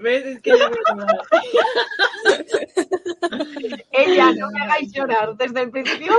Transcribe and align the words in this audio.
¿Ves? 0.00 0.26
Es 0.26 0.40
que 0.40 0.52
Ella, 3.92 4.32
no 4.32 4.50
me 4.50 4.60
hagáis 4.62 4.92
llorar 4.92 5.36
desde 5.36 5.62
el 5.62 5.70
principio. 5.70 6.12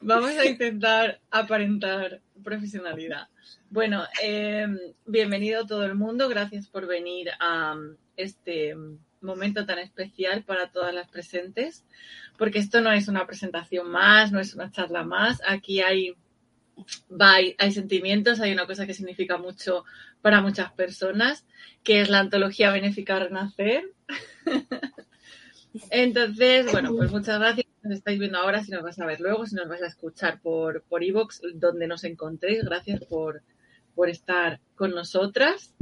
Vamos 0.00 0.30
a 0.30 0.46
intentar 0.46 1.20
aparentar 1.30 2.20
profesionalidad. 2.42 3.28
Bueno, 3.70 4.04
eh, 4.22 4.66
bienvenido 5.04 5.66
todo 5.66 5.84
el 5.84 5.94
mundo. 5.94 6.28
Gracias 6.28 6.68
por 6.68 6.86
venir 6.86 7.30
a 7.38 7.76
este 8.16 8.74
momento 9.20 9.66
tan 9.66 9.78
especial 9.78 10.42
para 10.44 10.70
todas 10.70 10.94
las 10.94 11.08
presentes, 11.08 11.84
porque 12.38 12.58
esto 12.58 12.80
no 12.80 12.92
es 12.92 13.08
una 13.08 13.26
presentación 13.26 13.90
más, 13.90 14.32
no 14.32 14.40
es 14.40 14.54
una 14.54 14.70
charla 14.70 15.04
más. 15.04 15.42
Aquí 15.46 15.80
hay, 15.80 16.14
hay, 17.18 17.54
hay 17.58 17.72
sentimientos, 17.72 18.40
hay 18.40 18.52
una 18.52 18.66
cosa 18.66 18.86
que 18.86 18.94
significa 18.94 19.38
mucho 19.38 19.84
para 20.22 20.40
muchas 20.40 20.72
personas, 20.72 21.46
que 21.82 22.00
es 22.00 22.08
la 22.08 22.20
antología 22.20 22.70
benéfica 22.70 23.18
Renacer. 23.18 23.92
Entonces, 25.90 26.70
bueno, 26.72 26.94
pues 26.96 27.10
muchas 27.10 27.38
gracias. 27.38 27.66
Nos 27.82 27.98
estáis 27.98 28.18
viendo 28.18 28.38
ahora, 28.38 28.64
si 28.64 28.72
nos 28.72 28.82
vais 28.82 28.98
a 28.98 29.06
ver 29.06 29.20
luego, 29.20 29.46
si 29.46 29.54
nos 29.54 29.68
vais 29.68 29.82
a 29.82 29.86
escuchar 29.86 30.40
por 30.40 30.82
por 30.84 31.04
iVoox, 31.04 31.40
donde 31.54 31.86
nos 31.86 32.04
encontréis. 32.04 32.64
Gracias 32.64 33.04
por, 33.04 33.42
por 33.94 34.08
estar 34.08 34.60
con 34.74 34.90
nosotras. 34.90 35.74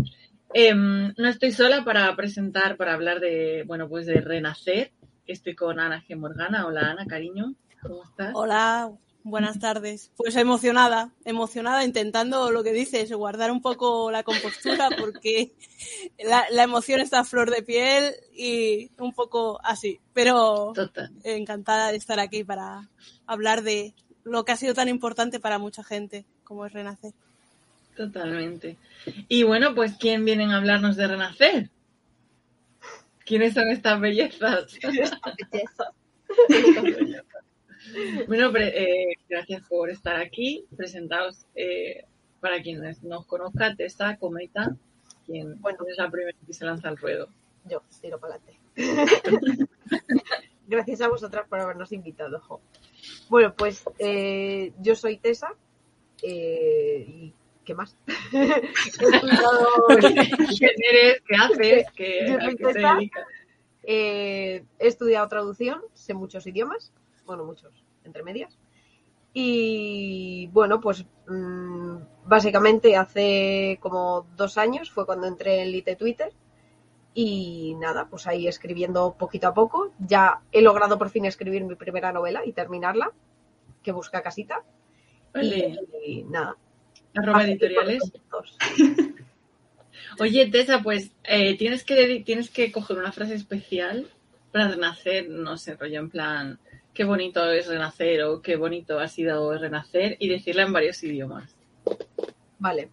Em, 0.53 1.15
no 1.17 1.29
estoy 1.29 1.53
sola 1.53 1.85
para 1.85 2.15
presentar, 2.15 2.77
para 2.77 2.95
hablar 2.95 3.21
de, 3.21 3.65
bueno, 3.67 3.89
pues 3.89 4.07
de 4.07 4.21
renacer. 4.21 4.93
Estoy 5.27 5.55
con 5.55 5.81
Ana 5.81 6.05
G. 6.07 6.17
Morgana. 6.17 6.67
Hola 6.67 6.91
Ana, 6.91 7.07
cariño. 7.07 7.55
¿Cómo 7.81 8.05
estás? 8.05 8.33
Hola, 8.35 8.93
buenas 9.25 9.59
tardes. 9.59 10.13
Pues 10.17 10.37
emocionada, 10.37 11.11
emocionada, 11.25 11.83
intentando 11.83 12.53
lo 12.53 12.63
que 12.63 12.73
dices, 12.73 13.11
guardar 13.13 13.51
un 13.51 13.61
poco 13.61 14.13
la 14.13 14.23
compostura 14.23 14.89
porque 14.99 15.53
la, 16.25 16.45
la 16.51 16.63
emoción 16.63 17.01
está 17.01 17.21
a 17.21 17.25
flor 17.25 17.51
de 17.51 17.63
piel 17.63 18.15
y 18.33 18.91
un 18.99 19.13
poco 19.13 19.59
así. 19.65 19.99
Pero 20.13 20.73
Total. 20.75 21.11
encantada 21.25 21.91
de 21.91 21.97
estar 21.97 22.21
aquí 22.21 22.45
para 22.45 22.89
hablar 23.27 23.63
de 23.63 23.95
lo 24.23 24.45
que 24.45 24.53
ha 24.53 24.57
sido 24.57 24.75
tan 24.75 24.89
importante 24.89 25.41
para 25.41 25.59
mucha 25.59 25.83
gente 25.83 26.25
como 26.45 26.65
es 26.67 26.73
renacer. 26.73 27.13
Totalmente. 27.97 28.77
Y 29.29 29.43
bueno, 29.43 29.75
pues 29.75 29.95
¿quién 29.99 30.25
vienen 30.25 30.51
a 30.51 30.59
hablarnos 30.59 30.97
de 30.97 31.07
renacer? 31.07 31.71
¿Quiénes 33.25 33.55
son 33.55 33.69
estas 33.71 34.01
bellezas? 34.01 34.79
Bueno, 38.29 38.53
eh, 38.57 39.15
gracias 39.29 39.63
por 39.69 39.91
estar 39.91 40.17
aquí. 40.17 40.65
Presentaos, 40.77 41.47
eh, 41.55 42.05
para 42.41 42.61
quienes 42.63 43.03
no 43.03 43.21
os 43.21 43.27
conozca, 43.27 43.75
Tessa, 43.75 44.17
Cometa, 44.17 44.77
quien 45.27 45.61
Bueno. 45.61 45.79
es 45.89 45.97
la 45.99 46.11
primera 46.11 46.37
que 46.47 46.53
se 46.53 46.65
lanza 46.65 46.89
al 46.89 46.97
ruedo. 46.97 47.29
Yo, 47.65 47.83
tiro 48.01 48.19
para 48.21 48.35
adelante. 48.35 48.61
Gracias 50.67 51.01
a 51.03 51.09
vosotras 51.09 51.47
por 51.49 51.61
habernos 51.61 51.93
invitado. 51.93 52.41
jo. 52.41 52.61
Bueno, 53.29 53.55
pues 53.57 53.85
eh, 53.99 54.73
yo 54.81 54.95
soy 54.95 55.19
Tessa. 55.19 55.55
eh, 56.23 57.05
¿Y 57.09 57.35
qué 57.65 57.75
más? 57.75 57.97
¿Quién 58.31 58.53
eres? 60.91 61.23
¿Qué 61.27 61.37
haces? 61.37 61.87
¿Qué, 61.95 62.27
Yo 62.29 62.39
¿A 62.39 62.45
soy 62.45 62.57
te 62.57 62.65
Tessa. 62.65 62.95
dedicas? 62.95 63.27
eh, 63.83 64.65
he 64.79 64.87
estudiado 64.87 65.29
traducción, 65.29 65.83
sé 65.93 66.15
muchos 66.15 66.47
idiomas, 66.47 66.93
bueno, 67.27 67.45
muchos, 67.45 67.73
entre 68.05 68.23
medias. 68.23 68.59
Y 69.33 70.49
bueno, 70.53 70.81
pues 70.81 71.05
mm, 71.27 71.97
básicamente 72.25 72.97
hace 72.97 73.79
como 73.81 74.27
dos 74.37 74.57
años 74.59 74.91
fue 74.91 75.07
cuando 75.07 75.27
entré 75.27 75.63
en 75.63 75.73
Lite 75.73 75.97
Twitter. 75.97 76.33
Y 77.15 77.75
nada, 77.79 78.09
pues 78.09 78.27
ahí 78.27 78.49
escribiendo 78.49 79.15
poquito 79.19 79.49
a 79.49 79.55
poco. 79.55 79.93
Ya 79.99 80.41
he 80.53 80.63
logrado 80.63 80.99
por 80.99 81.11
fin 81.11 81.25
escribir 81.25 81.65
mi 81.65 81.75
primera 81.75 82.13
novela 82.13 82.45
y 82.45 82.53
terminarla, 82.53 83.13
que 83.83 83.93
busca 83.93 84.23
casita. 84.23 84.63
Y, 85.41 85.77
y 86.05 86.23
nada. 86.25 86.57
arroba 87.15 87.45
editoriales. 87.45 88.03
Oye, 90.21 90.47
Tessa, 90.51 90.83
pues 90.83 91.13
eh, 91.25 91.57
tienes, 91.57 91.85
que, 91.85 92.23
tienes 92.25 92.51
que 92.51 92.71
coger 92.71 92.99
una 92.99 93.13
frase 93.13 93.35
especial 93.35 94.09
para 94.53 94.69
renacer, 94.69 95.29
no 95.29 95.57
sé, 95.57 95.75
rollo 95.75 95.99
en 96.01 96.11
plan, 96.11 96.61
qué 96.95 97.05
bonito 97.05 97.51
es 97.51 97.67
renacer 97.67 98.23
o 98.23 98.41
qué 98.41 98.57
bonito 98.57 98.99
ha 99.01 99.09
sido 99.09 99.57
renacer 99.59 100.17
y 100.21 100.29
decirla 100.29 100.63
en 100.63 100.73
varios 100.73 101.03
idiomas. 101.03 101.55
Vale. 102.59 102.89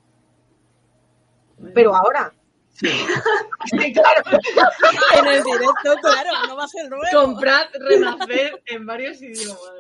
Pero 1.73 1.95
ahora. 1.95 2.33
Sí. 2.73 2.89
Sí, 3.69 3.93
claro. 3.93 4.23
En 5.19 5.27
el 5.27 5.43
directo, 5.43 5.95
claro, 6.01 6.31
no 6.47 6.55
va 6.55 6.63
a 6.63 6.67
ser 6.67 6.89
luego. 6.89 7.05
Comprad 7.13 7.67
renacer 7.73 8.59
en 8.65 8.85
varios 8.87 9.21
idiomas. 9.21 9.71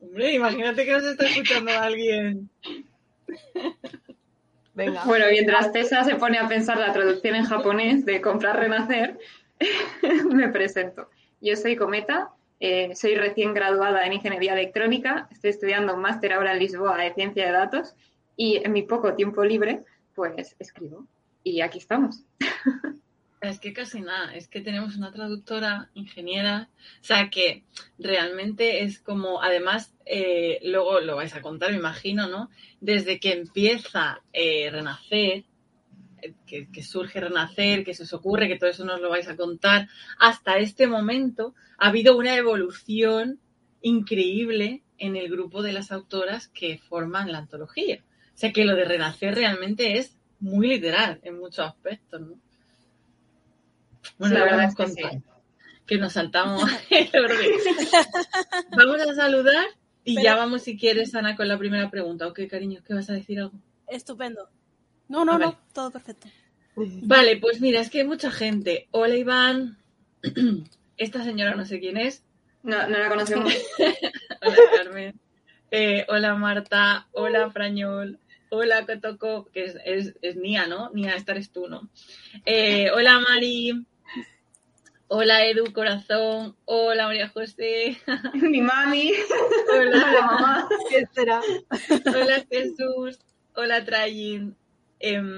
Hombre, 0.00 0.32
imagínate 0.32 0.86
que 0.86 0.92
nos 0.92 1.04
está 1.04 1.26
escuchando 1.26 1.70
alguien. 1.72 2.48
Venga. 4.72 5.04
Bueno, 5.04 5.26
mientras 5.30 5.70
Tessa 5.72 6.04
se 6.04 6.14
pone 6.14 6.38
a 6.38 6.48
pensar 6.48 6.78
la 6.78 6.94
traducción 6.94 7.34
en 7.34 7.44
japonés 7.44 8.06
de 8.06 8.22
comprar 8.22 8.58
renacer, 8.58 9.18
me 10.32 10.48
presento. 10.48 11.08
Yo 11.40 11.56
soy 11.56 11.76
Cometa, 11.76 12.30
eh, 12.58 12.94
soy 12.94 13.14
recién 13.14 13.54
graduada 13.54 14.06
en 14.06 14.14
Ingeniería 14.14 14.52
Electrónica, 14.52 15.28
estoy 15.30 15.50
estudiando 15.50 15.94
un 15.94 16.02
máster 16.02 16.32
ahora 16.32 16.52
en 16.52 16.58
Lisboa 16.58 16.98
de 16.98 17.14
Ciencia 17.14 17.46
de 17.46 17.52
Datos 17.52 17.94
y 18.36 18.56
en 18.64 18.72
mi 18.72 18.82
poco 18.82 19.14
tiempo 19.14 19.44
libre, 19.44 19.80
pues 20.14 20.56
escribo. 20.58 21.06
Y 21.42 21.60
aquí 21.62 21.78
estamos. 21.78 22.22
Es 23.40 23.58
que 23.58 23.72
casi 23.72 24.02
nada, 24.02 24.34
es 24.34 24.48
que 24.48 24.60
tenemos 24.60 24.96
una 24.96 25.12
traductora, 25.12 25.88
ingeniera, 25.94 26.68
o 27.00 27.04
sea 27.04 27.30
que 27.30 27.64
realmente 27.98 28.82
es 28.82 28.98
como, 28.98 29.42
además, 29.42 29.94
eh, 30.04 30.60
luego 30.62 31.00
lo 31.00 31.16
vais 31.16 31.34
a 31.34 31.40
contar, 31.40 31.70
me 31.70 31.78
imagino, 31.78 32.28
¿no? 32.28 32.50
Desde 32.82 33.18
que 33.18 33.32
empieza 33.32 34.20
eh, 34.34 34.68
Renacer, 34.70 35.44
que, 36.46 36.68
que 36.70 36.82
surge 36.82 37.20
Renacer, 37.20 37.84
que 37.84 37.94
se 37.94 38.02
os 38.04 38.12
ocurre, 38.12 38.48
que 38.48 38.58
todo 38.58 38.70
eso 38.70 38.84
nos 38.84 39.00
lo 39.00 39.10
vais 39.10 39.28
a 39.28 39.36
contar, 39.36 39.88
hasta 40.18 40.58
este 40.58 40.86
momento 40.86 41.54
ha 41.78 41.88
habido 41.88 42.16
una 42.16 42.36
evolución 42.36 43.40
increíble 43.82 44.82
en 44.98 45.16
el 45.16 45.30
grupo 45.30 45.62
de 45.62 45.72
las 45.72 45.92
autoras 45.92 46.48
que 46.48 46.78
forman 46.78 47.32
la 47.32 47.38
antología. 47.38 48.04
O 48.34 48.36
sea 48.40 48.52
que 48.52 48.64
lo 48.64 48.76
de 48.76 48.84
Renacer 48.84 49.34
realmente 49.34 49.98
es 49.98 50.16
muy 50.38 50.68
literal 50.68 51.20
en 51.22 51.38
muchos 51.38 51.66
aspectos, 51.66 52.20
¿no? 52.20 52.34
Bueno, 54.18 54.34
La 54.34 54.44
verdad 54.44 54.58
vamos 54.74 54.90
es 54.90 54.96
que 54.96 55.02
contando, 55.02 55.42
que 55.86 55.98
nos 55.98 56.12
saltamos 56.12 56.62
el 56.90 57.24
orden. 57.24 57.50
Vamos 58.76 59.00
a 59.00 59.14
saludar 59.14 59.66
y 60.04 60.14
Pero- 60.16 60.24
ya 60.24 60.36
vamos, 60.36 60.62
si 60.62 60.78
quieres, 60.78 61.14
Ana, 61.14 61.36
con 61.36 61.48
la 61.48 61.58
primera 61.58 61.90
pregunta. 61.90 62.26
Ok, 62.26 62.40
cariño, 62.48 62.80
¿qué 62.86 62.94
vas 62.94 63.10
a 63.10 63.14
decir 63.14 63.40
algo? 63.40 63.58
Estupendo. 63.88 64.48
No, 65.10 65.24
no, 65.24 65.32
A 65.32 65.38
ver. 65.38 65.46
no, 65.48 65.58
todo 65.74 65.90
perfecto. 65.90 66.28
Vale, 66.76 67.36
pues 67.38 67.60
mira, 67.60 67.80
es 67.80 67.90
que 67.90 67.98
hay 67.98 68.06
mucha 68.06 68.30
gente. 68.30 68.86
Hola, 68.92 69.16
Iván. 69.16 69.76
Esta 70.96 71.24
señora 71.24 71.56
no 71.56 71.64
sé 71.64 71.80
quién 71.80 71.96
es. 71.96 72.22
No, 72.62 72.86
no 72.88 72.96
la 72.96 73.08
conocemos. 73.08 73.52
Hola, 74.42 74.56
Carmen. 74.76 75.20
Eh, 75.72 76.06
hola, 76.08 76.34
Marta. 76.36 77.08
Hola, 77.10 77.50
Frañol. 77.50 78.20
Hola, 78.50 78.86
Cotoco, 78.86 79.46
que 79.52 79.64
es, 79.64 79.76
es, 79.84 80.14
es 80.22 80.36
Nia, 80.36 80.66
¿no? 80.68 80.90
Nia, 80.94 81.16
esta 81.16 81.32
eres 81.32 81.50
tú, 81.50 81.66
¿no? 81.68 81.90
Eh, 82.44 82.90
hola, 82.94 83.18
Mari. 83.18 83.84
Hola, 85.08 85.44
Edu, 85.44 85.72
corazón. 85.72 86.56
Hola, 86.66 87.06
María 87.06 87.28
José. 87.28 87.98
Mi 88.34 88.60
mami, 88.60 89.12
Hola, 89.72 89.90
la 90.12 90.22
mamá. 90.22 90.68
¿Qué 90.88 91.04
será? 91.12 91.40
Hola 92.06 92.46
Jesús, 92.48 93.18
hola 93.56 93.84
Trayin, 93.84 94.56
Em, 95.00 95.34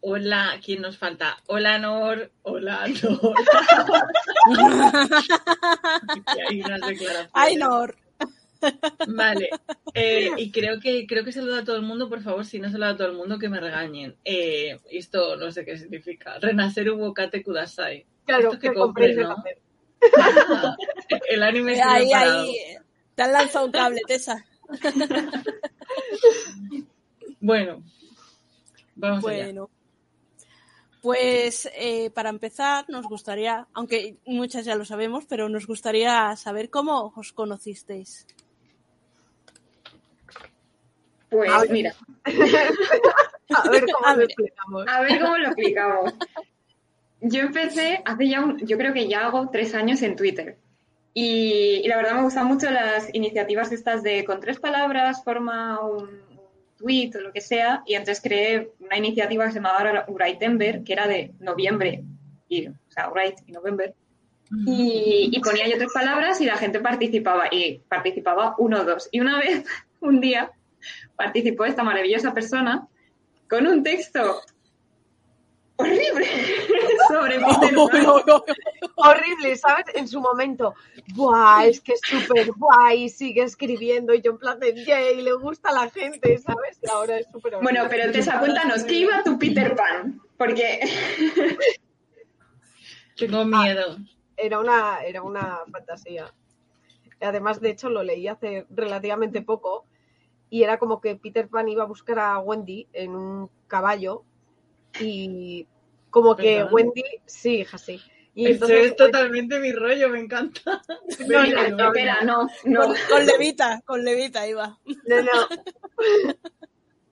hola, 0.00 0.60
¿quién 0.64 0.82
nos 0.82 0.98
falta? 0.98 1.36
Hola 1.46 1.78
Nor, 1.78 2.32
hola 2.42 2.86
Nor. 2.88 3.34
Aquí 6.08 6.40
hay 6.50 6.60
unas 6.60 6.80
declaraciones. 6.80 7.30
Ay, 7.32 7.56
Nor. 7.56 7.96
Vale, 9.08 9.50
eh, 9.92 10.30
y 10.38 10.50
creo 10.50 10.80
que 10.80 11.06
creo 11.06 11.22
que 11.22 11.32
saluda 11.32 11.60
a 11.60 11.64
todo 11.64 11.76
el 11.76 11.82
mundo, 11.82 12.08
por 12.08 12.22
favor, 12.22 12.44
si 12.46 12.58
no 12.58 12.70
saluda 12.70 12.90
a 12.90 12.96
todo 12.96 13.08
el 13.08 13.14
mundo, 13.14 13.38
que 13.38 13.48
me 13.48 13.60
regañen. 13.60 14.16
Eh, 14.24 14.76
esto 14.90 15.36
no 15.36 15.52
sé 15.52 15.64
qué 15.64 15.78
significa. 15.78 16.38
Renacer 16.40 16.90
Ubokate 16.90 17.42
Kudasai. 17.44 18.06
Claro, 18.24 18.52
Esto 18.54 18.60
que 18.60 18.68
el 18.68 19.16
¿no? 19.20 19.36
Ah, 20.18 20.76
El 21.30 21.42
anime 21.42 21.76
se 21.76 21.82
Ahí, 21.82 22.12
ahí. 22.12 22.56
Te 23.14 23.22
han 23.22 23.32
lanzado 23.32 23.66
un 23.66 23.72
cable, 23.72 24.00
Tessa. 24.06 24.44
Bueno, 27.40 27.84
vamos 28.96 29.26
allá. 29.26 29.44
Bueno. 29.44 29.70
Pues 31.02 31.68
eh, 31.76 32.10
para 32.10 32.30
empezar, 32.30 32.86
nos 32.88 33.06
gustaría, 33.06 33.66
aunque 33.74 34.16
muchas 34.24 34.64
ya 34.64 34.74
lo 34.74 34.84
sabemos, 34.86 35.26
pero 35.26 35.48
nos 35.50 35.66
gustaría 35.66 36.34
saber 36.36 36.70
cómo 36.70 37.12
os 37.14 37.32
conocisteis. 37.32 38.26
Pues 41.28 41.50
A 41.50 41.60
ver. 41.60 41.70
mira, 41.70 41.94
A 42.24 43.68
ver 43.70 43.84
cómo 43.92 44.06
A 44.06 44.12
lo 44.12 44.16
ver. 44.18 44.26
explicamos. 44.30 44.84
a 44.88 45.00
ver 45.00 45.20
cómo 45.20 45.36
lo 45.38 45.46
explicamos. 45.48 46.14
Yo 47.20 47.40
empecé 47.40 48.02
hace 48.04 48.28
ya, 48.28 48.42
un- 48.42 48.58
yo 48.66 48.76
creo 48.78 48.92
que 48.92 49.08
ya 49.08 49.26
hago 49.26 49.48
tres 49.50 49.74
años 49.74 50.00
en 50.02 50.16
Twitter. 50.16 50.58
Y, 51.12 51.80
y 51.84 51.88
la 51.88 51.96
verdad 51.96 52.14
me 52.14 52.22
gustan 52.22 52.46
mucho 52.46 52.70
las 52.70 53.12
iniciativas 53.14 53.72
estas 53.72 54.02
de 54.02 54.24
con 54.24 54.40
tres 54.40 54.58
palabras 54.58 55.22
forma 55.22 55.80
un 55.80 56.08
tweet 56.76 57.12
o 57.16 57.20
lo 57.20 57.32
que 57.32 57.40
sea. 57.40 57.82
Y 57.86 57.94
entonces 57.94 58.22
creé 58.22 58.70
una 58.80 58.96
iniciativa 58.96 59.46
que 59.46 59.52
se 59.52 59.58
llamaba 59.58 60.04
Uritember, 60.08 60.84
que 60.84 60.92
era 60.92 61.06
de 61.06 61.32
noviembre, 61.40 62.04
y, 62.48 62.68
o 62.68 62.74
sea, 62.88 63.10
Uright 63.10 63.38
y 63.46 63.52
November. 63.52 63.94
Y, 64.66 65.30
y 65.32 65.40
ponía 65.40 65.66
yo 65.66 65.76
tres 65.76 65.92
palabras 65.92 66.40
y 66.40 66.44
la 66.44 66.56
gente 66.56 66.80
participaba. 66.80 67.48
Y 67.50 67.80
participaba 67.88 68.54
uno 68.58 68.80
o 68.80 68.84
dos. 68.84 69.08
Y 69.10 69.20
una 69.20 69.38
vez, 69.40 69.64
un 70.00 70.20
día, 70.20 70.52
participó 71.16 71.64
esta 71.64 71.82
maravillosa 71.82 72.34
persona 72.34 72.86
con 73.48 73.66
un 73.66 73.82
texto 73.82 74.40
horrible 75.76 76.26
sobre 77.08 77.40
Peter 77.40 77.74
Pan. 77.74 78.42
Horrible, 78.96 79.56
¿sabes? 79.56 79.86
En 79.94 80.08
su 80.08 80.20
momento, 80.20 80.74
¡buah! 81.14 81.66
Es 81.66 81.80
que 81.80 81.92
es 81.92 82.00
súper 82.02 82.52
guay, 82.52 83.08
sigue 83.08 83.42
escribiendo 83.42 84.14
y 84.14 84.22
yo 84.22 84.32
en 84.32 84.38
plan 84.38 84.60
de 84.60 84.84
yay, 84.84 85.22
le 85.22 85.32
gusta 85.34 85.70
a 85.70 85.72
la 85.72 85.90
gente, 85.90 86.38
¿sabes? 86.38 86.78
Y 86.82 86.88
ahora 86.88 87.18
es 87.18 87.26
súper 87.30 87.54
horrible. 87.54 87.72
Bueno, 87.72 87.88
pero 87.90 88.12
Tessa, 88.12 88.38
cuéntanos, 88.38 88.84
¿qué 88.84 88.94
iba 88.94 89.22
tu 89.22 89.38
Peter 89.38 89.74
Pan? 89.74 90.20
Porque 90.36 90.80
Tengo 93.16 93.44
miedo. 93.44 93.98
Era 94.36 94.58
una, 94.58 95.02
era 95.04 95.22
una 95.22 95.60
fantasía. 95.70 96.34
Además, 97.20 97.60
de 97.60 97.70
hecho, 97.70 97.88
lo 97.88 98.02
leí 98.02 98.26
hace 98.26 98.66
relativamente 98.70 99.40
poco 99.42 99.86
y 100.50 100.62
era 100.62 100.78
como 100.78 101.00
que 101.00 101.16
Peter 101.16 101.48
Pan 101.48 101.68
iba 101.68 101.84
a 101.84 101.86
buscar 101.86 102.18
a 102.18 102.38
Wendy 102.38 102.88
en 102.92 103.14
un 103.14 103.50
caballo 103.68 104.24
y 105.00 105.66
como 106.10 106.36
que. 106.36 106.64
Wendy, 106.64 107.02
sí, 107.26 107.60
hija, 107.60 107.78
sí. 107.78 108.00
Y 108.36 108.46
entonces 108.46 108.86
es 108.86 108.96
totalmente 108.96 109.60
mi 109.60 109.72
rollo, 109.72 110.08
me 110.08 110.18
encanta. 110.18 110.82
no, 111.20 111.26
Venga, 111.26 111.68
no, 111.68 111.86
espera, 111.86 112.20
no, 112.22 112.48
no. 112.64 112.80
Con, 112.80 112.96
con 113.08 113.26
levita, 113.26 113.80
con 113.84 114.04
levita 114.04 114.46
iba. 114.46 114.78
No, 115.06 115.22
no. 115.22 115.32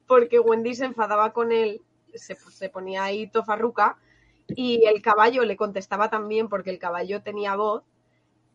Porque 0.06 0.40
Wendy 0.40 0.75
se 0.75 0.84
enfadaba 0.84 1.32
con 1.32 1.52
él, 1.52 1.81
se, 2.12 2.34
se 2.34 2.69
ponía 2.69 3.05
ahí 3.05 3.29
tofarruca 3.29 3.96
y 4.49 4.84
el 4.87 5.00
caballo 5.00 5.44
le 5.44 5.56
contestaba 5.56 6.11
también 6.11 6.49
porque 6.49 6.69
el 6.70 6.79
caballo 6.79 7.23
tenía 7.23 7.56
voz 7.56 7.84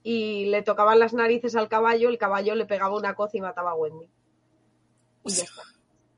y 0.03 0.45
le 0.45 0.61
tocaban 0.61 0.99
las 0.99 1.13
narices 1.13 1.55
al 1.55 1.67
caballo, 1.67 2.09
el 2.09 2.17
caballo 2.17 2.53
le 2.53 2.65
pegaba 2.65 2.95
una 2.95 3.15
coz 3.15 3.33
y 3.33 3.41
mataba 3.41 3.71
a 3.71 3.75
Wendy. 3.75 4.07
Y 5.25 5.31
ya 5.31 5.43
está. 5.43 5.63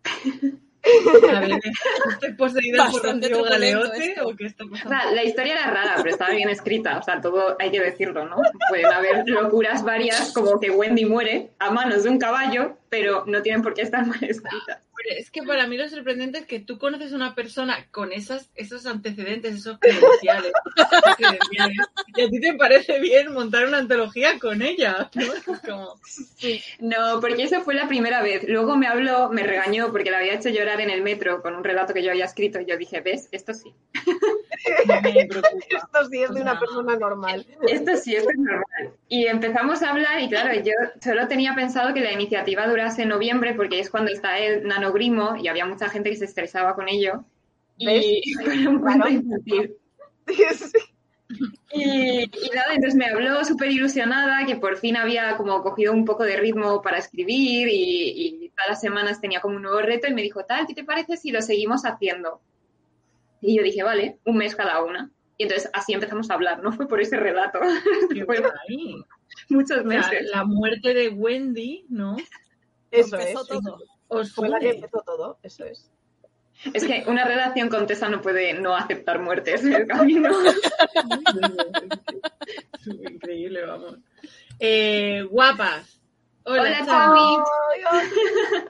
Ver, 0.83 1.59
¿estoy 2.09 2.33
poseída 2.33 2.85
Bastante 2.85 3.27
truculento 3.27 3.53
Galeote 3.53 4.15
o 4.21 4.35
qué 4.35 4.45
está 4.45 4.63
O 4.63 4.75
sea, 4.75 5.11
la 5.11 5.23
historia 5.23 5.53
era 5.53 5.71
rara, 5.71 5.95
pero 5.97 6.09
estaba 6.09 6.31
bien 6.31 6.49
escrita, 6.49 6.97
o 6.97 7.03
sea, 7.03 7.19
todo 7.19 7.57
hay 7.59 7.71
que 7.71 7.81
decirlo, 7.81 8.25
¿no? 8.25 8.37
Pueden 8.69 8.85
haber 8.87 9.27
locuras 9.27 9.83
varias, 9.83 10.31
como 10.31 10.59
que 10.59 10.71
Wendy 10.71 11.05
muere 11.05 11.51
a 11.59 11.71
manos 11.71 12.03
de 12.03 12.09
un 12.09 12.17
caballo, 12.17 12.77
pero 12.89 13.23
no 13.27 13.41
tienen 13.41 13.61
por 13.61 13.73
qué 13.73 13.81
estar 13.83 14.05
mal 14.05 14.23
escritas. 14.23 14.79
Pero 15.01 15.17
es 15.17 15.31
que 15.31 15.43
para 15.43 15.65
mí 15.65 15.77
lo 15.77 15.87
sorprendente 15.87 16.39
es 16.39 16.45
que 16.45 16.59
tú 16.59 16.77
conoces 16.77 17.13
a 17.13 17.15
una 17.15 17.33
persona 17.33 17.87
con 17.89 18.11
esas, 18.11 18.49
esos 18.55 18.85
antecedentes, 18.85 19.55
esos 19.55 19.79
credenciales, 19.79 20.51
esos 20.75 21.15
credenciales, 21.17 21.77
y 22.17 22.21
a 22.21 22.29
ti 22.29 22.39
te 22.41 22.53
parece 22.55 22.99
bien 22.99 23.31
montar 23.33 23.65
una 23.65 23.77
antología 23.77 24.37
con 24.39 24.61
ella, 24.61 25.09
¿no? 25.15 25.21
Es 25.33 25.59
como, 25.61 25.95
No, 26.79 27.19
porque 27.21 27.43
esa 27.43 27.61
fue 27.61 27.75
la 27.75 27.87
primera 27.87 28.21
vez. 28.21 28.43
Luego 28.47 28.75
me 28.75 28.87
habló, 28.87 29.29
me 29.29 29.43
regañó 29.43 29.91
porque 29.91 30.11
la 30.11 30.17
había 30.17 30.33
hecho 30.33 30.49
llorar 30.49 30.81
en 30.81 30.89
el 30.89 31.01
metro 31.01 31.41
con 31.41 31.55
un 31.55 31.63
relato 31.63 31.93
que 31.93 32.03
yo 32.03 32.11
había 32.11 32.25
escrito 32.25 32.59
y 32.59 32.65
yo 32.65 32.75
dije, 32.77 32.99
¿ves? 32.99 33.29
Esto 33.31 33.53
sí. 33.53 33.73
no 34.85 35.01
me 35.01 35.25
preocupa. 35.27 35.57
Esto 35.69 36.09
sí 36.11 36.23
es 36.23 36.33
de 36.33 36.41
una 36.41 36.55
No. 36.55 36.59
persona 36.59 36.95
normal. 36.97 37.45
Esto 37.69 37.95
sí, 37.95 38.15
esto 38.15 38.29
es 38.31 38.37
normal. 38.37 38.93
Y 39.07 39.27
empezamos 39.27 39.81
a 39.81 39.91
hablar 39.91 40.19
y 40.21 40.27
claro, 40.29 40.53
yo 40.61 40.73
solo 41.01 41.27
tenía 41.27 41.55
pensado 41.55 41.93
que 41.93 42.01
la 42.01 42.11
iniciativa 42.11 42.67
durase 42.79 43.03
en 43.03 43.09
noviembre 43.09 43.53
porque 43.53 43.79
es 43.79 43.89
cuando 43.89 44.11
está 44.11 44.39
el 44.39 44.67
nanogrimo 44.67 45.35
y 45.35 45.47
había 45.47 45.65
mucha 45.65 45.89
gente 45.89 46.09
que 46.09 46.15
se 46.15 46.25
estresaba 46.25 46.75
con 46.75 46.87
ello. 46.87 47.25
Y 47.77 48.33
fue 48.43 48.67
un 48.67 48.79
cuento 48.79 49.07
infantil. 49.07 49.75
Y, 51.71 52.23
y 52.23 52.49
nada, 52.55 52.73
entonces 52.73 52.95
me 52.95 53.05
habló 53.05 53.45
súper 53.45 53.69
ilusionada 53.69 54.47
que 54.47 54.55
por 54.55 54.77
fin 54.77 54.97
había 54.97 55.37
como 55.37 55.61
cogido 55.61 55.93
un 55.93 56.03
poco 56.03 56.23
de 56.23 56.37
ritmo 56.37 56.81
para 56.81 56.97
escribir 56.97 57.67
y, 57.67 58.45
y 58.45 58.49
todas 58.49 58.69
las 58.69 58.81
semanas 58.81 59.21
tenía 59.21 59.39
como 59.39 59.57
un 59.57 59.61
nuevo 59.61 59.79
reto 59.79 60.07
y 60.07 60.13
me 60.15 60.23
dijo, 60.23 60.43
tal, 60.45 60.65
¿qué 60.65 60.73
te 60.73 60.83
parece 60.83 61.17
si 61.17 61.29
lo 61.29 61.43
seguimos 61.43 61.83
haciendo? 61.85 62.41
Y 63.41 63.55
yo 63.55 63.63
dije, 63.63 63.83
vale, 63.83 64.17
un 64.25 64.37
mes 64.37 64.55
cada 64.55 64.83
una. 64.83 65.11
Y 65.37 65.43
entonces 65.43 65.69
así 65.71 65.93
empezamos 65.93 66.29
a 66.29 66.33
hablar, 66.33 66.61
no 66.61 66.73
fue 66.73 66.87
por 66.87 66.99
ese 66.99 67.15
relato, 67.15 67.59
Qué 68.13 68.25
fue 68.25 68.43
muchos 69.49 69.85
meses. 69.85 70.29
la 70.29 70.43
muerte 70.43 70.93
de 70.93 71.09
Wendy, 71.09 71.85
¿no? 71.89 72.17
Eso 72.91 73.17
Empezó 73.17 73.41
es. 73.41 73.47
todo. 73.47 73.79
Os 74.07 74.33
Fue 74.33 74.49
la 74.49 74.59
que 74.59 74.71
empezó 74.71 75.01
todo, 75.05 75.37
eso 75.43 75.65
es. 75.65 75.89
Es 76.73 76.83
que 76.85 77.05
una 77.07 77.23
relación 77.23 77.69
con 77.69 77.87
Tessa 77.87 78.09
no 78.09 78.21
puede 78.21 78.53
no 78.53 78.75
aceptar 78.75 79.19
muertes 79.19 79.63
en 79.63 79.73
el 79.73 79.87
camino. 79.87 80.29
Es 82.73 82.87
increíble, 82.87 83.65
vamos. 83.65 83.95
Eh, 84.59 85.23
guapas. 85.29 86.01
Hola, 86.43 86.61
Hola, 86.63 86.85
Chami. 86.85 87.37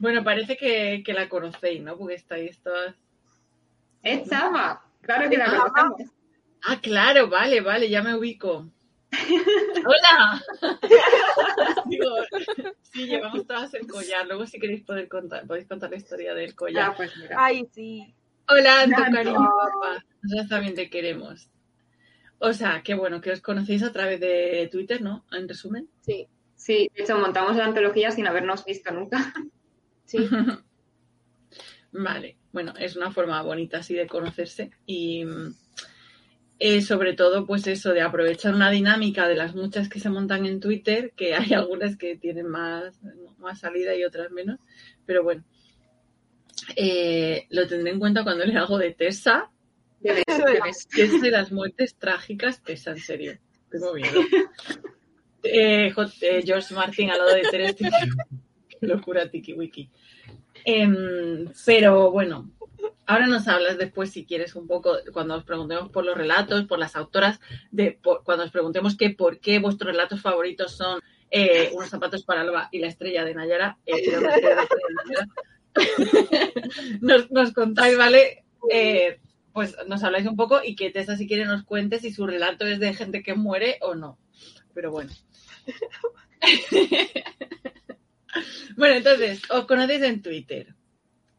Bueno, 0.00 0.24
parece 0.24 0.56
que, 0.56 1.02
que 1.06 1.12
la 1.12 1.28
conocéis, 1.28 1.80
¿no? 1.80 1.96
Porque 1.96 2.14
estáis 2.14 2.60
todas. 2.60 2.96
Es 4.02 4.28
Chama, 4.28 4.82
claro 5.02 5.30
que 5.30 5.36
la 5.38 5.44
conocemos. 5.46 6.10
Ah, 6.64 6.80
claro, 6.80 7.28
vale, 7.28 7.60
vale, 7.60 7.88
ya 7.88 8.02
me 8.02 8.16
ubico. 8.16 8.66
¡Hola! 9.86 10.42
Digo, 11.86 12.16
sí, 12.82 13.06
llevamos 13.06 13.46
todas 13.46 13.74
el 13.74 13.86
collar. 13.86 14.26
Luego, 14.26 14.46
si 14.46 14.58
queréis 14.58 14.82
poder 14.82 15.08
contar, 15.08 15.46
podéis 15.46 15.68
contar 15.68 15.90
la 15.90 15.96
historia 15.96 16.34
del 16.34 16.54
collar. 16.54 16.96
pues 16.96 17.16
mira. 17.16 17.36
Ay, 17.38 17.66
sí. 17.72 18.14
Hola, 18.48 18.82
Anto, 18.82 19.02
Anto. 19.02 19.16
cariño, 19.16 19.38
guapa. 19.38 20.04
Nosotros 20.22 20.48
también 20.48 20.74
te 20.74 20.90
queremos. 20.90 21.48
O 22.38 22.52
sea, 22.52 22.82
qué 22.82 22.94
bueno 22.94 23.20
que 23.20 23.30
os 23.30 23.40
conocéis 23.40 23.82
a 23.82 23.92
través 23.92 24.18
de 24.18 24.68
Twitter, 24.72 25.00
¿no? 25.02 25.24
En 25.30 25.48
resumen. 25.48 25.88
Sí, 26.00 26.28
Sí, 26.62 26.88
de 26.94 27.02
hecho 27.02 27.18
montamos 27.18 27.56
la 27.56 27.64
antología 27.64 28.12
sin 28.12 28.28
habernos 28.28 28.64
visto 28.64 28.92
nunca. 28.92 29.34
sí. 30.04 30.18
Vale, 31.92 32.36
bueno, 32.52 32.72
es 32.78 32.94
una 32.94 33.10
forma 33.10 33.42
bonita 33.42 33.78
así 33.78 33.94
de 33.94 34.06
conocerse 34.06 34.70
y 34.86 35.24
mm, 35.24 35.54
eh, 36.64 36.80
sobre 36.80 37.12
todo 37.14 37.44
pues 37.44 37.66
eso 37.66 37.92
de 37.92 38.02
aprovechar 38.02 38.54
una 38.54 38.70
dinámica 38.70 39.26
de 39.26 39.34
las 39.34 39.52
muchas 39.56 39.88
que 39.88 39.98
se 39.98 40.10
montan 40.10 40.46
en 40.46 40.60
Twitter, 40.60 41.12
que 41.16 41.34
hay 41.34 41.52
algunas 41.54 41.96
que 41.96 42.16
tienen 42.16 42.46
más, 42.46 43.00
más 43.38 43.58
salida 43.58 43.96
y 43.96 44.04
otras 44.04 44.30
menos, 44.30 44.60
pero 45.04 45.24
bueno, 45.24 45.44
Eh, 46.76 47.46
lo 47.50 47.66
tendré 47.66 47.90
en 47.90 47.98
cuenta 47.98 48.22
cuando 48.22 48.44
le 48.44 48.56
hago 48.56 48.78
de 48.78 48.92
Tessa, 48.92 49.50
debes. 49.98 50.86
que 50.86 51.02
es 51.02 51.20
de 51.20 51.30
las 51.30 51.50
muertes 51.50 51.96
trágicas, 51.96 52.62
Tessa, 52.62 52.92
en 52.92 52.98
serio, 52.98 53.38
tengo 53.68 53.92
miedo. 53.94 54.20
Eh, 55.44 55.92
eh, 56.20 56.42
George 56.44 56.72
Martin 56.72 57.10
al 57.10 57.18
lado 57.18 57.34
de 57.34 57.42
Teres 57.42 57.74
Tiki. 57.74 57.90
Qué 58.68 58.86
locura, 58.86 59.28
Tiki 59.28 59.54
Wiki. 59.54 59.90
Em, 60.64 61.48
pero 61.66 62.12
bueno, 62.12 62.52
ahora 63.06 63.26
nos 63.26 63.48
hablas 63.48 63.78
después, 63.78 64.10
si 64.10 64.24
quieres, 64.24 64.54
un 64.54 64.66
poco, 64.66 64.96
cuando 65.12 65.34
os 65.34 65.44
preguntemos 65.44 65.90
por 65.90 66.04
los 66.04 66.16
relatos, 66.16 66.64
por 66.66 66.78
las 66.78 66.96
autoras, 66.96 67.40
de 67.70 67.98
por- 68.02 68.22
cuando 68.24 68.44
os 68.44 68.50
preguntemos 68.50 68.96
que 68.96 69.10
por 69.10 69.40
qué 69.40 69.58
vuestros 69.58 69.92
relatos 69.92 70.20
favoritos 70.20 70.72
son 70.76 71.00
eh, 71.34 71.70
Unos 71.72 71.88
zapatos 71.88 72.24
para 72.24 72.42
Alba 72.42 72.68
y 72.70 72.78
La 72.78 72.88
estrella 72.88 73.24
de 73.24 73.34
Nayara, 73.34 73.78
eh, 73.86 74.10
de 74.10 74.20
Nayara. 74.20 74.68
nos, 77.00 77.30
nos 77.30 77.52
contáis, 77.52 77.96
¿vale? 77.96 78.44
Eh, 78.70 79.18
pues 79.54 79.74
nos 79.86 80.02
habláis 80.02 80.26
un 80.26 80.36
poco 80.36 80.60
y 80.62 80.76
que 80.76 80.90
Tessa, 80.90 81.16
si 81.16 81.26
quiere, 81.26 81.46
nos 81.46 81.64
cuente 81.64 82.00
si 82.00 82.12
su 82.12 82.26
relato 82.26 82.66
es 82.66 82.80
de 82.80 82.92
gente 82.92 83.22
que 83.22 83.32
muere 83.34 83.78
o 83.80 83.94
no. 83.94 84.18
Pero 84.74 84.90
bueno. 84.90 85.10
bueno, 88.76 88.96
entonces, 88.96 89.42
os 89.50 89.66
conocéis 89.66 90.02
en 90.02 90.22
Twitter. 90.22 90.74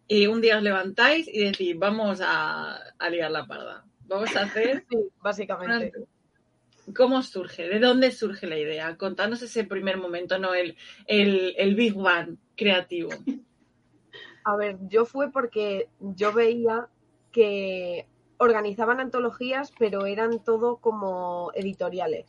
Y 0.07 0.27
un 0.27 0.41
día 0.41 0.57
os 0.57 0.63
levantáis 0.63 1.27
y 1.27 1.45
decís, 1.45 1.77
vamos 1.77 2.19
a, 2.21 2.75
a 2.97 3.09
liar 3.09 3.31
la 3.31 3.45
parda. 3.45 3.85
Vamos 4.05 4.35
a 4.35 4.41
hacer. 4.43 4.85
Sí, 4.89 4.97
básicamente. 5.21 5.93
¿Cómo 6.95 7.21
surge? 7.23 7.69
¿De 7.69 7.79
dónde 7.79 8.11
surge 8.11 8.45
la 8.45 8.57
idea? 8.57 8.97
Contanos 8.97 9.41
ese 9.41 9.63
primer 9.63 9.97
momento, 9.97 10.37
no 10.37 10.53
el, 10.53 10.75
el, 11.07 11.55
el 11.57 11.75
Big 11.75 11.95
Bang 11.95 12.37
creativo. 12.57 13.11
A 14.43 14.57
ver, 14.57 14.77
yo 14.89 15.05
fue 15.05 15.31
porque 15.31 15.87
yo 15.99 16.33
veía 16.33 16.89
que, 17.31 18.05
organizaban 18.43 18.99
antologías, 18.99 19.73
pero 19.77 20.05
eran 20.05 20.43
todo 20.43 20.77
como 20.77 21.51
editoriales. 21.55 22.25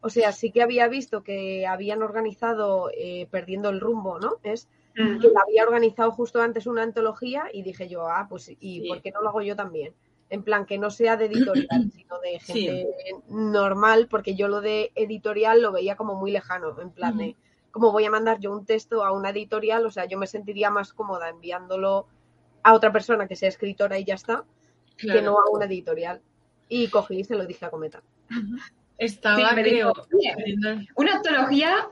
O 0.00 0.10
sea, 0.10 0.32
sí 0.32 0.50
que 0.50 0.62
había 0.62 0.88
visto 0.88 1.22
que 1.22 1.66
habían 1.66 2.02
organizado 2.02 2.90
eh, 2.94 3.26
Perdiendo 3.30 3.70
el 3.70 3.80
rumbo, 3.80 4.18
¿no? 4.18 4.36
Es 4.42 4.68
Mm. 4.96 5.18
que 5.20 5.28
la 5.28 5.40
había 5.40 5.64
organizado 5.64 6.10
justo 6.12 6.40
antes 6.40 6.66
una 6.66 6.82
antología 6.82 7.46
y 7.52 7.62
dije 7.62 7.88
yo, 7.88 8.08
ah, 8.08 8.26
pues 8.28 8.48
¿y 8.48 8.56
Sí. 8.82 8.88
por 8.88 9.02
qué 9.02 9.10
no 9.10 9.22
lo 9.22 9.30
hago 9.30 9.42
yo 9.42 9.56
también? 9.56 9.92
En 10.30 10.42
plan, 10.42 10.64
que 10.66 10.78
no 10.78 10.90
sea 10.90 11.16
de 11.16 11.26
editorial, 11.26 11.66
sino 11.94 12.18
de 12.20 12.38
gente 12.40 12.88
normal, 13.28 14.06
porque 14.08 14.34
yo 14.36 14.48
lo 14.48 14.60
de 14.60 14.92
editorial 14.94 15.60
lo 15.62 15.72
veía 15.72 15.96
como 15.96 16.14
muy 16.14 16.30
lejano, 16.30 16.80
en 16.80 16.90
plan 16.90 17.16
de, 17.18 17.36
¿cómo 17.72 17.90
voy 17.92 18.04
a 18.04 18.10
mandar 18.10 18.38
yo 18.40 18.52
un 18.52 18.64
texto 18.64 19.04
a 19.04 19.12
una 19.12 19.30
editorial? 19.30 19.84
O 19.84 19.90
sea, 19.90 20.04
yo 20.06 20.16
me 20.18 20.26
sentiría 20.28 20.70
más 20.70 20.92
cómoda 20.92 21.28
enviándolo 21.28 22.06
a 22.62 22.72
otra 22.72 22.92
persona 22.92 23.26
que 23.28 23.36
sea 23.36 23.48
escritora 23.48 23.98
y 23.98 24.04
ya 24.04 24.14
está, 24.14 24.44
que 24.96 25.20
no 25.22 25.38
a 25.40 25.50
una 25.50 25.64
editorial. 25.66 26.22
Y 26.68 26.88
cogí 26.88 27.18
y 27.20 27.24
se 27.24 27.34
lo 27.34 27.44
dije 27.46 27.66
a 27.66 27.70
Cometa. 27.70 28.02
Estaba, 28.96 29.36
Sí, 29.50 29.54
creo, 29.56 29.88
dijo, 29.92 30.06
"Oye, 30.16 30.34
viendo- 30.44 30.82
Una 30.96 31.16
antología, 31.16 31.88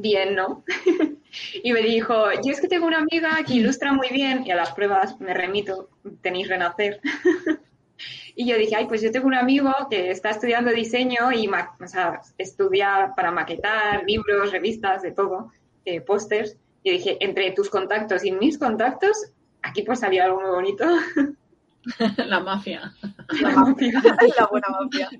bien, 0.00 0.34
¿no? 0.34 0.64
y 1.62 1.72
me 1.72 1.82
dijo, 1.82 2.14
yo 2.44 2.52
es 2.52 2.60
que 2.60 2.68
tengo 2.68 2.86
una 2.86 2.98
amiga 2.98 3.30
que 3.46 3.54
ilustra 3.54 3.92
muy 3.92 4.08
bien, 4.10 4.46
y 4.46 4.50
a 4.50 4.56
las 4.56 4.72
pruebas 4.72 5.20
me 5.20 5.34
remito, 5.34 5.90
tenéis 6.22 6.48
renacer. 6.48 7.00
y 8.34 8.46
yo 8.46 8.56
dije, 8.56 8.76
ay, 8.76 8.86
pues 8.86 9.02
yo 9.02 9.10
tengo 9.10 9.26
un 9.26 9.34
amigo 9.34 9.72
que 9.90 10.10
está 10.10 10.30
estudiando 10.30 10.70
diseño 10.70 11.32
y 11.32 11.48
ma- 11.48 11.76
o 11.80 11.86
sea, 11.86 12.20
estudia 12.38 13.12
para 13.16 13.30
maquetar 13.30 14.04
libros, 14.06 14.52
revistas, 14.52 15.02
de 15.02 15.12
todo, 15.12 15.52
eh, 15.84 16.00
pósters. 16.00 16.56
Y 16.84 16.92
dije, 16.92 17.16
entre 17.20 17.50
tus 17.50 17.68
contactos 17.68 18.24
y 18.24 18.32
mis 18.32 18.56
contactos, 18.56 19.32
aquí 19.62 19.82
pues 19.82 20.00
salía 20.00 20.24
algo 20.24 20.40
muy 20.40 20.50
bonito. 20.50 20.84
la 22.18 22.40
mafia. 22.40 22.92
La, 23.40 23.50
mafia, 23.50 24.02
la 24.38 24.46
buena 24.46 24.68
mafia. 24.68 25.10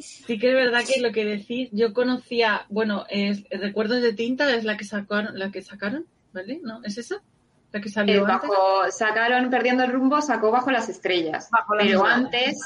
Sí 0.00 0.38
que 0.38 0.48
es 0.48 0.54
verdad 0.54 0.82
que 0.86 1.00
lo 1.00 1.12
que 1.12 1.24
decís, 1.24 1.68
yo 1.72 1.92
conocía, 1.92 2.66
bueno, 2.68 3.04
es 3.08 3.44
Recuerdos 3.50 4.00
de 4.02 4.12
tinta 4.12 4.52
es 4.54 4.64
la 4.64 4.76
que 4.76 4.84
sacaron, 4.84 5.38
la 5.38 5.50
que 5.50 5.62
sacaron, 5.62 6.06
¿vale? 6.32 6.60
¿No? 6.62 6.80
¿Es 6.84 6.98
esa? 6.98 7.16
La 7.72 7.80
que 7.80 7.88
Eh, 7.88 7.92
salió 7.92 8.24
antes. 8.26 8.48
bajo, 8.48 8.90
sacaron 8.90 9.50
Perdiendo 9.50 9.84
el 9.84 9.92
rumbo, 9.92 10.20
sacó 10.22 10.50
Bajo 10.50 10.70
las 10.70 10.88
estrellas. 10.88 11.48
Bajo 11.50 11.74
las 11.74 11.86
Pero 11.86 11.98
estrellas. 12.06 12.24
antes 12.24 12.60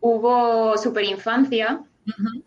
hubo 0.00 0.76
Superinfancia, 0.78 1.80
Ujú. 2.06 2.42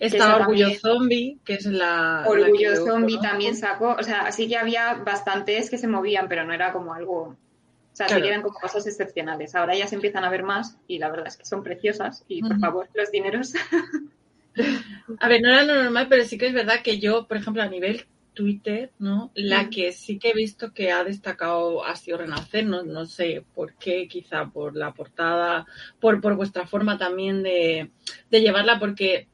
esa 0.00 0.16
Estaba 0.16 0.36
Orgullo 0.36 0.64
también. 0.64 0.80
Zombie, 0.80 1.38
que 1.44 1.54
es 1.54 1.66
la. 1.66 2.24
Orgullo 2.26 2.46
la 2.52 2.58
que 2.58 2.64
yo 2.80 2.86
Zombie 2.86 3.20
también 3.20 3.54
sacó. 3.56 3.94
O 3.98 4.02
sea, 4.02 4.32
sí 4.32 4.48
que 4.48 4.56
había 4.56 4.94
bastantes 4.94 5.68
que 5.70 5.78
se 5.78 5.86
movían, 5.86 6.28
pero 6.28 6.44
no 6.44 6.52
era 6.52 6.72
como 6.72 6.94
algo. 6.94 7.36
O 7.92 7.96
sea, 7.96 8.06
Claro. 8.06 8.22
que 8.22 8.28
eran 8.28 8.42
como 8.42 8.58
cosas 8.58 8.86
excepcionales. 8.86 9.54
Ahora 9.54 9.76
ya 9.76 9.86
se 9.86 9.96
empiezan 9.96 10.24
a 10.24 10.30
ver 10.30 10.42
más 10.44 10.78
y 10.88 10.98
la 10.98 11.10
verdad 11.10 11.26
es 11.28 11.36
que 11.36 11.44
son 11.44 11.62
preciosas. 11.62 12.24
Y 12.26 12.40
por 12.40 12.58
favor, 12.58 12.88
los 12.94 13.10
dineros. 13.10 13.52
A 15.20 15.28
ver, 15.28 15.40
no 15.42 15.48
era 15.50 15.62
lo 15.64 15.82
normal, 15.82 16.06
pero 16.08 16.24
sí 16.24 16.38
que 16.38 16.46
es 16.46 16.52
verdad 16.54 16.82
que 16.82 16.98
yo, 16.98 17.26
por 17.26 17.36
ejemplo, 17.36 17.62
a 17.62 17.68
nivel 17.68 18.06
Twitter, 18.34 18.90
¿no? 18.98 19.30
La 19.34 19.68
que 19.68 19.92
sí 19.92 20.18
que 20.18 20.30
he 20.30 20.34
visto 20.34 20.72
que 20.72 20.90
ha 20.90 21.04
destacado 21.04 21.84
ha 21.84 21.96
sido 21.96 22.18
Renacer, 22.18 22.64
no, 22.66 22.82
no 22.82 23.04
sé 23.04 23.44
por 23.54 23.74
qué, 23.74 24.08
quizá 24.08 24.46
por 24.46 24.74
la 24.74 24.92
portada, 24.94 25.66
por, 26.00 26.20
por 26.22 26.34
vuestra 26.36 26.66
forma 26.66 26.96
también 26.96 27.42
de, 27.42 27.90
de 28.30 28.40
llevarla, 28.40 28.78
porque, 28.78 29.28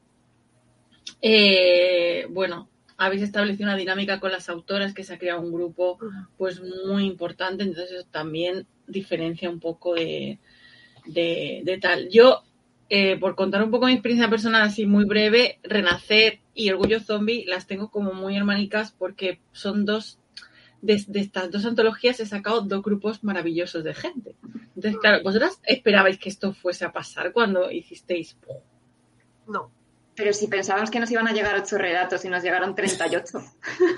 eh, 1.22 2.26
bueno, 2.30 2.68
habéis 2.98 3.22
establecido 3.22 3.68
una 3.68 3.76
dinámica 3.76 4.18
con 4.18 4.32
las 4.32 4.48
autoras 4.48 4.92
que 4.92 5.04
se 5.04 5.14
ha 5.14 5.18
creado 5.18 5.40
un 5.40 5.52
grupo 5.52 5.98
pues 6.36 6.60
muy 6.84 7.06
importante, 7.06 7.62
entonces 7.62 7.92
eso 7.92 8.06
también 8.10 8.66
diferencia 8.88 9.48
un 9.48 9.60
poco 9.60 9.94
de, 9.94 10.38
de, 11.06 11.62
de 11.64 11.78
tal. 11.78 12.08
Yo, 12.10 12.42
eh, 12.90 13.16
por 13.16 13.36
contar 13.36 13.62
un 13.62 13.70
poco 13.70 13.86
mi 13.86 13.92
experiencia 13.92 14.28
personal 14.28 14.62
así 14.62 14.84
muy 14.84 15.04
breve, 15.04 15.60
Renacer 15.62 16.40
y 16.54 16.70
Orgullo 16.70 16.98
Zombie 16.98 17.44
las 17.46 17.68
tengo 17.68 17.88
como 17.88 18.12
muy 18.14 18.36
hermanicas 18.36 18.90
porque 18.90 19.40
son 19.52 19.84
dos, 19.84 20.18
de, 20.82 21.02
de 21.06 21.20
estas 21.20 21.52
dos 21.52 21.64
antologías 21.64 22.18
he 22.18 22.26
sacado 22.26 22.62
dos 22.62 22.82
grupos 22.82 23.22
maravillosos 23.22 23.84
de 23.84 23.94
gente. 23.94 24.34
Entonces, 24.74 25.00
claro, 25.00 25.22
vosotras 25.22 25.60
esperabais 25.64 26.18
que 26.18 26.28
esto 26.28 26.52
fuese 26.52 26.84
a 26.84 26.92
pasar 26.92 27.32
cuando 27.32 27.70
hicisteis... 27.70 28.36
No. 29.46 29.70
Pero 30.18 30.32
si 30.32 30.48
pensábamos 30.48 30.90
que 30.90 30.98
nos 30.98 31.10
iban 31.12 31.28
a 31.28 31.32
llegar 31.32 31.54
ocho 31.56 31.78
relatos 31.78 32.24
y 32.24 32.28
nos 32.28 32.42
llegaron 32.42 32.74
38. 32.74 33.38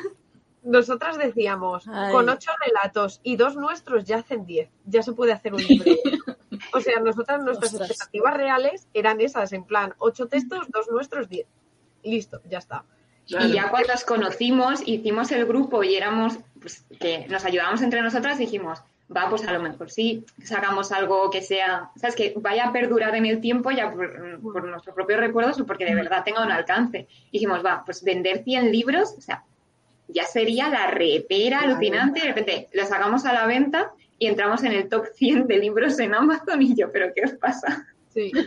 Nosotras 0.62 1.16
decíamos, 1.16 1.88
Ay. 1.88 2.12
con 2.12 2.28
ocho 2.28 2.50
relatos 2.60 3.20
y 3.22 3.36
dos 3.36 3.56
nuestros 3.56 4.04
ya 4.04 4.18
hacen 4.18 4.44
diez, 4.44 4.68
ya 4.84 5.02
se 5.02 5.14
puede 5.14 5.32
hacer 5.32 5.54
un 5.54 5.62
libro. 5.62 5.90
o 6.74 6.80
sea, 6.80 7.00
nosotras 7.00 7.42
nuestras 7.42 7.72
Ostras. 7.72 7.90
expectativas 7.90 8.34
reales 8.34 8.86
eran 8.92 9.22
esas, 9.22 9.54
en 9.54 9.64
plan, 9.64 9.94
ocho 9.96 10.28
textos, 10.28 10.70
dos 10.70 10.88
nuestros, 10.90 11.30
diez. 11.30 11.46
Listo, 12.04 12.42
ya 12.50 12.58
está. 12.58 12.84
Claro. 13.26 13.46
Y 13.46 13.52
ya 13.52 13.70
cuando 13.70 13.88
nos 13.88 14.04
conocimos, 14.04 14.82
hicimos 14.86 15.32
el 15.32 15.46
grupo 15.46 15.82
y 15.82 15.94
éramos, 15.94 16.34
pues, 16.60 16.84
que 17.00 17.26
nos 17.28 17.46
ayudábamos 17.46 17.80
entre 17.80 18.02
nosotras, 18.02 18.36
dijimos, 18.36 18.82
va, 19.14 19.28
pues 19.28 19.46
a 19.46 19.52
lo 19.52 19.60
mejor 19.60 19.90
sí, 19.90 20.24
sacamos 20.44 20.92
algo 20.92 21.30
que 21.30 21.42
sea, 21.42 21.90
sabes, 21.96 22.14
que 22.16 22.32
vaya 22.36 22.68
a 22.68 22.72
perdurar 22.72 23.14
en 23.16 23.26
el 23.26 23.40
tiempo 23.40 23.70
ya 23.70 23.90
por, 23.92 24.40
por 24.40 24.64
nuestros 24.64 24.94
propios 24.94 25.20
recuerdos 25.20 25.60
o 25.60 25.66
porque 25.66 25.84
de 25.84 25.94
verdad 25.94 26.22
tenga 26.24 26.44
un 26.44 26.52
alcance. 26.52 27.08
dijimos, 27.32 27.64
va, 27.64 27.82
pues 27.84 28.02
vender 28.04 28.44
100 28.44 28.70
libros, 28.70 29.14
o 29.18 29.20
sea, 29.20 29.44
ya 30.08 30.24
sería 30.24 30.68
la 30.68 30.86
repera 30.88 31.60
alucinante. 31.60 32.20
De 32.20 32.26
repente 32.26 32.68
lo 32.72 32.84
sacamos 32.86 33.24
a 33.24 33.32
la 33.32 33.46
venta 33.46 33.92
y 34.18 34.26
entramos 34.26 34.62
en 34.64 34.72
el 34.72 34.88
top 34.88 35.06
100 35.14 35.46
de 35.46 35.58
libros 35.58 35.98
en 35.98 36.14
Amazon 36.14 36.60
y 36.62 36.74
yo, 36.76 36.90
¿pero 36.92 37.12
qué 37.14 37.22
os 37.24 37.32
pasa? 37.32 37.86
Sí. 38.12 38.32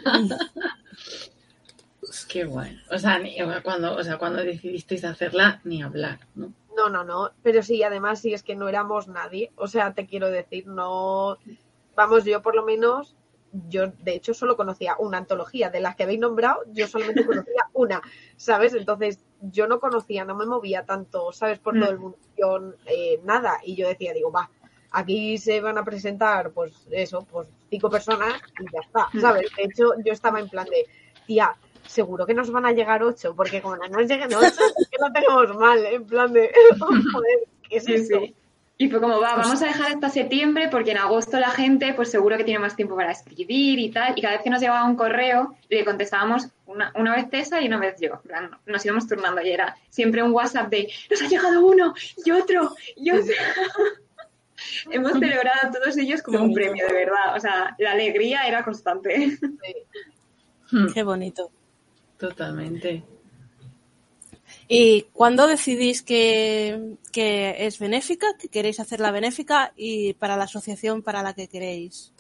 Qué 2.28 2.46
bueno. 2.46 2.80
O 2.92 2.98
sea, 2.98 3.20
ni- 3.20 3.38
cuando, 3.64 3.96
o 3.96 4.04
sea, 4.04 4.18
cuando 4.18 4.44
decidisteis 4.44 5.04
hacerla, 5.06 5.62
ni 5.64 5.82
hablar, 5.84 6.20
¿no? 6.36 6.52
No, 6.76 6.90
no, 6.90 7.04
no. 7.04 7.32
Pero 7.42 7.62
sí, 7.64 7.84
además, 7.84 8.22
sí 8.22 8.34
es 8.34 8.44
que 8.44 8.56
no 8.56 8.68
éramos 8.68 9.08
nadie. 9.08 9.52
O 9.56 9.68
sea, 9.68 9.94
te 9.94 10.06
quiero 10.06 10.30
decir, 10.30 10.68
no. 10.68 11.38
Vamos, 11.96 12.26
yo 12.26 12.42
por 12.42 12.56
lo 12.56 12.64
menos, 12.64 13.16
yo 13.70 13.88
de 14.00 14.16
hecho 14.16 14.34
solo 14.34 14.58
conocía 14.58 14.96
una 14.98 15.18
antología. 15.18 15.70
De 15.70 15.80
las 15.80 15.96
que 15.96 16.04
habéis 16.04 16.20
nombrado, 16.20 16.62
yo 16.72 16.88
solamente 16.88 17.26
conocía 17.26 17.70
una, 17.74 18.02
¿sabes? 18.38 18.74
Entonces, 18.74 19.20
yo 19.42 19.68
no 19.68 19.80
conocía, 19.80 20.26
no 20.26 20.36
me 20.36 20.46
movía 20.46 20.86
tanto, 20.86 21.32
¿sabes? 21.32 21.60
Por 21.60 21.80
todo 21.80 21.90
el 21.90 22.00
mundo. 22.00 22.18
Yo, 22.38 22.74
eh, 22.86 23.20
nada. 23.24 23.60
Y 23.64 23.76
yo 23.76 23.88
decía, 23.88 24.14
digo, 24.14 24.32
va, 24.32 24.50
aquí 24.94 25.38
se 25.38 25.60
van 25.60 25.78
a 25.78 25.84
presentar, 25.84 26.52
pues 26.52 26.88
eso, 26.92 27.28
pues 27.30 27.48
cinco 27.70 27.90
personas 27.90 28.42
y 28.60 28.64
ya 28.72 28.80
está, 28.80 29.10
¿sabes? 29.20 29.50
De 29.58 29.64
hecho, 29.64 29.94
yo 30.06 30.14
estaba 30.14 30.40
en 30.40 30.50
plan 30.50 30.66
de, 30.66 30.86
tía, 31.26 31.56
seguro 31.86 32.26
que 32.26 32.34
nos 32.34 32.52
van 32.52 32.66
a 32.66 32.72
llegar 32.72 33.04
ocho, 33.04 33.36
porque 33.36 33.62
como 33.62 33.78
no 33.78 33.88
nos 33.88 34.08
lleguen 34.08 34.34
ocho, 34.34 34.46
es 34.80 34.88
que 34.90 34.98
no 35.00 35.12
tenemos 35.12 35.56
mal, 35.58 35.86
en 35.86 36.06
plan 36.06 36.32
de, 36.34 36.52
joder, 36.80 37.40
¿qué 37.70 37.78
es 37.78 37.84
Sí, 37.86 37.94
esto? 37.94 38.20
sí. 38.20 38.36
Y 38.76 38.90
fue 38.90 39.00
como, 39.00 39.20
va, 39.22 39.36
vamos 39.36 39.62
a 39.62 39.68
dejar 39.68 39.92
hasta 39.94 40.10
septiembre 40.10 40.68
porque 40.70 40.92
en 40.92 40.98
agosto 40.98 41.40
la 41.40 41.52
gente 41.52 41.94
pues 41.94 42.10
seguro 42.10 42.38
que 42.38 42.44
tiene 42.44 42.60
más 42.60 42.76
tiempo 42.76 42.96
para 42.96 43.12
escribir 43.12 43.78
y 43.78 43.92
tal. 43.92 44.18
Y 44.18 44.22
cada 44.22 44.34
vez 44.34 44.44
que 44.44 44.50
nos 44.50 44.60
llegaba 44.60 44.84
un 44.84 44.96
correo 44.96 45.56
le 45.70 45.86
contestábamos 45.86 46.48
una, 46.66 46.92
una 46.96 47.16
vez 47.16 47.30
Tessa 47.30 47.62
y 47.62 47.68
una 47.68 47.78
vez 47.78 47.96
yo. 48.02 48.20
Nos 48.66 48.84
íbamos 48.84 49.08
turnando 49.08 49.42
y 49.44 49.52
era 49.52 49.78
siempre 49.90 50.24
un 50.24 50.32
WhatsApp 50.32 50.70
de, 50.70 50.92
nos 51.10 51.22
ha 51.22 51.28
llegado 51.28 51.64
uno 51.64 51.94
y 52.26 52.32
otro 52.32 52.74
y 52.98 53.12
otro. 53.12 53.34
Hemos 54.92 55.14
celebrado 55.14 55.60
a 55.62 55.72
todos 55.72 55.96
ellos 55.98 56.24
como 56.24 56.40
un 56.42 56.54
premio, 56.54 56.88
de 56.88 56.94
verdad. 56.94 57.36
O 57.38 57.40
sea, 57.40 57.76
la 57.78 57.92
alegría 57.92 58.48
era 58.48 58.64
constante. 58.64 59.38
Hmm, 60.72 60.88
Qué 60.92 61.04
bonito. 61.04 61.52
Totalmente. 62.24 63.04
¿Y 64.70 65.02
cuándo 65.12 65.46
decidís 65.46 66.02
que, 66.02 66.96
que 67.12 67.68
es 67.68 67.80
benéfica, 67.80 68.28
que 68.40 68.48
queréis 68.48 68.80
hacerla 68.80 69.12
benéfica 69.12 69.74
y 69.76 70.14
para 70.14 70.38
la 70.38 70.46
asociación 70.46 71.02
para 71.02 71.22
la 71.22 71.34
que 71.34 71.50
queréis? 71.50 72.14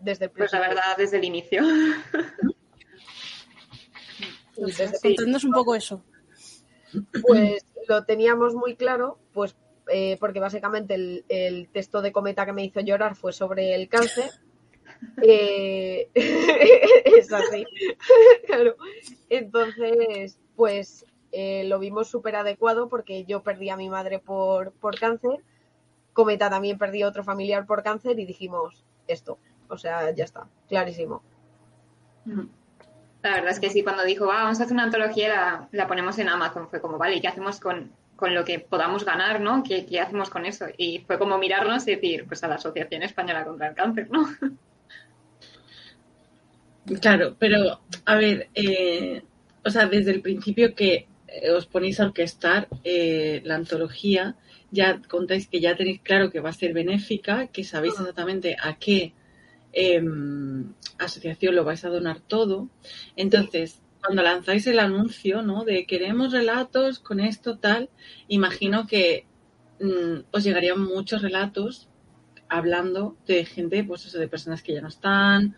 Desde 0.00 0.24
el 0.24 0.30
Pues 0.30 0.50
la 0.54 0.60
verdad, 0.60 0.96
desde 0.96 1.18
el 1.18 1.24
inicio. 1.24 1.62
El 4.56 4.72
Sí. 4.72 4.84
Contadnos 5.02 5.44
un 5.44 5.52
poco 5.52 5.74
eso. 5.74 6.02
Pues 7.20 7.66
lo 7.86 8.04
teníamos 8.06 8.54
muy 8.54 8.76
claro, 8.76 9.18
pues 9.34 9.54
eh, 9.92 10.16
porque 10.18 10.40
básicamente 10.40 10.94
el, 10.94 11.26
el 11.28 11.68
texto 11.68 12.00
de 12.00 12.12
Cometa 12.12 12.46
que 12.46 12.54
me 12.54 12.64
hizo 12.64 12.80
llorar 12.80 13.14
fue 13.14 13.34
sobre 13.34 13.74
el 13.74 13.90
cáncer. 13.90 14.30
Eh, 15.22 16.08
es 16.14 17.32
así, 17.32 17.64
claro. 18.46 18.76
Entonces, 19.28 20.38
pues 20.56 21.04
eh, 21.32 21.64
lo 21.64 21.78
vimos 21.78 22.08
súper 22.08 22.36
adecuado 22.36 22.88
porque 22.88 23.24
yo 23.24 23.42
perdí 23.42 23.70
a 23.70 23.76
mi 23.76 23.88
madre 23.88 24.18
por, 24.18 24.72
por 24.72 24.98
cáncer, 24.98 25.42
Cometa 26.12 26.50
también 26.50 26.78
perdió 26.78 27.06
a 27.06 27.10
otro 27.10 27.24
familiar 27.24 27.66
por 27.66 27.82
cáncer 27.82 28.18
y 28.18 28.26
dijimos 28.26 28.84
esto, 29.06 29.38
o 29.68 29.78
sea, 29.78 30.10
ya 30.12 30.24
está, 30.24 30.48
clarísimo. 30.68 31.22
La 33.22 33.34
verdad 33.34 33.50
es 33.50 33.60
que 33.60 33.70
sí, 33.70 33.82
cuando 33.82 34.04
dijo, 34.04 34.26
va, 34.26 34.42
vamos 34.42 34.60
a 34.60 34.64
hacer 34.64 34.74
una 34.74 34.84
antología, 34.84 35.28
la, 35.28 35.68
la 35.72 35.86
ponemos 35.86 36.18
en 36.18 36.28
Amazon, 36.28 36.68
fue 36.68 36.80
como, 36.80 36.98
vale, 36.98 37.16
¿y 37.16 37.20
qué 37.20 37.28
hacemos 37.28 37.60
con 37.60 37.92
con 38.18 38.34
lo 38.34 38.44
que 38.44 38.58
podamos 38.58 39.04
ganar, 39.04 39.40
¿no? 39.40 39.62
¿Qué, 39.62 39.86
¿Qué, 39.86 40.00
hacemos 40.00 40.28
con 40.28 40.44
eso? 40.44 40.66
Y 40.76 41.04
fue 41.06 41.20
como 41.20 41.38
mirarnos 41.38 41.86
y 41.86 41.94
decir, 41.94 42.26
pues 42.26 42.42
a 42.42 42.48
la 42.48 42.56
Asociación 42.56 43.04
Española 43.04 43.44
contra 43.44 43.68
el 43.68 43.76
Cáncer, 43.76 44.10
¿no? 44.10 44.26
Claro, 47.00 47.36
pero 47.38 47.80
a 48.04 48.16
ver, 48.16 48.48
eh, 48.54 49.22
o 49.64 49.70
sea, 49.70 49.86
desde 49.86 50.12
el 50.12 50.22
principio 50.22 50.74
que 50.74 51.06
eh, 51.26 51.50
os 51.50 51.66
ponéis 51.66 52.00
a 52.00 52.06
orquestar 52.06 52.68
eh, 52.84 53.42
la 53.44 53.56
antología, 53.56 54.36
ya 54.70 55.00
contáis 55.08 55.48
que 55.48 55.60
ya 55.60 55.76
tenéis 55.76 56.00
claro 56.02 56.30
que 56.30 56.40
va 56.40 56.50
a 56.50 56.52
ser 56.52 56.72
benéfica, 56.72 57.48
que 57.48 57.64
sabéis 57.64 57.94
exactamente 57.94 58.56
a 58.60 58.78
qué 58.78 59.12
eh, 59.72 60.02
asociación 60.98 61.54
lo 61.54 61.64
vais 61.64 61.84
a 61.84 61.90
donar 61.90 62.20
todo. 62.20 62.68
Entonces, 63.16 63.80
cuando 64.02 64.22
lanzáis 64.22 64.66
el 64.66 64.78
anuncio, 64.78 65.42
¿no? 65.42 65.64
De 65.64 65.86
queremos 65.86 66.32
relatos 66.32 66.98
con 66.98 67.20
esto, 67.20 67.58
tal, 67.58 67.90
imagino 68.28 68.86
que 68.86 69.26
mm, 69.80 70.24
os 70.30 70.44
llegarían 70.44 70.80
muchos 70.80 71.22
relatos 71.22 71.88
hablando 72.48 73.16
de 73.26 73.44
gente, 73.44 73.84
pues 73.84 74.06
eso, 74.06 74.18
de 74.18 74.28
personas 74.28 74.62
que 74.62 74.72
ya 74.74 74.80
no 74.80 74.88
están, 74.88 75.56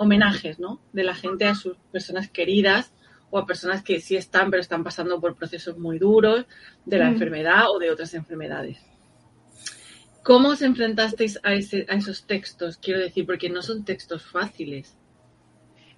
homenajes, 0.00 0.58
¿no? 0.58 0.80
De 0.94 1.04
la 1.04 1.14
gente 1.14 1.44
a 1.44 1.54
sus 1.54 1.76
personas 1.92 2.30
queridas 2.30 2.90
o 3.28 3.38
a 3.38 3.44
personas 3.44 3.82
que 3.82 4.00
sí 4.00 4.16
están, 4.16 4.50
pero 4.50 4.62
están 4.62 4.82
pasando 4.82 5.20
por 5.20 5.36
procesos 5.36 5.76
muy 5.76 5.98
duros 5.98 6.46
de 6.86 6.98
la 6.98 7.04
Mm. 7.10 7.12
enfermedad 7.12 7.64
o 7.70 7.78
de 7.78 7.90
otras 7.90 8.14
enfermedades. 8.14 8.78
¿Cómo 10.22 10.48
os 10.50 10.62
enfrentasteis 10.62 11.38
a, 11.42 11.52
ese- 11.52 11.86
a 11.88 11.94
esos 11.96 12.26
textos? 12.26 12.78
Quiero 12.78 12.98
decir, 13.00 13.26
porque 13.26 13.50
no 13.50 13.60
son 13.60 13.84
textos 13.84 14.24
fáciles. 14.24 14.96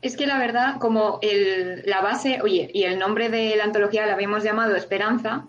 Es 0.00 0.16
que 0.16 0.26
la 0.26 0.38
verdad, 0.38 0.78
como 0.80 1.20
el- 1.22 1.82
la 1.86 2.00
base, 2.00 2.40
oye, 2.42 2.68
y 2.74 2.82
el 2.82 2.98
nombre 2.98 3.28
de 3.28 3.54
la 3.56 3.64
antología 3.64 4.04
la 4.06 4.14
habíamos 4.14 4.42
llamado 4.42 4.74
Esperanza, 4.74 5.46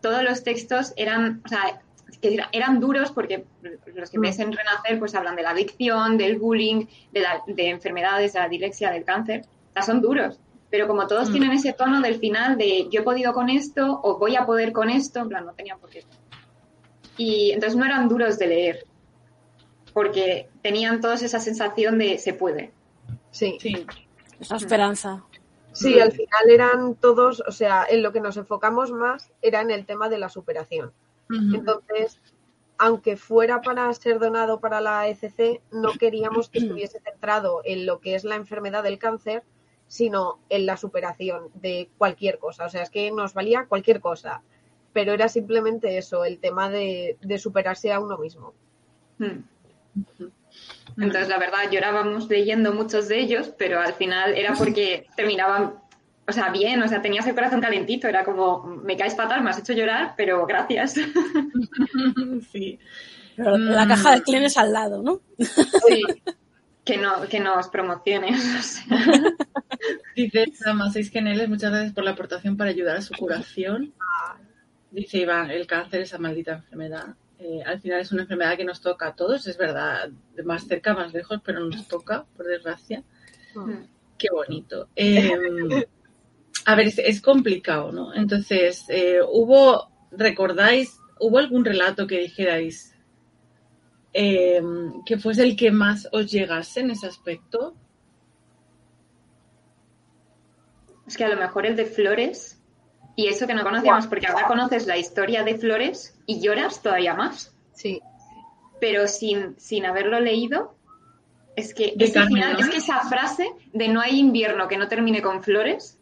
todos 0.00 0.22
los 0.22 0.44
textos 0.44 0.92
eran, 0.96 1.42
o 1.44 1.48
sea, 1.48 1.81
que 2.20 2.34
era- 2.34 2.48
eran 2.52 2.78
duros 2.80 3.10
porque 3.12 3.44
los 3.94 4.10
que 4.10 4.18
ves 4.18 4.38
en 4.38 4.52
Renacer 4.52 4.98
pues 4.98 5.14
hablan 5.14 5.36
de 5.36 5.42
la 5.42 5.50
adicción, 5.50 6.16
del 6.18 6.38
bullying, 6.38 6.86
de, 7.12 7.20
la- 7.20 7.42
de 7.46 7.68
enfermedades, 7.70 8.32
de 8.32 8.38
la 8.40 8.48
dilexia, 8.48 8.90
del 8.90 9.04
cáncer. 9.04 9.44
O 9.70 9.72
sea, 9.72 9.82
son 9.82 10.00
duros. 10.00 10.38
Pero 10.70 10.86
como 10.88 11.06
todos 11.06 11.28
Mm. 11.28 11.32
tienen 11.32 11.52
ese 11.52 11.72
tono 11.74 12.00
del 12.00 12.14
final 12.18 12.56
de 12.56 12.88
yo 12.90 13.00
he 13.00 13.04
podido 13.04 13.32
con 13.32 13.48
esto 13.50 14.00
o 14.02 14.18
voy 14.18 14.36
a 14.36 14.46
poder 14.46 14.72
con 14.72 14.88
esto, 14.90 15.20
en 15.20 15.28
plan, 15.28 15.44
no 15.46 15.52
tenían 15.52 15.78
por 15.78 15.90
qué. 15.90 16.04
Y 17.16 17.50
entonces 17.52 17.76
no 17.76 17.84
eran 17.84 18.08
duros 18.08 18.38
de 18.38 18.46
leer 18.46 18.86
porque 19.92 20.48
tenían 20.62 21.00
todos 21.00 21.22
esa 21.22 21.40
sensación 21.40 21.98
de 21.98 22.18
se 22.18 22.32
puede. 22.32 22.72
Sí. 23.30 23.58
Sí. 23.60 23.86
Esa 24.40 24.56
esperanza. 24.56 25.22
Sí, 25.72 25.98
al 26.00 26.12
final 26.12 26.50
eran 26.50 26.94
todos, 26.96 27.42
o 27.46 27.52
sea, 27.52 27.86
en 27.88 28.02
lo 28.02 28.12
que 28.12 28.20
nos 28.20 28.36
enfocamos 28.36 28.90
más 28.92 29.30
era 29.40 29.60
en 29.62 29.70
el 29.70 29.86
tema 29.86 30.08
de 30.08 30.18
la 30.18 30.28
superación. 30.28 30.92
Entonces, 31.54 32.20
aunque 32.78 33.16
fuera 33.16 33.62
para 33.62 33.92
ser 33.94 34.18
donado 34.18 34.60
para 34.60 34.80
la 34.80 35.08
ECC, 35.08 35.60
no 35.70 35.92
queríamos 35.92 36.48
que 36.48 36.58
estuviese 36.60 37.00
centrado 37.00 37.62
en 37.64 37.86
lo 37.86 38.00
que 38.00 38.14
es 38.14 38.24
la 38.24 38.36
enfermedad 38.36 38.82
del 38.82 38.98
cáncer, 38.98 39.42
sino 39.86 40.38
en 40.48 40.66
la 40.66 40.76
superación 40.76 41.48
de 41.54 41.90
cualquier 41.98 42.38
cosa. 42.38 42.66
O 42.66 42.68
sea, 42.68 42.82
es 42.82 42.90
que 42.90 43.10
nos 43.10 43.34
valía 43.34 43.66
cualquier 43.66 44.00
cosa, 44.00 44.42
pero 44.92 45.12
era 45.12 45.28
simplemente 45.28 45.98
eso, 45.98 46.24
el 46.24 46.38
tema 46.38 46.70
de, 46.70 47.16
de 47.20 47.38
superarse 47.38 47.92
a 47.92 48.00
uno 48.00 48.18
mismo. 48.18 48.54
Mm. 49.18 49.44
Entonces, 50.98 51.28
la 51.28 51.38
verdad, 51.38 51.70
llorábamos 51.70 52.28
leyendo 52.28 52.72
muchos 52.72 53.08
de 53.08 53.20
ellos, 53.20 53.52
pero 53.56 53.80
al 53.80 53.94
final 53.94 54.34
era 54.34 54.54
porque 54.54 55.06
terminaban, 55.16 55.74
o 56.28 56.32
sea, 56.32 56.50
bien, 56.50 56.82
o 56.82 56.88
sea, 56.88 57.02
tenías 57.02 57.26
el 57.26 57.34
corazón 57.34 57.60
calentito, 57.60 58.08
era 58.08 58.24
como, 58.24 58.62
me 58.64 58.96
caes 58.96 59.16
fatal, 59.16 59.42
me 59.42 59.50
has 59.50 59.58
hecho 59.58 59.72
llorar, 59.72 60.14
pero 60.16 60.46
gracias. 60.46 60.94
Sí. 62.52 62.78
Pero 63.36 63.56
la 63.56 63.84
Mm. 63.84 63.88
caja 63.88 64.14
de 64.14 64.22
Kleenex 64.22 64.56
al 64.58 64.72
lado, 64.72 65.02
¿no? 65.02 65.20
Sí. 65.38 66.02
Que, 66.84 66.96
no, 66.98 67.28
que 67.30 67.38
nos 67.38 67.68
o 68.58 68.62
sea. 68.62 68.96
Dice 70.16 70.46
Sama 70.52 70.90
Seis 70.90 71.12
Geneles, 71.12 71.48
muchas 71.48 71.70
gracias 71.70 71.92
por 71.92 72.02
la 72.02 72.10
aportación 72.10 72.56
para 72.56 72.70
ayudar 72.70 72.96
a 72.96 73.02
su 73.02 73.14
curación. 73.14 73.94
Dice 74.90 75.18
Iván, 75.18 75.52
el 75.52 75.68
cáncer, 75.68 76.00
esa 76.00 76.18
maldita 76.18 76.54
enfermedad. 76.54 77.14
eh, 77.38 77.62
al 77.64 77.80
final 77.80 78.00
es 78.00 78.10
una 78.10 78.22
enfermedad 78.22 78.56
que 78.56 78.64
nos 78.64 78.80
toca 78.80 79.06
a 79.06 79.14
todos, 79.14 79.46
es 79.46 79.56
verdad, 79.56 80.10
más 80.44 80.66
cerca, 80.66 80.92
más 80.92 81.12
lejos, 81.12 81.40
pero 81.44 81.60
nos 81.60 81.86
toca, 81.86 82.24
por 82.36 82.46
desgracia. 82.46 83.04
Mm. 83.54 83.72
Qué 84.18 84.26
bonito. 84.32 84.88
Eh, 84.96 85.86
a 86.64 86.74
ver, 86.74 86.86
es, 86.88 86.98
es 86.98 87.20
complicado, 87.20 87.92
¿no? 87.92 88.14
Entonces, 88.14 88.84
eh, 88.88 89.20
hubo, 89.30 89.88
¿recordáis? 90.10 90.98
¿Hubo 91.18 91.38
algún 91.38 91.64
relato 91.64 92.06
que 92.06 92.18
dijerais 92.18 92.94
eh, 94.12 94.60
que 95.06 95.18
fuese 95.18 95.42
el 95.42 95.56
que 95.56 95.70
más 95.70 96.08
os 96.12 96.30
llegase 96.30 96.80
en 96.80 96.90
ese 96.90 97.06
aspecto? 97.06 97.74
Es 101.06 101.16
que 101.16 101.24
a 101.24 101.28
lo 101.28 101.36
mejor 101.36 101.66
el 101.66 101.76
de 101.76 101.86
Flores, 101.86 102.60
y 103.16 103.26
eso 103.26 103.46
que 103.46 103.54
no 103.54 103.62
conocíamos, 103.64 104.06
porque 104.06 104.26
ahora 104.26 104.46
conoces 104.46 104.86
la 104.86 104.96
historia 104.96 105.42
de 105.42 105.58
Flores 105.58 106.18
y 106.26 106.40
lloras 106.40 106.82
todavía 106.82 107.14
más. 107.14 107.54
Sí, 107.72 108.00
pero 108.80 109.08
sin, 109.08 109.58
sin 109.58 109.86
haberlo 109.86 110.20
leído, 110.20 110.76
es 111.56 111.74
que 111.74 111.94
ese 111.98 112.26
final- 112.26 112.58
es 112.58 112.68
que 112.68 112.78
esa 112.78 113.00
frase 113.08 113.46
de 113.72 113.88
no 113.88 114.00
hay 114.00 114.18
invierno 114.18 114.68
que 114.68 114.76
no 114.76 114.88
termine 114.88 115.20
con 115.22 115.42
flores, 115.42 115.98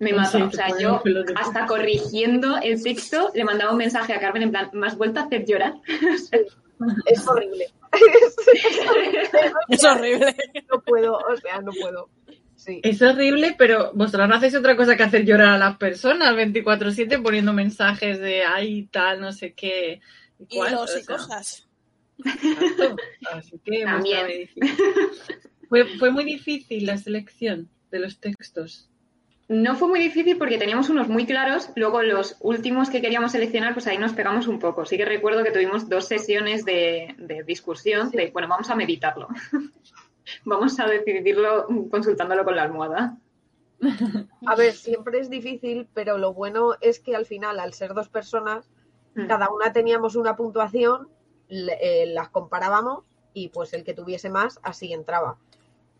Me 0.00 0.10
Sí, 0.24 0.38
te 0.38 0.42
o 0.44 0.50
sea, 0.50 0.68
yo 0.78 1.02
hasta 1.36 1.66
corrigiendo 1.66 2.56
el 2.56 2.82
texto 2.82 3.30
le 3.34 3.44
mandaba 3.44 3.72
un 3.72 3.76
mensaje 3.76 4.14
a 4.14 4.18
Carmen 4.18 4.44
en 4.44 4.50
plan, 4.50 4.70
¿me 4.72 4.86
has 4.86 4.96
vuelto 4.96 5.20
a 5.20 5.24
hacer 5.24 5.44
llorar? 5.44 5.74
es 7.06 7.28
horrible. 7.28 7.66
Es 9.68 9.84
horrible. 9.84 10.34
no 10.72 10.80
puedo, 10.80 11.18
o 11.18 11.36
sea, 11.36 11.60
no 11.60 11.70
puedo. 11.72 12.08
Sí. 12.56 12.80
Es 12.82 13.02
horrible, 13.02 13.54
pero 13.58 13.92
vosotras 13.92 14.26
no 14.26 14.36
hacéis 14.36 14.54
otra 14.54 14.74
cosa 14.74 14.96
que 14.96 15.02
hacer 15.02 15.26
llorar 15.26 15.54
a 15.54 15.58
las 15.58 15.76
personas 15.76 16.34
24-7 16.34 17.22
poniendo 17.22 17.52
mensajes 17.52 18.20
de 18.20 18.42
ay, 18.42 18.84
tal, 18.84 19.20
no 19.20 19.32
sé 19.32 19.52
qué. 19.52 20.00
Y 20.38 20.56
cuál, 20.56 20.72
los 20.72 20.94
o 20.94 20.98
y 20.98 21.02
sea, 21.02 21.16
cosas. 21.16 21.68
exacto. 22.24 22.96
Así 23.32 23.60
que 23.62 23.82
También. 23.84 24.48
Fue, 25.68 25.84
fue 25.98 26.10
muy 26.10 26.24
difícil 26.24 26.86
la 26.86 26.96
selección 26.96 27.68
de 27.90 27.98
los 27.98 28.18
textos. 28.20 28.88
No 29.48 29.74
fue 29.74 29.88
muy 29.88 29.98
difícil 30.00 30.38
porque 30.38 30.58
teníamos 30.58 30.90
unos 30.90 31.08
muy 31.08 31.26
claros, 31.26 31.70
luego 31.74 32.02
los 32.02 32.36
últimos 32.40 32.88
que 32.88 33.00
queríamos 33.00 33.32
seleccionar, 33.32 33.72
pues 33.74 33.86
ahí 33.88 33.98
nos 33.98 34.12
pegamos 34.12 34.46
un 34.46 34.60
poco. 34.60 34.84
Sí 34.86 34.96
que 34.96 35.04
recuerdo 35.04 35.42
que 35.42 35.50
tuvimos 35.50 35.88
dos 35.88 36.06
sesiones 36.06 36.64
de, 36.64 37.16
de 37.18 37.42
discusión, 37.42 38.10
de, 38.12 38.30
bueno, 38.30 38.46
vamos 38.46 38.70
a 38.70 38.76
meditarlo. 38.76 39.26
vamos 40.44 40.78
a 40.78 40.86
decidirlo 40.86 41.66
consultándolo 41.90 42.44
con 42.44 42.54
la 42.56 42.62
almohada. 42.62 43.16
A 44.46 44.54
ver, 44.56 44.74
siempre 44.74 45.18
es 45.18 45.30
difícil, 45.30 45.88
pero 45.94 46.18
lo 46.18 46.32
bueno 46.34 46.74
es 46.80 47.00
que 47.00 47.16
al 47.16 47.26
final, 47.26 47.58
al 47.60 47.72
ser 47.72 47.94
dos 47.94 48.08
personas, 48.08 48.68
Mm. 49.12 49.26
cada 49.26 49.50
una 49.50 49.72
teníamos 49.72 50.14
una 50.14 50.36
puntuación, 50.36 51.08
le- 51.48 51.78
eh, 51.82 52.06
las 52.06 52.28
comparábamos 52.28 53.02
y 53.34 53.48
pues 53.48 53.72
el 53.72 53.82
que 53.82 53.92
tuviese 53.92 54.30
más 54.30 54.60
así 54.62 54.92
entraba. 54.92 55.36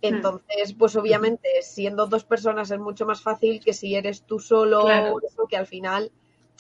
Entonces, 0.03 0.73
pues 0.79 0.97
obviamente 0.97 1.49
siendo 1.63 2.07
dos 2.07 2.25
personas 2.25 2.71
es 2.71 2.79
mucho 2.79 3.05
más 3.05 3.21
fácil 3.21 3.61
que 3.63 3.73
si 3.73 3.95
eres 3.95 4.23
tú 4.23 4.39
solo, 4.41 4.83
Claro. 4.83 5.19
eso 5.27 5.47
que 5.47 5.57
al 5.57 5.67
final 5.67 6.11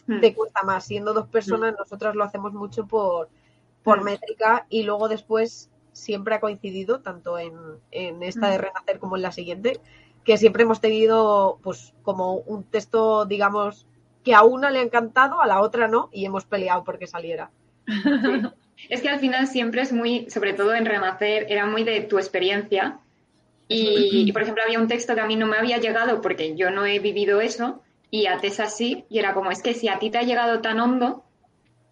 Mm. 0.06 0.20
te 0.20 0.34
cuesta 0.34 0.62
más. 0.62 0.84
Siendo 0.84 1.12
dos 1.14 1.26
personas, 1.28 1.74
nosotras 1.78 2.14
lo 2.14 2.24
hacemos 2.24 2.52
mucho 2.52 2.86
por, 2.86 3.28
por 3.82 4.00
Mm. 4.00 4.04
métrica 4.04 4.66
y 4.68 4.82
luego 4.82 5.08
después 5.08 5.70
siempre 5.92 6.34
ha 6.34 6.40
coincidido, 6.40 7.00
tanto 7.00 7.38
en, 7.38 7.52
en 7.90 8.22
esta 8.22 8.50
de. 8.50 8.58
Renacer 8.58 8.98
como 8.98 9.16
en 9.16 9.22
la 9.22 9.32
siguiente, 9.32 9.80
que 10.24 10.36
siempre 10.36 10.64
hemos 10.64 10.80
tenido 10.80 11.58
pues 11.62 11.94
como 12.02 12.34
un 12.34 12.64
texto, 12.64 13.24
digamos, 13.24 13.86
que 14.22 14.34
a 14.34 14.42
una 14.42 14.70
le 14.70 14.80
ha 14.80 14.82
encantado, 14.82 15.40
a 15.40 15.46
la 15.46 15.60
otra 15.62 15.88
no, 15.88 16.10
y 16.12 16.26
hemos 16.26 16.44
peleado 16.44 16.84
porque 16.84 17.06
saliera. 17.06 17.50
Es 18.88 19.02
que 19.02 19.10
al 19.10 19.20
final 19.20 19.46
siempre 19.46 19.82
es 19.82 19.92
muy, 19.92 20.30
sobre 20.30 20.54
todo 20.54 20.74
en 20.74 20.86
Renacer, 20.86 21.44
era 21.50 21.66
muy 21.66 21.84
de 21.84 22.00
tu 22.00 22.18
experiencia. 22.18 22.98
Y, 23.70 24.28
y, 24.28 24.32
por 24.32 24.42
ejemplo, 24.42 24.62
había 24.64 24.78
un 24.80 24.88
texto 24.88 25.14
que 25.14 25.20
a 25.20 25.26
mí 25.26 25.36
no 25.36 25.46
me 25.46 25.56
había 25.56 25.78
llegado 25.78 26.20
porque 26.20 26.54
yo 26.56 26.70
no 26.70 26.84
he 26.84 26.98
vivido 26.98 27.40
eso, 27.40 27.82
y 28.10 28.26
a 28.26 28.38
Tessa 28.38 28.66
sí, 28.66 29.04
y 29.08 29.18
era 29.20 29.32
como, 29.32 29.50
es 29.50 29.62
que 29.62 29.72
si 29.72 29.88
a 29.88 29.98
ti 29.98 30.10
te 30.10 30.18
ha 30.18 30.22
llegado 30.22 30.60
tan 30.60 30.80
hondo, 30.80 31.24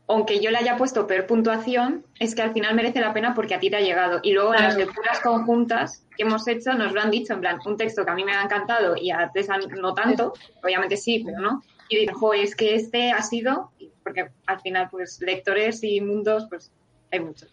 aunque 0.09 0.41
yo 0.41 0.51
le 0.51 0.57
haya 0.59 0.77
puesto 0.77 1.07
peor 1.07 1.27
puntuación, 1.27 2.05
es 2.19 2.35
que 2.35 2.43
al 2.43 2.53
final 2.53 2.75
merece 2.75 2.99
la 3.01 3.12
pena 3.12 3.35
porque 3.35 3.55
a 3.55 3.61
ti 3.61 3.71
te 3.71 3.77
ha 3.77 3.81
llegado. 3.81 4.21
Y 4.23 4.33
luego 4.33 4.55
en 4.55 4.62
las 4.62 4.75
Claro. 4.75 4.87
lecturas 4.91 5.21
conjuntas 5.21 6.07
que 6.17 6.23
hemos 6.25 6.49
hecho 6.49 6.73
nos 6.73 6.93
lo 6.93 7.01
han 7.01 7.11
dicho, 7.11 7.35
en 7.35 7.41
plan, 7.41 7.59
un 7.64 7.77
texto 7.77 8.05
que 8.05 8.11
a 8.11 8.14
mí 8.14 8.25
me 8.25 8.33
ha 8.33 8.43
encantado 8.43 8.97
y 8.97 9.11
a 9.11 9.31
Tessa 9.33 9.59
no 9.59 9.95
tanto, 9.95 10.33
obviamente 10.62 10.97
sí, 10.97 11.23
pero 11.25 11.41
no. 11.41 11.62
Y 11.91 11.99
digo, 11.99 12.19
jo, 12.19 12.33
es 12.35 12.57
que 12.57 12.75
este 12.75 13.12
ha 13.12 13.23
sido, 13.23 13.71
porque 14.03 14.31
al 14.47 14.61
final, 14.61 14.88
pues, 14.91 15.21
lectores 15.21 15.85
y 15.85 16.01
mundos, 16.01 16.47
pues, 16.49 16.73
hay 17.12 17.21
muchos. 17.21 17.51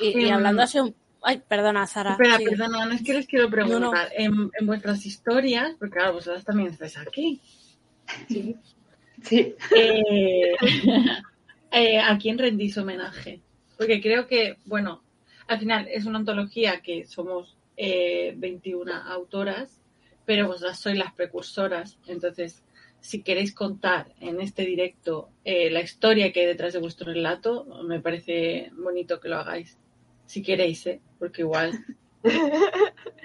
Y, 0.00 0.26
y 0.26 0.30
hablando 0.30 0.62
así 0.62 0.78
un... 0.80 0.94
Ay, 1.22 1.42
perdona, 1.46 1.86
Sara. 1.86 2.12
Espera, 2.12 2.38
sí. 2.38 2.44
perdona, 2.44 2.86
no 2.86 2.92
es 2.92 3.02
que 3.02 3.14
les 3.14 3.26
quiero 3.26 3.48
preguntar. 3.48 3.80
No, 3.80 3.92
no. 3.92 4.10
En, 4.16 4.50
en 4.58 4.66
vuestras 4.66 5.06
historias, 5.06 5.74
porque 5.78 5.96
claro, 5.96 6.14
vosotras 6.14 6.44
también 6.44 6.70
estáis 6.70 6.98
aquí. 6.98 7.40
Sí. 8.28 8.56
Sí. 9.22 9.54
Eh, 9.76 10.54
eh, 11.70 11.98
¿A 11.98 12.18
quién 12.18 12.38
rendís 12.38 12.76
homenaje? 12.76 13.40
Porque 13.76 14.00
creo 14.00 14.26
que, 14.26 14.56
bueno, 14.64 15.02
al 15.46 15.58
final 15.58 15.88
es 15.88 16.06
una 16.06 16.18
antología 16.18 16.80
que 16.80 17.04
somos 17.04 17.56
eh, 17.76 18.34
21 18.36 18.92
autoras, 18.92 19.80
pero 20.24 20.48
vosotras 20.48 20.78
sois 20.78 20.98
las 20.98 21.12
precursoras. 21.14 21.98
Entonces, 22.06 22.62
si 23.00 23.22
queréis 23.22 23.54
contar 23.54 24.12
en 24.20 24.40
este 24.40 24.64
directo 24.64 25.30
eh, 25.44 25.70
la 25.70 25.80
historia 25.80 26.32
que 26.32 26.40
hay 26.40 26.46
detrás 26.46 26.72
de 26.72 26.78
vuestro 26.78 27.12
relato, 27.12 27.64
me 27.84 28.00
parece 28.00 28.70
bonito 28.76 29.20
que 29.20 29.28
lo 29.28 29.36
hagáis. 29.36 29.78
Si 30.26 30.42
queréis, 30.42 30.86
¿eh? 30.86 31.00
Porque 31.18 31.42
igual. 31.42 31.72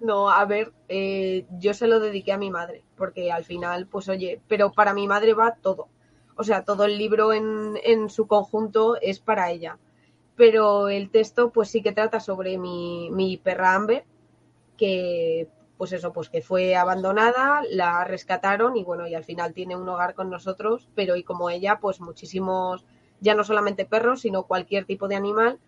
No, 0.00 0.28
a 0.28 0.44
ver, 0.44 0.72
eh, 0.88 1.46
yo 1.58 1.72
se 1.72 1.86
lo 1.86 1.98
dediqué 1.98 2.32
a 2.32 2.36
mi 2.38 2.50
madre, 2.50 2.84
porque 2.96 3.32
al 3.32 3.44
final, 3.44 3.86
pues 3.86 4.08
oye, 4.10 4.40
pero 4.48 4.72
para 4.72 4.92
mi 4.92 5.06
madre 5.08 5.32
va 5.32 5.54
todo. 5.54 5.88
O 6.36 6.44
sea, 6.44 6.64
todo 6.64 6.84
el 6.84 6.98
libro 6.98 7.32
en, 7.32 7.78
en 7.82 8.10
su 8.10 8.26
conjunto 8.26 8.96
es 9.00 9.18
para 9.20 9.50
ella. 9.50 9.78
Pero 10.36 10.88
el 10.88 11.10
texto, 11.10 11.50
pues 11.50 11.70
sí 11.70 11.82
que 11.82 11.92
trata 11.92 12.20
sobre 12.20 12.58
mi, 12.58 13.08
mi 13.12 13.38
perra 13.38 13.74
Amber, 13.74 14.04
que 14.76 15.48
pues 15.76 15.92
eso, 15.92 16.12
pues 16.12 16.28
que 16.28 16.42
fue 16.42 16.76
abandonada, 16.76 17.62
la 17.70 18.04
rescataron 18.04 18.76
y 18.76 18.84
bueno, 18.84 19.06
y 19.08 19.14
al 19.14 19.24
final 19.24 19.54
tiene 19.54 19.76
un 19.76 19.88
hogar 19.88 20.14
con 20.14 20.30
nosotros, 20.30 20.88
pero 20.94 21.16
y 21.16 21.24
como 21.24 21.50
ella, 21.50 21.78
pues 21.80 22.00
muchísimos, 22.00 22.84
ya 23.20 23.34
no 23.34 23.42
solamente 23.44 23.84
perros, 23.84 24.20
sino 24.20 24.44
cualquier 24.44 24.84
tipo 24.84 25.08
de 25.08 25.16
animal, 25.16 25.58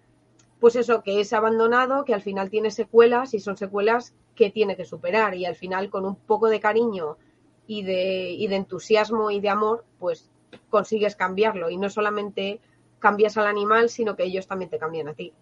pues 0.60 0.76
eso, 0.76 1.02
que 1.02 1.20
es 1.20 1.32
abandonado, 1.32 2.04
que 2.04 2.14
al 2.14 2.22
final 2.22 2.50
tiene 2.50 2.70
secuelas 2.70 3.34
y 3.34 3.40
son 3.40 3.56
secuelas 3.56 4.14
que 4.34 4.50
tiene 4.50 4.76
que 4.76 4.84
superar 4.84 5.34
y 5.34 5.44
al 5.46 5.56
final 5.56 5.90
con 5.90 6.04
un 6.04 6.16
poco 6.16 6.48
de 6.48 6.60
cariño 6.60 7.16
y 7.66 7.82
de, 7.82 8.30
y 8.30 8.46
de 8.46 8.56
entusiasmo 8.56 9.30
y 9.30 9.40
de 9.40 9.48
amor, 9.48 9.84
pues 9.98 10.30
consigues 10.70 11.16
cambiarlo 11.16 11.70
y 11.70 11.76
no 11.76 11.90
solamente 11.90 12.60
cambias 12.98 13.36
al 13.36 13.46
animal, 13.46 13.88
sino 13.88 14.16
que 14.16 14.24
ellos 14.24 14.46
también 14.46 14.70
te 14.70 14.78
cambian 14.78 15.08
a 15.08 15.14
ti. 15.14 15.32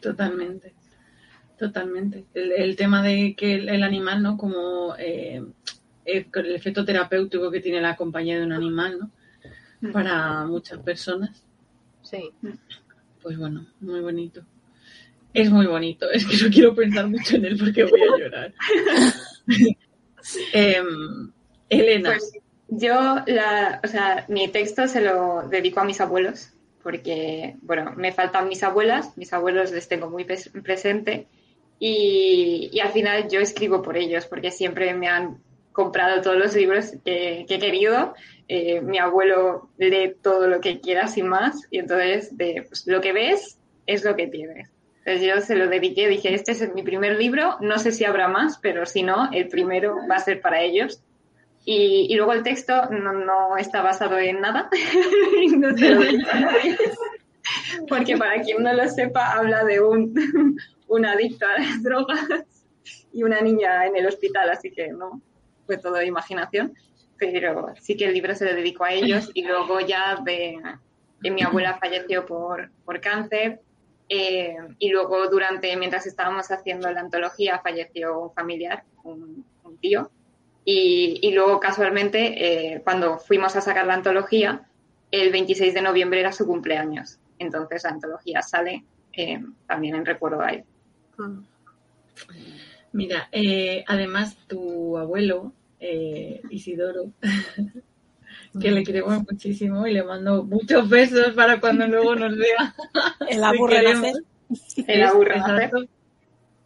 Totalmente. 0.00 0.74
Totalmente. 1.58 2.26
El, 2.34 2.52
el 2.52 2.76
tema 2.76 3.02
de 3.02 3.34
que 3.36 3.54
el, 3.54 3.68
el 3.68 3.82
animal, 3.82 4.22
¿no? 4.22 4.36
Como 4.36 4.94
eh, 4.98 5.44
el, 6.04 6.26
el 6.32 6.54
efecto 6.54 6.84
terapéutico 6.84 7.50
que 7.50 7.60
tiene 7.60 7.80
la 7.80 7.96
compañía 7.96 8.38
de 8.38 8.44
un 8.44 8.52
animal, 8.52 8.98
¿no? 8.98 9.92
Para 9.92 10.46
muchas 10.46 10.78
personas. 10.80 11.43
Sí. 12.18 12.50
Pues 13.22 13.38
bueno, 13.38 13.66
muy 13.80 14.00
bonito. 14.00 14.42
Es 15.32 15.50
muy 15.50 15.66
bonito. 15.66 16.10
Es 16.10 16.24
que 16.26 16.36
no 16.44 16.50
quiero 16.52 16.74
pensar 16.74 17.08
mucho 17.08 17.36
en 17.36 17.44
él 17.46 17.56
porque 17.58 17.84
voy 17.84 18.00
a 18.00 18.18
llorar. 18.18 18.54
Em, 20.52 21.32
Elena. 21.68 22.10
Pues 22.10 22.32
yo, 22.68 23.16
la, 23.26 23.80
o 23.84 23.86
sea, 23.88 24.24
mi 24.28 24.48
texto 24.48 24.86
se 24.88 25.00
lo 25.02 25.46
dedico 25.48 25.80
a 25.80 25.84
mis 25.84 26.00
abuelos, 26.00 26.50
porque, 26.82 27.56
bueno, 27.62 27.92
me 27.96 28.12
faltan 28.12 28.48
mis 28.48 28.62
abuelas, 28.62 29.16
mis 29.16 29.32
abuelos 29.32 29.70
les 29.70 29.88
tengo 29.88 30.08
muy 30.10 30.24
pres- 30.24 30.50
presente, 30.62 31.26
y, 31.78 32.70
y 32.72 32.80
al 32.80 32.90
final 32.92 33.28
yo 33.28 33.40
escribo 33.40 33.82
por 33.82 33.96
ellos, 33.96 34.26
porque 34.26 34.50
siempre 34.50 34.94
me 34.94 35.08
han 35.08 35.38
comprado 35.72 36.22
todos 36.22 36.38
los 36.38 36.54
libros 36.54 36.92
que, 37.04 37.44
que 37.48 37.56
he 37.56 37.58
querido. 37.58 38.14
Eh, 38.48 38.80
mi 38.80 38.98
abuelo 38.98 39.70
lee 39.78 40.14
todo 40.22 40.46
lo 40.46 40.60
que 40.60 40.80
quiera 40.80 41.06
sin 41.06 41.28
más, 41.28 41.66
y 41.70 41.78
entonces 41.78 42.36
de, 42.36 42.64
pues, 42.68 42.86
lo 42.86 43.00
que 43.00 43.12
ves 43.12 43.58
es 43.86 44.04
lo 44.04 44.16
que 44.16 44.26
tienes. 44.26 44.70
Entonces 45.04 45.26
yo 45.26 45.40
se 45.40 45.56
lo 45.56 45.68
dediqué, 45.68 46.08
dije, 46.08 46.34
este 46.34 46.52
es 46.52 46.74
mi 46.74 46.82
primer 46.82 47.16
libro, 47.18 47.56
no 47.60 47.78
sé 47.78 47.92
si 47.92 48.04
habrá 48.04 48.28
más, 48.28 48.58
pero 48.58 48.86
si 48.86 49.02
no, 49.02 49.30
el 49.32 49.48
primero 49.48 49.96
va 50.10 50.16
a 50.16 50.20
ser 50.20 50.40
para 50.40 50.62
ellos. 50.62 51.02
Y, 51.66 52.06
y 52.10 52.16
luego 52.16 52.32
el 52.32 52.42
texto 52.42 52.90
no, 52.90 53.12
no 53.12 53.56
está 53.56 53.82
basado 53.82 54.18
en 54.18 54.40
nada. 54.40 54.68
No 55.56 55.70
lo. 55.70 56.00
Porque 57.88 58.16
para 58.16 58.40
quien 58.40 58.62
no 58.62 58.72
lo 58.72 58.88
sepa, 58.88 59.32
habla 59.32 59.64
de 59.64 59.80
un, 59.80 60.14
un 60.88 61.06
adicto 61.06 61.46
a 61.46 61.58
las 61.60 61.82
drogas 61.82 62.26
y 63.12 63.22
una 63.22 63.40
niña 63.40 63.86
en 63.86 63.96
el 63.96 64.06
hospital, 64.06 64.50
así 64.50 64.70
que 64.70 64.88
no, 64.88 65.20
fue 65.66 65.78
todo 65.78 66.02
imaginación. 66.02 66.74
Pero 67.18 67.74
sí 67.80 67.96
que 67.96 68.06
el 68.06 68.14
libro 68.14 68.34
se 68.34 68.44
lo 68.44 68.54
dedicó 68.54 68.84
a 68.84 68.92
ellos 68.92 69.30
y 69.34 69.44
luego 69.44 69.80
ya 69.80 70.20
de, 70.24 70.58
mi 71.20 71.42
abuela 71.42 71.78
falleció 71.78 72.26
por, 72.26 72.70
por 72.84 73.00
cáncer 73.00 73.60
eh, 74.08 74.56
y 74.78 74.90
luego 74.90 75.28
durante, 75.28 75.74
mientras 75.76 76.06
estábamos 76.06 76.50
haciendo 76.50 76.90
la 76.90 77.00
antología, 77.00 77.60
falleció 77.60 78.20
un 78.20 78.34
familiar, 78.34 78.84
un, 79.02 79.44
tío. 79.80 80.10
Y, 80.64 81.18
y, 81.22 81.32
luego 81.32 81.60
casualmente, 81.60 82.74
eh, 82.74 82.80
cuando 82.82 83.18
fuimos 83.18 83.54
a 83.56 83.60
sacar 83.60 83.86
la 83.86 83.94
antología, 83.94 84.66
el 85.10 85.30
26 85.30 85.74
de 85.74 85.82
noviembre 85.82 86.20
era 86.20 86.32
su 86.32 86.46
cumpleaños. 86.46 87.18
Entonces 87.38 87.84
la 87.84 87.90
antología 87.90 88.40
sale 88.40 88.84
eh, 89.12 89.42
también 89.66 89.96
en 89.96 90.06
recuerdo 90.06 90.40
a 90.40 90.50
él. 90.50 90.64
Mm. 91.18 91.40
Mira, 92.92 93.28
además 93.88 94.36
tu 94.46 94.96
abuelo, 94.96 95.52
eh, 95.86 96.40
Isidoro, 96.50 97.12
que 98.60 98.70
le 98.70 98.82
queremos 98.84 99.18
muchísimo 99.30 99.86
y 99.86 99.92
le 99.92 100.02
mando 100.02 100.44
muchos 100.44 100.88
besos 100.88 101.34
para 101.34 101.60
cuando 101.60 101.86
luego 101.86 102.14
nos 102.16 102.36
vea. 102.36 102.74
El 103.28 103.38
Te 103.40 103.44
aburre 103.44 103.76
queremos. 103.76 104.02
nacer. 104.48 104.84
El 104.88 105.02
aburre 105.02 105.38
nacer. 105.38 105.54
Exacto. 105.64 105.84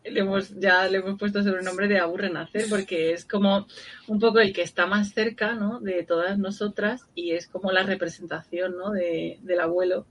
Le 0.04 0.20
hemos, 0.20 0.58
ya 0.58 0.88
le 0.88 0.98
hemos 0.98 1.18
puesto 1.18 1.42
sobrenombre 1.42 1.86
de 1.88 1.98
Aburre 1.98 2.30
Nacer 2.30 2.64
porque 2.70 3.12
es 3.12 3.26
como 3.26 3.66
un 4.06 4.18
poco 4.18 4.38
el 4.38 4.54
que 4.54 4.62
está 4.62 4.86
más 4.86 5.10
cerca 5.12 5.52
¿no? 5.54 5.80
de 5.80 6.02
todas 6.02 6.38
nosotras 6.38 7.02
y 7.14 7.32
es 7.32 7.46
como 7.46 7.72
la 7.72 7.82
representación 7.82 8.78
¿no? 8.78 8.90
de, 8.92 9.38
del 9.42 9.60
abuelo 9.60 10.06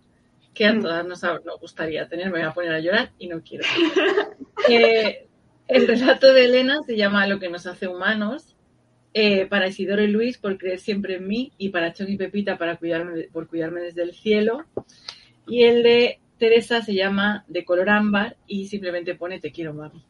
que 0.54 0.66
a 0.66 0.74
Mm. 0.74 0.82
todas 0.82 1.06
nos, 1.06 1.24
nos 1.24 1.60
gustaría 1.60 2.08
tener. 2.08 2.28
Me 2.28 2.40
voy 2.40 2.42
a 2.48 2.54
poner 2.54 2.74
a 2.74 2.80
llorar 2.80 3.12
y 3.18 3.28
no 3.28 3.42
quiero. 3.42 3.64
Eh, 4.70 5.28
el 5.68 5.88
relato 5.88 6.34
de 6.34 6.46
Elena 6.46 6.80
se 6.86 6.98
llama 6.98 7.26
Lo 7.28 7.40
que 7.40 7.48
nos 7.50 7.66
hace 7.68 7.88
humanos. 7.88 8.57
Eh, 9.14 9.46
para 9.48 9.68
Isidoro 9.68 10.04
y 10.04 10.08
Luis 10.08 10.38
por 10.38 10.58
creer 10.58 10.80
siempre 10.80 11.16
en 11.16 11.28
mí 11.28 11.52
y 11.58 11.70
para 11.70 11.94
Choc 11.94 12.10
y 12.10 12.18
Pepita 12.18 12.58
para 12.58 12.78
cuidarme, 12.78 13.24
por 13.32 13.48
cuidarme 13.48 13.82
desde 13.82 14.04
el 14.04 14.14
cielo. 14.14 14.66
Y 15.48 15.64
el 15.64 15.84
de 15.84 16.20
Teresa 16.38 16.82
se 16.82 16.94
llama 16.94 17.46
De 17.48 17.66
color 17.66 17.90
ámbar 17.90 18.38
y 18.48 18.68
simplemente 18.68 19.16
pone 19.16 19.40
Te 19.40 19.52
quiero, 19.52 19.74
mami. 19.74 20.04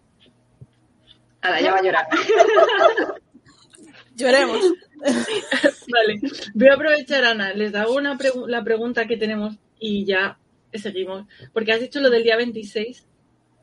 Ahora 1.41 1.61
ya 1.61 1.71
va 1.71 1.77
a 1.77 1.83
llorar. 1.83 2.07
Lloremos. 4.15 4.59
Vale, 4.99 6.19
voy 6.55 6.67
a 6.69 6.73
aprovechar, 6.73 7.23
Ana, 7.23 7.53
les 7.53 7.75
hago 7.75 7.95
una 7.95 8.17
pregu- 8.17 8.47
la 8.47 8.63
pregunta 8.63 9.05
que 9.07 9.15
tenemos 9.17 9.55
y 9.79 10.05
ya 10.05 10.39
seguimos. 10.73 11.25
Porque 11.53 11.71
has 11.71 11.81
dicho 11.81 11.99
lo 11.99 12.09
del 12.09 12.23
día 12.23 12.37
26 12.37 13.05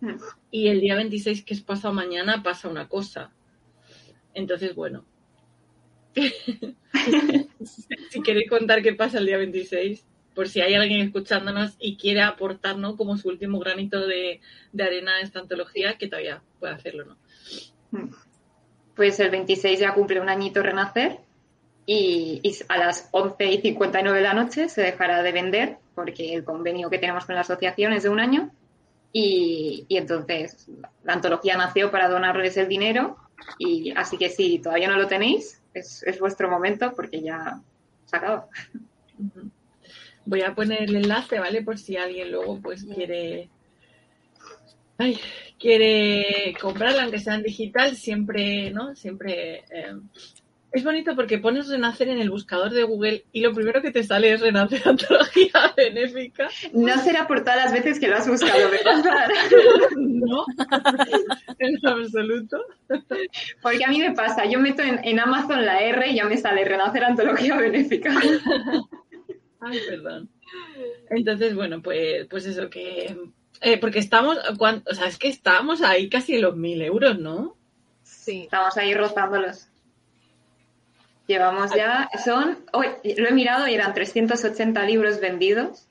Mm. 0.01 0.17
y 0.51 0.69
el 0.69 0.81
día 0.81 0.97
26, 0.97 1.45
que 1.45 1.55
es 1.55 1.63
pasado 1.63 1.95
mañana, 1.95 2.43
pasa 2.43 2.69
una 2.69 2.89
cosa. 2.89 3.33
Entonces, 4.35 4.75
bueno. 4.75 5.05
si 7.65 8.23
queréis 8.23 8.49
contar 8.49 8.83
qué 8.83 8.95
pasa 8.95 9.19
el 9.19 9.27
día 9.27 9.39
26, 9.39 10.05
por 10.35 10.49
si 10.49 10.61
hay 10.61 10.75
alguien 10.75 11.01
escuchándonos 11.01 11.77
y 11.79 11.97
quiere 11.97 12.23
aportarnos 12.23 12.97
como 12.97 13.17
su 13.17 13.29
último 13.29 13.59
granito 13.59 14.07
de, 14.07 14.41
de 14.73 14.83
arena 14.85 15.17
a 15.17 15.21
esta 15.21 15.41
antología, 15.41 15.97
que 15.97 16.09
todavía 16.09 16.43
puede 16.59 16.75
hacerlo, 16.75 17.05
¿no? 17.05 17.17
Pues 18.97 19.19
el 19.21 19.31
26 19.31 19.81
ya 19.81 19.95
cumple 19.95 20.21
un 20.21 20.29
añito 20.29 20.63
Renacer 20.63 21.19
y, 21.87 22.41
y 22.43 22.57
a 22.69 22.79
las 22.79 23.09
11 23.13 23.45
y 23.45 23.61
59 23.61 24.19
de 24.19 24.25
la 24.25 24.35
noche 24.35 24.69
se 24.69 24.83
dejará 24.83 25.23
de 25.23 25.33
vender 25.33 25.79
porque 25.95 26.35
el 26.35 26.45
convenio 26.45 26.91
que 26.91 26.99
tenemos 26.99 27.25
con 27.25 27.35
la 27.35 27.43
asociación 27.43 27.93
es 27.93 28.05
de 28.05 28.09
un 28.09 28.21
año 28.21 28.51
y, 29.13 29.85
y 29.89 29.97
entonces 29.97 30.69
la 31.05 31.13
antología 31.13 31.57
nació 31.57 31.91
para 31.91 32.09
donarles 32.09 32.57
el 32.57 32.69
dinero 32.69 33.17
y 33.59 33.93
así 33.97 34.17
que 34.17 34.31
si 34.31 34.59
todavía 34.59 34.89
no 34.89 34.97
lo 34.97 35.07
tenéis 35.07 35.61
es, 35.73 36.03
es 36.05 36.19
vuestro 36.19 36.51
momento 36.51 36.93
porque 36.95 37.21
ya 37.21 37.61
se 38.07 38.17
acaba. 38.17 38.49
Ujú. 39.19 39.51
Voy 40.27 40.43
a 40.43 40.55
poner 40.55 40.83
el 40.83 40.97
enlace, 40.97 41.39
¿vale? 41.39 41.63
Por 41.63 41.79
si 41.79 41.97
alguien 41.97 42.31
luego 42.31 42.61
pues 42.61 42.85
quiere 42.85 43.51
ay, 44.99 45.19
quiere 45.59 46.55
comprarla, 46.61 47.03
aunque 47.03 47.19
sea 47.19 47.35
en 47.35 47.43
digital, 47.43 47.97
siempre, 47.97 48.71
¿no? 48.71 48.95
Siempre 48.95 49.65
eh, 49.71 49.97
es 50.75 50.85
bonito 50.85 51.15
porque 51.17 51.39
pones 51.39 51.69
Renacer 51.69 52.09
en 52.09 52.19
el 52.19 52.31
buscador 52.31 52.71
de 52.71 52.83
Google 52.83 53.25
y 53.33 53.41
lo 53.41 53.53
primero 53.55 53.81
que 53.81 53.91
te 53.93 54.03
sale 54.03 54.33
es 54.33 54.41
Renacer 54.41 54.83
Antología 54.89 55.73
Benéfica. 55.77 56.49
No 56.73 56.99
será 56.99 57.27
por 57.27 57.41
todas 57.41 57.57
las 57.57 57.73
veces 57.73 57.99
que 58.01 58.09
lo 58.09 58.17
has 58.17 58.29
buscado, 58.29 58.71
¿verdad? 58.71 59.03
No, 59.97 60.45
en 61.59 61.87
absoluto. 61.87 62.59
Porque 63.63 63.85
a 63.85 63.89
mí 63.89 63.99
me 64.01 64.13
pasa, 64.13 64.45
yo 64.47 64.59
meto 64.61 64.83
en, 64.83 65.01
en 65.05 65.21
Amazon 65.21 65.65
la 65.65 65.81
R 65.81 66.09
y 66.11 66.17
ya 66.17 66.25
me 66.25 66.37
sale 66.37 66.65
Renacer 66.65 67.05
Antología 67.05 67.57
Benéfica. 67.57 68.13
Ay, 69.61 69.79
perdón. 69.89 70.29
Entonces, 71.11 71.55
bueno, 71.55 71.83
pues, 71.83 72.27
pues 72.29 72.47
eso 72.47 72.69
que... 72.71 73.17
eh, 73.61 73.79
porque 73.79 73.99
estamos, 73.99 74.39
cuan- 74.59 74.83
o 74.91 74.95
sea, 74.95 75.07
es 75.07 75.19
que 75.19 75.29
estamos 75.29 75.83
ahí 75.83 76.09
casi 76.09 76.35
en 76.37 76.43
los 76.43 76.57
mil 76.57 76.81
euros, 76.83 77.19
¿no? 77.19 77.57
Sí. 78.03 78.43
Estamos 78.43 78.77
ahí 78.77 78.95
rozándolos. 78.95 79.69
Llevamos 81.27 81.75
ya, 81.75 82.09
son, 82.23 82.59
hoy 82.73 82.87
lo 83.17 83.27
he 83.29 83.33
mirado 83.33 83.67
y 83.67 83.73
eran 83.75 83.95
380 83.95 84.85
libros 84.85 85.21
vendidos 85.21 85.89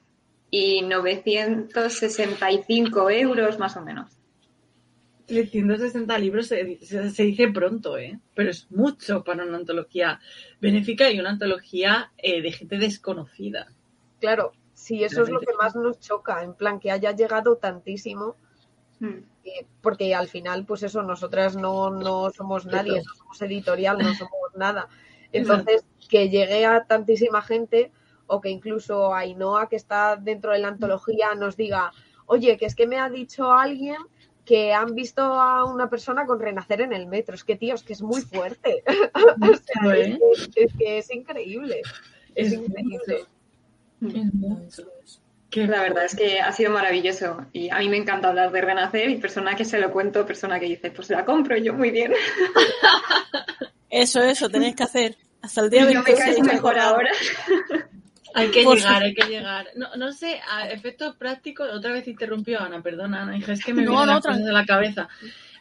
y 0.51 0.83
965 0.83 3.09
euros 3.09 3.57
más 3.57 3.75
o 3.75 3.81
menos. 3.81 4.11
360 5.25 6.17
libros 6.19 6.47
se, 6.47 6.77
se- 6.85 7.09
se 7.09 7.23
dice 7.23 7.47
pronto, 7.47 7.97
¿eh? 7.97 8.19
Pero 8.35 8.51
es 8.51 8.69
mucho 8.71 9.23
para 9.23 9.45
una 9.45 9.57
antología 9.57 10.19
benéfica 10.59 11.09
y 11.09 11.19
una 11.19 11.31
antología 11.31 12.11
eh, 12.17 12.41
de 12.41 12.51
gente 12.51 12.77
desconocida. 12.77 13.67
Claro, 14.19 14.51
sí, 14.73 15.03
eso 15.03 15.23
es 15.23 15.29
lo 15.29 15.39
que 15.39 15.53
más 15.53 15.75
nos 15.75 15.99
choca, 15.99 16.43
en 16.43 16.53
plan 16.53 16.79
que 16.79 16.91
haya 16.91 17.11
llegado 17.11 17.57
tantísimo, 17.57 18.35
Mm. 18.99 19.23
eh, 19.43 19.65
porque 19.81 20.13
al 20.13 20.27
final, 20.27 20.65
pues 20.65 20.83
eso, 20.83 21.01
nosotras 21.01 21.55
no, 21.57 21.89
no 21.89 22.29
somos 22.29 22.65
nadie, 22.67 23.01
no 23.03 23.13
somos 23.15 23.41
editorial, 23.41 23.97
no 23.97 24.13
somos 24.13 24.53
nada. 24.55 24.87
Entonces, 25.33 25.83
que 26.09 26.29
llegue 26.29 26.65
a 26.65 26.85
tantísima 26.85 27.41
gente 27.41 27.91
o 28.27 28.39
que 28.39 28.49
incluso 28.49 29.13
Ainhoa, 29.13 29.67
que 29.67 29.75
está 29.75 30.15
dentro 30.15 30.51
de 30.51 30.59
la 30.59 30.69
antología, 30.69 31.35
nos 31.35 31.57
diga, 31.57 31.91
oye, 32.25 32.57
que 32.57 32.65
es 32.65 32.75
que 32.75 32.87
me 32.87 32.99
ha 32.99 33.09
dicho 33.09 33.51
alguien 33.51 33.97
que 34.45 34.73
han 34.73 34.93
visto 34.93 35.21
a 35.21 35.65
una 35.65 35.89
persona 35.89 36.25
con 36.25 36.39
renacer 36.39 36.81
en 36.81 36.93
el 36.93 37.07
metro. 37.07 37.35
Es 37.35 37.43
que, 37.43 37.55
tío, 37.55 37.75
es 37.75 37.83
que 37.83 37.93
es 37.93 38.01
muy 38.01 38.21
fuerte. 38.21 38.83
O 39.15 39.55
sea, 39.55 39.95
es, 39.97 40.47
que, 40.47 40.63
es 40.63 40.73
que 40.73 40.97
es 40.97 41.11
increíble. 41.11 41.81
Es, 42.35 42.47
Es 42.47 42.53
increíble. 42.53 43.25
Mucho. 43.99 44.83
La 45.55 45.83
verdad 45.83 46.05
es 46.05 46.15
que 46.15 46.41
ha 46.41 46.51
sido 46.51 46.71
maravilloso 46.71 47.45
y 47.53 47.69
a 47.69 47.77
mí 47.77 47.87
me 47.87 47.97
encanta 47.97 48.29
hablar 48.29 48.51
de 48.51 48.61
Renacer 48.61 49.09
y 49.09 49.17
persona 49.17 49.55
que 49.55 49.65
se 49.65 49.79
lo 49.79 49.91
cuento, 49.91 50.25
persona 50.25 50.59
que 50.59 50.65
dice, 50.65 50.89
pues 50.89 51.09
la 51.11 51.23
compro 51.25 51.55
y 51.55 51.63
yo 51.63 51.73
muy 51.73 51.91
bien. 51.91 52.11
Eso, 53.89 54.23
eso, 54.23 54.49
tenéis 54.49 54.75
que 54.75 54.83
hacer. 54.83 55.15
Hasta 55.43 55.61
el 55.61 55.69
día 55.69 55.81
Y 55.81 55.93
yo 55.93 55.99
me 55.99 56.05
26 56.05 56.19
caigo 56.19 56.43
mejor 56.45 56.79
ahora. 56.79 57.11
Hay 58.33 58.49
que 58.49 58.63
llegar, 58.63 59.03
hay 59.03 59.13
que 59.13 59.25
llegar. 59.25 59.67
No, 59.75 59.95
no 59.95 60.11
sé, 60.11 60.39
a 60.49 60.69
efectos 60.69 61.15
prácticos, 61.17 61.69
otra 61.71 61.91
vez 61.91 62.07
interrumpió 62.07 62.61
Ana, 62.61 62.81
perdona 62.81 63.21
Ana, 63.23 63.37
hija, 63.37 63.51
es 63.51 63.63
que 63.63 63.73
me 63.73 63.83
No, 63.83 63.91
vienen 63.91 64.07
no, 64.07 64.13
las 64.15 64.25
cosas 64.25 64.43
de 64.43 64.51
la 64.51 64.65
cabeza. 64.65 65.07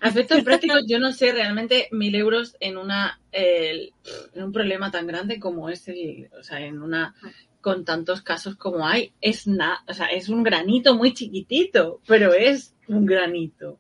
A 0.00 0.08
efectos 0.08 0.42
prácticos, 0.42 0.84
yo 0.88 0.98
no 0.98 1.12
sé 1.12 1.32
realmente 1.32 1.88
mil 1.90 2.14
euros 2.14 2.56
en 2.60 2.78
una 2.78 3.20
eh, 3.32 3.90
en 4.34 4.42
un 4.44 4.52
problema 4.52 4.90
tan 4.90 5.06
grande 5.06 5.38
como 5.38 5.68
es 5.68 5.86
el, 5.88 6.30
o 6.38 6.42
sea, 6.42 6.60
en 6.60 6.80
una 6.80 7.14
con 7.60 7.84
tantos 7.84 8.22
casos 8.22 8.56
como 8.56 8.86
hay, 8.86 9.12
es 9.20 9.46
nada, 9.46 9.84
o 9.86 9.94
sea, 9.94 10.06
es 10.06 10.28
un 10.28 10.42
granito 10.42 10.94
muy 10.94 11.12
chiquitito, 11.12 12.00
pero 12.06 12.32
es 12.32 12.74
un 12.88 13.04
granito. 13.04 13.78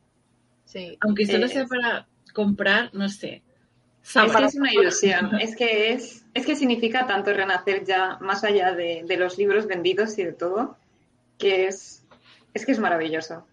Sí. 0.64 0.98
Aunque 1.00 1.26
solo 1.26 1.46
Eh, 1.46 1.48
sea 1.48 1.66
para 1.66 2.08
comprar, 2.34 2.90
no 2.92 3.08
sé. 3.08 3.42
Es 4.02 4.36
que 4.36 4.44
es 4.44 4.54
una 4.56 4.72
ilusión, 4.72 5.34
es 5.40 5.56
que 5.56 5.92
es, 5.92 6.24
es 6.34 6.44
que 6.44 6.56
significa 6.56 7.06
tanto 7.06 7.32
renacer 7.32 7.84
ya 7.84 8.18
más 8.20 8.42
allá 8.44 8.72
de, 8.72 9.04
de 9.06 9.16
los 9.16 9.38
libros 9.38 9.66
vendidos 9.66 10.18
y 10.18 10.24
de 10.24 10.32
todo, 10.32 10.76
que 11.38 11.66
es, 11.66 12.04
es 12.52 12.66
que 12.66 12.72
es 12.72 12.78
maravilloso. 12.78 13.46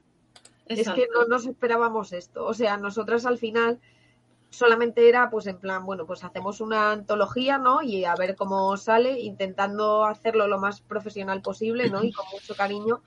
Es 0.65 0.88
que 0.89 1.07
no 1.13 1.25
nos 1.25 1.47
esperábamos 1.47 2.13
esto. 2.13 2.45
O 2.45 2.53
sea, 2.53 2.77
nosotras 2.77 3.25
al 3.25 3.39
final 3.39 3.79
solamente 4.51 5.09
era, 5.09 5.29
pues 5.29 5.47
en 5.47 5.57
plan, 5.57 5.85
bueno, 5.85 6.05
pues 6.05 6.23
hacemos 6.23 6.62
una 6.62 6.91
antología, 6.91 7.57
¿no? 7.57 7.81
Y 7.81 8.05
a 8.05 8.15
ver 8.15 8.35
cómo 8.35 8.75
sale, 8.77 9.19
intentando 9.19 10.05
hacerlo 10.05 10.47
lo 10.47 10.59
más 10.59 10.81
profesional 10.81 11.41
posible, 11.41 11.89
¿no? 11.89 12.03
Y 12.03 12.12
con 12.12 12.25
mucho 12.31 12.55
cariño. 12.55 13.01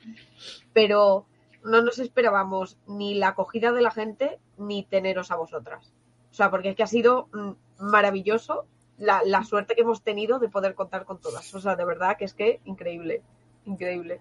Pero 0.72 1.26
no 1.64 1.82
nos 1.82 1.98
esperábamos 1.98 2.78
ni 2.86 3.14
la 3.14 3.28
acogida 3.28 3.72
de 3.72 3.82
la 3.82 3.90
gente 3.90 4.38
ni 4.56 4.84
teneros 4.84 5.30
a 5.30 5.36
vosotras. 5.36 5.92
O 6.32 6.34
sea, 6.34 6.50
porque 6.50 6.70
es 6.70 6.76
que 6.76 6.82
ha 6.82 6.86
sido 6.88 7.28
mm, 7.32 7.50
maravilloso 7.78 8.64
la, 8.98 9.22
la 9.24 9.44
suerte 9.44 9.74
que 9.74 9.82
hemos 9.82 10.02
tenido 10.02 10.38
de 10.40 10.48
poder 10.48 10.74
contar 10.74 11.04
con 11.04 11.20
todas. 11.20 11.54
O 11.54 11.60
sea, 11.60 11.76
de 11.76 11.84
verdad 11.84 12.16
que 12.16 12.24
es 12.24 12.34
que 12.34 12.60
increíble, 12.64 13.22
increíble. 13.66 14.20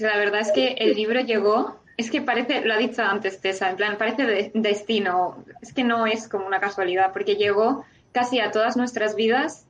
O 0.00 0.02
la 0.02 0.16
verdad 0.16 0.40
es 0.40 0.52
que 0.52 0.68
el 0.78 0.94
libro 0.94 1.20
llegó, 1.20 1.76
es 1.96 2.10
que 2.10 2.22
parece, 2.22 2.62
lo 2.64 2.72
ha 2.74 2.78
dicho 2.78 3.02
antes 3.02 3.40
Tessa, 3.40 3.68
en 3.70 3.76
plan, 3.76 3.98
parece 3.98 4.24
de- 4.24 4.50
destino, 4.54 5.44
es 5.60 5.72
que 5.74 5.84
no 5.84 6.06
es 6.06 6.28
como 6.28 6.46
una 6.46 6.60
casualidad, 6.60 7.12
porque 7.12 7.36
llegó 7.36 7.84
casi 8.12 8.40
a 8.40 8.50
todas 8.50 8.76
nuestras 8.76 9.14
vidas 9.16 9.66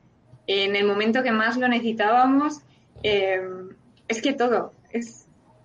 en 0.47 0.75
el 0.75 0.85
momento 0.85 1.23
que 1.23 1.31
más 1.31 1.57
lo 1.57 1.67
necesitábamos. 1.67 2.61
eh, 3.03 3.41
es 4.07 4.21
que 4.21 4.33
todo, 4.33 4.73
es, 4.91 5.22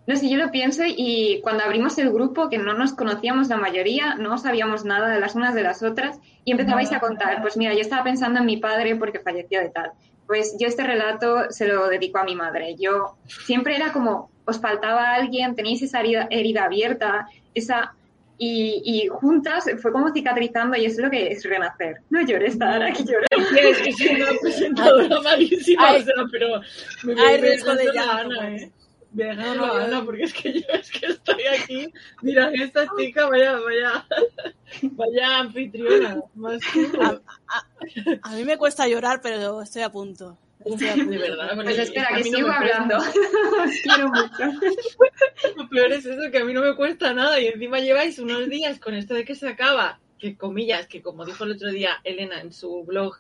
no 0.09 0.17
sé, 0.17 0.31
yo 0.31 0.39
lo 0.39 0.51
pienso 0.51 0.85
y 0.87 1.39
cuando 1.43 1.65
abrimos 1.65 1.99
el 1.99 2.11
grupo, 2.11 2.49
que 2.49 2.57
no 2.57 2.73
nos 2.73 2.95
conocíamos 2.95 3.49
la 3.49 3.59
mayoría, 3.59 4.15
no 4.15 4.39
sabíamos 4.39 4.87
nada 4.87 5.11
de 5.11 5.21
las 5.21 5.35
unas 5.35 5.55
de 5.55 5.63
las 5.63 5.83
otras, 5.83 6.19
y 6.47 6.53
empezabais 6.53 6.91
a 6.93 6.99
contar, 6.99 7.43
pues 7.43 7.59
mira, 7.59 7.75
yo 7.75 7.81
estaba 7.81 8.05
pensando 8.05 8.41
en 8.41 8.47
mi 8.47 8.57
padre 8.57 8.97
porque 8.97 9.19
falleció 9.19 9.61
de 9.61 9.69
tal. 9.69 9.93
Pues 10.27 10.57
yo 10.59 10.67
este 10.67 10.83
relato 10.83 11.51
se 11.51 11.69
lo 11.69 11.89
dedico 11.89 12.17
a 12.17 12.25
mi 12.25 12.35
madre. 12.35 12.75
Yo 12.81 13.19
siempre 13.27 13.77
era 13.77 13.93
como, 13.93 14.31
os 14.47 14.59
faltaba 14.59 15.13
alguien, 15.13 15.55
tenéis 15.55 15.83
esa 15.83 16.01
herida, 16.01 16.27
herida 16.31 16.65
abierta, 16.65 17.29
esa... 17.55 17.95
Y, 18.41 18.83
y 18.85 19.09
juntas 19.09 19.65
fue 19.83 19.91
como 19.91 20.13
cicatrizando 20.13 20.77
y 20.77 20.85
eso 20.85 21.01
es 21.01 21.05
lo 21.05 21.11
que 21.11 21.27
es 21.33 21.43
renacer. 21.45 21.97
No 22.09 22.25
llores, 22.25 22.57
Sara, 22.57 22.93
que 22.93 23.03
llores. 23.03 23.29
Es 23.33 23.79
que 23.79 23.93
soy 23.93 24.23
una 24.23 24.31
presentadora 24.41 25.21
malísima, 25.21 25.93
o 25.93 26.01
sea, 26.01 26.15
pero 26.31 26.61
me 27.03 27.21
Hay 27.21 27.41
me 27.41 27.49
riesgo 27.49 27.75
de 27.75 27.83
dejas 27.83 27.97
a 27.97 28.15
llanto, 28.15 28.41
Ana, 28.41 28.51
pues. 28.51 28.63
¿eh? 28.63 28.73
No, 29.13 29.31
a 29.31 29.35
no, 29.55 29.73
Ana, 29.75 30.05
porque 30.05 30.25
es 30.25 30.35
que 30.35 30.53
yo 30.53 30.67
es 30.73 30.91
que 30.91 31.07
estoy 31.07 31.43
aquí. 31.47 31.93
Mira, 32.23 32.51
esta 32.53 32.87
chica, 32.97 33.27
vaya, 33.29 33.59
vaya, 33.59 34.07
vaya 34.83 35.39
anfitriona. 35.39 36.21
Más 36.35 36.61
A, 37.01 37.21
a- 37.49 37.67
a 38.23 38.37
mí 38.37 38.45
me 38.45 38.57
cuesta 38.59 38.87
llorar, 38.87 39.21
pero 39.23 39.63
estoy 39.63 39.83
a 39.83 39.91
punto. 39.91 40.39
Estoy 40.65 40.89
a 40.89 40.95
punto. 40.95 41.11
de 41.11 41.19
verdad. 41.19 41.49
porque 41.55 41.65
Pues 41.65 41.79
es 41.79 41.85
espera, 41.89 42.09
que 42.09 42.17
no 42.19 42.23
sigo 42.37 42.49
me 42.49 42.57
cuesta. 42.57 42.77
hablando. 42.83 42.99
Quiero 43.83 44.09
mucho. 44.09 44.61
Lo 45.57 45.69
peor 45.69 45.93
es 45.93 46.05
eso, 46.07 46.31
que 46.31 46.39
a 46.39 46.45
mí 46.45 46.53
no 46.53 46.63
me 46.63 46.77
cuesta 46.77 47.13
nada 47.15 47.41
y 47.41 47.47
encima 47.47 47.81
lleváis 47.81 48.19
unos 48.19 48.49
días 48.49 48.79
con 48.79 48.95
esto 48.95 49.15
de 49.15 49.25
que 49.25 49.35
se 49.35 49.49
acaba, 49.49 50.01
que 50.19 50.37
comillas, 50.37 50.87
que 50.87 51.01
como 51.01 51.25
dijo 51.25 51.45
el 51.45 51.53
otro 51.53 51.71
día 51.71 51.93
Elena 52.05 52.41
en 52.41 52.53
su 52.53 52.85
blog, 52.85 53.17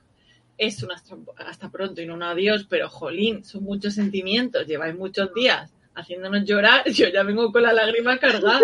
es 0.58 0.82
un 0.82 0.90
hasta, 0.92 1.16
hasta 1.46 1.70
pronto 1.70 2.02
y 2.02 2.06
no 2.06 2.14
un 2.14 2.22
adiós, 2.24 2.66
pero 2.68 2.88
jolín, 2.90 3.44
son 3.44 3.62
muchos 3.62 3.94
sentimientos, 3.94 4.66
lleváis 4.66 4.94
muchos 4.96 5.32
días 5.32 5.72
haciéndonos 5.98 6.44
llorar, 6.44 6.84
yo 6.90 7.08
ya 7.08 7.22
vengo 7.22 7.50
con 7.52 7.62
la 7.62 7.72
lágrima 7.72 8.18
cargada. 8.18 8.60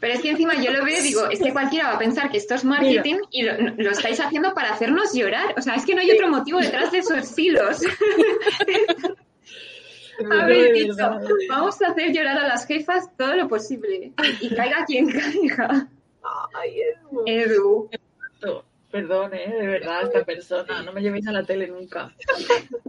Pero 0.00 0.14
es 0.14 0.20
que 0.20 0.30
encima 0.30 0.54
yo 0.54 0.72
lo 0.72 0.84
veo 0.84 0.98
y 0.98 1.02
digo, 1.02 1.28
es 1.30 1.40
que 1.40 1.52
cualquiera 1.52 1.88
va 1.88 1.94
a 1.94 1.98
pensar 1.98 2.30
que 2.30 2.38
esto 2.38 2.54
es 2.54 2.64
marketing 2.64 3.16
y 3.30 3.42
lo, 3.42 3.52
lo 3.76 3.90
estáis 3.90 4.20
haciendo 4.20 4.54
para 4.54 4.72
hacernos 4.72 5.12
llorar. 5.14 5.54
O 5.56 5.62
sea, 5.62 5.74
es 5.74 5.84
que 5.84 5.94
no 5.94 6.00
hay 6.00 6.10
otro 6.10 6.28
motivo 6.28 6.58
detrás 6.58 6.90
de 6.92 6.98
esos 6.98 7.38
hilos. 7.38 7.80
Habéis 10.30 10.74
dicho, 10.74 11.20
vamos 11.48 11.82
a 11.82 11.88
hacer 11.88 12.12
llorar 12.12 12.38
a 12.38 12.48
las 12.48 12.66
jefas 12.66 13.10
todo 13.16 13.34
lo 13.34 13.48
posible. 13.48 14.12
Y 14.40 14.54
caiga 14.54 14.84
quien 14.86 15.10
caiga. 15.10 15.88
Ay, 16.54 16.80
Edu. 17.26 17.88
Edu. 18.40 18.64
Perdón, 18.94 19.34
eh, 19.34 19.52
de 19.60 19.66
verdad, 19.66 20.04
esta 20.04 20.24
persona, 20.24 20.80
no 20.84 20.92
me 20.92 21.02
llevéis 21.02 21.26
a 21.26 21.32
la 21.32 21.42
tele 21.42 21.66
nunca. 21.66 22.14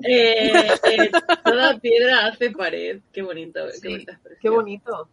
Eh, 0.07 0.51
eh, 0.53 1.09
toda 1.43 1.79
piedra 1.79 2.27
hace 2.27 2.51
pared. 2.51 2.99
Qué 3.11 3.23
bonito, 3.23 3.59
qué 3.65 3.71
Sí, 3.79 3.87
bonita 3.89 4.11
expresión. 4.11 4.39
Qué 4.39 4.49
bonito. 4.49 5.09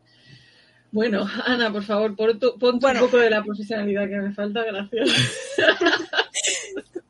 Bueno, 0.90 1.26
Ana, 1.46 1.72
por 1.72 1.83
favor, 1.83 2.14
pon, 2.14 2.38
tu- 2.38 2.59
pon 2.59 2.72
tu 2.78 2.81
Bueno. 2.81 3.00
un 3.00 3.07
poco 3.07 3.16
de 3.16 3.31
la 3.31 3.42
profesionalidad 3.42 4.07
que 4.07 4.16
me 4.18 4.35
falta, 4.35 4.62
gracias. 4.64 5.09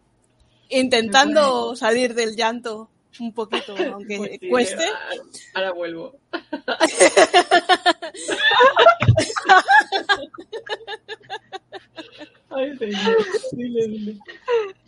Intentando 0.69 1.75
salir 1.75 2.15
del 2.15 2.37
llanto 2.37 2.89
un 3.19 3.35
poquito, 3.35 3.75
aunque 3.93 4.17
Pues 4.17 4.39
sí, 4.41 4.49
cueste. 4.49 4.85
Ahora 5.55 5.73
vuelvo. 5.73 6.15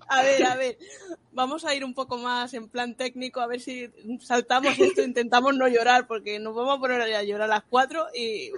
A 0.09 0.22
ver, 0.22 0.44
a 0.44 0.57
ver. 0.57 0.79
Vamos 1.33 1.64
a 1.64 1.74
ir 1.74 1.85
un 1.85 1.94
poco 1.94 2.16
más 2.18 2.55
en 2.55 2.68
plan 2.68 2.94
técnico, 2.94 3.40
a 3.40 3.46
ver 3.46 3.61
si 3.61 3.90
saltamos 4.20 4.79
esto, 4.79 5.03
intentamos 5.03 5.57
no 5.57 5.66
llorar, 5.66 6.07
porque 6.07 6.38
nos 6.38 6.55
vamos 6.55 6.77
a 6.77 6.81
poner 6.81 7.00
a 7.03 7.22
llorar 7.22 7.50
a 7.50 7.55
las 7.55 7.64
cuatro 7.64 8.07
y... 8.14 8.50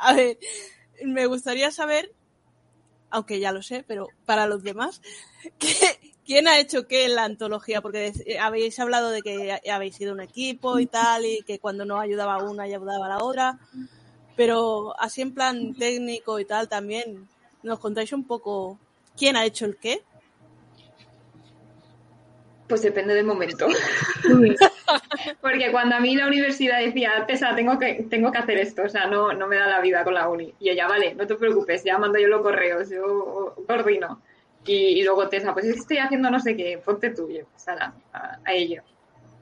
A 0.00 0.14
ver, 0.14 0.38
me 1.04 1.26
gustaría 1.26 1.70
saber, 1.72 2.12
aunque 3.10 3.40
ya 3.40 3.50
lo 3.52 3.62
sé, 3.62 3.84
pero 3.86 4.08
para 4.24 4.46
los 4.46 4.62
demás, 4.62 5.02
¿qué- 5.58 5.98
¿quién 6.24 6.46
ha 6.48 6.58
hecho 6.60 6.86
qué 6.86 7.04
en 7.06 7.16
la 7.16 7.24
antología? 7.24 7.82
Porque 7.82 8.12
dec- 8.12 8.38
habéis 8.40 8.78
hablado 8.78 9.10
de 9.10 9.22
que 9.22 9.58
habéis 9.70 9.96
sido 9.96 10.12
un 10.14 10.20
equipo 10.20 10.78
y 10.78 10.86
tal, 10.86 11.24
y 11.26 11.42
que 11.42 11.58
cuando 11.58 11.84
no 11.84 11.98
ayudaba 12.00 12.42
una 12.44 12.66
y 12.68 12.74
ayudaba 12.74 13.06
a 13.06 13.08
la 13.10 13.24
otra, 13.24 13.58
pero 14.36 14.94
así 15.00 15.20
en 15.22 15.34
plan 15.34 15.74
técnico 15.74 16.38
y 16.38 16.44
tal 16.44 16.68
también, 16.68 17.28
¿nos 17.62 17.78
contáis 17.78 18.12
un 18.12 18.24
poco 18.26 18.78
quién 19.16 19.36
ha 19.36 19.44
hecho 19.44 19.64
el 19.66 19.76
qué? 19.76 20.02
Pues 22.68 22.82
depende 22.82 23.14
del 23.14 23.24
momento. 23.24 23.66
Porque 25.40 25.72
cuando 25.72 25.96
a 25.96 26.00
mí 26.00 26.14
la 26.14 26.26
universidad 26.26 26.80
decía, 26.80 27.24
Tessa, 27.26 27.54
tengo 27.54 27.78
que, 27.78 28.06
tengo 28.10 28.30
que 28.30 28.38
hacer 28.38 28.58
esto, 28.58 28.82
o 28.82 28.88
sea, 28.88 29.06
no, 29.06 29.32
no 29.32 29.46
me 29.46 29.56
da 29.56 29.66
la 29.66 29.80
vida 29.80 30.04
con 30.04 30.14
la 30.14 30.28
uni. 30.28 30.54
Y 30.60 30.68
ella, 30.68 30.86
vale, 30.86 31.14
no 31.14 31.26
te 31.26 31.34
preocupes, 31.34 31.82
ya 31.82 31.98
mando 31.98 32.18
yo 32.18 32.28
los 32.28 32.42
correos, 32.42 32.90
yo 32.90 33.54
coordino. 33.66 34.20
Y, 34.66 35.02
luego 35.02 35.28
Tessa, 35.28 35.54
pues 35.54 35.64
estoy 35.64 35.96
haciendo 35.96 36.30
no 36.30 36.40
sé 36.40 36.54
qué, 36.54 36.78
ponte 36.84 37.10
tuyo, 37.10 37.46
pues 37.50 37.68
a, 37.68 37.94
a, 38.12 38.52
ello. 38.52 38.82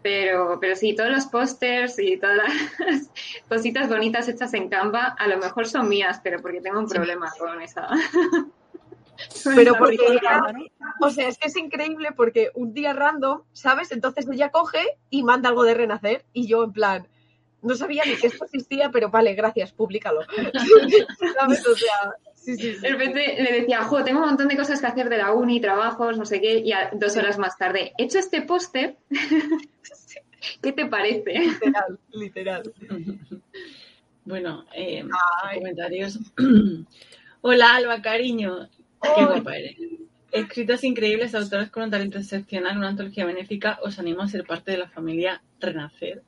Pero, 0.02 0.58
pero 0.60 0.76
sí, 0.76 0.94
todos 0.94 1.10
los 1.10 1.26
pósters 1.26 1.98
y 1.98 2.16
todas 2.16 2.36
las 2.36 3.10
cositas 3.48 3.88
bonitas 3.88 4.28
hechas 4.28 4.54
en 4.54 4.68
Canva, 4.68 5.16
a 5.18 5.26
lo 5.26 5.38
mejor 5.38 5.66
son 5.66 5.88
mías, 5.88 6.20
pero 6.22 6.40
porque 6.40 6.60
tengo 6.60 6.78
un 6.78 6.88
problema 6.88 7.32
con 7.38 7.60
esa. 7.60 7.88
Pero 9.54 9.74
porque, 9.78 10.20
o 11.00 11.10
sea, 11.10 11.28
es 11.28 11.38
que 11.38 11.48
es 11.48 11.56
increíble 11.56 12.12
porque 12.12 12.50
un 12.54 12.74
día 12.74 12.92
random, 12.92 13.42
¿sabes? 13.52 13.90
Entonces 13.90 14.28
ella 14.30 14.50
coge 14.50 14.98
y 15.08 15.22
manda 15.22 15.48
algo 15.48 15.64
de 15.64 15.72
renacer 15.72 16.26
y 16.34 16.46
yo 16.46 16.64
en 16.64 16.72
plan, 16.72 17.08
no 17.62 17.74
sabía 17.74 18.04
ni 18.04 18.16
que 18.16 18.28
esto 18.28 18.44
existía, 18.44 18.90
pero 18.90 19.10
vale, 19.10 19.34
gracias, 19.34 19.72
públicalo. 19.72 20.20
¿Sabes? 21.34 21.66
O 21.66 21.74
sea, 21.74 22.14
sí, 22.54 22.56
sí, 22.56 22.80
De 22.80 22.88
repente 22.88 23.42
le 23.42 23.60
decía, 23.60 23.82
jo, 23.82 24.04
tengo 24.04 24.20
un 24.20 24.26
montón 24.26 24.48
de 24.48 24.56
cosas 24.56 24.80
que 24.80 24.86
hacer 24.86 25.08
de 25.08 25.18
la 25.18 25.32
uni, 25.32 25.60
trabajos, 25.60 26.16
no 26.16 26.24
sé 26.24 26.40
qué, 26.40 26.58
y 26.58 26.72
dos 26.92 27.16
horas 27.16 27.38
más 27.38 27.58
tarde, 27.58 27.92
he 27.98 28.04
hecho 28.04 28.18
este 28.18 28.42
póster. 28.42 28.96
¿Qué 30.62 30.72
te 30.72 30.86
parece? 30.86 31.40
Literal, 31.40 31.98
literal. 32.12 32.72
Bueno, 34.24 34.64
eh, 34.74 35.04
comentarios. 35.54 36.18
Hola, 37.40 37.76
Alba, 37.76 38.00
cariño. 38.02 38.68
Qué 39.00 39.24
guapa 39.24 39.56
eres. 39.56 39.76
Escritos 40.32 40.84
increíbles, 40.84 41.34
autores 41.34 41.70
con 41.70 41.84
un 41.84 41.90
talento 41.90 42.18
excepcional, 42.18 42.76
una 42.76 42.88
antología 42.88 43.24
benéfica. 43.24 43.78
Os 43.82 43.98
animo 43.98 44.22
a 44.22 44.28
ser 44.28 44.44
parte 44.44 44.72
de 44.72 44.78
la 44.78 44.88
familia 44.88 45.42
Renacer. 45.60 46.22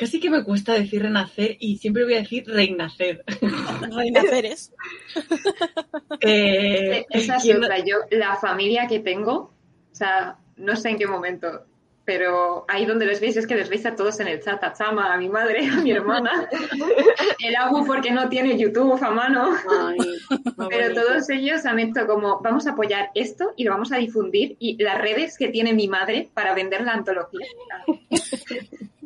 Casi 0.00 0.18
que 0.18 0.30
me 0.30 0.44
cuesta 0.44 0.72
decir 0.72 1.02
renacer 1.02 1.58
y 1.60 1.76
siempre 1.76 2.04
voy 2.04 2.14
a 2.14 2.20
decir 2.20 2.44
reinacer. 2.46 3.22
Reinaceres. 3.94 4.72
eh, 6.22 7.04
Esa 7.10 7.36
es 7.36 7.54
otra. 7.54 7.84
Yo, 7.84 7.96
la 8.10 8.36
familia 8.36 8.86
que 8.86 9.00
tengo, 9.00 9.34
o 9.34 9.94
sea, 9.94 10.38
no 10.56 10.74
sé 10.74 10.88
en 10.88 10.96
qué 10.96 11.06
momento, 11.06 11.66
pero 12.10 12.64
ahí 12.66 12.86
donde 12.86 13.06
les 13.06 13.20
veis 13.20 13.36
es 13.36 13.46
que 13.46 13.54
les 13.54 13.68
veis 13.68 13.86
a 13.86 13.94
todos 13.94 14.18
en 14.18 14.26
el 14.26 14.42
chat, 14.42 14.60
a 14.64 14.72
Chama, 14.72 15.14
a 15.14 15.16
mi 15.16 15.28
madre, 15.28 15.68
a 15.68 15.76
mi 15.76 15.92
hermana, 15.92 16.48
el 17.38 17.54
Abu 17.54 17.86
porque 17.86 18.10
no 18.10 18.28
tiene 18.28 18.58
YouTube 18.58 19.00
a 19.00 19.10
mano, 19.12 19.50
pero 20.68 20.92
todos 20.92 21.30
ellos 21.30 21.64
han 21.66 21.78
hecho 21.78 22.08
como, 22.08 22.40
vamos 22.40 22.66
a 22.66 22.72
apoyar 22.72 23.12
esto 23.14 23.52
y 23.56 23.62
lo 23.62 23.70
vamos 23.70 23.92
a 23.92 23.98
difundir 23.98 24.56
y 24.58 24.76
las 24.82 25.00
redes 25.00 25.38
que 25.38 25.50
tiene 25.50 25.72
mi 25.72 25.86
madre 25.86 26.28
para 26.34 26.52
vender 26.52 26.82
la 26.82 26.94
antología. 26.94 27.46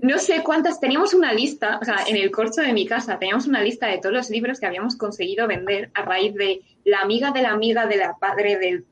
No 0.04 0.18
sé 0.18 0.42
cuántas, 0.42 0.80
teníamos 0.80 1.14
una 1.14 1.32
lista, 1.32 1.78
o 1.80 1.84
sea, 1.84 2.04
en 2.06 2.16
el 2.16 2.30
corcho 2.30 2.60
de 2.60 2.74
mi 2.74 2.86
casa 2.86 3.18
teníamos 3.18 3.46
una 3.46 3.62
lista 3.62 3.86
de 3.86 3.96
todos 3.96 4.14
los 4.14 4.28
libros 4.28 4.60
que 4.60 4.66
habíamos 4.66 4.96
conseguido 4.96 5.46
vender 5.46 5.90
a 5.94 6.02
raíz 6.02 6.34
de 6.34 6.60
la 6.84 7.00
amiga 7.00 7.30
de 7.30 7.40
la 7.40 7.52
amiga 7.52 7.86
de 7.86 7.96
la 7.96 8.14
padre 8.18 8.58
del 8.58 8.84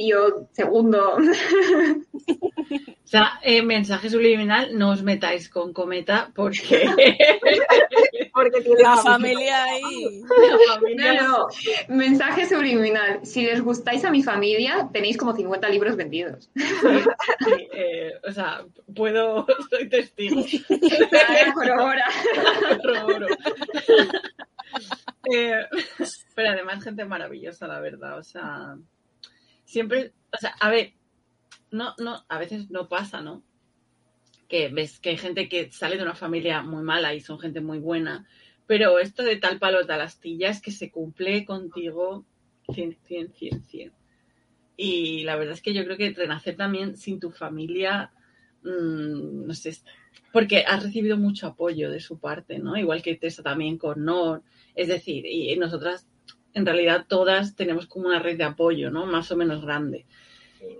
tío 0.00 0.48
segundo. 0.52 1.16
O 1.16 3.08
sea, 3.10 3.38
eh, 3.42 3.60
mensaje 3.60 4.08
subliminal, 4.08 4.70
no 4.78 4.90
os 4.90 5.02
metáis 5.02 5.50
con 5.50 5.74
Cometa 5.74 6.30
porque... 6.34 6.88
porque 8.32 8.60
tiene 8.62 8.82
la 8.82 8.96
familia 8.96 9.64
ahí. 9.64 10.22
La 10.22 10.74
familia... 10.74 11.22
No, 11.22 11.48
mensaje 11.88 12.46
subliminal. 12.48 13.20
Si 13.24 13.44
les 13.44 13.60
gustáis 13.60 14.04
a 14.04 14.10
mi 14.10 14.22
familia, 14.22 14.88
tenéis 14.92 15.18
como 15.18 15.34
50 15.34 15.68
libros 15.68 15.96
vendidos. 15.96 16.50
Eh, 17.74 18.12
o 18.26 18.32
sea, 18.32 18.64
puedo... 18.94 19.44
Soy 19.68 19.88
testigo. 19.88 20.42
Corrobora. 21.54 22.06
Eh, 25.32 25.66
pero 26.34 26.50
además 26.50 26.82
gente 26.84 27.04
maravillosa, 27.04 27.66
la 27.66 27.80
verdad. 27.80 28.18
O 28.18 28.22
sea, 28.22 28.76
siempre... 29.70 30.12
O 30.32 30.36
sea, 30.36 30.54
a 30.60 30.70
ver, 30.70 30.94
no, 31.70 31.94
no, 31.98 32.24
a 32.28 32.38
veces 32.38 32.70
no 32.70 32.88
pasa, 32.88 33.20
¿no? 33.20 33.42
Que 34.48 34.68
ves 34.68 35.00
que 35.00 35.10
hay 35.10 35.16
gente 35.16 35.48
que 35.48 35.70
sale 35.70 35.96
de 35.96 36.02
una 36.02 36.14
familia 36.14 36.62
muy 36.62 36.82
mala 36.82 37.14
y 37.14 37.20
son 37.20 37.38
gente 37.38 37.60
muy 37.60 37.78
buena, 37.78 38.26
pero 38.66 38.98
esto 38.98 39.22
de 39.22 39.36
tal 39.36 39.58
palo, 39.58 39.86
tal 39.86 40.00
astilla 40.00 40.50
es 40.50 40.60
que 40.60 40.70
se 40.70 40.90
cumple 40.90 41.44
contigo 41.44 42.24
100, 42.72 42.98
100, 43.04 43.32
100, 43.32 43.62
100. 43.62 43.92
Y 44.76 45.24
la 45.24 45.36
verdad 45.36 45.54
es 45.54 45.62
que 45.62 45.74
yo 45.74 45.84
creo 45.84 45.96
que 45.96 46.10
renacer 46.10 46.56
también 46.56 46.96
sin 46.96 47.20
tu 47.20 47.30
familia, 47.30 48.12
mmm, 48.62 49.46
no 49.46 49.54
sé, 49.54 49.76
porque 50.32 50.64
has 50.66 50.82
recibido 50.82 51.16
mucho 51.16 51.46
apoyo 51.48 51.90
de 51.90 52.00
su 52.00 52.18
parte, 52.18 52.58
¿no? 52.58 52.76
Igual 52.76 53.02
que 53.02 53.16
Tessa 53.16 53.42
también 53.42 53.78
con 53.78 54.04
Nor. 54.04 54.42
Es 54.74 54.88
decir, 54.88 55.26
y 55.26 55.54
nosotras, 55.56 56.08
en 56.54 56.66
realidad, 56.66 57.06
todas 57.08 57.54
tenemos 57.54 57.86
como 57.86 58.08
una 58.08 58.18
red 58.18 58.36
de 58.36 58.44
apoyo, 58.44 58.90
¿no? 58.90 59.06
Más 59.06 59.30
o 59.30 59.36
menos 59.36 59.62
grande. 59.62 60.06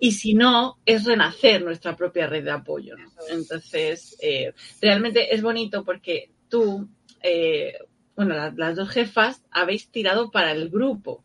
Y 0.01 0.13
si 0.13 0.35
no, 0.35 0.79
es 0.85 1.05
renacer 1.05 1.63
nuestra 1.63 1.97
propia 1.97 2.27
red 2.27 2.45
de 2.45 2.51
apoyo. 2.51 2.97
Entonces, 3.31 4.17
eh, 4.21 4.53
realmente 4.81 5.35
es 5.35 5.43
bonito 5.43 5.85
porque 5.85 6.31
tú, 6.49 6.89
eh, 7.23 7.79
bueno, 8.17 8.35
las, 8.57 8.77
dos 8.77 8.91
jefas 8.91 9.43
habéis 9.51 9.89
tirado 9.91 10.31
para 10.31 10.53
el 10.53 10.69
grupo. 10.69 11.25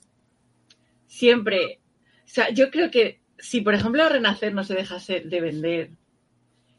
Siempre, 1.08 1.80
o 2.26 2.28
sea, 2.28 2.50
yo 2.52 2.72
creo 2.72 2.92
que 2.92 3.20
si, 3.38 3.62
por 3.62 3.74
ejemplo, 3.74 4.08
renacer 4.08 4.54
no 4.54 4.64
se 4.64 4.76
dejase 4.76 5.22
de 5.22 5.42
vender 5.42 5.92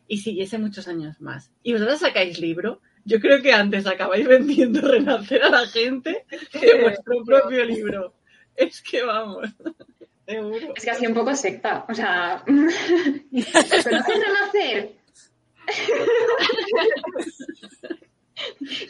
y 0.09 0.19
siguiese 0.19 0.59
muchos 0.59 0.89
años 0.89 1.21
más, 1.21 1.51
y 1.63 1.73
vosotros 1.73 1.99
sacáis 1.99 2.39
libro, 2.39 2.81
yo 3.07 3.21
creo 3.21 3.41
que 3.41 3.53
antes 3.53 3.87
acabáis 3.87 4.27
vendiendo 4.29 4.81
renacer 4.81 5.43
a 5.43 5.49
la 5.49 5.67
gente 5.67 6.27
que 6.53 6.81
vuestro 6.83 7.25
propio 7.25 7.65
libro. 7.65 8.15
Es 8.55 8.83
que 8.83 9.03
vamos. 9.03 9.49
Es 10.29 10.83
que 10.85 10.91
así 10.91 11.07
un 11.07 11.15
poco 11.15 11.37
secta. 11.37 11.87
O 11.89 11.95
sea, 11.95 12.43
¿conoces 12.47 13.85
renacer? 13.85 14.97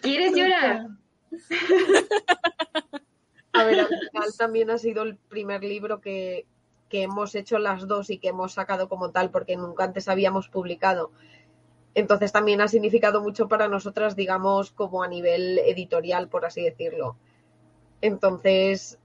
¿Quieres 0.01 0.35
llorar? 0.35 0.87
A 3.53 3.65
ver, 3.65 3.81
al 3.81 3.87
final 3.89 4.37
también 4.39 4.71
ha 4.71 4.79
sido 4.79 5.03
el 5.03 5.17
primer 5.17 5.63
libro 5.63 6.01
que, 6.01 6.47
que 6.89 7.03
hemos 7.03 7.35
hecho 7.35 7.59
las 7.59 7.87
dos 7.87 8.09
y 8.09 8.17
que 8.17 8.29
hemos 8.29 8.55
sacado 8.55 8.89
como 8.89 9.11
tal, 9.11 9.31
porque 9.31 9.59
nunca 9.59 9.85
antes 9.85 10.09
habíamos 10.09 10.49
publicado. 10.49 11.13
Entonces 11.97 12.31
también 12.31 12.61
ha 12.61 12.69
significado 12.69 13.23
mucho 13.23 13.49
para 13.49 13.69
nosotras, 13.69 14.17
digamos, 14.17 14.71
como 14.71 15.03
a 15.03 15.09
nivel 15.09 15.59
editorial, 15.61 16.29
por 16.29 16.45
así 16.45 16.61
decirlo. 16.61 17.17
Entonces, 18.03 18.99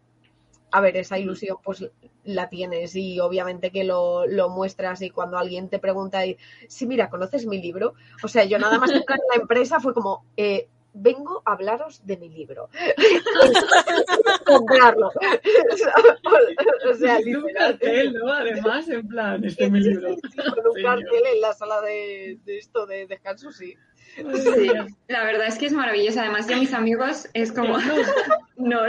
a 0.72 0.82
ver, 0.82 0.98
esa 0.98 1.18
ilusión 1.18 1.58
pues 1.64 1.90
la 2.26 2.50
tienes 2.50 2.94
y 2.98 3.22
obviamente 3.22 3.72
que 3.72 3.86
lo, 3.86 4.28
lo 4.28 4.50
muestras 4.50 5.02
y 5.02 5.10
cuando 5.10 5.38
alguien 5.38 5.70
te 5.70 5.80
pregunta, 5.80 6.26
y, 6.26 6.38
sí, 6.68 6.86
mira, 6.86 7.10
¿conoces 7.10 7.46
mi 7.46 7.62
libro? 7.62 7.94
O 8.24 8.28
sea, 8.28 8.44
yo 8.44 8.60
nada 8.60 8.78
más 8.78 8.92
entrar 8.92 9.20
en 9.20 9.38
la 9.38 9.42
empresa 9.42 9.80
fue 9.80 9.94
como, 9.94 10.26
eh, 10.36 10.68
vengo 10.94 11.42
a 11.46 11.54
hablaros 11.54 12.06
de 12.06 12.18
mi 12.18 12.30
libro. 12.30 12.70
Comprarlo. 14.46 15.10
o 16.92 16.94
sea, 16.96 17.18
un 17.20 17.54
cartel, 17.54 18.14
¿no? 18.14 18.32
Además, 18.32 18.90
en 18.90 19.08
plan, 19.08 19.44
este 19.44 19.66
es 19.66 19.72
mi 19.72 19.80
libro. 19.80 20.10
con 20.10 20.68
un 20.68 20.84
cartel 20.84 21.24
en 21.34 21.42
la 21.42 21.54
sala 21.54 21.82
de, 21.82 22.40
de 22.46 22.58
esto 22.58 22.86
de 22.86 23.08
descanso, 23.08 23.52
sí. 23.52 23.76
Sí, 24.16 24.70
la 25.08 25.24
verdad 25.24 25.48
es 25.48 25.58
que 25.58 25.68
es 25.68 25.74
maravilloso. 25.74 26.20
Además, 26.20 26.48
yo 26.48 26.58
mis 26.58 26.74
amigos 26.74 27.30
es 27.34 27.52
como... 27.52 27.78
no. 28.58 28.80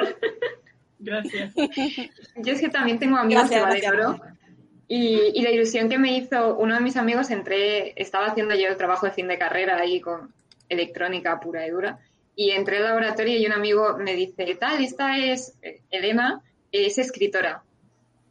Gracias. 0.98 1.54
Yo 2.36 2.52
es 2.52 2.60
que 2.60 2.68
también 2.68 2.98
tengo 2.98 3.16
amigos 3.16 3.48
de 3.50 3.60
oro. 3.60 4.20
Y, 4.88 5.32
y, 5.34 5.42
la 5.42 5.50
ilusión 5.50 5.88
que 5.88 5.96
me 5.96 6.12
hizo 6.16 6.56
uno 6.56 6.74
de 6.74 6.80
mis 6.80 6.96
amigos, 6.96 7.30
entré, 7.30 7.94
estaba 7.96 8.26
haciendo 8.26 8.54
yo 8.54 8.68
el 8.68 8.76
trabajo 8.76 9.06
de 9.06 9.12
fin 9.12 9.26
de 9.26 9.38
carrera 9.38 9.78
ahí 9.78 10.00
con 10.00 10.34
electrónica 10.72 11.40
pura 11.40 11.66
y 11.66 11.70
dura, 11.70 11.98
y 12.34 12.50
entré 12.50 12.78
al 12.78 12.84
laboratorio 12.84 13.38
y 13.38 13.46
un 13.46 13.52
amigo 13.52 13.96
me 13.98 14.14
dice, 14.14 14.56
tal, 14.58 14.82
esta 14.82 15.18
es 15.18 15.58
Elena, 15.90 16.42
es 16.70 16.98
escritora. 16.98 17.62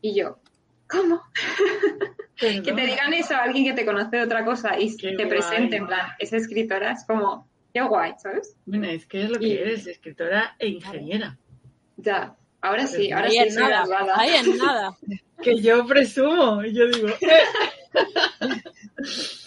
Y 0.02 0.16
yo, 0.16 0.40
¿cómo? 0.88 1.22
que 2.36 2.62
te 2.62 2.86
digan 2.86 3.14
eso 3.14 3.36
a 3.36 3.44
alguien 3.44 3.66
que 3.66 3.74
te 3.74 3.86
conoce 3.86 4.18
de 4.18 4.24
otra 4.24 4.44
cosa 4.44 4.80
y 4.80 4.96
te 4.98 5.28
presente 5.28 5.76
en 5.76 5.88
plan, 5.88 6.08
es 6.18 6.34
escritora, 6.34 6.92
es 6.92 7.06
como, 7.06 7.48
qué 7.74 7.82
guay, 7.82 8.14
¿sabes? 8.18 8.56
Bueno, 8.66 8.88
es 8.88 9.06
que 9.06 9.24
es 9.24 9.30
lo 9.30 9.40
que 9.40 9.62
eres, 9.62 9.86
escritora 9.86 10.56
e 10.58 10.68
ingeniera. 10.68 11.38
Ya, 11.98 12.36
Ahora 12.62 12.86
sí, 12.86 13.12
ahora 13.12 13.30
sí 13.30 13.38
en 13.38 13.56
nada, 13.56 13.86
Ahí 14.16 14.36
en 14.36 14.58
nada. 14.58 14.96
que 15.44 15.60
yo 15.60 15.86
presumo, 15.88 16.64
yo 16.64 16.88
digo. 16.88 17.10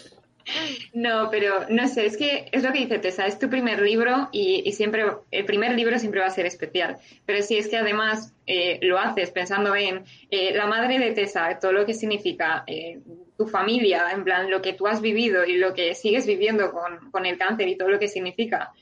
No, 0.93 1.31
pero 1.31 1.67
no 1.71 1.89
sé, 1.89 2.07
es 2.07 2.17
que 2.17 2.49
es 2.53 2.63
lo 2.63 2.73
que 2.73 2.81
dice 2.81 2.99
Tessa, 2.99 3.27
es 3.27 3.39
tu 3.39 3.49
primer 3.49 3.81
libro 3.81 4.29
y, 4.33 4.71
siempre, 4.73 5.05
el 5.31 5.45
primer 5.45 5.73
libro 5.75 5.99
siempre 5.99 6.21
va 6.21 6.27
a 6.27 6.31
ser 6.31 6.47
especial. 6.47 6.99
Pero 7.25 7.43
si 7.43 7.57
es 7.57 7.69
que 7.69 7.77
además 7.77 8.35
eh, 8.47 8.79
lo 8.83 8.99
haces 8.99 9.31
pensando 9.31 9.75
en 9.75 10.05
eh, 10.31 10.55
la 10.55 10.67
madre 10.67 10.99
de 10.99 11.13
Tessa, 11.13 11.59
todo 11.59 11.73
lo 11.73 11.87
que 11.87 11.95
significa 11.95 12.65
eh, 12.67 13.01
tu 13.37 13.47
familia, 13.47 14.11
en 14.13 14.25
plan 14.25 14.51
lo 14.51 14.61
que 14.61 14.75
tú 14.75 14.87
has 14.87 15.01
vivido 15.01 15.45
y 15.45 15.57
lo 15.57 15.75
que 15.75 15.95
sigues 15.95 16.27
viviendo 16.27 16.73
con, 16.73 17.11
con 17.11 17.27
el 17.27 17.39
cáncer 17.39 17.69
y 17.69 17.77
todo 17.77 17.89
lo 17.89 17.99
que 17.99 18.09
significa, 18.09 18.73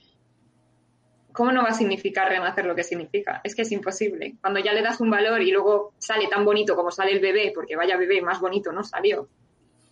¿cómo 1.33 1.53
no 1.53 1.63
va 1.63 1.71
a 1.71 1.75
significar 1.75 2.29
renacer 2.29 2.67
lo 2.67 2.75
que 2.75 2.85
significa? 2.85 3.41
Es 3.45 3.55
que 3.55 3.63
es 3.63 3.73
imposible. 3.73 4.35
Cuando 4.41 4.61
ya 4.61 4.73
le 4.73 4.83
das 4.83 5.01
un 5.01 5.11
valor 5.11 5.41
y 5.43 5.51
luego 5.51 5.95
sale 5.99 6.29
tan 6.29 6.45
bonito 6.45 6.77
como 6.77 6.91
sale 6.91 7.13
el 7.13 7.21
bebé, 7.21 7.53
porque 7.55 7.77
vaya 7.77 7.97
bebé, 7.97 8.21
más 8.21 8.41
bonito 8.41 8.73
no 8.73 8.85
salió. 8.85 9.29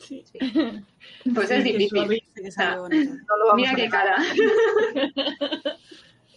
Sí. 0.01 0.25
Pues 1.35 1.51
es 1.51 1.63
Sí, 1.63 1.73
difícil. 1.73 2.53
sale 2.53 2.79
bonito. 2.81 3.13
No 3.15 3.37
lo 3.39 3.47
vamos 3.49 3.57
Mira 3.57 3.75
qué 3.75 3.89
cara. 3.89 4.17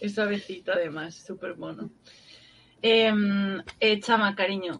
Es 0.00 0.14
suavecito 0.14 0.72
además, 0.72 1.14
súper 1.14 1.56
mono. 1.56 1.90
Em, 2.82 3.58
eh, 3.80 4.00
Chama, 4.00 4.34
cariño. 4.34 4.78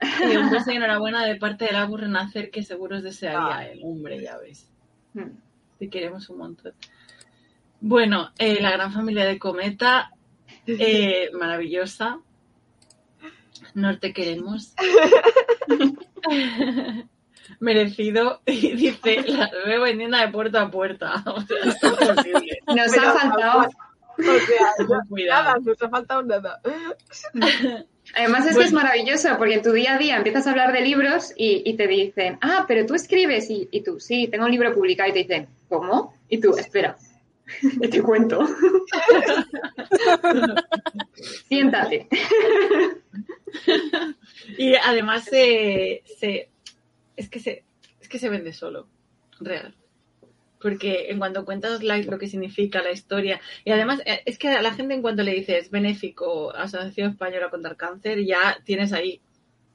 Eh, 0.00 0.38
un 0.38 0.50
beso 0.50 0.72
y 0.72 0.76
enhorabuena 0.76 1.24
de 1.24 1.36
parte 1.36 1.66
del 1.66 1.76
Abu 1.76 1.96
Renacer 1.96 2.50
que 2.50 2.62
seguro 2.64 2.96
os 2.96 3.02
desearía 3.04 3.56
Ah. 3.58 3.66
el 3.66 3.80
hombre, 3.84 4.20
ya 4.20 4.36
ves. 4.38 4.68
Mm. 5.14 5.30
Te 5.78 5.88
queremos 5.88 6.28
un 6.30 6.38
montón. 6.38 6.72
Bueno, 7.80 8.30
eh, 8.38 8.60
la 8.60 8.72
gran 8.72 8.92
familia 8.92 9.24
de 9.24 9.38
Cometa, 9.38 10.10
eh, 10.66 11.30
maravillosa. 11.38 12.18
Nos 13.74 14.00
te 14.00 14.12
queremos. 14.12 14.74
Merecido. 17.58 18.40
Y 18.46 18.74
dice, 18.76 19.22
la 19.26 19.50
veo 19.66 19.82
vendiendo 19.82 20.16
de 20.18 20.28
puerta 20.28 20.62
a 20.62 20.70
puerta. 20.70 21.22
O 21.26 21.40
sea, 21.40 21.56
es 21.64 21.82
imposible. 21.82 22.58
Nos 22.68 22.90
Pero, 22.92 23.08
ha 23.08 23.12
faltado. 23.18 23.68
O 24.18 24.22
sea, 24.22 25.00
cuidado. 25.08 25.44
nada, 25.44 25.56
nos 25.64 25.82
ha 25.82 25.88
faltado 25.88 26.22
nada. 26.22 26.60
Además 28.14 28.40
es 28.44 28.48
que 28.48 28.54
Bueno. 28.54 28.66
es 28.66 28.72
maravilloso 28.72 29.28
porque 29.38 29.54
en 29.54 29.62
tu 29.62 29.72
día 29.72 29.94
a 29.94 29.98
día 29.98 30.16
empiezas 30.18 30.46
a 30.46 30.50
hablar 30.50 30.72
de 30.72 30.82
libros 30.82 31.32
y, 31.36 31.62
y 31.64 31.74
te 31.74 31.86
dicen, 31.86 32.38
ah, 32.42 32.66
pero 32.68 32.84
tú 32.84 32.94
escribes 32.94 33.48
y, 33.48 33.68
y 33.70 33.82
tú, 33.82 33.98
sí, 33.98 34.28
tengo 34.28 34.44
un 34.44 34.50
libro 34.50 34.74
publicado 34.74 35.08
y 35.08 35.12
te 35.14 35.18
dicen, 35.20 35.48
¿cómo? 35.70 36.12
Y 36.28 36.38
tú, 36.38 36.54
espera, 36.58 36.96
te 37.90 38.02
cuento. 38.02 38.46
Siéntate. 41.48 42.08
Y 44.58 44.74
además 44.74 45.24
se, 45.24 46.02
se- 46.18 46.50
es 47.16 47.28
que 47.28 47.40
se 47.40 47.64
es 48.00 48.08
que 48.08 48.18
se 48.18 48.28
vende 48.28 48.52
solo, 48.52 48.88
real. 49.40 49.74
Porque 50.60 51.10
en 51.10 51.18
cuanto 51.18 51.44
cuentas 51.46 51.82
lo 51.82 52.18
que 52.18 52.28
significa 52.28 52.82
la 52.82 52.92
historia, 52.92 53.40
y 53.64 53.70
además 53.70 54.00
eh, 54.04 54.20
es 54.26 54.38
que 54.38 54.48
a 54.48 54.60
la 54.62 54.74
gente 54.74 54.94
en 54.94 55.00
cuanto 55.02 55.22
le 55.22 55.32
dices 55.34 55.70
benéfico, 55.70 56.54
Asociación 56.54 57.10
Española 57.12 57.48
contra 57.50 57.70
el 57.70 57.76
Cáncer, 57.76 58.24
ya 58.24 58.58
tienes 58.64 58.92
ahí, 58.92 59.20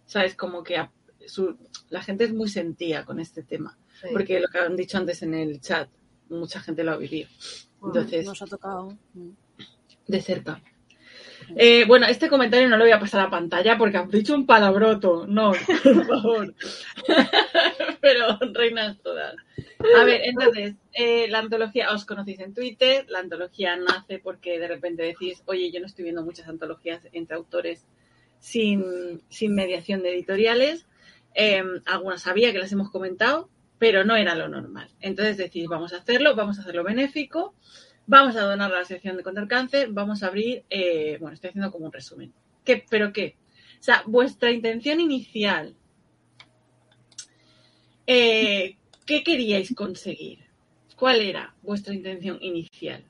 sabes, 0.06 0.36
como 0.36 0.64
que 0.64 0.78
a- 0.78 0.92
su- 1.26 1.58
la 1.90 2.04
gente 2.04 2.26
es 2.26 2.34
muy 2.34 2.50
sentía 2.50 3.04
con 3.04 3.20
este 3.20 3.42
tema. 3.42 3.78
Sí. 4.02 4.10
Porque 4.12 4.40
lo 4.40 4.48
que 4.48 4.60
han 4.60 4.76
dicho 4.76 4.98
antes 5.00 5.24
en 5.24 5.34
el 5.34 5.60
chat, 5.60 5.90
mucha 6.30 6.60
gente 6.60 6.84
lo 6.84 6.92
ha 6.92 6.98
vivido. 6.98 7.30
Entonces, 7.84 8.26
Nos 8.26 8.42
ha 8.42 8.46
tocado. 8.48 8.96
de 10.08 10.22
cerca. 10.22 10.62
Eh, 11.56 11.86
bueno, 11.86 12.08
este 12.08 12.30
comentario 12.30 12.68
no 12.68 12.78
lo 12.78 12.84
voy 12.84 12.92
a 12.92 13.00
pasar 13.00 13.22
a 13.22 13.30
pantalla 13.30 13.78
porque 13.78 13.98
has 13.98 14.10
dicho 14.10 14.34
un 14.34 14.46
palabroto. 14.46 15.26
No, 15.28 15.52
por 15.84 16.06
favor. 16.06 16.54
Pero 18.02 18.38
reinas 18.54 19.00
todas. 19.02 19.36
A 20.00 20.04
ver, 20.04 20.22
entonces, 20.26 20.76
eh, 20.94 21.28
la 21.30 21.40
antología, 21.40 21.92
os 21.92 22.06
conocéis 22.06 22.40
en 22.40 22.54
Twitter, 22.54 23.06
la 23.10 23.20
antología 23.20 23.76
nace 23.76 24.20
porque 24.20 24.60
de 24.60 24.68
repente 24.68 25.04
decís, 25.04 25.44
oye, 25.46 25.72
yo 25.72 25.80
no 25.80 25.86
estoy 25.86 26.04
viendo 26.04 26.24
muchas 26.24 26.48
antologías 26.48 27.08
entre 27.12 27.36
autores 27.36 27.86
sin, 28.40 29.22
sin 29.30 29.56
mediación 29.56 30.02
de 30.04 30.14
editoriales. 30.14 30.88
Eh, 31.36 31.64
algunas 31.86 32.22
sabía 32.22 32.52
que 32.52 32.60
las 32.60 32.72
hemos 32.72 32.90
comentado, 32.90 33.50
pero 33.78 34.04
no 34.06 34.16
era 34.16 34.36
lo 34.36 34.48
normal. 34.48 34.90
Entonces 35.02 35.38
decís, 35.38 35.68
vamos 35.68 35.94
a 35.94 35.98
hacerlo, 35.98 36.36
vamos 36.36 36.58
a 36.58 36.62
hacerlo 36.62 36.84
benéfico, 36.84 37.54
vamos 38.08 38.36
a 38.36 38.42
donar 38.42 38.72
a 38.72 38.80
la 38.80 38.86
sección 38.86 39.18
de 39.18 39.24
contra 39.24 39.44
el 39.44 39.50
cáncer, 39.50 39.90
vamos 39.92 40.24
a 40.24 40.28
abrir, 40.28 40.64
eh, 40.70 41.18
bueno, 41.20 41.34
estoy 41.34 41.50
haciendo 41.50 41.72
como 41.72 41.86
un 41.86 41.92
resumen. 41.92 42.34
¿Qué, 42.64 42.86
¿Pero 42.90 43.12
qué? 43.14 43.36
O 43.80 43.84
sea, 43.84 44.04
vuestra 44.06 44.52
intención 44.52 45.00
inicial, 45.00 45.76
eh, 48.08 48.78
¿qué 49.06 49.24
queríais 49.24 49.74
conseguir? 49.76 50.46
¿Cuál 50.96 51.22
era 51.22 51.54
vuestra 51.62 51.94
intención 51.94 52.38
inicial? 52.42 53.04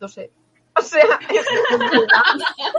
No 0.00 0.08
sé. 0.08 0.30
O 0.78 0.82
sea, 0.82 1.04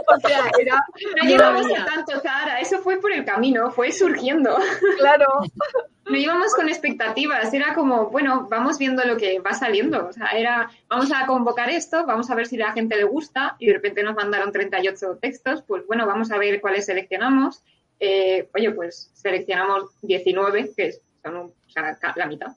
o 0.06 0.20
sea, 0.20 0.50
era 0.58 0.84
No 1.22 1.28
llevamos 1.28 1.66
a 1.66 1.84
tanto, 1.84 2.20
Zara, 2.20 2.60
eso 2.60 2.78
fue 2.80 3.00
por 3.00 3.12
el 3.12 3.24
camino, 3.24 3.70
fue 3.70 3.92
surgiendo. 3.92 4.56
claro. 4.98 5.26
No 6.06 6.16
íbamos 6.16 6.54
con 6.54 6.68
expectativas, 6.68 7.52
era 7.54 7.72
como, 7.72 8.10
bueno, 8.10 8.48
vamos 8.50 8.78
viendo 8.78 9.04
lo 9.04 9.16
que 9.16 9.38
va 9.38 9.52
saliendo. 9.52 10.08
O 10.08 10.12
sea, 10.12 10.26
era, 10.30 10.68
vamos 10.88 11.12
a 11.12 11.24
convocar 11.26 11.70
esto, 11.70 12.04
vamos 12.04 12.28
a 12.30 12.34
ver 12.34 12.46
si 12.48 12.60
a 12.60 12.66
la 12.66 12.72
gente 12.72 12.96
le 12.96 13.04
gusta, 13.04 13.54
y 13.60 13.66
de 13.68 13.74
repente 13.74 14.02
nos 14.02 14.16
mandaron 14.16 14.50
38 14.50 15.18
textos, 15.22 15.62
pues 15.62 15.86
bueno, 15.86 16.06
vamos 16.06 16.32
a 16.32 16.38
ver 16.38 16.60
cuáles 16.60 16.86
seleccionamos. 16.86 17.62
Eh, 18.00 18.48
oye, 18.54 18.72
pues 18.72 19.10
seleccionamos 19.14 19.90
19, 20.02 20.72
que 20.76 20.94
son 21.22 21.36
un- 21.36 21.46
o 21.66 21.70
sea, 21.70 21.96
ca- 21.96 22.14
la 22.16 22.26
mitad. 22.26 22.48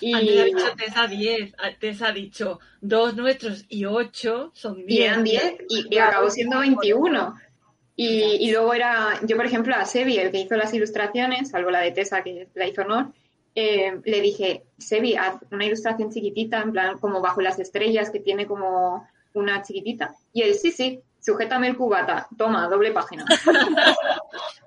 Y, 0.00 0.14
Antes 0.14 0.38
ha 0.40 0.44
dicho 0.44 0.76
Tessa 0.76 1.06
10, 1.06 1.54
a- 1.58 1.78
Tessa 1.78 2.08
ha 2.08 2.12
dicho 2.12 2.58
dos 2.80 3.16
nuestros 3.16 3.64
y 3.68 3.84
ocho 3.84 4.50
son 4.54 4.84
10. 4.86 4.88
y 4.88 5.02
eran 5.02 5.24
10 5.24 5.54
y, 5.68 5.94
y 5.94 5.98
acabó 5.98 6.30
siendo 6.30 6.60
21. 6.60 7.34
Y, 7.96 8.22
y 8.48 8.50
luego 8.52 8.72
era, 8.72 9.18
yo 9.26 9.36
por 9.36 9.44
ejemplo 9.44 9.74
a 9.74 9.84
Sebi, 9.84 10.16
el 10.18 10.30
que 10.30 10.40
hizo 10.40 10.56
las 10.56 10.72
ilustraciones, 10.72 11.50
salvo 11.50 11.70
la 11.70 11.80
de 11.80 11.92
Tessa 11.92 12.22
que 12.22 12.48
la 12.54 12.66
hizo 12.66 12.80
honor, 12.82 13.12
eh, 13.54 14.00
le 14.04 14.20
dije, 14.22 14.62
Sebi, 14.78 15.16
haz 15.16 15.34
una 15.50 15.66
ilustración 15.66 16.10
chiquitita, 16.10 16.62
en 16.62 16.72
plan 16.72 16.98
como 16.98 17.20
bajo 17.20 17.40
las 17.42 17.58
estrellas, 17.58 18.10
que 18.10 18.20
tiene 18.20 18.46
como 18.46 19.06
una 19.34 19.62
chiquitita. 19.62 20.14
Y 20.32 20.42
él, 20.42 20.54
sí, 20.54 20.70
sí, 20.72 21.00
sujétame 21.20 21.66
el 21.68 21.76
cubata, 21.76 22.26
toma, 22.38 22.68
doble 22.68 22.92
página. 22.92 23.26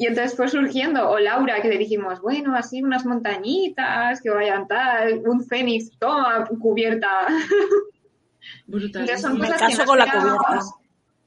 y 0.00 0.06
entonces 0.06 0.36
fue 0.36 0.48
surgiendo, 0.48 1.10
o 1.10 1.18
Laura, 1.18 1.60
que 1.60 1.68
le 1.68 1.76
dijimos, 1.76 2.20
bueno, 2.20 2.54
así 2.54 2.80
unas 2.84 3.04
montañitas, 3.04 4.22
que 4.22 4.30
vayan 4.30 4.68
tal, 4.68 5.18
un 5.26 5.44
fénix, 5.44 5.90
toma, 5.98 6.46
cubierta. 6.60 7.08
Brutal. 8.68 9.02
Entonces 9.02 9.20
son 9.20 9.40
Me 9.40 9.48
cosas 9.48 9.60
caso 9.60 9.72
que 9.72 9.78
no 9.78 9.86
con 9.86 9.98
la 9.98 10.04
cubierta. 10.06 10.60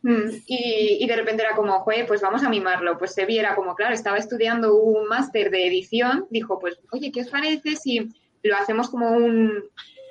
Mm, 0.04 0.30
Y, 0.48 0.98
y 1.02 1.06
de 1.06 1.16
repente 1.18 1.44
era 1.44 1.54
como, 1.54 1.82
joder, 1.82 2.08
pues 2.08 2.22
vamos 2.22 2.44
a 2.44 2.50
mimarlo. 2.50 2.98
Pues 2.98 3.14
se 3.14 3.26
viera 3.26 3.56
como, 3.56 3.76
claro, 3.76 3.94
estaba 3.94 4.18
estudiando 4.18 4.74
un 4.74 5.06
máster 5.06 5.52
de 5.52 5.68
edición, 5.68 6.28
dijo, 6.30 6.58
pues, 6.58 6.80
oye, 6.92 7.12
¿qué 7.12 7.22
os 7.22 7.28
parece 7.28 7.76
si 7.76 8.10
lo 8.42 8.56
hacemos 8.56 8.90
como 8.90 9.12
un, 9.12 9.66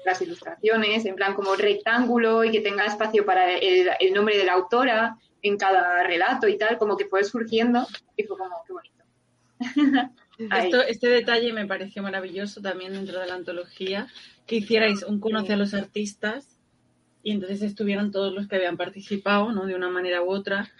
las 0.05 0.21
ilustraciones, 0.21 1.07
en 1.07 1.15
plan 1.15 1.33
como 1.33 1.55
rectángulo 1.57 2.45
y 2.45 2.51
que 2.51 2.61
tenga 2.61 2.85
espacio 2.85 3.25
para 3.25 3.51
el, 3.53 3.89
el 3.99 4.13
nombre 4.13 4.37
de 4.37 4.45
la 4.45 4.53
autora 4.53 5.17
en 5.43 5.57
cada 5.57 6.03
relato 6.03 6.49
y 6.49 6.57
tal, 6.59 6.79
como 6.79 6.97
que 6.97 7.07
fue 7.07 7.25
surgiendo 7.25 7.87
y 8.17 8.25
fue 8.25 8.37
como, 8.39 8.57
qué 8.67 8.73
bonito. 8.73 9.05
Esto- 10.39 10.83
este 10.83 11.09
detalle 11.09 11.53
me 11.53 11.67
pareció 11.67 12.03
maravilloso 12.03 12.61
también 12.63 12.93
dentro 12.93 13.21
de 13.21 13.27
la 13.27 13.35
antología, 13.35 14.07
que 14.47 14.57
hicierais 14.57 15.03
un 15.03 15.21
conoce 15.21 15.53
a 15.53 15.57
los 15.57 15.75
artistas 15.75 16.57
y 17.23 17.33
entonces 17.33 17.61
estuvieron 17.63 18.11
todos 18.11 18.33
los 18.33 18.49
que 18.49 18.57
habían 18.57 18.79
participado, 18.79 19.53
¿no? 19.53 19.67
De 19.67 19.75
una 19.75 19.91
manera 19.91 20.23
u 20.23 20.31
otra. 20.31 20.71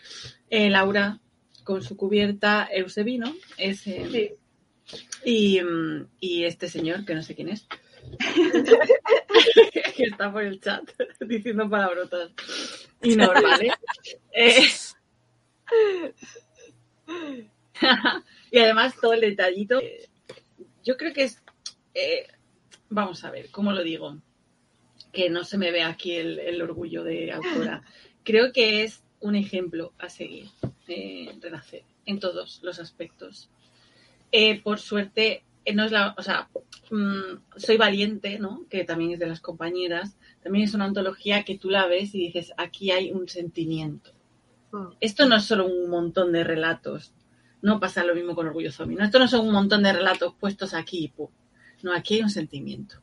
Eh, 0.49 0.71
Laura 0.71 1.21
con 1.65 1.83
su 1.83 1.95
cubierta, 1.97 2.67
Eusebino, 2.73 3.35
ese, 3.59 4.09
Sí. 4.11 4.31
y, 5.25 5.61
mm, 5.63 6.07
y 6.21 6.45
este 6.45 6.69
señor, 6.69 7.05
que 7.05 7.15
no 7.15 7.23
sé 7.23 7.35
quién 7.35 7.51
es, 7.51 7.67
que 10.01 10.09
está 10.11 10.33
por 10.33 10.43
el 10.43 10.61
chat 10.61 10.89
diciendo 11.21 11.69
palabrotas. 11.69 12.31
Y 13.03 13.17
no, 13.17 13.29
¿vale? 13.29 13.73
Eh, 14.33 14.63
y 18.51 18.59
además 18.59 18.95
todo 19.01 19.15
el 19.15 19.21
detallito. 19.23 19.81
Yo 20.85 20.97
creo 20.99 21.15
que 21.15 21.25
es. 21.25 21.43
eh, 21.95 22.27
vamos 22.91 23.25
a 23.25 23.31
ver, 23.31 23.51
¿cómo 23.51 23.73
lo 23.73 23.83
digo? 23.83 24.19
Que 25.13 25.31
no 25.31 25.45
se 25.45 25.57
me 25.57 25.71
ve 25.71 25.83
aquí 25.83 26.15
el, 26.17 26.39
el 26.39 26.61
orgullo 26.61 27.05
de 27.05 27.33
autora. 27.33 27.83
Creo 28.23 28.53
que 28.53 28.83
es 28.83 29.03
un 29.21 29.35
ejemplo 29.35 29.93
a 29.99 30.09
seguir, 30.11 30.49
eh, 30.89 31.33
Renacer, 31.41 31.85
en 32.05 32.21
todos 32.21 32.61
los 32.63 32.79
aspectos. 32.81 33.49
Eh, 34.33 34.61
por 34.63 34.79
suerte, 34.79 35.43
no 35.75 35.85
es 35.85 35.93
la. 35.93 36.15
O 36.17 36.23
sea, 36.23 36.49
mm, 36.91 37.57
soy 37.57 37.77
valiente, 37.77 38.39
¿no? 38.39 38.67
Que 38.69 38.85
también 38.85 39.13
es 39.13 39.19
de 39.19 39.27
las 39.27 39.41
compañeras. 39.41 40.17
También 40.43 40.65
es 40.65 40.75
una 40.75 40.87
antología 40.87 41.45
que 41.45 41.59
tú 41.59 41.71
la 41.71 41.87
ves 41.87 42.15
y 42.15 42.27
dices, 42.27 42.53
aquí 42.57 42.91
hay 42.91 43.13
un 43.13 43.29
sentimiento. 43.29 44.13
Mm. 44.73 44.95
Esto 45.01 45.27
no 45.27 45.37
es 45.37 45.45
solo 45.45 45.67
un 45.67 45.91
montón 45.91 46.33
de 46.33 46.45
relatos. 46.45 47.13
No 47.63 47.79
pasa 47.79 48.05
lo 48.05 48.15
mismo 48.15 48.35
con 48.35 48.47
Orgullo 48.47 48.73
Zombie. 48.73 48.97
¿no? 48.97 49.05
Esto 49.05 49.19
no 49.19 49.29
son 49.29 49.47
un 49.47 49.53
montón 49.53 49.83
de 49.83 49.93
relatos 49.93 50.35
puestos 50.39 50.75
aquí. 50.75 51.13
pu. 51.15 51.31
No, 51.83 51.95
aquí 51.95 52.15
hay 52.15 52.23
un 52.23 52.31
sentimiento. 52.31 52.97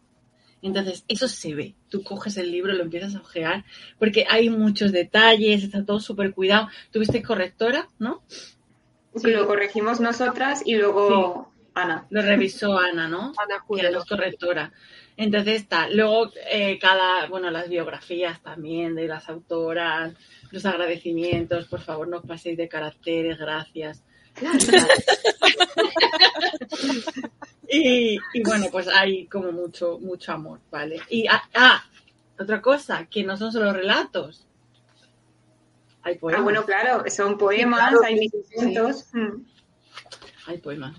Entonces, 0.61 1.05
eso 1.07 1.27
se 1.27 1.53
ve. 1.53 1.75
Tú 1.89 2.03
coges 2.03 2.37
el 2.37 2.51
libro, 2.51 2.73
lo 2.73 2.83
empiezas 2.83 3.15
a 3.15 3.19
ojear, 3.19 3.65
porque 3.99 4.25
hay 4.27 4.49
muchos 4.49 4.91
detalles, 4.91 5.63
está 5.63 5.85
todo 5.85 5.99
súper 5.99 6.33
cuidado. 6.33 6.67
Tuviste 6.91 7.21
correctora, 7.21 7.87
¿no? 7.99 8.23
Sí, 9.15 9.31
lo 9.31 9.47
corregimos 9.47 9.99
nosotras 9.99 10.63
y 10.65 10.75
luego 10.75 11.51
Ana. 11.82 12.05
Lo 12.09 12.21
revisó 12.21 12.78
Ana, 12.78 13.07
¿no? 13.07 13.34
Ana 13.38 13.63
que 13.67 13.80
era 13.80 13.89
Jurado. 13.89 13.99
la 13.99 14.05
correctora. 14.05 14.71
Entonces 15.15 15.61
está. 15.61 15.89
Luego, 15.89 16.32
eh, 16.51 16.78
cada, 16.80 17.28
bueno, 17.28 17.49
las 17.49 17.69
biografías 17.69 18.41
también 18.41 18.95
de 18.95 19.07
las 19.07 19.30
autoras, 19.30 20.13
los 20.51 20.65
agradecimientos, 20.65 21.67
por 21.67 21.82
favor, 21.82 22.07
no 22.07 22.17
os 22.17 22.25
paséis 22.25 22.57
de 22.57 22.67
caracteres, 22.67 23.38
gracias. 23.38 24.03
y, 27.67 28.19
y 28.34 28.43
bueno, 28.43 28.67
pues 28.71 28.88
hay 28.88 29.25
como 29.25 29.51
mucho, 29.51 29.97
mucho 29.99 30.34
amor, 30.34 30.59
¿vale? 30.69 31.01
Y 31.09 31.25
ah, 31.28 31.41
ah, 31.55 31.84
otra 32.39 32.61
cosa, 32.61 33.07
que 33.09 33.23
no 33.23 33.36
son 33.36 33.51
solo 33.51 33.73
relatos. 33.73 34.45
Hay 36.03 36.19
poemas. 36.19 36.39
Ah, 36.39 36.43
bueno, 36.43 36.65
claro, 36.65 37.03
son 37.09 37.38
poemas, 37.38 37.89
claro, 37.89 38.03
hay 38.05 38.30
sí, 38.30 38.43
sí. 38.55 38.78
Mm. 39.13 39.45
Hay 40.45 40.57
poemas. 40.59 40.95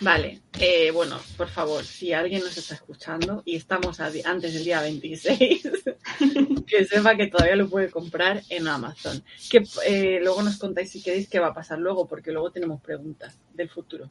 Vale, 0.00 0.40
eh, 0.60 0.90
bueno, 0.90 1.18
por 1.36 1.48
favor, 1.48 1.84
si 1.84 2.12
alguien 2.12 2.42
nos 2.42 2.56
está 2.58 2.74
escuchando 2.74 3.42
y 3.44 3.56
estamos 3.56 4.00
antes 4.00 4.52
del 4.52 4.64
día 4.64 4.80
26, 4.82 5.62
que 6.66 6.84
sepa 6.84 7.16
que 7.16 7.28
todavía 7.28 7.56
lo 7.56 7.68
puede 7.68 7.90
comprar 7.90 8.42
en 8.50 8.68
Amazon. 8.68 9.22
Que 9.50 9.62
eh, 9.86 10.18
luego 10.22 10.42
nos 10.42 10.58
contáis 10.58 10.90
si 10.90 11.02
queréis 11.02 11.28
qué 11.28 11.38
va 11.38 11.48
a 11.48 11.54
pasar 11.54 11.78
luego, 11.78 12.06
porque 12.06 12.32
luego 12.32 12.50
tenemos 12.50 12.80
preguntas 12.82 13.38
del 13.54 13.70
futuro. 13.70 14.10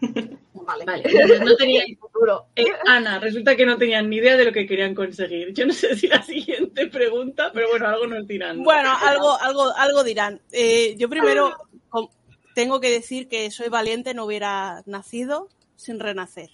Vale. 0.00 0.84
Vale, 0.86 1.02
entonces 1.04 1.40
no 1.42 1.56
tenía, 1.56 1.82
El 1.84 1.98
futuro. 1.98 2.46
eh, 2.56 2.64
Ana, 2.86 3.18
resulta 3.18 3.54
que 3.54 3.66
no 3.66 3.76
tenían 3.76 4.08
ni 4.08 4.16
idea 4.16 4.36
de 4.38 4.44
lo 4.46 4.52
que 4.52 4.66
querían 4.66 4.94
conseguir. 4.94 5.52
Yo 5.52 5.66
no 5.66 5.72
sé 5.74 5.94
si 5.96 6.08
la 6.08 6.22
siguiente 6.22 6.86
pregunta, 6.86 7.50
pero 7.52 7.68
bueno, 7.68 7.86
algo 7.88 8.06
nos 8.06 8.26
dirán. 8.26 8.62
Bueno, 8.62 8.90
algo, 8.98 9.38
algo, 9.38 9.70
algo 9.76 10.02
dirán. 10.02 10.40
Eh, 10.50 10.94
yo 10.96 11.08
primero 11.10 11.54
com- 11.90 12.08
tengo 12.54 12.80
que 12.80 12.90
decir 12.90 13.28
que 13.28 13.50
soy 13.50 13.68
valiente, 13.68 14.14
no 14.14 14.24
hubiera 14.24 14.82
nacido 14.86 15.48
sin 15.76 16.00
renacer. 16.00 16.50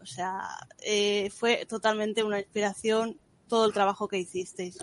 O 0.00 0.06
sea, 0.06 0.48
eh, 0.82 1.30
fue 1.30 1.66
totalmente 1.66 2.22
una 2.22 2.38
inspiración 2.38 3.18
todo 3.48 3.66
el 3.66 3.72
trabajo 3.72 4.08
que 4.08 4.18
hicisteis. 4.18 4.78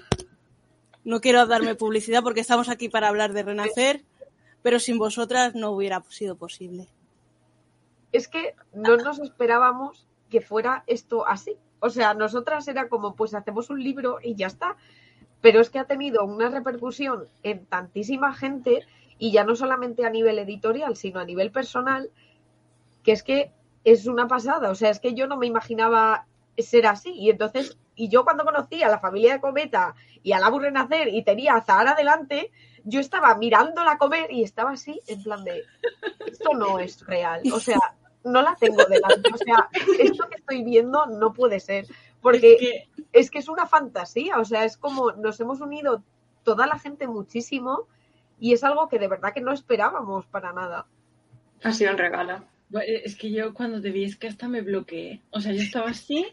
No 1.03 1.21
quiero 1.21 1.45
darme 1.45 1.75
publicidad 1.75 2.23
porque 2.23 2.41
estamos 2.41 2.69
aquí 2.69 2.89
para 2.89 3.09
hablar 3.09 3.33
de 3.33 3.43
renacer, 3.43 4.03
pero 4.61 4.79
sin 4.79 4.97
vosotras 4.97 5.55
no 5.55 5.71
hubiera 5.71 6.01
sido 6.09 6.35
posible. 6.35 6.89
Es 8.11 8.27
que 8.27 8.55
no 8.73 8.97
nos 8.97 9.19
esperábamos 9.19 10.07
que 10.29 10.41
fuera 10.41 10.83
esto 10.87 11.27
así. 11.27 11.57
O 11.79 11.89
sea, 11.89 12.13
nosotras 12.13 12.67
era 12.67 12.87
como, 12.87 13.15
pues 13.15 13.33
hacemos 13.33 13.69
un 13.69 13.83
libro 13.83 14.19
y 14.23 14.35
ya 14.35 14.47
está. 14.47 14.77
Pero 15.41 15.59
es 15.59 15.69
que 15.69 15.79
ha 15.79 15.85
tenido 15.85 16.23
una 16.23 16.49
repercusión 16.49 17.27
en 17.43 17.65
tantísima 17.65 18.33
gente 18.33 18.85
y 19.23 19.31
ya 19.31 19.45
no 19.45 19.55
solamente 19.55 20.05
a 20.05 20.09
nivel 20.09 20.37
editorial, 20.37 20.97
sino 20.97 21.21
a 21.21 21.23
nivel 21.23 21.49
personal, 21.49 22.11
que 23.03 23.13
es 23.13 23.23
que 23.23 23.53
es 23.85 24.05
una 24.05 24.27
pasada. 24.27 24.69
O 24.69 24.75
sea, 24.75 24.89
es 24.89 24.99
que 24.99 25.13
yo 25.13 25.27
no 25.27 25.37
me 25.37 25.47
imaginaba 25.47 26.25
ser 26.57 26.87
así. 26.87 27.11
Y 27.13 27.29
entonces, 27.29 27.77
y 27.95 28.09
yo 28.09 28.25
cuando 28.25 28.43
conocí 28.43 28.83
a 28.83 28.89
la 28.89 28.99
familia 28.99 29.31
de 29.31 29.39
Cometa 29.39 29.95
y 30.23 30.33
a 30.33 30.39
la 30.39 30.49
Renacer 30.49 31.07
y 31.07 31.23
tenía 31.23 31.53
a 31.55 31.61
Zahara 31.63 31.95
delante, 31.95 32.51
yo 32.83 32.99
estaba 32.99 33.33
mirándola 33.35 33.97
comer 33.97 34.29
y 34.29 34.43
estaba 34.43 34.71
así, 34.71 34.99
en 35.07 35.23
plan 35.23 35.45
de, 35.45 35.63
esto 36.27 36.53
no 36.53 36.79
es 36.79 36.99
real. 37.05 37.43
O 37.53 37.61
sea, 37.61 37.79
no 38.25 38.41
la 38.41 38.57
tengo 38.59 38.83
delante. 38.83 39.29
O 39.33 39.37
sea, 39.37 39.69
esto 39.99 40.27
que 40.27 40.35
estoy 40.35 40.63
viendo 40.65 41.05
no 41.05 41.31
puede 41.31 41.61
ser. 41.61 41.87
Porque 42.21 42.55
Es 42.55 42.59
que- 42.59 42.89
es 43.13 43.31
que 43.31 43.39
es 43.39 43.47
una 43.47 43.67
fantasía, 43.67 44.37
o 44.39 44.43
sea, 44.43 44.65
es 44.65 44.75
como 44.75 45.13
nos 45.13 45.39
hemos 45.39 45.61
unido 45.61 46.03
toda 46.43 46.67
la 46.67 46.77
gente 46.77 47.07
muchísimo 47.07 47.87
y 48.43 48.51
es 48.51 48.61
algo 48.65 48.89
que 48.89 48.99
de 48.99 49.07
verdad 49.07 49.33
que 49.33 49.39
no 49.39 49.53
esperábamos 49.53 50.25
para 50.25 50.51
nada. 50.51 50.85
Ha 51.63 51.71
sido 51.71 51.91
un 51.91 51.97
regalo. 51.97 52.45
Bueno, 52.67 52.91
Es 53.05 53.15
que 53.15 53.31
yo 53.31 53.53
cuando 53.53 53.79
te 53.79 53.89
vi 53.89 54.03
es 54.03 54.17
que 54.17 54.27
hasta 54.27 54.49
me 54.49 54.59
bloqueé. 54.59 55.21
O 55.29 55.39
sea, 55.39 55.53
yo 55.53 55.61
estaba 55.61 55.91
así, 55.91 56.27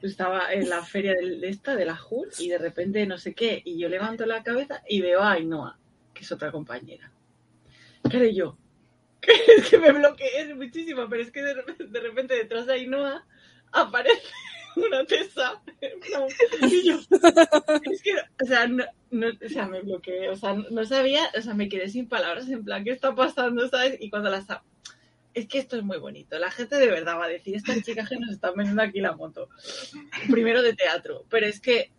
estaba 0.00 0.54
en 0.54 0.70
la 0.70 0.82
feria 0.86 1.12
de 1.12 1.46
esta, 1.46 1.76
de 1.76 1.84
la 1.84 1.96
JUR, 1.96 2.28
y 2.38 2.48
de 2.48 2.56
repente 2.56 3.04
no 3.04 3.18
sé 3.18 3.34
qué, 3.34 3.60
y 3.62 3.78
yo 3.78 3.90
levanto 3.90 4.24
la 4.24 4.42
cabeza 4.42 4.82
y 4.88 5.02
veo 5.02 5.20
a 5.20 5.32
Ainhoa, 5.32 5.78
que 6.14 6.22
es 6.22 6.32
otra 6.32 6.50
compañera. 6.50 7.12
Claro, 8.08 8.24
yo, 8.24 8.56
que, 9.20 9.32
es 9.58 9.68
que 9.68 9.76
me 9.76 9.92
bloqueé 9.92 10.54
muchísimo, 10.54 11.10
pero 11.10 11.22
es 11.24 11.30
que 11.30 11.42
de 11.42 11.52
repente, 11.52 11.84
de 11.84 12.00
repente 12.00 12.34
detrás 12.36 12.64
de 12.64 12.72
Ainhoa 12.72 13.26
aparece 13.70 14.32
una 14.76 15.04
tesa. 15.04 15.62
No, 16.12 16.26
y 16.68 16.86
yo, 16.86 16.98
es 16.98 18.02
que, 18.02 18.12
o 18.42 18.46
sea, 18.46 18.66
no, 18.66 18.84
o 19.28 19.48
sea, 19.48 19.66
me 19.66 19.80
bloqueé, 19.82 20.28
o 20.28 20.36
sea, 20.36 20.54
no 20.54 20.84
sabía, 20.84 21.30
o 21.36 21.40
sea, 21.40 21.54
me 21.54 21.68
quedé 21.68 21.88
sin 21.88 22.08
palabras, 22.08 22.48
en 22.48 22.64
plan, 22.64 22.84
¿qué 22.84 22.90
está 22.90 23.14
pasando, 23.14 23.68
sabes? 23.68 23.96
Y 24.00 24.10
cuando 24.10 24.30
las 24.30 24.46
es 25.34 25.48
que 25.48 25.58
esto 25.58 25.76
es 25.76 25.82
muy 25.82 25.98
bonito. 25.98 26.38
La 26.38 26.50
gente 26.50 26.76
de 26.76 26.86
verdad 26.86 27.18
va 27.18 27.24
a 27.24 27.28
decir, 27.28 27.56
estas 27.56 27.82
chicas 27.82 28.08
que 28.08 28.16
nos 28.16 28.30
están 28.30 28.54
vendiendo 28.54 28.82
aquí 28.82 29.00
la 29.00 29.16
moto. 29.16 29.48
Primero 30.30 30.62
de 30.62 30.74
teatro. 30.74 31.24
Pero 31.28 31.46
es 31.46 31.60
que 31.60 31.90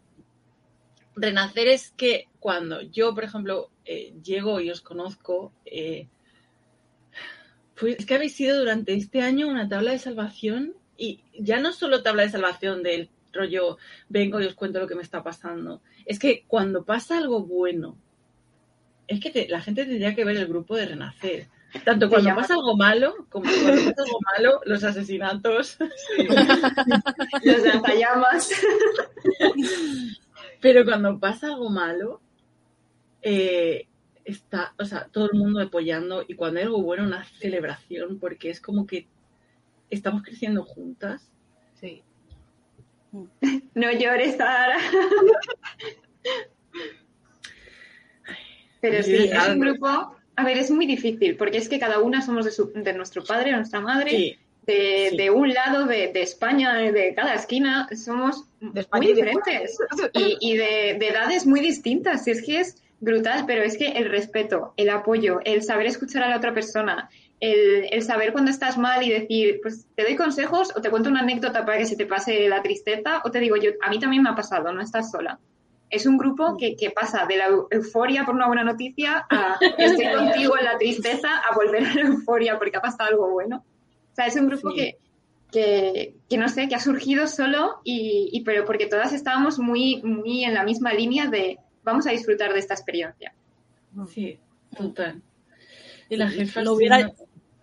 renacer 1.15 1.67
es 1.67 1.91
que 1.91 2.27
cuando 2.39 2.81
yo, 2.81 3.13
por 3.13 3.25
ejemplo, 3.25 3.69
eh, 3.83 4.13
llego 4.23 4.61
y 4.61 4.71
os 4.71 4.81
conozco, 4.81 5.51
eh, 5.65 6.07
pues 7.77 7.97
es 7.99 8.05
que 8.05 8.15
habéis 8.15 8.35
sido 8.35 8.57
durante 8.57 8.93
este 8.93 9.21
año 9.21 9.49
una 9.49 9.67
tabla 9.67 9.91
de 9.91 9.99
salvación 9.99 10.73
y 10.97 11.21
ya 11.37 11.59
no 11.59 11.73
solo 11.73 12.03
tabla 12.03 12.23
de 12.23 12.29
salvación 12.29 12.83
del 12.83 13.09
rollo, 13.33 13.77
vengo 14.09 14.39
y 14.41 14.45
os 14.45 14.53
cuento 14.55 14.79
lo 14.79 14.87
que 14.87 14.95
me 14.95 15.01
está 15.01 15.23
pasando. 15.23 15.81
Es 16.05 16.19
que 16.19 16.45
cuando 16.47 16.85
pasa 16.85 17.17
algo 17.17 17.43
bueno, 17.43 17.97
es 19.07 19.19
que 19.19 19.29
te- 19.29 19.47
la 19.49 19.61
gente 19.61 19.85
tendría 19.85 20.15
que 20.15 20.25
ver 20.25 20.37
el 20.37 20.47
grupo 20.47 20.75
de 20.75 20.85
renacer. 20.85 21.47
Tanto 21.83 22.07
cuando 22.07 22.33
pasa 22.33 22.53
algo 22.53 22.77
malo, 22.77 23.27
como 23.29 23.51
cuando 23.51 23.91
pasa 23.91 24.03
algo 24.05 24.19
malo, 24.37 24.61
los 24.65 24.83
asesinatos. 24.83 25.77
Los 27.43 27.61
lanzallamas. 27.63 28.49
Pero 30.61 30.85
cuando 30.85 31.19
pasa 31.19 31.47
algo 31.47 31.69
malo, 31.69 32.21
eh, 33.21 33.87
está, 34.23 34.73
o 34.79 34.85
sea, 34.85 35.07
todo 35.11 35.25
el 35.31 35.37
mundo 35.37 35.59
apoyando 35.61 36.23
y 36.27 36.35
cuando 36.35 36.59
hay 36.59 36.65
algo 36.65 36.81
bueno, 36.81 37.03
una 37.03 37.23
celebración, 37.25 38.19
porque 38.19 38.49
es 38.49 38.61
como 38.61 38.87
que 38.87 39.07
estamos 39.89 40.23
creciendo 40.23 40.63
juntas. 40.63 41.29
Sí. 41.79 42.01
No 43.75 43.91
llores, 43.91 44.35
Sara. 44.37 44.77
Pero 48.81 49.03
sí, 49.03 49.17
Sí, 49.17 49.29
es 49.33 49.47
un 49.47 49.59
grupo. 49.59 49.87
A 50.37 50.43
ver, 50.43 50.57
es 50.57 50.69
muy 50.69 50.85
difícil 50.85 51.37
porque 51.37 51.57
es 51.57 51.69
que 51.69 51.79
cada 51.79 51.99
una 51.99 52.21
somos 52.21 52.45
de, 52.45 52.51
su- 52.51 52.71
de 52.73 52.93
nuestro 52.93 53.23
padre, 53.23 53.51
de 53.51 53.57
nuestra 53.57 53.79
madre, 53.79 54.09
Sí, 54.11 54.37
de, 54.67 55.07
sí. 55.11 55.17
de 55.17 55.29
un 55.31 55.53
lado 55.53 55.85
de, 55.85 56.11
de 56.11 56.21
España, 56.21 56.73
de 56.75 57.13
cada 57.15 57.35
esquina. 57.35 57.87
Somos 57.95 58.43
muy 58.59 59.07
diferentes 59.13 59.77
y, 60.13 60.37
y 60.41 60.57
de, 60.57 60.97
de 60.99 61.07
edades 61.07 61.45
muy 61.45 61.61
distintas. 61.61 62.27
Y 62.27 62.31
es 62.31 62.43
que 62.43 62.59
es 62.59 62.83
brutal, 62.99 63.45
pero 63.47 63.63
es 63.63 63.77
que 63.77 63.87
el 63.89 64.09
respeto, 64.09 64.73
el 64.77 64.89
apoyo, 64.89 65.39
el 65.45 65.63
saber 65.63 65.85
escuchar 65.87 66.23
a 66.23 66.29
la 66.29 66.37
otra 66.37 66.53
persona, 66.53 67.09
el, 67.39 67.87
el 67.91 68.01
saber 68.01 68.31
cuando 68.31 68.49
estás 68.51 68.77
mal 68.77 69.03
y 69.03 69.09
decir, 69.09 69.59
pues 69.61 69.87
te 69.95 70.03
doy 70.03 70.15
consejos 70.15 70.71
o 70.75 70.81
te 70.81 70.89
cuento 70.89 71.09
una 71.09 71.19
anécdota 71.21 71.65
para 71.65 71.77
que 71.77 71.85
se 71.85 71.95
te 71.97 72.05
pase 72.05 72.47
la 72.47 72.61
tristeza 72.61 73.21
o 73.23 73.31
te 73.31 73.39
digo 73.39 73.55
yo, 73.57 73.71
a 73.81 73.89
mí 73.89 73.99
también 73.99 74.23
me 74.23 74.29
ha 74.29 74.35
pasado, 74.35 74.71
no 74.73 74.81
estás 74.81 75.11
sola. 75.11 75.39
Es 75.89 76.05
un 76.07 76.17
grupo 76.17 76.57
que, 76.57 76.75
que 76.75 76.89
pasa 76.91 77.25
de 77.27 77.37
la 77.37 77.49
eu- 77.49 77.67
euforia 77.69 78.25
por 78.25 78.33
una 78.35 78.47
buena 78.47 78.63
noticia 78.63 79.25
a 79.29 79.57
estoy 79.77 80.07
contigo 80.13 80.57
en 80.57 80.65
la 80.65 80.77
tristeza 80.77 81.27
a 81.49 81.53
volver 81.55 81.85
a 81.85 81.93
la 81.93 82.01
euforia 82.01 82.57
porque 82.57 82.77
ha 82.77 82.81
pasado 82.81 83.09
algo 83.09 83.29
bueno. 83.31 83.63
O 84.11 84.15
sea, 84.15 84.25
es 84.27 84.35
un 84.35 84.47
grupo 84.47 84.71
Sí. 84.71 84.75
que, 84.77 84.97
que, 85.51 86.15
que 86.29 86.37
no 86.37 86.49
sé, 86.49 86.67
que 86.67 86.75
ha 86.75 86.79
surgido 86.79 87.27
solo 87.27 87.79
y, 87.83 88.29
y 88.33 88.41
pero 88.43 88.65
porque 88.65 88.87
todas 88.87 89.13
estábamos 89.13 89.59
muy, 89.59 90.01
muy 90.03 90.43
en 90.43 90.53
la 90.53 90.63
misma 90.63 90.91
línea 90.93 91.27
de 91.27 91.59
vamos 91.83 92.07
a 92.07 92.11
disfrutar 92.11 92.51
de 92.53 92.59
esta 92.59 92.73
experiencia. 92.73 93.33
sí, 94.07 94.39
total. 94.75 95.21
Y 96.09 96.15
la 96.17 96.29
jefa 96.29 96.61
Lo 96.61 96.73
hubiera- 96.73 96.97
siendo- 96.97 97.15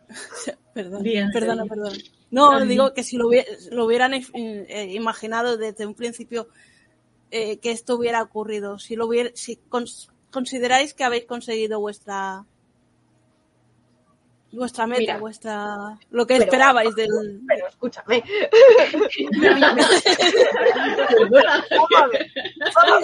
Perdón, 0.74 1.02
Bien, 1.02 1.30
perdona, 1.32 1.62
sí. 1.64 1.68
perdón. 1.68 1.92
No, 2.30 2.52
Ay. 2.52 2.66
digo 2.68 2.94
que 2.94 3.02
si 3.02 3.16
lo, 3.18 3.28
hubiera- 3.28 3.48
lo 3.70 3.84
hubieran 3.84 4.14
eh, 4.14 4.88
imaginado 4.92 5.56
desde 5.58 5.84
un 5.86 5.94
principio 5.94 6.48
eh, 7.30 7.58
que 7.58 7.70
esto 7.70 7.96
hubiera 7.96 8.22
ocurrido, 8.22 8.78
si 8.78 8.96
lo 8.96 9.06
hubiera, 9.06 9.30
si 9.34 9.58
cons- 9.70 10.08
consideráis 10.30 10.94
que 10.94 11.04
habéis 11.04 11.24
conseguido 11.26 11.78
vuestra 11.80 12.44
vuestra 14.50 14.86
meta, 14.86 15.00
Mira. 15.00 15.18
vuestra 15.18 15.98
lo 16.10 16.26
que 16.26 16.34
Pero- 16.34 16.44
esperabais 16.44 16.94
del 16.94 17.40
Pero 17.48 17.68
escúchame. 17.68 18.22
Perdona. 19.40 19.88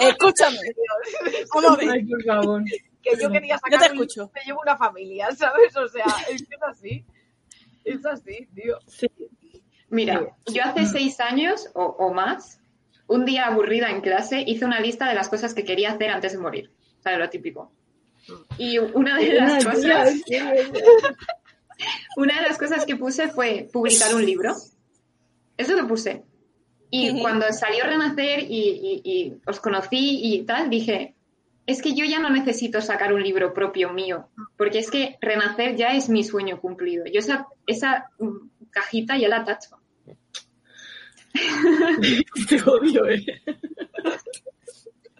Escúchame, 0.01 0.57
vamos 1.53 1.71
a 1.71 1.75
ver. 1.77 1.89
Ay, 1.89 2.05
por 2.05 2.23
favor. 2.23 2.63
Que 3.15 3.21
yo 3.23 3.29
quería 3.31 3.55
Yo 3.55 3.59
sacar 3.59 3.79
te 3.87 3.93
escucho. 3.93 4.31
me 4.33 4.41
llevo 4.41 4.61
una 4.61 4.77
familia, 4.77 5.29
¿sabes? 5.35 5.75
O 5.77 5.87
sea, 5.87 6.05
es 6.31 6.43
que 6.47 6.55
es 6.55 6.63
así. 6.63 7.05
Es 7.83 8.05
así, 8.05 8.47
tío. 8.53 8.77
Sí. 8.87 9.09
Mira, 9.89 10.35
yo 10.53 10.63
hace 10.63 10.85
seis 10.85 11.19
años 11.19 11.69
o, 11.73 11.83
o 11.83 12.13
más, 12.13 12.61
un 13.07 13.25
día 13.25 13.47
aburrida 13.47 13.89
en 13.89 14.01
clase, 14.01 14.43
hice 14.45 14.65
una 14.65 14.79
lista 14.79 15.07
de 15.09 15.15
las 15.15 15.29
cosas 15.29 15.53
que 15.55 15.63
quería 15.63 15.91
hacer 15.93 16.09
antes 16.11 16.33
de 16.33 16.37
morir. 16.37 16.71
¿Sabes 16.99 17.17
lo 17.19 17.29
típico? 17.29 17.71
Y 18.59 18.77
una 18.77 19.17
de 19.17 19.33
las 19.33 19.65
cosas, 19.65 20.13
una 22.17 22.35
de 22.35 22.47
las 22.47 22.57
cosas 22.57 22.85
que 22.85 22.95
puse 22.95 23.29
fue 23.29 23.67
publicar 23.71 24.13
un 24.13 24.25
libro. 24.25 24.53
Eso 25.57 25.75
lo 25.75 25.87
puse. 25.87 26.23
Y 26.91 27.21
cuando 27.21 27.51
salió 27.53 27.83
Renacer 27.85 28.39
y, 28.41 28.45
y- 28.47 29.01
y 29.03 29.37
os 29.45 29.59
conocí 29.59 30.19
y 30.23 30.43
tal, 30.43 30.69
dije, 30.69 31.15
es 31.69 31.83
que 31.83 31.93
yo 31.93 32.03
ya 32.03 32.19
no 32.19 32.31
necesito 32.31 32.81
sacar 32.81 33.13
un 33.13 33.21
libro 33.21 33.53
propio 33.53 33.93
mío, 33.93 34.27
porque 34.57 34.79
es 34.79 34.89
que 34.89 35.17
Renacer 35.21 35.75
ya 35.75 35.89
es 35.89 36.09
mi 36.09 36.23
sueño 36.23 36.59
cumplido. 36.59 37.05
Yo 37.05 37.19
esa, 37.19 37.47
esa 37.67 38.09
mm, 38.17 38.69
cajita 38.71 39.17
ya 39.17 39.27
la 39.27 39.45
tacho. 39.45 39.77
Te 42.49 42.61
odio, 42.63 43.07
¿eh? 43.07 43.23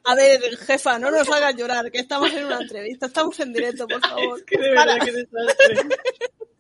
A 0.06 0.16
ver, 0.16 0.42
jefa, 0.58 0.98
no 0.98 1.12
nos 1.12 1.30
hagas 1.30 1.56
llorar, 1.56 1.92
que 1.92 2.00
estamos 2.00 2.34
en 2.34 2.46
una 2.46 2.62
entrevista, 2.62 3.06
estamos 3.06 3.40
en 3.40 3.54
directo, 3.54 3.88
por 3.88 4.02
favor. 4.02 4.40
Es 4.40 4.46
que 4.46 4.58
de 4.58 4.70
verdad 4.72 4.98
que 5.06 5.12
desastre. 5.12 5.76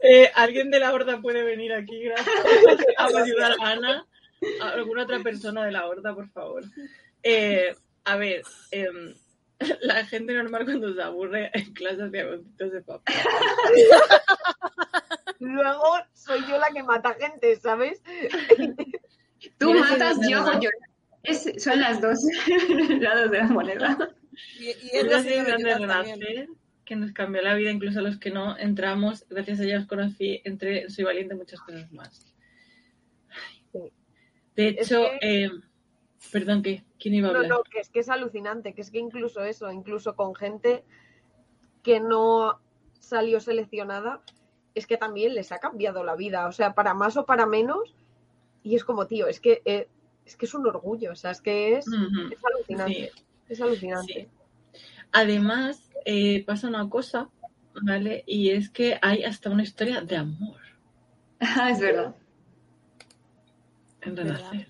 Eh, 0.01 0.31
¿Alguien 0.35 0.69
de 0.69 0.79
la 0.79 0.93
horda 0.93 1.19
puede 1.19 1.43
venir 1.43 1.73
aquí, 1.73 2.03
gracias? 2.03 2.35
A 2.95 3.05
ayudar 3.05 3.55
a 3.59 3.71
Ana. 3.71 4.07
¿A 4.61 4.69
¿Alguna 4.69 5.03
otra 5.03 5.19
persona 5.19 5.65
de 5.65 5.71
la 5.71 5.87
horda, 5.87 6.13
por 6.13 6.29
favor? 6.29 6.63
Eh, 7.23 7.75
a 8.05 8.15
ver, 8.17 8.43
em, 8.71 9.15
la 9.81 10.05
gente 10.05 10.33
normal 10.33 10.65
cuando 10.65 10.93
se 10.93 11.01
aburre 11.01 11.51
en 11.53 11.73
clase 11.73 12.03
hacía 12.03 12.25
gotitos 12.25 12.71
de 12.71 12.81
papel. 12.81 13.15
Luego 15.39 15.83
soy 16.13 16.41
yo 16.47 16.57
la 16.57 16.67
que 16.73 16.83
mata 16.83 17.13
gente, 17.15 17.55
¿sabes? 17.57 18.01
Tú 19.57 19.73
Mira, 19.73 19.89
matas, 19.91 20.17
yo 20.29 20.39
hago. 20.39 20.59
Es- 21.23 21.51
son 21.63 21.79
las 21.79 22.01
dos 22.01 22.19
lados 22.99 23.31
de 23.31 23.37
la 23.37 23.47
moneda. 23.47 24.09
Y, 24.59 24.65
y 24.67 24.89
es 24.93 25.23
serie 25.23 25.43
de 25.43 26.47
que 26.85 26.95
nos 26.95 27.11
cambió 27.11 27.41
la 27.41 27.53
vida, 27.53 27.69
incluso 27.71 27.99
a 27.99 28.01
los 28.01 28.17
que 28.17 28.31
no 28.31 28.57
entramos. 28.57 29.25
Gracias 29.29 29.59
a 29.59 29.63
ella 29.63 29.79
os 29.79 29.85
conocí, 29.85 30.41
entre 30.43 30.89
Soy 30.89 31.03
Valiente 31.05 31.35
muchas 31.35 31.59
cosas 31.61 31.91
más. 31.91 32.33
De 34.55 34.69
Es 34.69 34.91
hecho, 34.91 35.03
que- 35.21 35.45
eh, 35.45 35.51
perdón, 36.31 36.63
¿qué? 36.63 36.83
¿Quién 36.99 37.15
iba 37.15 37.29
a 37.29 37.33
No, 37.33 37.39
hablar? 37.39 37.49
no, 37.49 37.63
que 37.63 37.79
es 37.79 37.89
que 37.89 37.99
es 37.99 38.09
alucinante, 38.09 38.73
que 38.73 38.81
es 38.81 38.91
que 38.91 38.99
incluso 38.99 39.41
eso, 39.43 39.71
incluso 39.71 40.15
con 40.15 40.35
gente 40.35 40.83
que 41.83 41.99
no 41.99 42.59
salió 42.99 43.39
seleccionada, 43.39 44.21
es 44.75 44.87
que 44.87 44.97
también 44.97 45.33
les 45.35 45.51
ha 45.51 45.59
cambiado 45.59 46.03
la 46.03 46.15
vida, 46.15 46.47
o 46.47 46.51
sea, 46.51 46.73
para 46.75 46.93
más 46.93 47.17
o 47.17 47.25
para 47.25 47.45
menos, 47.45 47.95
y 48.63 48.75
es 48.75 48.83
como, 48.85 49.07
tío, 49.07 49.27
es 49.27 49.39
que 49.39 49.61
eh, 49.65 49.89
es 50.25 50.35
que 50.37 50.45
es 50.45 50.53
un 50.53 50.67
orgullo, 50.67 51.11
o 51.13 51.15
sea, 51.15 51.31
es 51.31 51.41
que 51.41 51.77
es, 51.77 51.97
es 52.29 52.45
alucinante, 52.45 53.11
sí. 53.15 53.25
es 53.49 53.61
alucinante. 53.61 54.13
Sí. 54.13 54.29
Además, 55.11 55.89
eh, 56.05 56.43
pasa 56.45 56.67
una 56.67 56.89
cosa, 56.89 57.29
¿vale? 57.81 58.23
Y 58.27 58.51
es 58.51 58.69
que 58.69 58.99
hay 59.01 59.23
hasta 59.23 59.49
una 59.49 59.63
historia 59.63 60.01
de 60.01 60.17
amor 60.17 60.59
Ah, 61.39 61.71
es 61.71 61.79
verdad. 61.79 62.15
en 64.01 64.15
¿Verdad? 64.15 64.51
Renacer. 64.51 64.67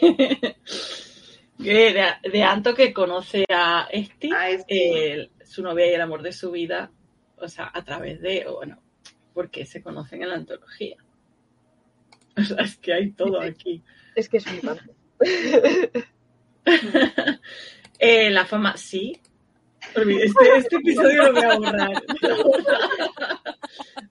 de, 1.58 2.06
de 2.32 2.42
Anto 2.42 2.74
que 2.74 2.92
conoce 2.92 3.44
a 3.48 3.88
Esti, 3.90 4.30
este. 4.50 5.12
el- 5.12 5.30
su 5.44 5.62
novia 5.62 5.90
y 5.90 5.94
el 5.94 6.00
amor 6.00 6.22
de 6.22 6.32
su 6.32 6.50
vida, 6.50 6.90
o 7.38 7.48
sea, 7.48 7.70
a 7.72 7.82
través 7.84 8.20
de, 8.20 8.46
o 8.46 8.56
bueno, 8.56 8.80
porque 9.32 9.64
se 9.66 9.82
conocen 9.82 10.22
en 10.22 10.28
la 10.30 10.36
antología. 10.36 10.96
O 12.38 12.44
sea, 12.44 12.58
es 12.58 12.76
que 12.76 12.92
hay 12.92 13.10
todo 13.10 13.40
aquí. 13.40 13.82
Es 14.14 14.28
que 14.28 14.36
es 14.36 14.44
flipante. 14.44 14.94
Eh, 17.98 18.30
la 18.30 18.44
fama, 18.46 18.76
sí. 18.76 19.20
Este, 19.96 20.56
este 20.56 20.76
episodio 20.76 21.24
lo 21.24 21.32
voy 21.32 21.42
a 21.42 21.58
borrar. 21.58 22.02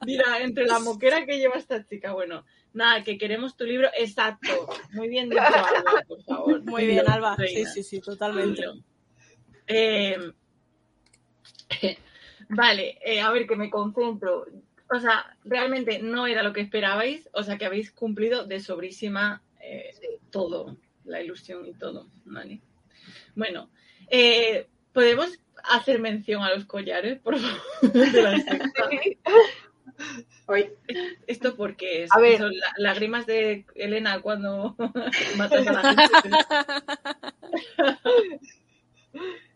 Mira, 0.05 0.39
entre 0.41 0.65
la 0.65 0.79
moquera 0.79 1.25
que 1.25 1.37
lleva 1.37 1.55
esta 1.55 1.85
chica, 1.85 2.11
bueno, 2.13 2.43
nada, 2.77 3.03
que 3.03 3.17
queremos 3.17 3.57
tu 3.57 3.65
libro, 3.65 3.89
exacto. 3.97 4.67
Muy 4.93 5.09
bien 5.09 5.29
dicho, 5.29 5.41
Alba, 5.41 6.03
por 6.07 6.23
favor. 6.23 6.63
Muy 6.63 6.87
bien, 6.87 7.09
Alba. 7.09 7.35
Sí, 7.35 7.65
sí, 7.65 7.83
sí, 7.83 7.99
totalmente. 7.99 8.63
Eh, 9.67 10.17
vale, 12.49 12.97
eh, 13.03 13.19
a 13.19 13.31
ver, 13.31 13.45
que 13.45 13.55
me 13.55 13.69
concentro. 13.69 14.45
O 14.89 14.99
sea, 14.99 15.37
realmente 15.43 15.99
no 15.99 16.27
era 16.27 16.43
lo 16.43 16.53
que 16.53 16.61
esperabais, 16.61 17.27
o 17.33 17.43
sea, 17.43 17.57
que 17.57 17.65
habéis 17.65 17.91
cumplido 17.91 18.45
de 18.45 18.61
sobrísima 18.61 19.41
eh, 19.59 19.93
todo, 20.31 20.77
la 21.03 21.21
ilusión 21.21 21.65
y 21.65 21.73
todo, 21.73 22.07
¿vale? 22.23 22.61
Bueno, 23.35 23.69
eh, 24.09 24.67
¿podemos 24.93 25.39
hacer 25.63 25.99
mención 25.99 26.41
a 26.43 26.53
los 26.53 26.65
collares, 26.65 27.19
por 27.19 27.37
favor? 27.37 27.61
de 28.11 28.21
la? 28.21 28.35
Hoy. 30.47 30.71
¿Esto 31.27 31.55
porque 31.55 32.03
es? 32.03 32.11
A 32.13 32.19
ver. 32.19 32.37
Son 32.37 32.51
lágrimas 32.77 33.25
de 33.25 33.65
Elena 33.75 34.21
cuando 34.21 34.75
matas 35.37 35.67
a 35.67 35.73
la 35.73 35.95
gente. 35.95 36.37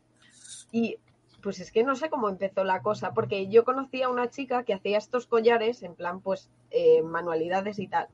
Y 0.72 0.98
pues 1.42 1.60
es 1.60 1.72
que 1.72 1.84
no 1.84 1.96
sé 1.96 2.10
cómo 2.10 2.30
empezó 2.30 2.64
la 2.64 2.82
cosa, 2.82 3.14
porque 3.14 3.48
yo 3.50 3.64
conocí 3.66 4.02
a 4.04 4.10
una 4.10 4.30
chica 4.30 4.64
que 4.64 4.74
hacía 4.74 4.98
estos 4.98 5.28
collares, 5.28 5.84
en 5.84 5.96
plan, 5.96 6.22
pues, 6.22 6.50
eh, 6.70 7.02
manualidades 7.02 7.80
y 7.80 7.88
tal. 7.88 8.08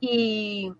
Y, 0.00 0.72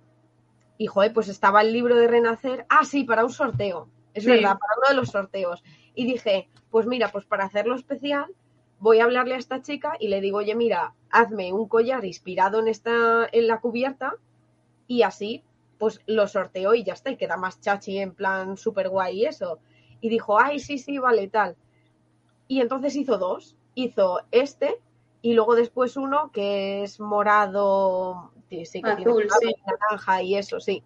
y, 0.79 0.87
joder, 0.87 1.13
pues 1.13 1.29
estaba 1.29 1.61
el 1.61 1.73
libro 1.73 1.97
de 1.97 2.09
Renacer. 2.09 2.65
Ah, 2.69 2.85
sí, 2.85 3.05
para 3.05 3.25
un 3.25 3.33
sorteo. 3.33 3.89
Es 4.15 4.25
Sí. 4.25 4.31
verdad, 4.31 4.59
para 4.59 4.75
uno 4.79 4.89
de 4.89 4.95
los 4.95 5.11
sorteos. 5.11 5.63
Y 5.95 6.07
dije, 6.07 6.49
pues 6.71 6.87
mira, 6.87 7.13
pues 7.13 7.27
para 7.27 7.45
hacerlo 7.45 7.77
especial, 7.77 8.27
voy 8.81 8.99
a 8.99 9.05
hablarle 9.05 9.35
a 9.35 9.39
esta 9.39 9.63
chica 9.63 9.97
y 10.01 10.09
le 10.09 10.21
digo, 10.21 10.39
oye, 10.39 10.55
mira, 10.55 10.95
hazme 11.11 11.53
un 11.53 11.69
collar 11.69 12.05
inspirado 12.05 12.59
en 12.59 12.69
esta, 12.69 13.29
en 13.31 13.47
la 13.47 13.61
cubierta, 13.61 14.17
y 14.87 15.03
así, 15.03 15.45
pues 15.79 16.01
lo 16.07 16.27
sorteo 16.27 16.75
y 16.75 16.83
ya 16.83 16.95
está, 16.95 17.11
y 17.11 17.17
queda 17.17 17.37
más 17.37 17.61
chachi 17.61 17.99
en 17.99 18.13
plan 18.13 18.57
súper 18.57 18.89
guay 18.89 19.21
y 19.21 19.27
eso. 19.27 19.61
Y 20.01 20.09
dijo, 20.09 20.41
ay, 20.41 20.59
sí, 20.59 20.79
sí, 20.79 20.99
vale, 20.99 21.29
tal. 21.29 21.57
Y 22.49 22.61
entonces 22.61 22.97
hizo 22.97 23.17
dos. 23.17 23.55
Hizo 23.77 24.21
este 24.33 24.81
y 25.23 25.35
luego 25.35 25.55
después 25.55 25.97
uno 25.97 26.31
que 26.33 26.83
es 26.83 26.99
morado, 26.99 28.33
sí, 28.49 28.83
que 28.83 28.97
tiene 28.97 29.03
Azul, 29.03 29.29
sí. 29.41 29.49
y 29.49 29.71
naranja 29.71 30.23
y 30.23 30.35
eso, 30.35 30.61
sí. 30.61 30.83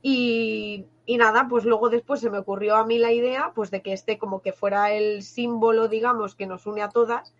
Y, 0.00 0.86
y 1.04 1.16
nada, 1.16 1.46
pues 1.48 1.64
luego 1.64 1.88
después 1.88 2.20
se 2.20 2.30
me 2.30 2.38
ocurrió 2.38 2.76
a 2.76 2.86
mí 2.86 2.98
la 2.98 3.12
idea, 3.12 3.52
pues 3.54 3.70
de 3.70 3.82
que 3.82 3.92
este 3.92 4.18
como 4.18 4.40
que 4.40 4.52
fuera 4.52 4.92
el 4.92 5.22
símbolo, 5.22 5.88
digamos, 5.88 6.34
que 6.34 6.46
nos 6.46 6.66
une 6.66 6.82
a 6.82 6.88
todas. 6.88 7.34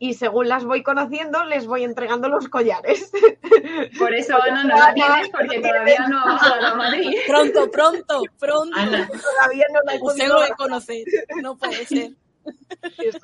Y 0.00 0.14
según 0.14 0.48
las 0.48 0.64
voy 0.64 0.84
conociendo, 0.84 1.44
les 1.44 1.66
voy 1.66 1.82
entregando 1.82 2.28
los 2.28 2.48
collares. 2.48 3.10
Por 3.98 4.14
eso 4.14 4.40
Ana 4.40 4.62
no 4.62 4.76
la 4.78 4.94
tienes 4.94 5.28
porque 5.30 5.58
todavía 5.58 6.06
no 6.08 6.24
bajado 6.24 6.66
a 6.66 6.74
Madrid. 6.74 7.16
Pronto, 7.26 7.70
pronto, 7.70 8.22
pronto. 8.38 8.76
Ana, 8.78 9.08
Todavía 9.08 9.66
no 9.72 9.80
la 9.84 9.94
he 9.94 9.98
podido 9.98 10.38
conocer. 10.56 11.04
No 11.42 11.56
puede 11.56 11.84
ser. 11.86 12.12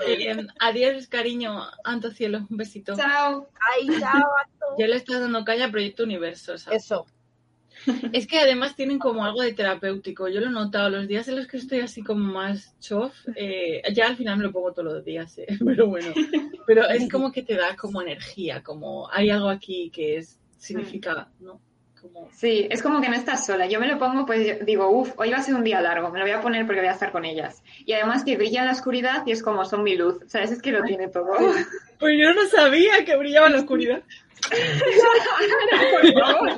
Eh, 0.07 0.47
adiós, 0.59 1.07
cariño. 1.07 1.62
Anto 1.85 2.11
Cielo, 2.11 2.47
un 2.51 2.57
besito. 2.57 2.97
Chao. 2.97 3.49
Ay, 3.72 3.87
chao, 4.01 4.11
Anto. 4.12 4.66
Ya 4.76 4.89
le 4.89 4.97
estás 4.97 5.20
dando 5.20 5.45
caña 5.45 5.66
a 5.66 5.70
Proyecto 5.70 6.03
Universo. 6.03 6.59
¿sabes? 6.59 6.85
Eso. 6.85 7.07
Es 8.12 8.26
que 8.26 8.39
además 8.39 8.76
tienen 8.76 8.99
como 8.99 9.24
algo 9.24 9.43
de 9.43 9.53
terapéutico. 9.53 10.28
Yo 10.28 10.41
lo 10.41 10.47
he 10.47 10.51
notado. 10.51 10.91
Los 10.91 11.09
días 11.09 11.28
en 11.28 11.37
los 11.37 11.47
que 11.47 11.57
estoy 11.57 11.80
así 11.80 12.03
como 12.03 12.32
más 12.32 12.78
chof, 12.80 13.12
eh, 13.37 13.82
ya 13.93 14.09
al 14.09 14.16
final 14.16 14.39
me 14.39 14.45
lo 14.45 14.53
pongo 14.53 14.72
todos 14.72 14.93
los 14.93 15.05
días, 15.05 15.39
eh, 15.39 15.47
pero 15.64 15.89
bueno. 15.89 16.12
Pero 16.66 16.89
es 16.89 17.11
como 17.11 17.32
que 17.32 17.43
te 17.43 17.55
da 17.55 17.76
como 17.76 18.03
energía, 18.03 18.62
como 18.62 19.11
hay 19.11 19.30
algo 19.30 19.49
aquí 19.49 19.91
que 19.91 20.16
es 20.16 20.39
significa, 20.57 21.28
¿no? 21.41 21.61
Como 22.12 22.30
Sí, 22.32 22.66
es 22.70 22.82
como 22.82 23.00
que 23.00 23.09
no 23.09 23.14
estás 23.14 23.46
sola. 23.46 23.66
Yo 23.66 23.80
me 23.80 23.88
lo 23.88 23.98
pongo, 23.98 24.26
pues 24.26 24.46
yo 24.46 24.64
digo, 24.64 24.90
uff, 24.90 25.12
hoy 25.16 25.30
va 25.30 25.38
a 25.38 25.42
ser 25.42 25.55
un 25.55 25.64
día 25.64 25.80
largo, 25.80 26.11
me 26.11 26.18
lo 26.18 26.26
voy 26.26 26.34
a 26.34 26.42
poner 26.42 26.66
porque 26.66 26.80
voy 26.80 26.88
a 26.88 26.92
estar 26.92 27.11
con 27.11 27.24
ellas. 27.24 27.62
Y 27.86 27.94
además 27.94 28.24
que 28.24 28.36
brilla 28.36 28.61
en 28.61 28.66
la 28.66 28.72
oscuridad 28.72 29.26
y 29.26 29.32
es 29.32 29.42
como 29.42 29.64
son 29.64 29.82
mi 29.82 29.96
luz, 29.96 30.18
¿sabes? 30.26 30.50
Es 30.52 30.61
que 30.61 30.72
lo 30.72 30.82
tiene 30.82 31.09
todo. 31.09 31.32
Pues 31.98 32.18
yo 32.20 32.34
no 32.34 32.46
sabía 32.48 33.05
que 33.07 33.16
brillaba 33.16 33.46
en 33.46 33.52
la 33.55 33.59
oscuridad. 33.61 34.02
Por 36.02 36.12
favor. 36.20 36.50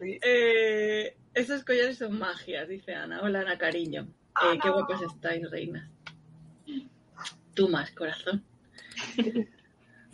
Sí. 0.00 0.18
Eh, 0.22 1.16
esos 1.34 1.64
collares 1.64 1.98
son 1.98 2.18
magias, 2.18 2.68
dice 2.68 2.94
Ana. 2.94 3.20
Hola, 3.22 3.40
Ana, 3.40 3.56
cariño. 3.56 4.08
Eh, 4.42 4.58
qué 4.60 4.68
guapas 4.68 5.02
estáis, 5.02 5.48
reinas. 5.48 5.88
Tú 7.54 7.68
más, 7.68 7.92
corazón. 7.92 8.42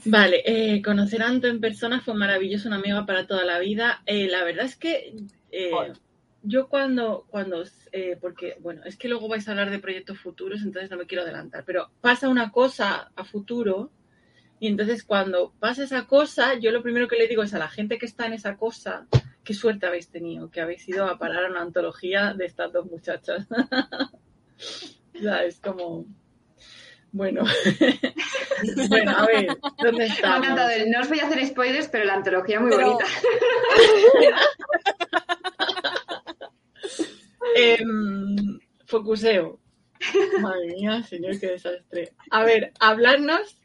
Vale, 0.04 0.42
eh, 0.44 0.82
conocer 0.82 1.22
a 1.22 1.28
Anto 1.28 1.46
en 1.46 1.60
persona 1.60 2.00
fue 2.00 2.14
maravilloso, 2.14 2.68
una 2.68 2.78
amiga 2.78 3.06
para 3.06 3.26
toda 3.26 3.44
la 3.44 3.58
vida. 3.58 4.02
Eh, 4.06 4.28
la 4.28 4.42
verdad 4.42 4.64
es 4.64 4.76
que 4.76 5.14
eh, 5.50 5.70
yo 6.42 6.68
cuando, 6.68 7.24
cuando, 7.28 7.62
eh, 7.92 8.18
porque, 8.20 8.56
bueno, 8.60 8.82
es 8.84 8.96
que 8.96 9.08
luego 9.08 9.28
vais 9.28 9.46
a 9.46 9.52
hablar 9.52 9.70
de 9.70 9.78
proyectos 9.78 10.18
futuros, 10.18 10.62
entonces 10.62 10.90
no 10.90 10.96
me 10.96 11.06
quiero 11.06 11.22
adelantar, 11.22 11.64
pero 11.64 11.90
pasa 12.00 12.28
una 12.28 12.50
cosa 12.50 13.12
a 13.14 13.24
futuro 13.24 13.92
y 14.58 14.66
entonces 14.66 15.04
cuando 15.04 15.52
pasa 15.60 15.84
esa 15.84 16.06
cosa, 16.06 16.58
yo 16.58 16.72
lo 16.72 16.82
primero 16.82 17.06
que 17.06 17.16
le 17.16 17.28
digo 17.28 17.42
es 17.42 17.54
a 17.54 17.58
la 17.58 17.68
gente 17.68 17.98
que 17.98 18.06
está 18.06 18.26
en 18.26 18.32
esa 18.32 18.56
cosa, 18.56 19.06
qué 19.44 19.54
suerte 19.54 19.86
habéis 19.86 20.08
tenido, 20.08 20.50
que 20.50 20.60
habéis 20.60 20.88
ido 20.88 21.06
a 21.06 21.18
parar 21.18 21.44
a 21.44 21.50
una 21.50 21.62
antología 21.62 22.34
de 22.34 22.46
estas 22.46 22.72
dos 22.72 22.86
muchachas. 22.90 23.46
ya, 25.20 25.44
es 25.44 25.60
como... 25.60 26.06
Bueno. 27.12 27.44
bueno, 28.88 29.10
a 29.18 29.26
ver, 29.26 29.46
¿dónde 29.82 30.06
el- 30.06 30.90
No 30.90 31.00
os 31.00 31.08
voy 31.08 31.20
a 31.20 31.26
hacer 31.26 31.46
spoilers, 31.46 31.88
pero 31.88 32.04
la 32.04 32.14
antología 32.14 32.58
muy 32.60 32.70
Pero- 32.70 32.86
bonita. 32.92 33.06
Em, 37.54 38.58
focuseo. 38.86 39.60
Madre 40.40 40.66
mía, 40.74 41.02
señor, 41.02 41.38
qué 41.38 41.48
desastre. 41.48 42.14
A 42.30 42.44
ver, 42.44 42.72
hablarnos 42.80 43.58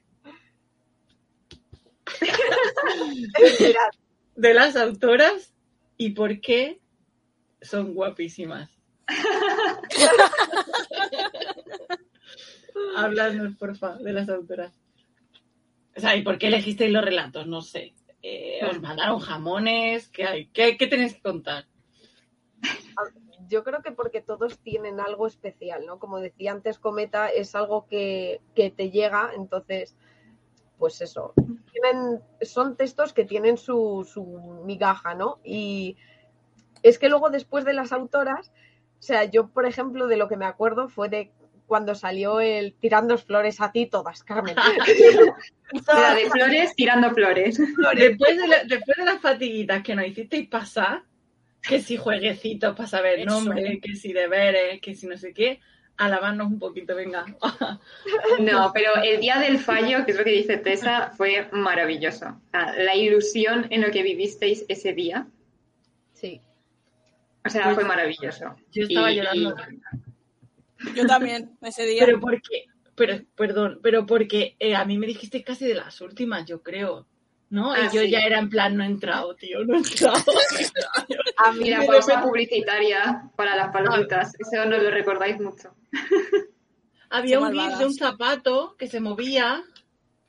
Mirad, 3.60 3.92
de 4.36 4.54
las 4.54 4.76
autoras 4.76 5.54
y 5.98 6.12
por 6.12 6.40
qué 6.42 6.80
son 7.62 7.94
guapísimas. 7.94 8.70
Habladnos, 12.96 13.56
porfa, 13.56 13.98
de 13.98 14.14
las 14.14 14.30
autoras. 14.30 14.74
O 15.96 16.00
sea, 16.00 16.16
¿y 16.16 16.22
por 16.22 16.38
qué 16.38 16.48
elegisteis 16.48 16.92
los 16.92 17.04
relatos? 17.04 17.48
No 17.48 17.62
sé. 17.62 17.94
Eh, 18.22 18.60
¿Os 18.70 18.82
mandaron 18.82 19.20
jamones? 19.20 20.10
¿Qué 20.10 20.26
hay? 20.26 20.48
¿Qué, 20.48 20.78
qué 20.78 20.88
tenéis 20.88 21.16
que 21.16 21.22
contar? 21.22 21.66
yo 23.50 23.64
creo 23.64 23.82
que 23.82 23.92
porque 23.92 24.22
todos 24.22 24.60
tienen 24.60 25.00
algo 25.00 25.28
especial, 25.28 25.86
¿no? 25.86 26.00
Como 26.00 26.20
decía 26.20 26.52
antes, 26.52 26.80
Cometa 26.80 27.30
es 27.30 27.56
algo 27.56 27.88
que, 27.88 28.42
que 28.56 28.72
te 28.72 28.90
llega, 28.92 29.32
entonces, 29.36 29.96
pues 30.78 31.02
eso. 31.02 31.34
Tienen, 31.72 32.22
son 32.42 32.76
textos 32.76 33.14
que 33.14 33.26
tienen 33.26 33.58
su, 33.58 34.08
su 34.12 34.24
migaja, 34.66 35.16
¿no? 35.16 35.40
Y 35.44 35.98
es 36.84 37.00
que 37.00 37.10
luego 37.10 37.30
después 37.30 37.66
de 37.66 37.74
las 37.74 37.92
autoras, 37.92 38.52
o 39.00 39.02
sea, 39.02 39.26
yo, 39.26 39.48
por 39.50 39.66
ejemplo, 39.66 40.08
de 40.08 40.18
lo 40.18 40.28
que 40.28 40.38
me 40.38 40.46
acuerdo 40.46 40.90
fue 40.90 41.10
de 41.10 41.32
cuando 41.68 41.94
salió 41.94 42.40
el 42.40 42.74
Tirando 42.74 43.18
flores 43.18 43.62
a 43.62 43.72
ti 43.72 43.86
todas, 43.86 44.24
Carmen. 44.24 44.56
De 46.16 46.30
flores 46.32 46.74
tirando 46.76 47.12
flores. 47.12 47.60
Después 47.96 48.38
de, 48.38 48.48
la- 48.48 48.64
después 48.64 48.98
de 48.98 49.04
las 49.06 49.20
fatiguitas 49.22 49.84
que 49.84 49.96
nos 49.96 50.08
hicisteis 50.08 50.48
pasar, 50.48 51.04
que 51.62 51.82
si 51.82 51.98
jueguecitos 51.98 52.74
para 52.76 52.88
saber 52.88 53.26
nombres, 53.26 53.80
que 53.82 53.96
si 53.96 54.14
deberes, 54.14 54.80
que 54.80 54.96
si 54.96 55.08
no 55.08 55.18
sé 55.18 55.34
qué, 55.34 55.60
alabarnos 55.98 56.48
un 56.48 56.58
poquito, 56.60 56.96
venga. 56.96 57.26
No, 58.40 58.72
pero 58.74 58.92
el 59.04 59.20
día 59.20 59.40
del 59.40 59.60
fallo, 59.60 60.06
que 60.06 60.12
es 60.12 60.18
lo 60.18 60.24
que 60.24 60.32
dice 60.32 60.56
Tessa, 60.58 61.12
fue 61.18 61.50
maravilloso. 61.52 62.40
Sea, 62.52 62.74
la 62.78 62.96
ilusión 62.96 63.68
en 63.70 63.82
lo 63.82 63.92
que 63.92 64.04
vivisteis 64.04 64.64
ese 64.70 64.94
día, 64.94 65.28
Sí. 66.14 66.40
o 67.46 67.50
sea, 67.50 67.64
Pues, 67.66 67.76
fue 67.76 67.84
maravilloso. 67.84 68.56
Yo 68.72 68.84
estaba 68.84 69.12
Y- 69.12 69.16
llorando. 69.18 69.56
Yo 70.96 71.06
también, 71.06 71.58
ese 71.62 71.86
día. 71.86 72.04
Pero 72.06 72.20
porque, 72.20 72.66
pero, 72.96 73.24
perdón, 73.36 73.80
pero 73.82 74.06
porque 74.06 74.56
eh, 74.60 74.76
a 74.76 74.86
mí 74.86 74.98
me 74.98 75.08
dijiste 75.08 75.44
casi 75.44 75.66
de 75.66 75.76
las 75.76 76.02
últimas, 76.02 76.46
yo 76.46 76.62
creo. 76.62 77.08
¿No? 77.50 77.72
Ah, 77.72 77.80
y 77.80 77.96
yo 77.96 78.02
sí. 78.02 78.10
ya 78.10 78.20
era 78.20 78.40
en 78.40 78.50
plan, 78.50 78.76
no 78.76 78.84
he 78.84 78.88
entrado, 78.88 79.34
tío, 79.36 79.64
no 79.64 79.76
he 79.76 79.78
entrado. 79.78 80.22
A 81.38 81.52
mí 81.54 81.60
Mira, 81.60 81.82
pausa 81.88 82.22
publicitaria 82.22 83.30
para 83.38 83.56
las 83.56 83.72
palomitas. 83.72 84.34
Eso 84.38 84.66
no 84.66 84.78
lo 84.78 84.92
recordáis 84.92 85.40
mucho. 85.40 85.74
Había 87.10 87.38
Qué 87.38 87.44
un 87.44 87.54
gif 87.54 87.78
de 87.78 87.86
un 87.86 87.94
zapato 87.94 88.76
que 88.78 88.88
se 88.88 89.00
movía 89.00 89.64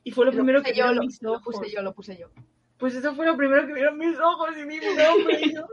y 0.03 0.11
fue 0.11 0.25
lo 0.25 0.31
lo 0.31 0.37
primero 0.37 0.63
que 0.63 0.73
yo, 0.73 0.93
lo, 0.93 1.01
mis 1.01 1.21
lo 1.21 1.33
ojos. 1.33 1.55
puse 1.57 1.69
yo, 1.69 1.81
lo 1.81 1.93
puse 1.93 2.17
yo. 2.17 2.29
Pues 2.77 2.95
eso 2.95 3.13
fue 3.13 3.25
lo 3.25 3.35
primero 3.35 3.67
que 3.67 3.73
vieron 3.73 3.97
mis 3.97 4.17
ojos 4.17 4.51
y 4.57 4.65
mi 4.65 4.77
nombre. 4.77 5.51
yo, 5.53 5.67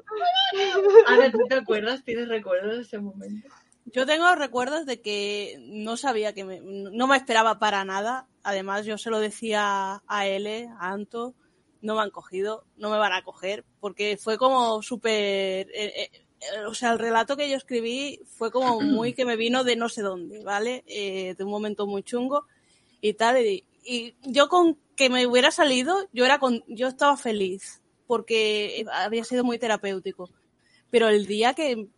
Ana, 1.07 1.31
¿tú 1.31 1.39
te 1.49 1.55
acuerdas? 1.55 2.03
¿Tienes 2.03 2.29
recuerdos 2.29 2.75
de 2.75 2.83
ese 2.83 2.99
momento? 2.99 3.49
Yo 3.93 4.05
tengo 4.05 4.35
recuerdos 4.35 4.85
de 4.85 5.01
que 5.01 5.59
no 5.61 5.97
sabía 5.97 6.33
que 6.35 6.45
me, 6.45 6.61
no 6.61 7.07
me 7.07 7.17
esperaba 7.17 7.59
para 7.59 7.85
nada. 7.85 8.29
Además, 8.43 8.85
yo 8.85 8.99
se 8.99 9.11
lo 9.11 9.21
decía 9.21 10.03
a 10.07 10.27
L, 10.27 10.69
a 10.79 10.91
Anto, 10.91 11.35
no 11.83 11.95
me 11.95 12.03
han 12.03 12.11
cogido, 12.11 12.65
no 12.77 12.91
me 12.91 12.99
van 12.99 13.13
a 13.13 13.23
coger, 13.23 13.65
porque 13.81 14.17
fue 14.17 14.39
como 14.39 14.83
súper, 14.83 15.69
eh, 15.73 16.11
eh, 16.11 16.11
o 16.67 16.75
sea, 16.75 16.93
el 16.93 16.99
relato 16.99 17.37
que 17.37 17.49
yo 17.49 17.57
escribí 17.57 18.21
fue 18.27 18.51
como 18.51 18.81
muy 18.83 19.13
que 19.13 19.25
me 19.25 19.37
vino 19.37 19.63
de 19.63 19.77
no 19.77 19.89
sé 19.89 20.03
dónde, 20.03 20.43
¿vale? 20.43 20.85
Eh, 20.87 21.35
de 21.39 21.45
un 21.45 21.51
momento 21.51 21.87
muy 21.87 22.03
chungo 22.03 22.47
y 23.01 23.15
tal. 23.15 23.39
Y, 23.39 23.65
y 23.85 24.17
yo 24.23 24.49
con 24.49 24.79
que 24.97 25.11
me 25.11 25.27
hubiera 25.27 25.53
salido, 25.53 26.09
yo 26.13 26.25
era 26.25 26.39
con, 26.41 26.65
yo 26.67 26.89
estaba 26.89 27.17
feliz, 27.17 27.83
porque 28.07 28.85
había 28.93 29.25
sido 29.25 29.45
muy 29.45 29.59
terapéutico. 29.59 30.29
Pero 30.91 31.09
el 31.09 31.27
día 31.27 31.55
que 31.55 31.89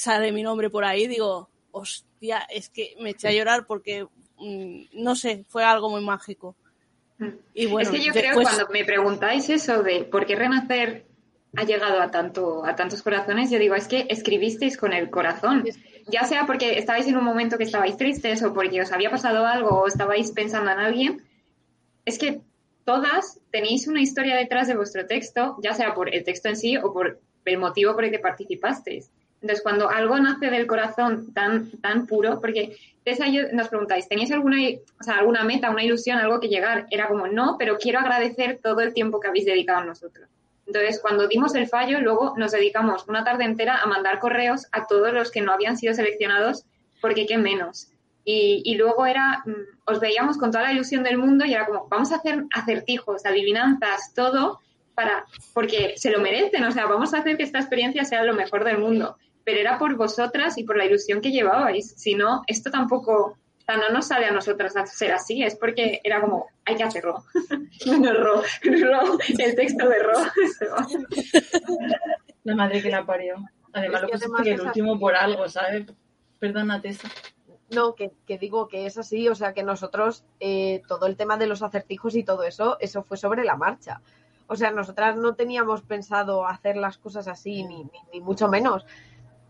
sale 0.00 0.32
mi 0.32 0.42
nombre 0.42 0.70
por 0.70 0.84
ahí, 0.84 1.06
digo, 1.06 1.48
hostia, 1.70 2.38
es 2.50 2.68
que 2.68 2.94
me 3.00 3.10
eché 3.10 3.28
a 3.28 3.32
llorar 3.32 3.66
porque, 3.66 4.06
mm, 4.38 4.82
no 4.94 5.14
sé, 5.14 5.44
fue 5.48 5.64
algo 5.64 5.90
muy 5.90 6.02
mágico. 6.04 6.56
Y 7.54 7.66
bueno, 7.66 7.88
es 7.90 7.96
que 7.96 8.04
yo 8.04 8.12
creo 8.12 8.24
después- 8.36 8.48
que 8.48 8.54
cuando 8.54 8.72
me 8.72 8.84
preguntáis 8.84 9.48
eso 9.48 9.82
de 9.82 10.04
por 10.04 10.26
qué 10.26 10.36
Renacer 10.36 11.06
ha 11.56 11.64
llegado 11.64 12.00
a 12.02 12.10
tanto 12.10 12.66
a 12.66 12.76
tantos 12.76 13.02
corazones, 13.02 13.50
yo 13.50 13.58
digo, 13.58 13.74
es 13.74 13.88
que 13.88 14.06
escribisteis 14.10 14.76
con 14.76 14.92
el 14.92 15.08
corazón. 15.10 15.64
Ya 16.08 16.24
sea 16.24 16.46
porque 16.46 16.78
estabais 16.78 17.06
en 17.08 17.16
un 17.16 17.24
momento 17.24 17.56
que 17.56 17.64
estabais 17.64 17.96
tristes 17.96 18.42
o 18.42 18.52
porque 18.52 18.80
os 18.80 18.92
había 18.92 19.10
pasado 19.10 19.46
algo 19.46 19.70
o 19.70 19.86
estabais 19.86 20.30
pensando 20.32 20.70
en 20.70 20.78
alguien, 20.78 21.22
es 22.04 22.18
que 22.18 22.42
todas 22.84 23.40
tenéis 23.50 23.88
una 23.88 24.00
historia 24.02 24.36
detrás 24.36 24.68
de 24.68 24.76
vuestro 24.76 25.06
texto, 25.06 25.56
ya 25.62 25.74
sea 25.74 25.94
por 25.94 26.14
el 26.14 26.22
texto 26.22 26.48
en 26.48 26.56
sí 26.56 26.76
o 26.76 26.92
por 26.92 27.18
el 27.44 27.58
motivo 27.58 27.94
por 27.94 28.04
el 28.04 28.10
que 28.10 28.18
participasteis. 28.18 29.10
Entonces, 29.46 29.62
cuando 29.62 29.88
algo 29.88 30.18
nace 30.18 30.50
del 30.50 30.66
corazón 30.66 31.32
tan, 31.32 31.70
tan 31.80 32.08
puro, 32.08 32.40
porque 32.40 32.76
Tessa 33.04 33.28
yo 33.28 33.42
nos 33.52 33.68
preguntáis, 33.68 34.08
¿teníais 34.08 34.32
alguna, 34.32 34.56
o 34.98 35.04
sea, 35.04 35.18
alguna 35.18 35.44
meta, 35.44 35.70
una 35.70 35.84
ilusión, 35.84 36.18
algo 36.18 36.40
que 36.40 36.48
llegar? 36.48 36.88
Era 36.90 37.06
como, 37.06 37.28
no, 37.28 37.54
pero 37.56 37.78
quiero 37.78 38.00
agradecer 38.00 38.58
todo 38.60 38.80
el 38.80 38.92
tiempo 38.92 39.20
que 39.20 39.28
habéis 39.28 39.46
dedicado 39.46 39.78
a 39.78 39.84
nosotros. 39.84 40.28
Entonces, 40.66 40.98
cuando 41.00 41.28
dimos 41.28 41.54
el 41.54 41.68
fallo, 41.68 42.00
luego 42.00 42.34
nos 42.36 42.50
dedicamos 42.50 43.06
una 43.06 43.22
tarde 43.22 43.44
entera 43.44 43.76
a 43.80 43.86
mandar 43.86 44.18
correos 44.18 44.66
a 44.72 44.88
todos 44.88 45.12
los 45.12 45.30
que 45.30 45.42
no 45.42 45.52
habían 45.52 45.76
sido 45.76 45.94
seleccionados, 45.94 46.64
porque 47.00 47.24
qué 47.24 47.38
menos. 47.38 47.92
Y, 48.24 48.62
y 48.64 48.74
luego 48.74 49.06
era, 49.06 49.44
mm, 49.46 49.78
os 49.92 50.00
veíamos 50.00 50.38
con 50.38 50.50
toda 50.50 50.64
la 50.64 50.72
ilusión 50.72 51.04
del 51.04 51.18
mundo 51.18 51.44
y 51.44 51.54
era 51.54 51.66
como, 51.66 51.86
vamos 51.88 52.10
a 52.10 52.16
hacer 52.16 52.42
acertijos, 52.52 53.24
adivinanzas, 53.24 54.12
todo, 54.12 54.58
para, 54.96 55.26
porque 55.54 55.94
se 55.96 56.10
lo 56.10 56.20
merecen, 56.20 56.64
o 56.64 56.72
sea, 56.72 56.86
vamos 56.86 57.14
a 57.14 57.18
hacer 57.18 57.36
que 57.36 57.44
esta 57.44 57.60
experiencia 57.60 58.04
sea 58.04 58.24
lo 58.24 58.34
mejor 58.34 58.64
del 58.64 58.78
mundo. 58.78 59.16
Pero 59.46 59.60
era 59.60 59.78
por 59.78 59.94
vosotras 59.94 60.58
y 60.58 60.64
por 60.64 60.76
la 60.76 60.86
ilusión 60.86 61.20
que 61.20 61.30
llevabais. 61.30 61.94
Si 61.96 62.16
no, 62.16 62.42
esto 62.48 62.68
tampoco, 62.68 63.26
o 63.26 63.36
sea, 63.64 63.76
no 63.76 63.90
nos 63.90 64.08
sale 64.08 64.26
a 64.26 64.32
nosotras 64.32 64.76
a 64.76 64.84
ser 64.86 65.12
así, 65.12 65.44
es 65.44 65.54
porque 65.54 66.00
era 66.02 66.20
como, 66.20 66.48
hay 66.64 66.74
que 66.74 66.82
hacerlo. 66.82 67.22
no, 67.86 68.12
Ro, 68.12 68.42
Ro, 68.64 69.18
el 69.38 69.54
texto 69.54 69.88
de 69.88 69.98
Ro. 70.00 70.18
La 72.42 72.56
madre 72.56 72.82
que 72.82 72.90
la 72.90 73.06
parió. 73.06 73.36
Además, 73.72 74.02
Es 74.02 74.02
lo 74.02 74.08
que 74.08 74.12
pusiste 74.12 74.26
además 74.26 74.42
que 74.42 74.50
el 74.50 74.60
último 74.60 74.98
por 74.98 75.14
algo, 75.14 75.48
¿sabes? 75.48 75.86
Perdona, 76.40 76.80
Tessa. 76.80 77.08
No, 77.70 77.94
que, 77.94 78.10
que 78.26 78.38
digo 78.38 78.68
que 78.68 78.86
es 78.86 78.98
así, 78.98 79.28
o 79.28 79.34
sea 79.34 79.52
que 79.52 79.62
nosotros, 79.62 80.24
eh, 80.40 80.82
todo 80.88 81.06
el 81.06 81.16
tema 81.16 81.36
de 81.36 81.46
los 81.46 81.62
acertijos 81.62 82.16
y 82.16 82.24
todo 82.24 82.42
eso, 82.42 82.78
eso 82.80 83.04
fue 83.04 83.16
sobre 83.16 83.44
la 83.44 83.56
marcha. 83.56 84.00
O 84.48 84.56
sea, 84.56 84.70
nosotras 84.70 85.16
no 85.16 85.34
teníamos 85.34 85.82
pensado 85.82 86.46
hacer 86.46 86.76
las 86.76 86.98
cosas 86.98 87.26
así, 87.26 87.64
ni, 87.64 87.84
ni, 87.84 87.98
ni 88.12 88.20
mucho 88.20 88.48
menos. 88.48 88.86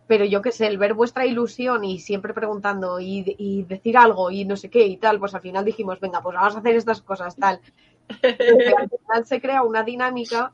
Pero 0.06 0.24
yo 0.24 0.40
qué 0.40 0.52
sé, 0.52 0.66
el 0.68 0.78
ver 0.78 0.94
vuestra 0.94 1.26
ilusión 1.26 1.82
y 1.84 1.98
siempre 1.98 2.32
preguntando 2.32 3.00
y, 3.00 3.34
y 3.38 3.64
decir 3.64 3.96
algo 3.98 4.30
y 4.30 4.44
no 4.44 4.56
sé 4.56 4.70
qué 4.70 4.86
y 4.86 4.96
tal, 4.98 5.18
pues 5.18 5.34
al 5.34 5.40
final 5.40 5.64
dijimos, 5.64 5.98
venga, 6.00 6.22
pues 6.22 6.36
vamos 6.36 6.54
a 6.54 6.58
hacer 6.60 6.76
estas 6.76 7.02
cosas, 7.02 7.34
tal. 7.36 7.60
Porque 8.06 8.74
al 8.78 8.88
final 8.88 9.26
se 9.26 9.40
crea 9.40 9.62
una 9.62 9.82
dinámica 9.82 10.52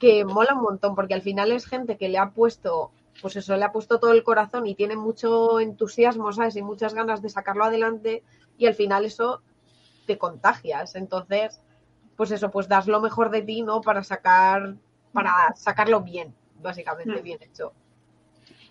que 0.00 0.24
mola 0.24 0.54
un 0.54 0.62
montón, 0.62 0.94
porque 0.96 1.14
al 1.14 1.22
final 1.22 1.52
es 1.52 1.66
gente 1.66 1.96
que 1.96 2.08
le 2.08 2.18
ha 2.18 2.30
puesto, 2.30 2.90
pues 3.20 3.36
eso, 3.36 3.56
le 3.56 3.64
ha 3.64 3.72
puesto 3.72 4.00
todo 4.00 4.12
el 4.12 4.24
corazón 4.24 4.66
y 4.66 4.74
tiene 4.74 4.96
mucho 4.96 5.60
entusiasmo, 5.60 6.32
¿sabes? 6.32 6.56
Y 6.56 6.62
muchas 6.62 6.94
ganas 6.94 7.22
de 7.22 7.28
sacarlo 7.28 7.64
adelante 7.64 8.22
y 8.58 8.66
al 8.66 8.74
final 8.74 9.04
eso 9.04 9.42
te 10.06 10.18
contagias. 10.18 10.96
Entonces, 10.96 11.60
pues 12.16 12.30
eso, 12.32 12.50
pues 12.50 12.68
das 12.68 12.88
lo 12.88 13.00
mejor 13.00 13.30
de 13.30 13.42
ti, 13.42 13.62
¿no? 13.62 13.80
Para 13.80 14.02
sacar, 14.02 14.74
para 15.12 15.54
sacarlo 15.54 16.00
bien, 16.00 16.34
básicamente, 16.60 17.20
Mm. 17.20 17.24
bien 17.24 17.42
hecho. 17.42 17.72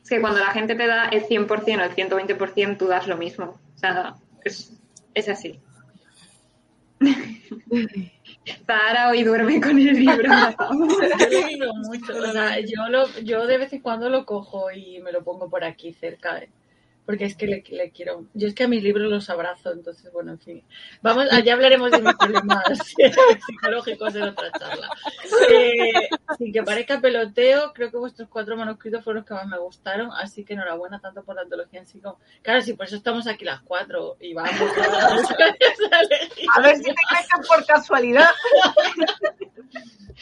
Es 0.03 0.09
que 0.09 0.21
cuando 0.21 0.39
la 0.39 0.51
gente 0.51 0.75
te 0.75 0.87
da 0.87 1.09
el 1.09 1.23
100% 1.23 1.49
o 1.49 1.83
el 1.83 1.95
120%, 1.95 2.77
tú 2.77 2.87
das 2.87 3.07
lo 3.07 3.17
mismo. 3.17 3.59
O 3.75 3.77
sea, 3.77 4.15
es, 4.43 4.73
es 5.13 5.29
así. 5.29 5.59
Zahara 8.65 9.09
hoy 9.09 9.23
duerme 9.23 9.61
con 9.61 9.77
el 9.77 9.99
libro. 9.99 10.29
Yo 10.59 11.41
lo 11.41 11.47
digo 11.47 11.73
mucho. 11.75 12.17
O 12.17 12.31
sea, 12.31 12.59
yo, 12.59 12.89
lo, 12.89 13.07
yo 13.19 13.45
de 13.45 13.57
vez 13.57 13.73
en 13.73 13.81
cuando 13.81 14.09
lo 14.09 14.25
cojo 14.25 14.71
y 14.71 14.99
me 14.99 15.11
lo 15.11 15.23
pongo 15.23 15.49
por 15.49 15.63
aquí 15.63 15.93
cerca. 15.93 16.39
¿eh? 16.39 16.49
Porque 17.11 17.25
es 17.25 17.35
que 17.35 17.45
le, 17.45 17.61
le 17.71 17.91
quiero. 17.91 18.27
Yo 18.33 18.47
es 18.47 18.55
que 18.55 18.63
a 18.63 18.69
mis 18.69 18.81
libros 18.81 19.11
los 19.11 19.29
abrazo, 19.29 19.73
entonces, 19.73 20.09
bueno, 20.13 20.31
en 20.31 20.39
fin. 20.39 20.63
Vamos, 21.01 21.27
allá 21.29 21.55
hablaremos 21.55 21.91
de 21.91 22.01
mis 22.01 22.13
problemas 22.15 22.63
psicológicos 23.45 24.15
en 24.15 24.23
otra 24.23 24.49
charla. 24.57 24.87
Eh, 25.49 25.91
sin 26.37 26.53
que 26.53 26.63
parezca 26.63 27.01
peloteo, 27.01 27.73
creo 27.73 27.91
que 27.91 27.97
vuestros 27.97 28.29
cuatro 28.29 28.55
manuscritos 28.55 29.03
fueron 29.03 29.23
los 29.23 29.27
que 29.27 29.33
más 29.33 29.45
me 29.45 29.59
gustaron, 29.59 30.09
así 30.13 30.45
que 30.45 30.53
enhorabuena 30.53 31.01
tanto 31.01 31.21
por 31.25 31.35
la 31.35 31.41
antología 31.41 31.81
en 31.81 31.87
sí 31.87 31.99
como. 31.99 32.17
Claro, 32.43 32.61
sí, 32.61 32.75
por 32.75 32.85
eso 32.85 32.95
estamos 32.95 33.27
aquí 33.27 33.43
las 33.43 33.59
cuatro 33.59 34.15
y 34.21 34.33
vamos. 34.33 34.53
A 36.55 36.61
ver 36.61 36.77
si 36.77 36.83
te 36.83 36.91
enganchan 36.91 37.41
por 37.45 37.65
casualidad. 37.65 38.29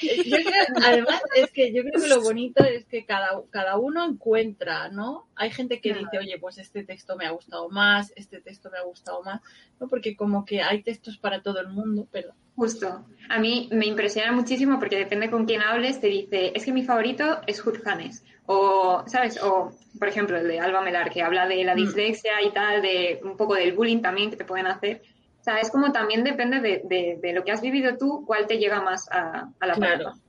Yo 0.01 0.37
creo, 0.37 0.63
además, 0.85 1.21
es 1.35 1.51
que 1.51 1.73
yo 1.73 1.83
creo 1.83 2.01
que 2.01 2.07
lo 2.07 2.21
bonito 2.21 2.63
es 2.63 2.85
que 2.85 3.05
cada, 3.05 3.41
cada 3.49 3.77
uno 3.77 4.05
encuentra, 4.05 4.89
¿no? 4.89 5.27
Hay 5.35 5.51
gente 5.51 5.81
que 5.81 5.93
dice, 5.93 6.19
oye, 6.19 6.37
pues 6.39 6.57
este 6.57 6.78
texto 6.83 7.15
me 7.15 7.25
ha 7.25 7.31
gustado 7.31 7.69
más, 7.69 8.11
este 8.15 8.41
texto 8.41 8.69
me 8.71 8.77
ha 8.77 8.83
gustado 8.83 9.21
más, 9.23 9.41
¿no? 9.79 9.87
Porque 9.87 10.15
como 10.15 10.45
que 10.45 10.61
hay 10.61 10.83
textos 10.83 11.17
para 11.17 11.41
todo 11.41 11.59
el 11.59 11.67
mundo, 11.69 12.07
pero... 12.11 12.33
Justo. 12.55 13.05
A 13.29 13.39
mí 13.39 13.69
me 13.71 13.85
impresiona 13.85 14.31
muchísimo 14.33 14.79
porque 14.79 14.97
depende 14.97 15.29
con 15.29 15.45
quién 15.45 15.61
hables, 15.61 16.01
te 16.01 16.07
dice, 16.07 16.51
es 16.53 16.65
que 16.65 16.73
mi 16.73 16.83
favorito 16.83 17.39
es 17.47 17.61
Hood 17.61 17.87
Hannes. 17.87 18.23
O, 18.47 19.03
¿sabes? 19.07 19.41
O, 19.41 19.71
por 19.97 20.07
ejemplo, 20.07 20.35
el 20.37 20.47
de 20.47 20.59
Alba 20.59 20.81
Melar, 20.81 21.09
que 21.11 21.21
habla 21.21 21.47
de 21.47 21.63
la 21.63 21.75
dislexia 21.75 22.41
y 22.41 22.51
tal, 22.51 22.81
de 22.81 23.19
un 23.23 23.37
poco 23.37 23.53
del 23.55 23.73
bullying 23.73 24.01
también 24.01 24.29
que 24.31 24.37
te 24.37 24.43
pueden 24.43 24.67
hacer. 24.67 25.03
O 25.39 25.43
sea, 25.43 25.59
es 25.59 25.69
como 25.69 25.91
también 25.93 26.23
depende 26.23 26.59
de, 26.59 26.81
de, 26.83 27.19
de 27.21 27.33
lo 27.33 27.43
que 27.45 27.51
has 27.51 27.61
vivido 27.61 27.95
tú, 27.97 28.25
cuál 28.25 28.45
te 28.47 28.57
llega 28.57 28.81
más 28.81 29.07
a, 29.11 29.51
a 29.59 29.67
la 29.67 29.73
Claro, 29.75 30.03
cabeza. 30.05 30.21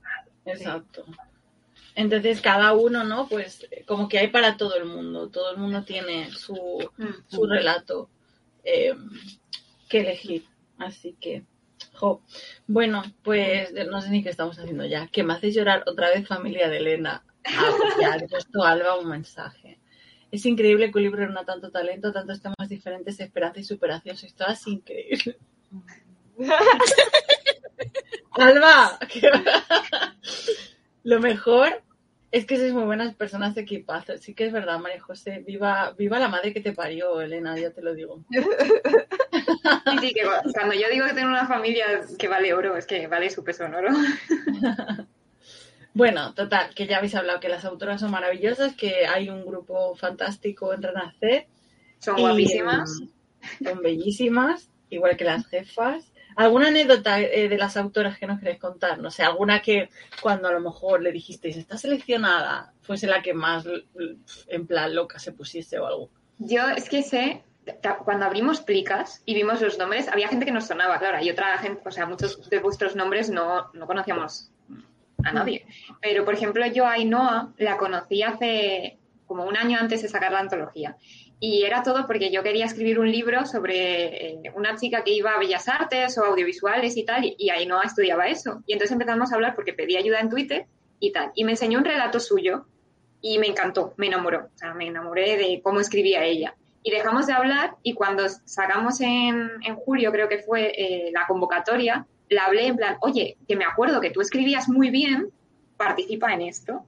exacto. 0.45 1.03
Entonces 2.01 2.41
cada 2.41 2.73
uno, 2.73 3.03
¿no? 3.03 3.27
Pues 3.27 3.67
como 3.85 4.09
que 4.09 4.17
hay 4.19 4.27
para 4.29 4.57
todo 4.57 4.75
el 4.75 4.85
mundo, 4.85 5.29
todo 5.29 5.51
el 5.51 5.57
mundo 5.57 5.83
tiene 5.83 6.31
su, 6.31 6.55
Mm. 6.97 7.05
su 7.27 7.45
relato 7.45 8.09
eh, 8.63 8.93
que 9.89 9.99
elegir. 10.01 10.45
Así 10.77 11.15
que, 11.21 11.43
jo. 11.93 12.21
Bueno, 12.67 13.03
pues 13.23 13.71
no 13.89 14.01
sé 14.01 14.09
ni 14.09 14.23
qué 14.23 14.29
estamos 14.29 14.57
haciendo 14.57 14.85
ya. 14.85 15.07
Que 15.07 15.23
me 15.23 15.33
hace 15.33 15.51
llorar 15.51 15.83
otra 15.85 16.09
vez 16.09 16.27
familia 16.27 16.69
de 16.69 16.77
Elena. 16.77 17.23
Ah, 17.45 17.71
pues 17.77 17.93
ya 17.99 18.13
ha 18.13 18.19
puesto 18.27 18.63
Alba 18.63 18.97
un 18.97 19.09
mensaje. 19.09 19.79
Es 20.31 20.45
increíble 20.45 20.91
que 20.91 20.97
un 20.97 21.03
libro 21.03 21.19
reúna 21.25 21.43
tanto 21.45 21.71
talento, 21.71 22.11
tantos 22.13 22.41
temas 22.41 22.69
diferentes, 22.69 23.19
esperanza 23.19 23.59
y 23.59 23.63
superación. 23.63 24.17
Sois 24.17 24.33
todas 24.33 24.65
increíbles. 24.67 25.37
Alba, 28.31 28.97
lo 31.03 31.19
mejor 31.19 31.83
es 32.31 32.45
que 32.45 32.57
sois 32.57 32.73
muy 32.73 32.83
buenas 32.83 33.13
personas 33.15 33.55
de 33.55 33.61
equipazo. 33.61 34.17
Sí 34.17 34.33
que 34.33 34.45
es 34.45 34.53
verdad, 34.53 34.79
María 34.79 35.01
José. 35.01 35.43
Viva, 35.45 35.91
viva 35.97 36.19
la 36.19 36.27
madre 36.29 36.53
que 36.53 36.61
te 36.61 36.73
parió, 36.73 37.21
Elena, 37.21 37.57
ya 37.57 37.71
te 37.71 37.81
lo 37.81 37.93
digo. 37.93 38.23
Sí, 39.91 39.97
sí, 39.99 40.13
que 40.13 40.23
cu- 40.23 40.51
cuando 40.53 40.73
yo 40.73 40.87
digo 40.91 41.05
que 41.05 41.13
tengo 41.13 41.29
una 41.29 41.47
familia 41.47 41.85
que 42.17 42.27
vale 42.27 42.53
oro, 42.53 42.75
es 42.77 42.85
que 42.85 43.07
vale 43.07 43.29
su 43.29 43.43
peso 43.43 43.65
en 43.65 43.75
oro. 43.75 43.89
Bueno, 45.93 46.33
total, 46.33 46.73
que 46.73 46.87
ya 46.87 46.97
habéis 46.97 47.15
hablado 47.15 47.41
que 47.41 47.49
las 47.49 47.65
autoras 47.65 47.99
son 47.99 48.11
maravillosas, 48.11 48.75
que 48.75 49.07
hay 49.07 49.29
un 49.29 49.45
grupo 49.45 49.93
fantástico 49.95 50.73
en 50.73 50.81
Renacer. 50.81 51.47
Son 51.99 52.17
y, 52.17 52.21
guapísimas. 52.21 52.89
mm, 53.61 53.65
son 53.65 53.81
bellísimas, 53.81 54.69
igual 54.89 55.17
que 55.17 55.25
las 55.25 55.45
jefas. 55.47 56.10
¿Alguna 56.41 56.69
anécdota 56.69 57.19
eh, 57.19 57.47
de 57.47 57.55
las 57.55 57.77
autoras 57.77 58.17
que 58.17 58.25
nos 58.25 58.39
queréis 58.39 58.57
contar? 58.57 58.97
No 58.97 59.11
sé, 59.11 59.21
alguna 59.21 59.61
que 59.61 59.89
cuando 60.23 60.47
a 60.47 60.51
lo 60.51 60.59
mejor 60.59 60.99
le 60.99 61.11
dijisteis 61.11 61.55
está 61.55 61.77
seleccionada 61.77 62.73
fuese 62.81 63.05
la 63.05 63.21
que 63.21 63.35
más 63.35 63.63
en 64.47 64.65
plan 64.65 64.95
loca 64.95 65.19
se 65.19 65.33
pusiese 65.33 65.77
o 65.77 65.85
algo. 65.85 66.09
Yo 66.39 66.67
es 66.69 66.89
que 66.89 67.03
sé, 67.03 67.43
cuando 68.03 68.25
abrimos 68.25 68.61
plicas 68.61 69.21
y 69.23 69.35
vimos 69.35 69.61
los 69.61 69.77
nombres, 69.77 70.07
había 70.07 70.29
gente 70.29 70.47
que 70.47 70.51
nos 70.51 70.65
sonaba, 70.65 70.97
claro, 70.97 71.23
y 71.23 71.29
otra 71.29 71.55
gente, 71.59 71.87
o 71.87 71.91
sea, 71.91 72.07
muchos 72.07 72.49
de 72.49 72.57
vuestros 72.57 72.95
nombres 72.95 73.29
no, 73.29 73.69
no 73.73 73.85
conocíamos 73.85 74.49
a 75.23 75.31
nadie. 75.31 75.67
Pero, 76.01 76.25
por 76.25 76.33
ejemplo, 76.33 76.65
yo 76.65 76.87
a 76.87 76.93
Ainhoa 76.93 77.53
la 77.59 77.77
conocí 77.77 78.23
hace 78.23 78.97
como 79.27 79.45
un 79.45 79.55
año 79.57 79.77
antes 79.79 80.01
de 80.01 80.09
sacar 80.09 80.31
la 80.31 80.39
antología. 80.39 80.97
Y 81.43 81.63
era 81.63 81.81
todo 81.81 82.05
porque 82.05 82.31
yo 82.31 82.43
quería 82.43 82.65
escribir 82.65 82.99
un 82.99 83.11
libro 83.11 83.47
sobre 83.47 84.33
eh, 84.33 84.51
una 84.53 84.75
chica 84.77 85.03
que 85.03 85.11
iba 85.11 85.31
a 85.31 85.39
Bellas 85.39 85.67
Artes 85.67 86.15
o 86.19 86.23
audiovisuales 86.23 86.95
y 86.95 87.03
tal, 87.03 87.25
y, 87.25 87.35
y 87.37 87.49
Ainhoa 87.49 87.81
estudiaba 87.83 88.27
eso. 88.27 88.61
Y 88.67 88.73
entonces 88.73 88.93
empezamos 88.93 89.31
a 89.31 89.35
hablar 89.35 89.55
porque 89.55 89.73
pedí 89.73 89.97
ayuda 89.97 90.19
en 90.19 90.29
Twitter 90.29 90.67
y 90.99 91.11
tal. 91.11 91.31
Y 91.33 91.43
me 91.43 91.53
enseñó 91.53 91.79
un 91.79 91.85
relato 91.85 92.19
suyo 92.19 92.67
y 93.21 93.39
me 93.39 93.47
encantó, 93.47 93.95
me 93.97 94.05
enamoró. 94.05 94.49
O 94.53 94.57
sea, 94.57 94.75
me 94.75 94.85
enamoré 94.85 95.35
de 95.35 95.61
cómo 95.63 95.79
escribía 95.79 96.23
ella. 96.23 96.55
Y 96.83 96.91
dejamos 96.91 97.25
de 97.25 97.33
hablar 97.33 97.75
y 97.81 97.95
cuando 97.95 98.29
sacamos 98.45 99.01
en, 99.01 99.49
en 99.65 99.75
julio, 99.75 100.11
creo 100.11 100.29
que 100.29 100.39
fue 100.39 100.73
eh, 100.75 101.11
la 101.11 101.25
convocatoria, 101.27 102.05
la 102.29 102.45
hablé 102.45 102.67
en 102.67 102.77
plan, 102.77 102.97
oye, 103.01 103.37
que 103.47 103.55
me 103.55 103.65
acuerdo 103.65 103.99
que 103.99 104.11
tú 104.11 104.21
escribías 104.21 104.69
muy 104.69 104.89
bien, 104.89 105.31
participa 105.77 106.33
en 106.33 106.41
esto. 106.41 106.85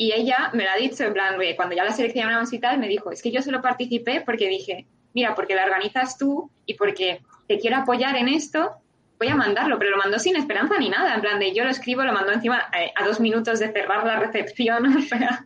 Y 0.00 0.12
ella 0.12 0.50
me 0.54 0.64
lo 0.64 0.70
ha 0.70 0.76
dicho, 0.76 1.02
en 1.02 1.12
plan, 1.12 1.36
oye, 1.38 1.56
cuando 1.56 1.74
ya 1.74 1.84
la 1.84 1.90
seleccionamos 1.90 2.52
y 2.52 2.60
tal, 2.60 2.78
me 2.78 2.86
dijo, 2.86 3.10
es 3.10 3.20
que 3.20 3.32
yo 3.32 3.42
solo 3.42 3.60
participé 3.60 4.22
porque 4.24 4.48
dije, 4.48 4.86
mira, 5.12 5.34
porque 5.34 5.56
la 5.56 5.64
organizas 5.64 6.16
tú 6.16 6.50
y 6.66 6.74
porque 6.74 7.20
te 7.48 7.58
quiero 7.58 7.78
apoyar 7.78 8.16
en 8.16 8.28
esto, 8.28 8.76
voy 9.18 9.28
a 9.28 9.34
mandarlo, 9.34 9.76
pero 9.78 9.90
lo 9.90 9.96
mandó 9.96 10.20
sin 10.20 10.36
esperanza 10.36 10.78
ni 10.78 10.88
nada, 10.88 11.14
en 11.14 11.20
plan 11.20 11.40
de 11.40 11.52
yo 11.52 11.64
lo 11.64 11.70
escribo, 11.70 12.04
lo 12.04 12.12
mandó 12.12 12.30
encima 12.30 12.70
eh, 12.78 12.92
a 12.94 13.04
dos 13.04 13.18
minutos 13.18 13.58
de 13.58 13.72
cerrar 13.72 14.06
la 14.06 14.20
recepción, 14.20 14.86
o 14.96 15.00
sea, 15.00 15.44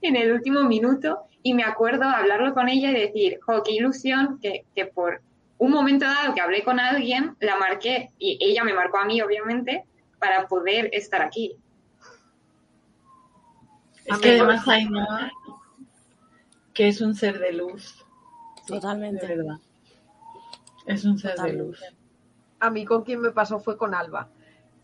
en 0.00 0.16
el 0.16 0.32
último 0.32 0.64
minuto, 0.64 1.18
y 1.42 1.52
me 1.52 1.64
acuerdo 1.64 2.04
hablarlo 2.04 2.54
con 2.54 2.70
ella 2.70 2.90
y 2.90 2.94
decir, 2.94 3.38
jo, 3.44 3.62
qué 3.62 3.72
ilusión 3.72 4.38
que, 4.40 4.64
que 4.74 4.86
por 4.86 5.20
un 5.58 5.70
momento 5.70 6.06
dado 6.06 6.34
que 6.34 6.40
hablé 6.40 6.64
con 6.64 6.80
alguien, 6.80 7.36
la 7.40 7.56
marqué, 7.56 8.10
y 8.18 8.38
ella 8.40 8.64
me 8.64 8.72
marcó 8.72 8.98
a 8.98 9.04
mí, 9.04 9.20
obviamente, 9.20 9.84
para 10.18 10.46
poder 10.46 10.88
estar 10.92 11.20
aquí. 11.20 11.56
Es 14.04 14.18
que 14.18 14.30
además 14.30 14.66
hay 14.68 14.84
Noah, 14.86 15.30
que 16.72 16.88
es 16.88 17.00
un 17.00 17.14
ser 17.14 17.38
de 17.38 17.52
luz, 17.52 18.04
de 18.68 18.74
Totalmente. 18.74 19.26
verdad. 19.26 19.58
Es 20.86 21.04
un 21.04 21.18
ser 21.18 21.38
de 21.38 21.52
luz. 21.54 21.80
A 22.60 22.70
mí 22.70 22.84
con 22.84 23.02
quien 23.02 23.20
me 23.20 23.30
pasó 23.30 23.58
fue 23.58 23.76
con 23.78 23.94
Alba, 23.94 24.28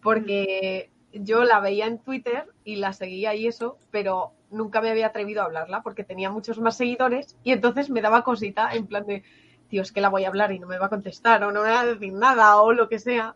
porque 0.03 0.91
yo 1.13 1.45
la 1.45 1.61
veía 1.61 1.87
en 1.87 1.99
Twitter 1.99 2.47
y 2.65 2.77
la 2.77 2.93
seguía 2.93 3.35
y 3.35 3.47
eso, 3.47 3.79
pero 3.91 4.33
nunca 4.51 4.81
me 4.81 4.91
había 4.91 5.09
atrevido 5.09 5.43
a 5.43 5.47
hablarla 5.47 5.83
porque 5.83 6.05
tenía 6.05 6.31
muchos 6.31 6.59
más 6.59 6.77
seguidores 6.77 7.37
y 7.45 7.53
entonces 7.53 7.91
me 7.91 8.01
daba 8.01 8.25
cosita 8.25 8.75
en 8.75 8.87
plan 8.87 9.07
de, 9.07 9.23
tío, 9.69 9.83
es 9.83 9.93
que 9.93 10.01
la 10.01 10.09
voy 10.09 10.25
a 10.25 10.29
hablar 10.29 10.53
y 10.53 10.59
no 10.59 10.67
me 10.67 10.79
va 10.79 10.87
a 10.87 10.91
contestar 10.91 11.43
o 11.45 11.53
no 11.53 11.63
me 11.63 11.71
va 11.71 11.81
a 11.81 11.87
decir 11.87 12.13
nada 12.13 12.61
o 12.61 12.73
lo 12.73 12.89
que 12.89 12.99
sea. 12.99 13.35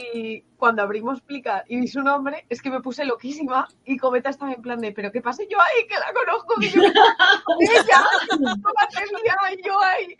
Y 0.00 0.42
cuando 0.56 0.82
abrimos 0.82 1.20
Plica 1.22 1.64
y 1.66 1.80
vi 1.80 1.88
su 1.88 2.02
nombre, 2.02 2.46
es 2.48 2.62
que 2.62 2.70
me 2.70 2.80
puse 2.80 3.04
loquísima 3.04 3.66
y 3.84 3.96
Cometa 3.96 4.30
estaba 4.30 4.52
en 4.52 4.62
plan 4.62 4.78
de, 4.78 4.92
pero 4.92 5.10
¿qué 5.10 5.20
pasa 5.20 5.42
yo 5.50 5.58
ahí? 5.60 5.86
Que 5.88 5.94
la 5.96 6.12
conozco, 6.12 6.54
que 6.60 6.68
yo 6.70 6.82
ella, 7.60 8.04
no 8.38 9.62
yo 9.64 9.80
ahí. 9.80 10.14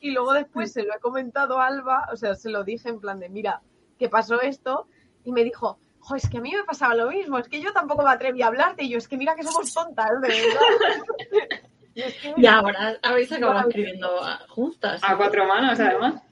Y 0.00 0.10
luego 0.10 0.34
después 0.34 0.72
se 0.72 0.82
lo 0.82 0.94
he 0.94 1.00
comentado 1.00 1.58
a 1.58 1.66
Alba, 1.68 2.06
o 2.12 2.16
sea, 2.16 2.34
se 2.34 2.50
lo 2.50 2.64
dije 2.64 2.90
en 2.90 3.00
plan 3.00 3.18
de, 3.18 3.30
mira, 3.30 3.62
que 3.98 4.10
pasó 4.10 4.42
esto, 4.42 4.88
y 5.24 5.32
me 5.32 5.42
dijo, 5.42 5.78
jo, 6.00 6.16
es 6.16 6.28
que 6.28 6.36
a 6.38 6.40
mí 6.42 6.52
me 6.54 6.64
pasaba 6.64 6.94
lo 6.94 7.08
mismo, 7.08 7.38
es 7.38 7.48
que 7.48 7.62
yo 7.62 7.72
tampoco 7.72 8.02
me 8.02 8.10
atreví 8.10 8.42
a 8.42 8.48
hablarte, 8.48 8.84
y 8.84 8.90
yo, 8.90 8.98
es 8.98 9.08
que 9.08 9.16
mira 9.16 9.34
que 9.34 9.42
somos 9.42 9.72
tontas, 9.72 10.20
de 10.20 10.28
verdad. 10.28 10.60
Y, 11.96 12.02
es 12.02 12.12
que- 12.20 12.34
Y 12.36 12.46
ahora 12.46 12.98
habéis 13.02 13.32
acabado 13.32 13.68
escribiendo 13.70 14.20
juntas. 14.50 15.00
A 15.02 15.16
cuatro 15.16 15.46
manos, 15.46 15.80
además. 15.80 16.22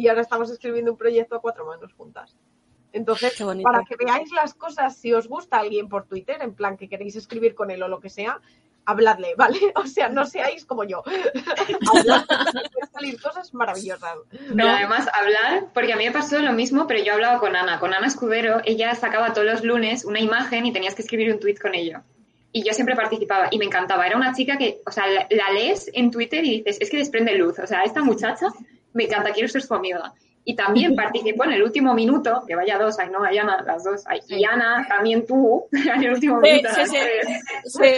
Y 0.00 0.08
ahora 0.08 0.22
estamos 0.22 0.50
escribiendo 0.50 0.90
un 0.92 0.96
proyecto 0.96 1.36
a 1.36 1.40
cuatro 1.40 1.66
manos 1.66 1.92
juntas. 1.92 2.34
Entonces, 2.92 3.36
para 3.62 3.84
que 3.84 3.96
veáis 3.96 4.32
las 4.32 4.54
cosas, 4.54 4.96
si 4.96 5.12
os 5.12 5.28
gusta 5.28 5.58
alguien 5.58 5.88
por 5.88 6.06
Twitter, 6.06 6.38
en 6.40 6.54
plan 6.54 6.76
que 6.76 6.88
queréis 6.88 7.16
escribir 7.16 7.54
con 7.54 7.70
él 7.70 7.82
o 7.82 7.88
lo 7.88 8.00
que 8.00 8.08
sea, 8.08 8.40
habladle, 8.86 9.34
¿vale? 9.36 9.58
O 9.76 9.86
sea, 9.86 10.08
no 10.08 10.24
seáis 10.24 10.64
como 10.64 10.84
yo. 10.84 11.02
Pueden 11.04 12.92
salir 12.92 13.20
cosas 13.20 13.52
maravillosas. 13.52 14.16
Pero 14.30 14.68
además 14.68 15.06
hablar, 15.12 15.66
porque 15.74 15.92
a 15.92 15.96
mí 15.96 16.06
me 16.06 16.12
pasó 16.12 16.40
lo 16.40 16.52
mismo, 16.52 16.86
pero 16.86 17.04
yo 17.04 17.12
hablaba 17.12 17.38
con 17.38 17.54
Ana, 17.54 17.78
con 17.78 17.92
Ana 17.92 18.06
Escudero, 18.06 18.62
ella 18.64 18.94
sacaba 18.94 19.34
todos 19.34 19.46
los 19.46 19.62
lunes 19.62 20.06
una 20.06 20.18
imagen 20.18 20.64
y 20.64 20.72
tenías 20.72 20.94
que 20.94 21.02
escribir 21.02 21.30
un 21.30 21.38
tweet 21.38 21.56
con 21.56 21.74
ello. 21.74 22.00
Y 22.52 22.64
yo 22.64 22.72
siempre 22.72 22.96
participaba 22.96 23.48
y 23.52 23.58
me 23.58 23.66
encantaba. 23.66 24.06
Era 24.06 24.16
una 24.16 24.34
chica 24.34 24.56
que, 24.56 24.80
o 24.84 24.90
sea, 24.90 25.06
la, 25.06 25.28
la 25.30 25.52
lees 25.52 25.88
en 25.94 26.10
Twitter 26.10 26.44
y 26.44 26.62
dices, 26.62 26.78
es 26.80 26.90
que 26.90 26.96
desprende 26.96 27.36
luz. 27.36 27.60
O 27.60 27.66
sea, 27.66 27.82
esta 27.82 28.02
muchacha 28.02 28.48
me 28.92 29.04
encanta, 29.04 29.32
quiero 29.32 29.48
ser 29.48 29.62
su 29.62 29.74
amiga. 29.74 30.12
Y 30.44 30.56
también 30.56 30.96
participó 30.96 31.44
en 31.44 31.52
el 31.52 31.62
último 31.62 31.92
minuto, 31.94 32.42
que 32.46 32.54
vaya 32.56 32.78
dos, 32.78 32.98
ay 32.98 33.10
no, 33.10 33.22
hay 33.22 33.38
Ana, 33.38 33.62
las 33.62 33.84
dos. 33.84 34.02
Ay, 34.06 34.20
y 34.28 34.44
Ana, 34.44 34.86
también 34.88 35.26
tú, 35.26 35.66
en 35.72 36.02
el 36.02 36.12
último 36.14 36.40
Sí, 36.42 36.50
minuto. 36.50 36.68
sí, 36.74 36.86
sí. 36.86 36.98
Sí. 37.66 37.92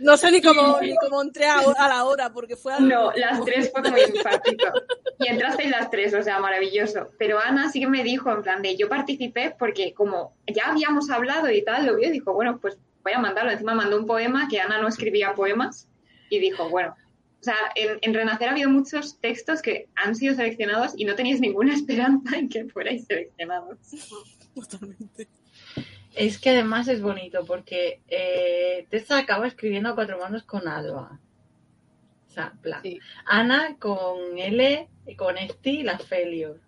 No 0.00 0.16
sé 0.16 0.32
ni 0.32 0.42
cómo, 0.42 0.78
ni 0.80 0.94
cómo 0.96 1.22
entré 1.22 1.46
a, 1.46 1.58
a 1.60 1.88
la 1.88 2.04
hora, 2.04 2.30
porque 2.32 2.56
fue 2.56 2.72
algo- 2.74 2.88
No, 2.88 3.12
las 3.12 3.44
tres 3.44 3.70
fue 3.70 3.82
como 3.82 3.96
infartito. 4.14 4.72
y 5.20 5.28
entrasteis 5.28 5.70
las 5.70 5.88
tres, 5.90 6.12
o 6.14 6.22
sea, 6.22 6.40
maravilloso. 6.40 7.10
Pero 7.16 7.38
Ana 7.38 7.70
sí 7.70 7.78
que 7.80 7.86
me 7.86 8.02
dijo, 8.02 8.30
en 8.32 8.42
plan 8.42 8.60
de, 8.60 8.76
yo 8.76 8.88
participé 8.88 9.54
porque 9.56 9.94
como 9.94 10.34
ya 10.46 10.64
habíamos 10.70 11.10
hablado 11.10 11.48
y 11.48 11.62
tal, 11.64 11.86
lo 11.86 11.96
vio 11.96 12.08
y 12.08 12.12
dijo, 12.12 12.32
bueno, 12.34 12.58
pues 12.60 12.76
voy 13.04 13.12
a 13.12 13.18
mandarlo. 13.20 13.52
Encima 13.52 13.74
mandó 13.74 13.96
un 13.96 14.06
poema 14.06 14.48
que 14.50 14.60
Ana 14.60 14.80
no 14.82 14.88
escribía 14.88 15.32
poemas 15.34 15.86
y 16.28 16.40
dijo, 16.40 16.68
bueno, 16.68 16.96
o 17.44 17.52
sea, 17.52 17.56
en, 17.74 17.98
en, 18.00 18.14
Renacer 18.14 18.48
ha 18.48 18.52
habido 18.52 18.70
muchos 18.70 19.20
textos 19.20 19.60
que 19.60 19.90
han 19.96 20.14
sido 20.14 20.34
seleccionados 20.34 20.94
y 20.96 21.04
no 21.04 21.14
teníais 21.14 21.42
ninguna 21.42 21.74
esperanza 21.74 22.38
en 22.38 22.48
que 22.48 22.64
fuerais 22.64 23.04
seleccionados. 23.04 23.76
Totalmente. 24.54 25.28
Es 26.14 26.38
que 26.38 26.50
además 26.50 26.88
es 26.88 27.02
bonito 27.02 27.44
porque 27.44 28.00
eh, 28.08 28.86
Tessa 28.88 29.18
acaba 29.18 29.46
escribiendo 29.46 29.90
a 29.90 29.94
cuatro 29.94 30.18
manos 30.18 30.44
con 30.44 30.66
Alba. 30.66 31.20
O 32.28 32.32
sea, 32.32 32.54
plan. 32.62 32.80
Sí. 32.80 32.98
Ana 33.26 33.76
con 33.78 34.38
L, 34.38 34.88
con 35.18 35.36
Esti, 35.36 35.82
la 35.82 35.98
Felior. 35.98 36.62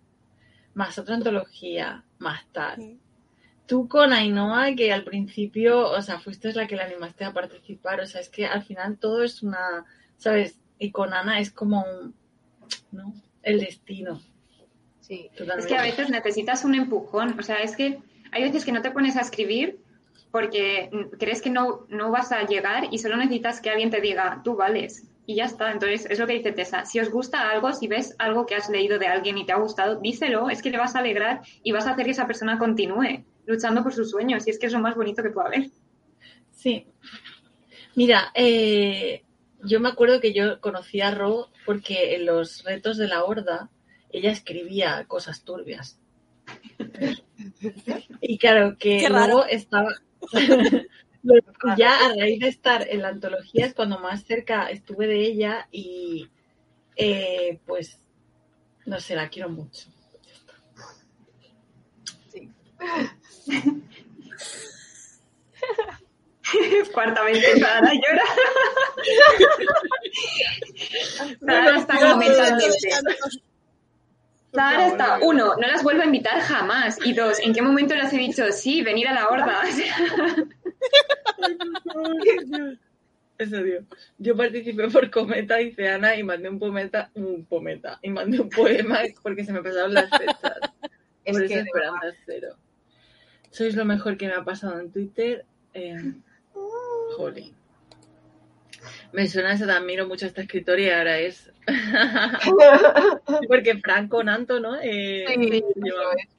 Más 0.75 0.99
otra 0.99 1.15
antología, 1.15 2.03
más 2.19 2.45
tal. 2.51 2.75
Sí. 2.75 2.99
Tú 3.65 3.87
con 3.87 4.13
Ainhoa, 4.13 4.75
que 4.75 4.93
al 4.93 5.03
principio, 5.03 5.89
o 5.89 6.01
sea, 6.03 6.19
fuiste 6.19 6.53
la 6.53 6.67
que 6.67 6.75
la 6.75 6.85
animaste 6.85 7.25
a 7.25 7.33
participar. 7.33 7.99
O 7.99 8.05
sea, 8.05 8.21
es 8.21 8.29
que 8.29 8.45
al 8.45 8.63
final 8.63 8.99
todo 8.99 9.23
es 9.23 9.41
una, 9.41 9.85
¿sabes? 10.17 10.59
Y 10.79 10.91
con 10.91 11.13
Ana 11.13 11.39
es 11.39 11.51
como 11.51 11.83
un, 11.83 12.13
¿no? 12.91 13.13
El 13.41 13.59
destino. 13.59 14.21
Sí. 14.99 15.29
Totalmente. 15.31 15.61
Es 15.61 15.65
que 15.67 15.77
a 15.77 15.81
veces 15.81 16.09
necesitas 16.09 16.65
un 16.65 16.75
empujón, 16.75 17.39
o 17.39 17.43
sea, 17.43 17.57
es 17.57 17.75
que 17.75 17.99
hay 18.31 18.43
veces 18.43 18.65
que 18.65 18.71
no 18.71 18.81
te 18.81 18.91
pones 18.91 19.15
a 19.15 19.21
escribir 19.21 19.79
porque 20.31 20.89
crees 21.17 21.41
que 21.41 21.49
no, 21.49 21.85
no 21.89 22.11
vas 22.11 22.31
a 22.31 22.45
llegar 22.45 22.87
y 22.91 22.99
solo 22.99 23.17
necesitas 23.17 23.61
que 23.61 23.69
alguien 23.69 23.89
te 23.89 24.01
diga, 24.01 24.41
tú 24.43 24.55
vales. 24.55 25.07
Y 25.25 25.35
ya 25.35 25.45
está. 25.45 25.71
Entonces, 25.71 26.05
es 26.09 26.19
lo 26.19 26.27
que 26.27 26.33
dice 26.33 26.53
Tessa. 26.53 26.85
Si 26.85 26.99
os 26.99 27.09
gusta 27.09 27.49
algo, 27.49 27.73
si 27.73 27.87
ves 27.87 28.15
algo 28.17 28.45
que 28.45 28.55
has 28.55 28.69
leído 28.69 28.97
de 28.97 29.07
alguien 29.07 29.37
y 29.37 29.45
te 29.45 29.51
ha 29.51 29.57
gustado, 29.57 29.99
díselo. 29.99 30.49
Es 30.49 30.61
que 30.61 30.69
le 30.69 30.77
vas 30.77 30.95
a 30.95 30.99
alegrar 30.99 31.41
y 31.63 31.73
vas 31.73 31.85
a 31.85 31.91
hacer 31.91 32.05
que 32.05 32.11
esa 32.11 32.27
persona 32.27 32.57
continúe 32.57 33.25
luchando 33.45 33.83
por 33.83 33.93
sus 33.93 34.09
sueños. 34.09 34.47
Y 34.47 34.51
es 34.51 34.59
que 34.59 34.67
es 34.67 34.73
lo 34.73 34.79
más 34.79 34.95
bonito 34.95 35.21
que 35.21 35.31
puede 35.31 35.47
haber. 35.47 35.69
Sí. 36.51 36.87
Mira, 37.95 38.31
eh, 38.33 39.23
yo 39.63 39.79
me 39.79 39.89
acuerdo 39.89 40.19
que 40.19 40.33
yo 40.33 40.59
conocí 40.61 41.01
a 41.01 41.11
Ro 41.11 41.49
porque 41.65 42.15
en 42.15 42.25
los 42.25 42.63
retos 42.63 42.97
de 42.97 43.07
la 43.07 43.23
horda 43.23 43.69
ella 44.09 44.31
escribía 44.31 45.05
cosas 45.07 45.43
turbias. 45.43 45.99
Y 48.21 48.37
claro, 48.37 48.77
que 48.77 49.07
luego 49.09 49.45
estaba. 49.45 49.89
ya 51.77 52.05
a 52.05 52.15
raíz 52.15 52.39
de 52.39 52.47
estar 52.47 52.87
en 52.89 53.01
la 53.01 53.09
antología 53.09 53.65
es 53.65 53.73
cuando 53.73 53.99
más 53.99 54.23
cerca 54.23 54.69
estuve 54.69 55.07
de 55.07 55.21
ella 55.21 55.67
y 55.71 56.29
eh, 56.95 57.59
pues 57.65 57.99
no 58.85 58.99
sé, 58.99 59.15
la 59.15 59.29
quiero 59.29 59.49
mucho. 59.49 59.89
sí. 62.29 62.49
Cuartamente, 66.93 67.59
Sara 67.59 67.91
llora. 67.93 68.23
Sara 71.45 71.77
está 71.77 71.97
como 71.97 72.17
mentalmente. 72.17 72.77
Sara 74.53 74.87
está, 74.87 75.19
uno, 75.21 75.55
no 75.55 75.67
las 75.67 75.83
vuelvo 75.83 76.01
a 76.01 76.05
invitar 76.05 76.39
jamás. 76.41 76.97
Y 77.05 77.13
dos, 77.13 77.39
¿en 77.39 77.53
qué 77.53 77.61
momento 77.61 77.95
les 77.95 78.11
he 78.13 78.17
dicho 78.17 78.51
sí, 78.51 78.81
venir 78.81 79.07
a 79.07 79.13
la 79.13 79.27
horda? 79.27 79.61
Eso 83.37 83.61
digo. 83.61 83.81
Yo 84.17 84.35
participé 84.35 84.87
por 84.87 85.11
Cometa, 85.11 85.57
dice 85.57 85.89
Ana, 85.89 86.15
y 86.15 86.23
mandé 86.23 86.49
un 86.49 86.57
pometa, 86.57 87.11
un 87.13 87.45
pometa, 87.45 87.99
y 88.01 88.09
mandé 88.09 88.39
un 88.39 88.49
poema 88.49 89.01
porque 89.21 89.45
se 89.45 89.53
me 89.53 89.61
pasaron 89.61 89.93
las 89.93 90.09
fechas. 90.09 90.57
Es 91.23 91.37
por 91.37 91.41
que 91.41 91.53
eso 91.53 91.55
de 91.55 91.61
esperanza 91.61 92.07
cero. 92.25 92.55
Sois 93.51 93.75
lo 93.75 93.85
mejor 93.85 94.17
que 94.17 94.27
me 94.27 94.33
ha 94.33 94.43
pasado 94.43 94.79
en 94.79 94.91
Twitter. 94.91 95.45
Eh, 95.73 96.13
jolín. 97.15 97.55
Me 99.11 99.27
suena 99.27 99.53
eso, 99.53 99.65
te 99.65 99.71
admiro 99.71 100.07
mucho 100.07 100.25
esta 100.25 100.41
escritora 100.41 100.81
y 100.81 100.89
ahora 100.89 101.19
es. 101.19 101.51
porque 103.47 103.77
Franco 103.79 104.23
Nanto, 104.23 104.59
¿no? 104.59 104.77
Eh, 104.81 105.25
Sí, 105.27 105.63
es. 106.17 106.37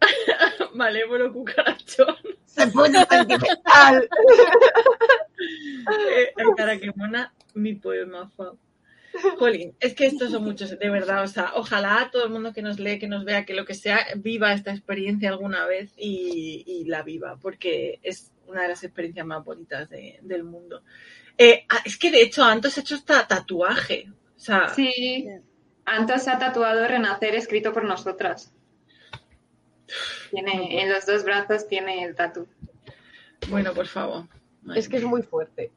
Malévolo 0.74 1.32
cucarachón. 1.32 2.16
Se 2.44 2.66
pone 2.68 3.04
sentimental. 3.04 4.08
Eh, 5.44 6.32
cara, 6.56 6.78
qué 6.78 6.92
mona, 6.94 7.34
mi 7.54 7.74
poema 7.74 8.30
fa. 8.36 8.52
Jolín, 9.38 9.74
es 9.80 9.92
que 9.94 10.06
estos 10.06 10.30
son 10.30 10.44
muchos, 10.44 10.78
de 10.78 10.88
verdad. 10.88 11.24
O 11.24 11.26
sea, 11.26 11.52
ojalá 11.56 12.10
todo 12.12 12.24
el 12.24 12.30
mundo 12.30 12.52
que 12.52 12.62
nos 12.62 12.78
lee, 12.78 13.00
que 13.00 13.08
nos 13.08 13.24
vea, 13.24 13.44
que 13.44 13.52
lo 13.52 13.64
que 13.64 13.74
sea, 13.74 14.06
viva 14.16 14.52
esta 14.52 14.70
experiencia 14.70 15.30
alguna 15.30 15.66
vez 15.66 15.92
y, 15.96 16.62
y 16.64 16.84
la 16.84 17.02
viva, 17.02 17.36
porque 17.42 17.98
es 18.04 18.30
una 18.52 18.62
de 18.62 18.68
las 18.68 18.84
experiencias 18.84 19.26
más 19.26 19.44
bonitas 19.44 19.88
de- 19.90 20.18
del 20.22 20.44
mundo. 20.44 20.82
Eh, 21.36 21.64
ah, 21.68 21.80
es 21.84 21.96
que 21.98 22.10
de 22.10 22.22
hecho, 22.22 22.44
Antos 22.44 22.76
ha 22.76 22.80
hecho 22.82 22.94
hasta 22.94 23.26
tatuaje. 23.26 24.06
O 24.36 24.38
sea, 24.40 24.68
Sí. 24.68 25.26
Antos 25.84 26.28
ha 26.28 26.38
tatuado 26.38 26.86
Renacer 26.86 27.34
escrito 27.34 27.72
por 27.72 27.84
nosotras. 27.84 28.52
Tiene, 30.30 30.80
en 30.82 30.90
los 30.90 31.04
dos 31.06 31.24
brazos 31.24 31.68
tiene 31.68 32.04
el 32.04 32.14
tatu. 32.14 32.46
bueno, 33.48 33.72
por 33.74 33.86
favor. 33.86 34.24
Es 34.74 34.88
que 34.88 34.98
es 34.98 35.02
muy 35.04 35.22
fuerte. 35.22 35.72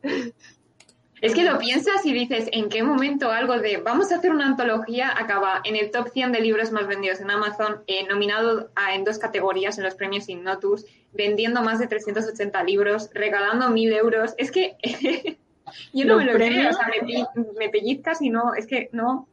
Es 1.21 1.33
que 1.33 1.43
lo 1.43 1.57
piensas 1.57 2.05
y 2.05 2.13
dices, 2.13 2.47
¿en 2.51 2.69
qué 2.69 2.83
momento 2.83 3.31
algo 3.31 3.57
de 3.57 3.77
vamos 3.77 4.11
a 4.11 4.17
hacer 4.17 4.29
una 4.31 4.45
antología 4.45 5.11
acaba 5.17 5.61
en 5.63 5.75
el 5.75 5.89
top 5.89 6.09
100 6.13 6.31
de 6.33 6.41
libros 6.41 6.71
más 6.71 6.85
vendidos 6.87 7.19
en 7.19 7.31
Amazon, 7.31 7.83
eh, 7.87 8.05
nominado 8.07 8.69
a- 8.75 8.93
en 8.93 9.03
dos 9.05 9.17
categorías 9.17 9.77
en 9.79 9.85
los 9.85 9.95
premios 9.95 10.29
Innotus, 10.29 10.85
vendiendo 11.15 11.61
más 11.61 11.79
de 11.79 11.87
380 11.87 12.63
libros, 12.63 13.09
regalando 13.13 13.69
mil 13.69 13.93
euros? 13.93 14.33
Es 14.37 14.51
que 14.51 14.75
yo 15.93 16.05
no 16.05 16.17
me 16.17 16.25
lo 16.25 16.33
creo, 16.33 16.69
o 16.69 16.73
sea, 16.73 16.91
me, 17.57 17.69
pellizcas 17.69 18.21
y 18.21 18.29
no, 18.29 18.53
es 18.53 18.67
que 18.67 18.89
no. 18.91 19.27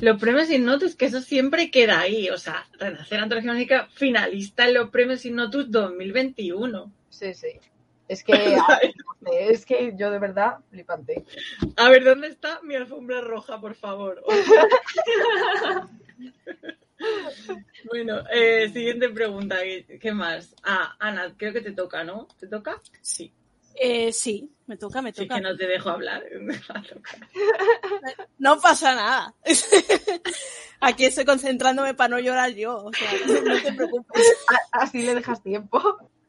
Los 0.00 0.20
premios 0.20 0.50
Innotus, 0.50 0.96
que 0.96 1.06
eso 1.06 1.20
siempre 1.20 1.70
queda 1.70 2.00
ahí. 2.00 2.30
O 2.30 2.38
sea, 2.38 2.66
Renacer 2.78 3.20
Antología 3.20 3.52
Mágica 3.52 3.88
finalista 3.92 4.66
en 4.66 4.74
los 4.74 4.90
premios 4.90 5.24
Innotus 5.24 5.70
2021. 5.70 6.92
Sí, 7.10 7.34
sí. 7.34 7.60
Es 8.06 8.24
que, 8.24 8.32
es 9.32 9.66
que 9.66 9.92
yo 9.96 10.10
de 10.10 10.18
verdad 10.18 10.58
flipante. 10.70 11.24
A 11.76 11.90
ver, 11.90 12.04
¿dónde 12.04 12.28
está 12.28 12.60
mi 12.62 12.74
alfombra 12.74 13.20
roja, 13.20 13.60
por 13.60 13.74
favor? 13.74 14.22
bueno, 17.84 18.22
eh, 18.32 18.70
siguiente 18.72 19.08
pregunta. 19.10 19.56
¿qué- 19.62 19.98
¿Qué 20.00 20.12
más? 20.12 20.54
Ah, 20.62 20.96
Ana, 20.98 21.34
creo 21.36 21.52
que 21.52 21.60
te 21.60 21.72
toca, 21.72 22.04
¿no? 22.04 22.28
¿Te 22.38 22.46
toca? 22.46 22.80
Sí. 23.02 23.32
Eh, 23.80 24.12
sí, 24.12 24.50
me 24.66 24.76
toca, 24.76 25.00
me 25.00 25.12
Sí, 25.12 25.22
toca. 25.22 25.36
que 25.36 25.40
no 25.40 25.56
te 25.56 25.66
dejo 25.66 25.90
hablar. 25.90 26.24
No 28.38 28.60
pasa 28.60 28.94
nada. 28.94 29.34
Aquí 30.80 31.04
estoy 31.04 31.24
concentrándome 31.24 31.94
para 31.94 32.08
no 32.08 32.18
llorar 32.20 32.50
yo. 32.54 32.84
O 32.84 32.92
sea, 32.92 33.10
no 33.44 33.62
te 33.62 33.72
preocupes. 33.72 34.36
A- 34.48 34.80
Así 34.82 35.02
le 35.02 35.14
dejas 35.14 35.42
tiempo. 35.42 35.80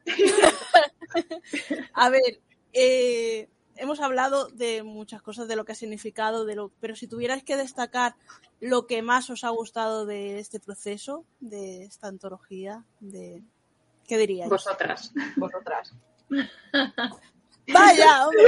A 1.94 2.10
ver, 2.10 2.40
eh, 2.72 3.48
hemos 3.80 4.00
hablado 4.00 4.48
de 4.48 4.82
muchas 4.82 5.22
cosas, 5.22 5.48
de 5.48 5.56
lo 5.56 5.64
que 5.64 5.72
ha 5.72 5.74
significado, 5.74 6.44
de 6.44 6.54
lo, 6.54 6.70
pero 6.80 6.94
si 6.94 7.06
tuvierais 7.06 7.42
que 7.42 7.56
destacar 7.56 8.14
lo 8.60 8.86
que 8.86 9.02
más 9.02 9.30
os 9.30 9.44
ha 9.44 9.48
gustado 9.50 10.06
de 10.06 10.38
este 10.38 10.60
proceso, 10.60 11.24
de 11.40 11.84
esta 11.84 12.06
antología, 12.08 12.84
de 13.00 13.42
¿qué 14.06 14.18
diríais? 14.18 14.50
Vosotras. 14.50 15.12
Vosotras. 15.36 15.94
Vaya, 17.72 18.26
hombre. 18.26 18.42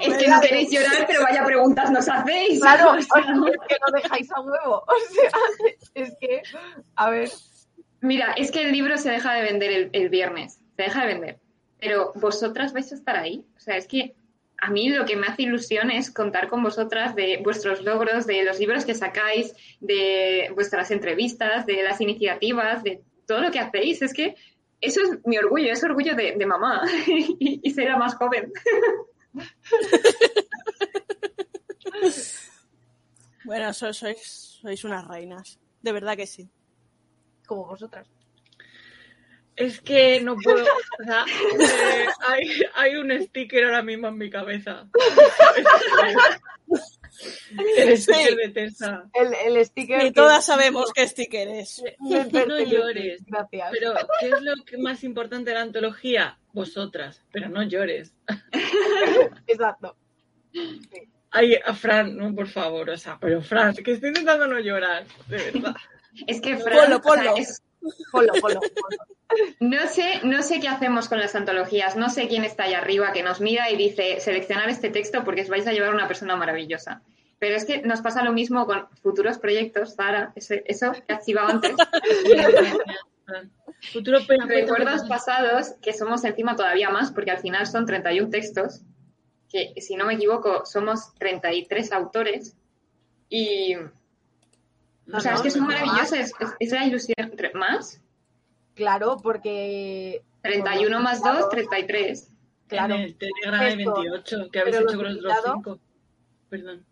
Es 0.00 0.16
que 0.16 0.28
no 0.28 0.40
queréis 0.40 0.70
llorar, 0.70 1.06
pero 1.06 1.22
vaya 1.22 1.44
preguntas 1.44 1.90
nos 1.90 2.08
hacéis. 2.08 2.60
Claro, 2.60 2.92
O 2.92 3.02
sea, 3.02 3.20
es 3.20 3.58
que 3.68 3.76
no 3.84 3.92
dejáis 3.92 4.32
a 4.32 4.40
huevo. 4.40 4.82
O 4.86 5.12
sea, 5.12 5.30
es 5.94 6.14
que, 6.18 6.42
a 6.94 7.10
ver, 7.10 7.28
Mira, 8.00 8.32
es 8.36 8.50
que 8.50 8.62
el 8.62 8.72
libro 8.72 8.96
se 8.98 9.10
deja 9.10 9.34
de 9.34 9.42
vender 9.42 9.70
el, 9.72 9.90
el 9.92 10.08
viernes, 10.08 10.60
se 10.76 10.82
deja 10.82 11.00
de 11.02 11.06
vender. 11.06 11.40
Pero 11.78 12.12
vosotras 12.14 12.72
vais 12.72 12.90
a 12.92 12.94
estar 12.94 13.16
ahí. 13.16 13.44
O 13.56 13.60
sea, 13.60 13.76
es 13.76 13.86
que 13.86 14.14
a 14.58 14.70
mí 14.70 14.88
lo 14.88 15.04
que 15.04 15.16
me 15.16 15.26
hace 15.26 15.42
ilusión 15.42 15.90
es 15.90 16.10
contar 16.10 16.48
con 16.48 16.62
vosotras 16.62 17.14
de 17.14 17.40
vuestros 17.42 17.82
logros, 17.82 18.26
de 18.26 18.44
los 18.44 18.58
libros 18.58 18.84
que 18.84 18.94
sacáis, 18.94 19.54
de 19.80 20.50
vuestras 20.54 20.90
entrevistas, 20.90 21.66
de 21.66 21.82
las 21.82 22.00
iniciativas, 22.00 22.82
de 22.82 23.02
todo 23.26 23.40
lo 23.40 23.50
que 23.50 23.60
hacéis. 23.60 24.00
Es 24.02 24.14
que 24.14 24.34
eso 24.80 25.00
es 25.02 25.18
mi 25.24 25.36
orgullo, 25.38 25.72
es 25.72 25.84
orgullo 25.84 26.14
de, 26.14 26.36
de 26.36 26.46
mamá 26.46 26.82
y, 27.06 27.60
y 27.62 27.70
ser 27.70 27.88
la 27.90 27.98
más 27.98 28.14
joven. 28.14 28.52
Bueno, 33.46 33.72
sois, 33.72 33.96
sois, 33.96 34.58
sois 34.60 34.84
unas 34.84 35.06
reinas. 35.06 35.60
De 35.80 35.92
verdad 35.92 36.16
que 36.16 36.26
sí. 36.26 36.50
como 37.46 37.64
vosotras. 37.64 38.08
Es 39.56 39.80
que 39.80 40.20
no 40.20 40.36
puedo. 40.36 40.64
O 40.64 41.04
sea, 41.04 41.24
eh, 41.58 42.06
hay, 42.26 42.48
hay 42.74 42.96
un 42.96 43.10
sticker 43.22 43.64
ahora 43.64 43.82
mismo 43.82 44.08
en 44.08 44.18
mi 44.18 44.28
cabeza. 44.30 44.86
El 47.78 47.96
sticker 47.98 48.28
Sí. 48.28 48.36
de 48.36 48.48
Tessa. 48.50 49.04
El, 49.14 49.32
el 49.56 49.64
sticker. 49.64 50.00
Y 50.02 50.04
que- 50.06 50.12
todas 50.12 50.44
sabemos 50.44 50.92
qué 50.92 51.06
sticker 51.08 51.48
es. 51.48 51.82
No 52.00 52.60
llores. 52.60 53.22
Gracias. 53.26 53.68
Pero, 53.72 53.94
¿qué 54.20 54.26
es 54.28 54.42
lo 54.42 54.54
que 54.64 54.76
más 54.78 55.02
importante 55.04 55.50
de 55.50 55.56
la 55.56 55.62
antología? 55.62 56.38
Vosotras, 56.52 57.22
pero 57.32 57.48
no 57.48 57.62
llores. 57.62 58.14
Exacto. 59.46 59.96
Ay, 61.30 61.54
a 61.54 61.74
Fran, 61.74 62.16
no, 62.16 62.34
por 62.34 62.48
favor, 62.48 62.88
o 62.90 62.96
sea, 62.96 63.18
pero 63.20 63.42
Fran, 63.42 63.74
que 63.74 63.92
estoy 63.92 64.08
intentando 64.08 64.46
no 64.46 64.58
llorar, 64.58 65.04
de 65.28 65.36
verdad. 65.36 65.74
Es 66.26 66.40
que 66.40 66.56
Fran, 66.56 66.98
Ponlo, 67.02 67.30
o 67.30 67.34
sea, 67.34 67.42
es- 67.42 67.62
Ponlo. 68.12 68.32
no 69.60 69.86
sé, 69.88 70.20
no 70.24 70.42
sé 70.42 70.60
qué 70.60 70.68
hacemos 70.68 71.08
con 71.08 71.20
las 71.20 71.34
antologías, 71.34 71.96
no 71.96 72.08
sé 72.10 72.28
quién 72.28 72.44
está 72.44 72.64
ahí 72.64 72.74
arriba 72.74 73.12
que 73.12 73.22
nos 73.22 73.40
mira 73.40 73.70
y 73.70 73.76
dice 73.76 74.20
seleccionar 74.20 74.68
este 74.68 74.90
texto 74.90 75.24
porque 75.24 75.42
os 75.42 75.48
vais 75.48 75.66
a 75.66 75.72
llevar 75.72 75.94
una 75.94 76.08
persona 76.08 76.36
maravillosa. 76.36 77.02
Pero 77.38 77.54
es 77.54 77.66
que 77.66 77.82
nos 77.82 78.00
pasa 78.00 78.24
lo 78.24 78.32
mismo 78.32 78.66
con 78.66 78.88
futuros 79.02 79.36
proyectos, 79.38 79.94
Sara, 79.94 80.32
ese- 80.36 80.64
eso 80.66 80.92
que 81.06 81.12
has 81.12 81.24
chivado 81.26 81.48
antes. 81.48 81.72
Recuerdos 84.48 85.02
pasados, 85.08 85.72
que 85.82 85.92
somos 85.92 86.24
encima 86.24 86.56
todavía 86.56 86.90
más, 86.90 87.12
porque 87.12 87.30
al 87.30 87.38
final 87.38 87.66
son 87.66 87.86
31 87.86 88.30
textos, 88.30 88.80
que 89.50 89.74
si 89.80 89.96
no 89.96 90.06
me 90.06 90.14
equivoco 90.14 90.64
somos 90.64 91.14
33 91.18 91.92
autores. 91.92 92.56
Y, 93.28 93.74
o 95.12 95.20
sea, 95.20 95.32
no, 95.32 95.36
es 95.38 95.42
que 95.42 95.50
son 95.50 95.62
no, 95.62 95.66
maravillosos, 95.68 96.12
es, 96.12 96.32
es- 96.40 96.54
es 96.58 96.72
la 96.72 96.84
ilusión. 96.84 97.32
¿Más? 97.54 98.00
Claro, 98.74 99.16
porque. 99.22 100.22
31 100.42 101.00
más 101.00 101.22
2, 101.22 101.48
33. 101.50 102.30
Claro. 102.68 102.94
En 102.94 103.00
el 103.02 103.16
Telegram 103.16 103.60
hay 103.60 103.78
Esto. 103.80 103.94
28, 103.94 104.50
que 104.52 104.58
habéis 104.60 104.76
hecho 104.76 104.86
con 104.86 104.96
los 104.96 104.98
otros 104.98 105.16
invitados- 105.16 105.54
5. 105.64 105.78
Perdón. 106.48 106.84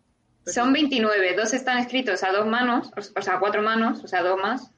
Son 0.45 0.73
29, 0.73 1.35
dos 1.35 1.53
están 1.53 1.79
escritos 1.79 2.21
a 2.23 2.31
dos 2.31 2.45
manos, 2.45 2.91
o 2.95 3.19
o 3.19 3.21
sea, 3.21 3.35
a 3.35 3.39
cuatro 3.39 3.61
manos, 3.63 4.03
o 4.03 4.07
sea, 4.07 4.21
dos 4.21 4.39
más. 4.39 4.71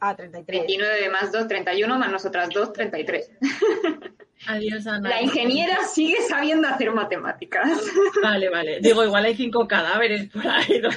Ah, 0.00 0.14
33. 0.16 0.60
29 0.66 1.08
más 1.10 1.30
2, 1.32 1.46
31, 1.48 1.98
más 1.98 2.10
nosotras 2.10 2.48
dos, 2.52 2.72
33. 2.72 3.30
Adiós, 4.48 4.86
Ana. 4.86 5.08
La 5.08 5.22
ingeniera 5.22 5.82
sigue 5.86 6.20
sabiendo 6.28 6.68
hacer 6.68 6.92
matemáticas. 6.92 7.80
Vale, 8.22 8.48
vale. 8.50 8.80
Digo, 8.80 9.02
igual 9.02 9.24
hay 9.24 9.34
cinco 9.34 9.66
cadáveres 9.66 10.28
por 10.30 10.46
ahí, 10.46 10.80
no 10.80 10.90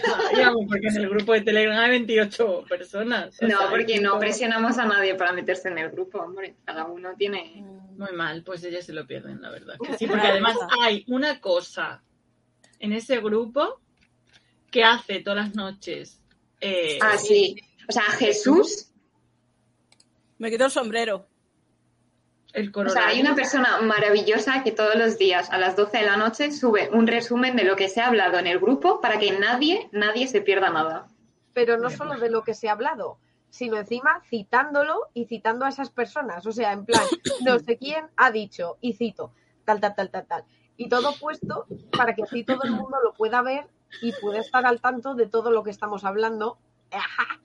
porque 0.68 0.88
en 0.88 0.98
el 0.98 1.10
grupo 1.10 1.34
de 1.34 1.42
Telegram 1.42 1.78
hay 1.80 1.90
28 1.92 2.66
personas. 2.68 3.38
O 3.42 3.48
No, 3.48 3.58
porque 3.70 4.00
no 4.02 4.20
presionamos 4.20 4.78
a 4.78 4.86
nadie 4.86 5.16
para 5.16 5.32
meterse 5.32 5.70
en 5.70 5.78
el 5.80 5.90
grupo, 5.90 6.20
hombre. 6.20 6.56
Cada 6.66 6.86
uno 6.86 7.16
tiene... 7.18 7.64
Muy 7.98 8.12
mal, 8.14 8.44
pues 8.44 8.64
ellas 8.64 8.86
se 8.86 8.94
lo 8.94 9.08
pierden, 9.08 9.42
la 9.42 9.50
verdad. 9.52 9.76
que 9.86 9.98
sí, 9.98 10.06
porque 10.08 10.28
además 10.28 10.58
hay 10.82 11.04
una 11.08 11.40
cosa 11.40 12.04
en 12.80 12.94
ese 12.94 13.20
grupo 13.20 13.80
que 14.70 14.84
hace 14.84 15.22
todas 15.22 15.46
las 15.48 15.56
noches. 15.56 16.22
eh, 16.62 17.00
Ah, 17.02 17.18
sí. 17.18 17.56
O 17.88 17.92
sea, 17.92 18.04
Jesús, 18.04 18.92
Me 20.38 20.52
quito 20.52 20.66
el 20.66 20.72
sombrero. 20.72 21.26
El 22.54 22.72
o 22.74 22.90
sea, 22.90 23.08
hay 23.08 23.22
una 23.22 23.36
persona 23.36 23.80
maravillosa 23.82 24.64
que 24.64 24.72
todos 24.72 24.96
los 24.96 25.20
días 25.20 25.52
a 25.52 25.60
las 25.60 25.76
12 25.76 26.00
de 26.00 26.06
la 26.06 26.18
noche 26.18 26.52
sube 26.52 26.90
un 26.92 27.06
resumen 27.06 27.56
de 27.56 27.64
lo 27.64 27.76
que 27.76 27.90
se 27.90 28.02
ha 28.02 28.08
hablado 28.08 28.40
en 28.40 28.48
el 28.48 28.60
grupo 28.60 29.02
para 29.02 29.20
que 29.20 29.38
nadie, 29.38 29.88
nadie 29.92 30.28
se 30.28 30.42
pierda 30.42 30.72
nada. 30.72 31.08
Pero 31.54 31.78
no 31.78 31.92
solo 31.92 32.18
de 32.18 32.32
lo 32.32 32.44
que 32.44 32.56
se 32.56 32.68
ha 32.68 32.72
hablado, 32.72 33.20
sino 33.50 33.78
encima 33.78 34.22
citándolo 34.30 35.10
y 35.14 35.26
citando 35.26 35.66
a 35.66 35.70
esas 35.70 35.92
personas. 35.92 36.46
O 36.48 36.52
sea, 36.52 36.72
en 36.74 36.86
plan, 36.86 37.04
no 37.46 37.60
sé 37.60 37.78
quién 37.78 38.08
ha 38.18 38.32
dicho, 38.32 38.78
y 38.82 38.94
cito, 38.94 39.32
tal, 39.66 39.80
tal, 39.80 39.96
tal, 39.96 40.10
tal, 40.10 40.26
tal. 40.26 40.44
Y 40.76 40.90
todo 40.90 41.14
puesto 41.20 41.68
para 41.96 42.16
que 42.16 42.24
así 42.24 42.44
todo 42.44 42.64
el 42.64 42.72
mundo 42.72 42.98
lo 43.04 43.14
pueda 43.14 43.42
ver 43.42 43.68
y 44.02 44.12
pueda 44.14 44.40
estar 44.40 44.66
al 44.66 44.82
tanto 44.82 45.14
de 45.14 45.28
todo 45.28 45.52
lo 45.52 45.64
que 45.64 45.72
estamos 45.72 46.04
hablando. 46.04 46.58
Ajá. 46.92 47.40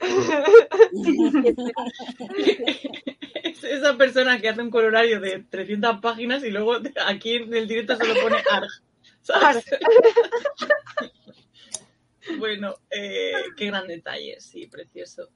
Es 3.42 3.64
esa 3.64 3.96
persona 3.96 4.40
que 4.40 4.48
hace 4.48 4.62
un 4.62 4.70
colorario 4.70 5.20
de 5.20 5.40
300 5.40 6.00
páginas 6.00 6.44
y 6.44 6.50
luego 6.50 6.76
aquí 7.06 7.34
en 7.34 7.52
el 7.54 7.66
directo 7.66 7.96
solo 7.96 8.14
pone 8.20 8.36
ARG. 8.50 8.68
¿sabes? 9.22 9.64
bueno, 12.38 12.76
eh, 12.90 13.32
qué 13.56 13.66
gran 13.66 13.86
detalle, 13.86 14.40
sí, 14.40 14.66
precioso. 14.66 15.30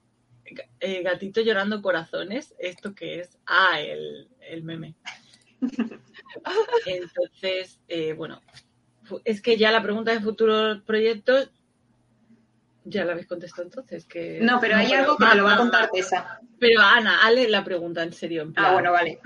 Eh, 0.80 1.02
gatito 1.02 1.40
llorando 1.40 1.80
corazones, 1.80 2.54
¿esto 2.58 2.94
qué 2.94 3.20
es? 3.20 3.38
Ah, 3.46 3.80
el, 3.80 4.28
el 4.40 4.62
meme. 4.62 4.94
Entonces, 6.86 7.80
eh, 7.88 8.12
bueno, 8.12 8.42
es 9.24 9.40
que 9.40 9.56
ya 9.56 9.70
la 9.70 9.82
pregunta 9.82 10.12
de 10.12 10.20
futuros 10.20 10.82
proyectos 10.82 11.50
ya 12.84 13.04
la 13.04 13.12
habéis 13.12 13.26
contestado 13.26 13.64
entonces. 13.64 14.04
Que... 14.04 14.38
No, 14.40 14.60
pero 14.60 14.76
hay 14.76 14.92
algo 14.92 15.16
que 15.16 15.24
Ah, 15.24 15.30
te 15.30 15.36
lo 15.36 15.44
va 15.44 15.52
a 15.52 15.54
ah, 15.54 15.58
contar 15.58 15.90
Tessa. 15.90 16.40
Pero 16.58 16.80
Ana, 16.80 17.26
hazle 17.26 17.48
la 17.48 17.64
pregunta 17.64 18.02
en 18.02 18.12
serio. 18.12 18.42
En 18.42 18.52
plan, 18.52 18.66
Ah, 18.66 18.72
bueno, 18.74 18.92
vale. 18.92 19.20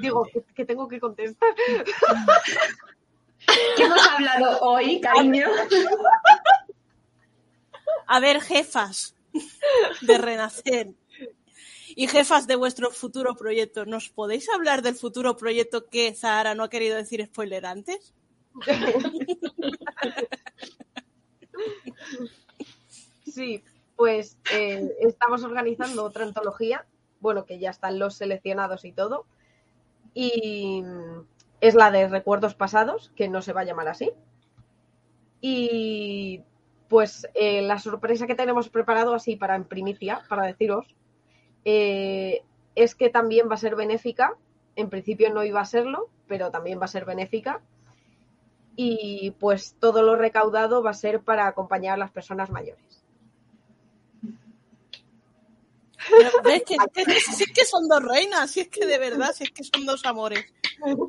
Digo, 0.00 0.24
que, 0.24 0.42
que 0.54 0.64
tengo 0.64 0.88
que 0.88 1.00
contestar. 1.00 1.54
¿Qué 3.76 3.82
hemos 3.84 4.06
hablado 4.08 4.60
hoy, 4.60 5.00
cariño? 5.00 5.46
A 8.06 8.20
ver, 8.20 8.40
jefas 8.40 9.14
de 10.00 10.18
Renacer 10.18 10.88
y 11.94 12.08
jefas 12.08 12.46
de 12.46 12.56
vuestro 12.56 12.90
futuro 12.90 13.36
proyecto, 13.36 13.86
¿nos 13.86 14.10
podéis 14.10 14.48
hablar 14.50 14.82
del 14.82 14.96
futuro 14.96 15.36
proyecto 15.36 15.88
que 15.88 16.14
Zahara 16.14 16.54
no 16.54 16.64
ha 16.64 16.70
querido 16.70 16.96
decir 16.96 17.24
spoiler 17.24 17.66
antes? 17.66 18.12
Sí, 23.36 23.62
pues 23.96 24.38
eh, 24.50 24.96
estamos 25.00 25.44
organizando 25.44 26.04
otra 26.04 26.24
antología, 26.24 26.86
bueno, 27.20 27.44
que 27.44 27.58
ya 27.58 27.68
están 27.68 27.98
los 27.98 28.14
seleccionados 28.14 28.86
y 28.86 28.92
todo, 28.92 29.26
y 30.14 30.82
es 31.60 31.74
la 31.74 31.90
de 31.90 32.08
recuerdos 32.08 32.54
pasados, 32.54 33.12
que 33.14 33.28
no 33.28 33.42
se 33.42 33.52
va 33.52 33.60
a 33.60 33.64
llamar 33.64 33.88
así. 33.88 34.10
Y 35.42 36.44
pues 36.88 37.28
eh, 37.34 37.60
la 37.60 37.78
sorpresa 37.78 38.26
que 38.26 38.36
tenemos 38.36 38.70
preparado 38.70 39.12
así 39.12 39.36
para 39.36 39.54
en 39.54 39.64
primicia, 39.64 40.22
para 40.30 40.46
deciros, 40.46 40.96
eh, 41.66 42.42
es 42.74 42.94
que 42.94 43.10
también 43.10 43.50
va 43.50 43.56
a 43.56 43.58
ser 43.58 43.76
benéfica. 43.76 44.34
En 44.76 44.88
principio 44.88 45.30
no 45.30 45.44
iba 45.44 45.60
a 45.60 45.66
serlo, 45.66 46.08
pero 46.26 46.50
también 46.50 46.80
va 46.80 46.86
a 46.86 46.88
ser 46.88 47.04
benéfica. 47.04 47.60
Y 48.76 49.32
pues 49.38 49.76
todo 49.78 50.02
lo 50.02 50.16
recaudado 50.16 50.82
va 50.82 50.92
a 50.92 50.94
ser 50.94 51.20
para 51.20 51.46
acompañar 51.46 51.92
a 51.92 51.98
las 51.98 52.12
personas 52.12 52.48
mayores. 52.48 53.05
Pero, 56.10 56.30
¿ves? 56.44 56.62
Que, 56.66 56.76
que- 56.92 57.04
que- 57.04 57.20
si 57.20 57.44
es 57.44 57.52
que 57.52 57.64
son 57.64 57.88
dos 57.88 58.02
reinas, 58.02 58.50
si 58.50 58.60
es 58.60 58.68
que 58.68 58.86
de 58.86 58.98
verdad, 58.98 59.32
si 59.34 59.44
es 59.44 59.50
que 59.50 59.64
son 59.64 59.84
dos 59.86 60.04
amores, 60.06 60.44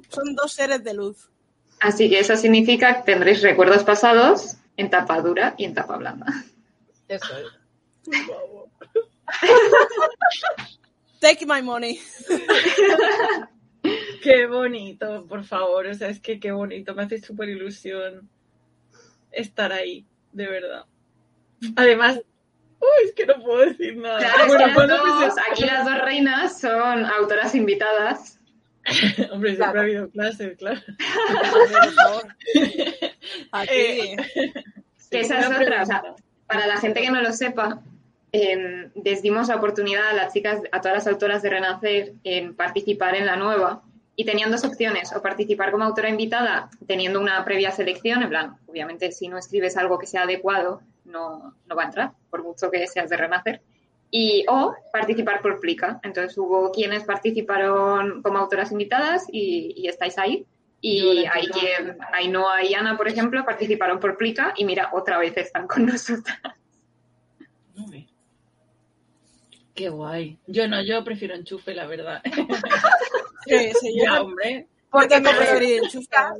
son 0.09 0.35
dos 0.35 0.51
seres 0.53 0.83
de 0.83 0.93
luz. 0.93 1.29
Así 1.79 2.09
que 2.09 2.19
eso 2.19 2.35
significa 2.35 2.97
que 2.97 3.11
tendréis 3.11 3.41
recuerdos 3.41 3.83
pasados 3.83 4.57
en 4.77 4.89
tapa 4.89 5.21
dura 5.21 5.53
y 5.57 5.65
en 5.65 5.73
tapa 5.75 5.97
blanda. 5.97 6.25
Eso 7.07 7.27
es. 7.37 7.45
Take 11.19 11.45
my 11.45 11.61
money. 11.61 11.99
Qué 14.23 14.45
bonito, 14.47 15.25
por 15.27 15.43
favor. 15.45 15.87
O 15.87 15.93
sea, 15.93 16.09
es 16.09 16.19
que 16.19 16.39
qué 16.39 16.51
bonito. 16.51 16.93
Me 16.93 17.03
hace 17.03 17.19
súper 17.21 17.49
ilusión 17.49 18.29
estar 19.31 19.71
ahí, 19.71 20.05
de 20.33 20.47
verdad. 20.47 20.85
Además, 21.75 22.21
uy, 22.79 23.05
es 23.05 23.13
que 23.13 23.25
no 23.25 23.35
puedo 23.43 23.65
decir 23.65 23.97
nada. 23.97 24.19
Claro, 24.19 24.41
es 24.41 24.47
Bueno, 24.47 24.59
que 24.59 24.65
las 24.67 24.75
¿cuándo 24.75 24.97
dos- 24.97 25.13
empieza? 25.23 25.41
aquí 25.51 25.65
las 25.65 25.85
dos 25.85 26.01
reinas 26.01 26.59
son 26.59 27.05
autoras 27.05 27.55
invitadas. 27.55 28.39
Hombre, 29.31 29.55
siempre 29.55 29.55
Claro. 29.57 29.79
ha 29.79 29.83
habido 29.83 30.09
clases, 30.09 30.57
claro. 30.57 30.79
Por 31.51 31.93
favor. 31.93 32.23
Aquí. 33.51 33.69
Eh, 33.73 34.15
Que 35.09 35.19
esa 35.21 35.39
es 35.39 35.47
otra, 35.47 35.81
o 35.83 35.85
sea, 35.85 36.01
pregunta. 36.01 36.23
para 36.47 36.67
la 36.67 36.77
gente 36.77 37.01
que 37.01 37.11
no 37.11 37.21
lo 37.21 37.31
sepa, 37.31 37.81
eh, 38.33 38.89
les 39.03 39.21
dimos 39.21 39.47
la 39.47 39.55
oportunidad 39.55 40.09
a 40.09 40.13
las 40.13 40.33
chicas, 40.33 40.61
a 40.71 40.81
todas 40.81 40.97
las 40.97 41.07
autoras 41.07 41.41
de 41.41 41.49
Renacer, 41.49 42.13
en 42.23 42.55
participar 42.55 43.15
en 43.15 43.25
la 43.25 43.35
nueva. 43.37 43.83
Y 44.19 44.25
tenían 44.25 44.49
dos 44.49 44.63
opciones, 44.63 45.13
o 45.15 45.21
participar 45.21 45.71
como 45.71 45.83
autora 45.85 46.09
invitada 46.09 46.69
teniendo 46.87 47.19
una 47.21 47.45
previa 47.45 47.71
selección, 47.71 48.23
en 48.23 48.29
plan, 48.29 48.55
obviamente 48.65 49.11
si 49.11 49.27
no 49.27 49.37
escribes 49.37 49.77
algo 49.77 49.99
que 49.99 50.07
sea 50.07 50.23
adecuado, 50.23 50.81
no, 51.05 51.53
no 51.67 51.75
va 51.75 51.83
a 51.83 51.85
entrar, 51.85 52.11
por 52.29 52.43
mucho 52.43 52.69
que 52.71 52.85
seas 52.87 53.09
de 53.09 53.17
Renacer. 53.17 53.61
Y, 54.09 54.45
o 54.47 54.73
participar 54.91 55.41
por 55.41 55.59
Plica. 55.59 55.99
Entonces 56.03 56.37
hubo 56.37 56.71
quienes 56.71 57.03
participaron 57.03 58.21
como 58.21 58.37
autoras 58.37 58.71
invitadas 58.71 59.25
y, 59.31 59.73
y 59.75 59.87
estáis 59.87 60.17
ahí. 60.17 60.45
Y 60.79 61.25
quien, 61.51 61.97
Ainhoa 62.13 62.63
y 62.63 62.73
Ana, 62.73 62.95
por 62.95 63.07
ejemplo, 63.07 63.43
participaron 63.43 63.99
por 63.99 64.15
Plica 64.17 64.53
y 64.55 64.63
mira, 64.63 64.91
otra 64.93 65.17
vez 65.17 65.35
están 65.37 65.67
con 65.67 65.85
nosotras. 65.87 66.39
Uy. 67.75 68.07
Qué 69.73 69.89
guay. 69.89 70.37
Yo 70.47 70.67
no, 70.67 70.81
yo 70.81 71.03
prefiero 71.03 71.35
enchufe, 71.35 71.73
la 71.73 71.85
verdad. 71.87 72.21
Sí, 73.45 73.71
sí, 73.79 73.97
yo 73.97 74.03
ya, 74.03 74.21
hombre. 74.21 74.67
Porque 74.89 75.21
me 75.21 75.29
preferí. 75.29 75.79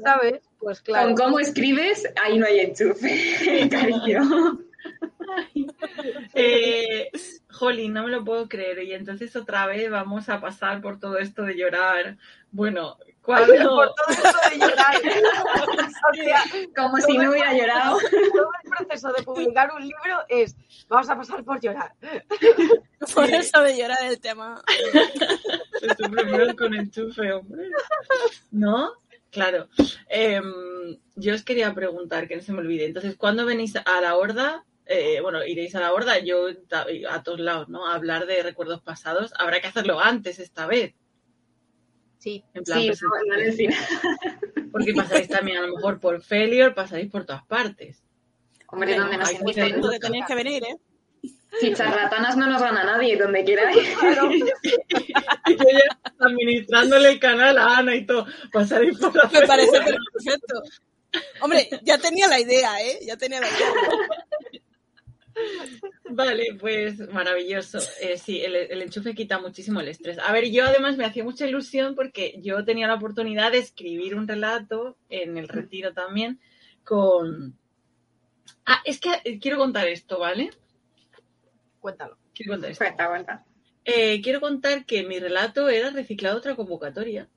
¿sabes? 0.04 0.42
Pues 0.60 0.82
claro. 0.82 1.08
Con 1.08 1.16
cómo 1.16 1.40
escribes, 1.40 2.06
ahí 2.22 2.38
no 2.38 2.46
hay 2.46 2.60
enchufe, 2.60 3.70
cariño. 3.72 4.60
Eh, 6.34 7.10
Jolly, 7.50 7.90
no 7.90 8.04
me 8.04 8.12
lo 8.12 8.24
puedo 8.24 8.48
creer. 8.48 8.84
Y 8.84 8.94
entonces 8.94 9.36
otra 9.36 9.66
vez 9.66 9.90
vamos 9.90 10.30
a 10.30 10.40
pasar 10.40 10.82
por 10.82 11.00
todo 11.00 11.18
esto 11.18 11.44
de 11.44 11.58
llorar. 11.58 12.18
Bueno, 12.52 12.98
cuando... 13.22 13.54
Por 13.54 13.94
todo 13.96 14.08
eso 14.10 14.50
de 14.50 14.60
llorar. 14.60 14.96
O 16.10 16.14
sea, 16.16 16.44
Como 16.76 16.98
si 16.98 17.18
no 17.18 17.32
hubiera 17.32 17.54
llorado. 17.54 17.98
todo 18.00 18.50
el 18.64 18.70
proceso 18.70 19.12
de 19.12 19.24
publicar 19.24 19.72
un 19.74 19.82
libro 19.82 20.24
es 20.30 20.56
vamos 20.88 21.10
a 21.10 21.18
pasar 21.18 21.44
por 21.44 21.60
llorar. 21.60 21.92
Por 23.14 23.30
eso 23.30 23.62
de 23.62 23.78
llorar 23.78 23.98
el 24.04 24.20
tema. 24.20 24.62
Se 25.80 26.56
con 26.56 26.74
enchufe, 26.74 27.34
hombre. 27.34 27.70
¿No? 28.52 28.94
Claro. 29.38 29.70
Em, 30.10 30.98
yo 31.16 31.34
os 31.36 31.44
quería 31.44 31.74
preguntar, 31.74 32.28
que 32.28 32.36
no 32.36 32.42
se 32.42 32.52
me 32.54 32.60
olvide. 32.60 32.86
Entonces, 32.86 33.16
¿cuándo 33.16 33.46
venís 33.46 33.76
a 33.76 34.02
la 34.02 34.16
horda? 34.16 34.66
Eh, 34.86 35.20
bueno, 35.22 35.46
iréis 35.46 35.76
a 35.76 35.80
la 35.82 35.94
horda, 35.94 36.18
yo 36.20 36.48
a 37.10 37.24
todos 37.24 37.40
lados, 37.40 37.70
¿no? 37.70 37.86
A 37.88 37.94
hablar 37.96 38.26
de 38.26 38.42
recuerdos 38.42 38.82
pasados. 38.82 39.34
Habrá 39.38 39.60
que 39.62 39.68
hacerlo 39.68 40.00
antes 40.00 40.40
esta 40.40 40.66
vez. 40.66 40.96
Sí, 42.18 42.44
En 42.54 42.64
plan, 42.64 42.80
Sí, 42.80 42.92
no, 43.02 43.46
no 43.46 43.54
final. 43.54 43.80
porque 44.72 44.94
pasaréis 44.94 45.28
también 45.30 45.58
a 45.58 45.62
lo 45.62 45.76
mejor 45.76 46.00
por 46.00 46.22
Failure, 46.22 46.72
pasaréis 46.72 47.12
por 47.12 47.26
todas 47.26 47.46
partes. 47.46 48.04
Hombre, 48.70 48.98
donde 48.98 49.18
nos 49.18 49.30
Pues 49.34 49.58
inviten. 49.58 49.82
tenéis 50.02 50.26
que 50.26 50.36
venir, 50.36 50.64
¿eh? 50.64 50.78
Si 51.60 51.74
charlatanas 51.74 52.38
no 52.38 52.48
nos 52.48 52.62
gana 52.62 52.84
nadie, 52.84 53.18
donde 53.18 53.44
quiera. 53.44 53.72
claro. 54.00 54.30
Yo 54.32 55.56
ya 55.56 56.00
administrándole 56.20 57.10
el 57.12 57.20
canal 57.20 57.58
a 57.58 57.78
Ana 57.78 57.96
y 57.96 58.06
todo. 58.06 58.26
Pasaréis 58.52 58.98
por 59.00 59.16
la 59.16 59.30
Me 59.30 59.48
parece 59.48 59.72
perfecto. 59.72 60.62
Hombre, 61.42 61.70
ya 61.84 61.98
tenía 61.98 62.28
la 62.28 62.40
idea, 62.40 62.82
¿eh? 62.82 63.00
Ya 63.06 63.18
tenía 63.18 63.40
la 63.40 63.48
idea. 63.48 63.74
Vale, 66.10 66.58
pues 66.60 67.00
maravilloso. 67.12 67.80
Eh, 68.02 68.18
sí, 68.18 68.42
el, 68.42 68.56
el 68.56 68.82
enchufe 68.82 69.14
quita 69.14 69.40
muchísimo 69.40 69.80
el 69.80 69.88
estrés. 69.88 70.20
A 70.20 70.32
ver, 70.32 70.50
yo 70.50 70.66
además 70.66 70.98
me 70.98 71.06
hacía 71.06 71.24
mucha 71.24 71.46
ilusión 71.46 71.96
porque 71.96 72.40
yo 72.42 72.64
tenía 72.66 72.88
la 72.88 72.96
oportunidad 72.96 73.52
de 73.52 73.60
escribir 73.60 74.16
un 74.16 74.28
relato 74.28 74.98
en 75.10 75.38
el 75.38 75.48
retiro 75.48 75.94
también 75.94 76.40
con... 76.84 77.58
Ah, 78.66 78.82
es 78.86 79.00
que 79.00 79.10
eh, 79.24 79.40
quiero 79.40 79.58
contar 79.58 79.88
esto, 79.88 80.20
¿vale? 80.20 80.50
Cuéntalo. 81.80 82.18
Quiero 82.34 82.54
contar 82.54 82.72
esto. 82.72 82.84
Cuenta, 82.84 83.08
cuenta. 83.10 83.46
Eh, 83.86 84.22
quiero 84.22 84.42
contar 84.42 84.86
que 84.86 85.04
mi 85.04 85.20
relato 85.20 85.70
era 85.70 85.90
reciclado 85.92 86.38
otra 86.38 86.56
convocatoria, 86.56 87.30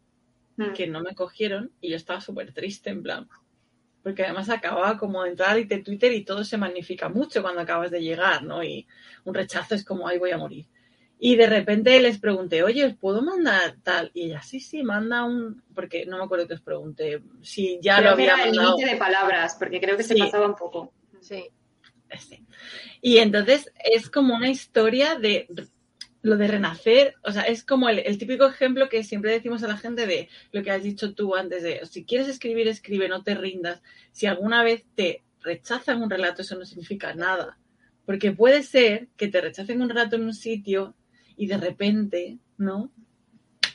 Mm. 0.57 0.73
que 0.75 0.87
no 0.89 1.01
me 1.01 1.15
cogieron 1.15 1.73
y 1.81 1.91
yo 1.91 1.97
estaba 1.97 2.21
súper 2.21 2.53
triste, 2.53 2.91
en 2.91 3.03
plan. 3.03 3.29
Porque 4.03 4.25
además 4.25 4.49
acababa 4.51 4.99
como 4.99 5.23
de 5.23 5.31
entrar 5.31 5.59
y 5.59 5.65
de 5.65 5.79
Twitter 5.79 6.13
y 6.13 6.25
todo 6.25 6.43
se 6.45 6.57
magnifica 6.57 7.09
mucho 7.09 7.41
cuando 7.43 7.61
acabas 7.61 7.91
de 7.91 8.01
llegar, 8.03 8.43
¿no? 8.43 8.63
Y 8.65 8.87
un 9.25 9.35
rechazo 9.35 9.75
es 9.75 9.85
como, 9.85 10.09
ay, 10.09 10.19
voy 10.19 10.31
a 10.33 10.39
morir. 10.39 10.67
Y 11.19 11.37
de 11.37 11.47
repente 11.47 12.01
les 12.01 12.19
pregunté, 12.19 12.63
oye, 12.63 12.85
¿os 12.87 12.95
puedo 12.97 13.21
mandar 13.23 13.77
tal? 13.83 14.11
Y 14.15 14.25
ella, 14.25 14.41
sí, 14.43 14.59
sí, 14.59 14.83
manda 14.83 15.23
un... 15.25 15.63
Porque 15.75 16.07
no 16.07 16.17
me 16.17 16.25
acuerdo 16.25 16.49
que 16.49 16.55
os 16.55 16.63
pregunté. 16.63 17.23
Si 17.43 17.79
ya 17.83 17.99
Creo 17.99 18.13
lo 18.13 18.17
que 18.17 18.23
había 18.23 18.35
era 18.35 18.45
el 18.51 18.57
mandado. 18.57 18.77
límite 18.79 18.93
de 18.95 18.99
palabras, 18.99 19.57
porque 19.59 19.81
creo 19.81 19.97
que 19.99 20.03
se 20.03 20.17
pasaba 20.17 20.47
un 20.47 20.55
poco. 20.57 20.93
Sí. 21.21 21.45
Y 23.01 23.19
entonces 23.19 23.73
es 23.85 24.11
como 24.11 24.35
una 24.35 24.51
historia 24.51 25.17
de 25.17 25.49
lo 26.23 26.37
de 26.37 26.49
renacer, 26.49 27.15
o 27.25 27.33
sea, 27.33 27.43
es 27.43 27.65
como 27.65 27.89
el, 27.89 28.01
el 28.01 28.19
típico 28.19 28.47
ejemplo 28.47 28.89
que 28.89 29.03
siempre 29.05 29.33
decimos 29.33 29.63
a 29.63 29.69
la 29.69 29.79
gente 29.79 30.07
de 30.07 30.29
lo 30.53 30.63
que 30.63 30.71
has 30.71 30.83
dicho 30.83 31.15
tú 31.15 31.35
antes 31.35 31.63
de, 31.63 31.81
si 31.87 32.05
quieres 32.05 32.29
escribir, 32.29 32.69
escribe, 32.69 33.09
no 33.09 33.23
te 33.23 33.35
rindas. 33.35 33.83
Si 34.13 34.27
alguna 34.27 34.63
vez 34.63 34.85
te 34.95 35.23
rechazan 35.41 36.03
un 36.03 36.11
relato, 36.11 36.43
eso 36.43 36.59
no 36.59 36.65
significa 36.65 37.15
nada. 37.15 37.59
Porque 38.05 38.33
puede 38.33 38.63
ser 38.63 39.09
que 39.17 39.29
te 39.29 39.41
rechacen 39.41 39.81
un 39.81 39.89
relato 39.89 40.17
en 40.17 40.25
un 40.25 40.35
sitio 40.35 40.95
y 41.37 41.47
de 41.47 41.57
repente, 41.57 42.39
¿no? 42.59 42.93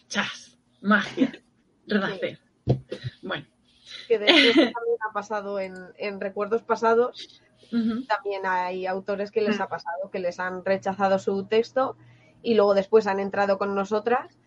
¡Chas! 0.08 0.58
Magia. 0.82 1.32
Renacer. 1.88 2.40
Bueno. 3.22 3.46
Que 4.08 4.20
de 4.20 4.26
hecho 4.26 4.54
también 4.54 4.98
ha 5.10 5.14
pasado 5.14 5.60
en, 5.60 5.74
en 5.98 6.20
recuerdos 6.20 6.62
pasados. 6.62 7.42
También 7.72 8.42
hay 8.46 8.86
autores 8.86 9.32
que 9.32 9.42
les 9.42 9.60
Mm. 9.60 9.62
ha 9.64 9.68
pasado, 9.68 10.10
que 10.12 10.20
les 10.20 10.40
han 10.40 10.64
rechazado 10.64 11.20
su 11.20 11.46
texto 11.46 11.98
y 12.42 12.54
luego 12.56 12.74
después 12.74 13.08
han 13.08 13.20
entrado 13.20 13.58
con 13.58 13.74
nosotras 13.76 14.38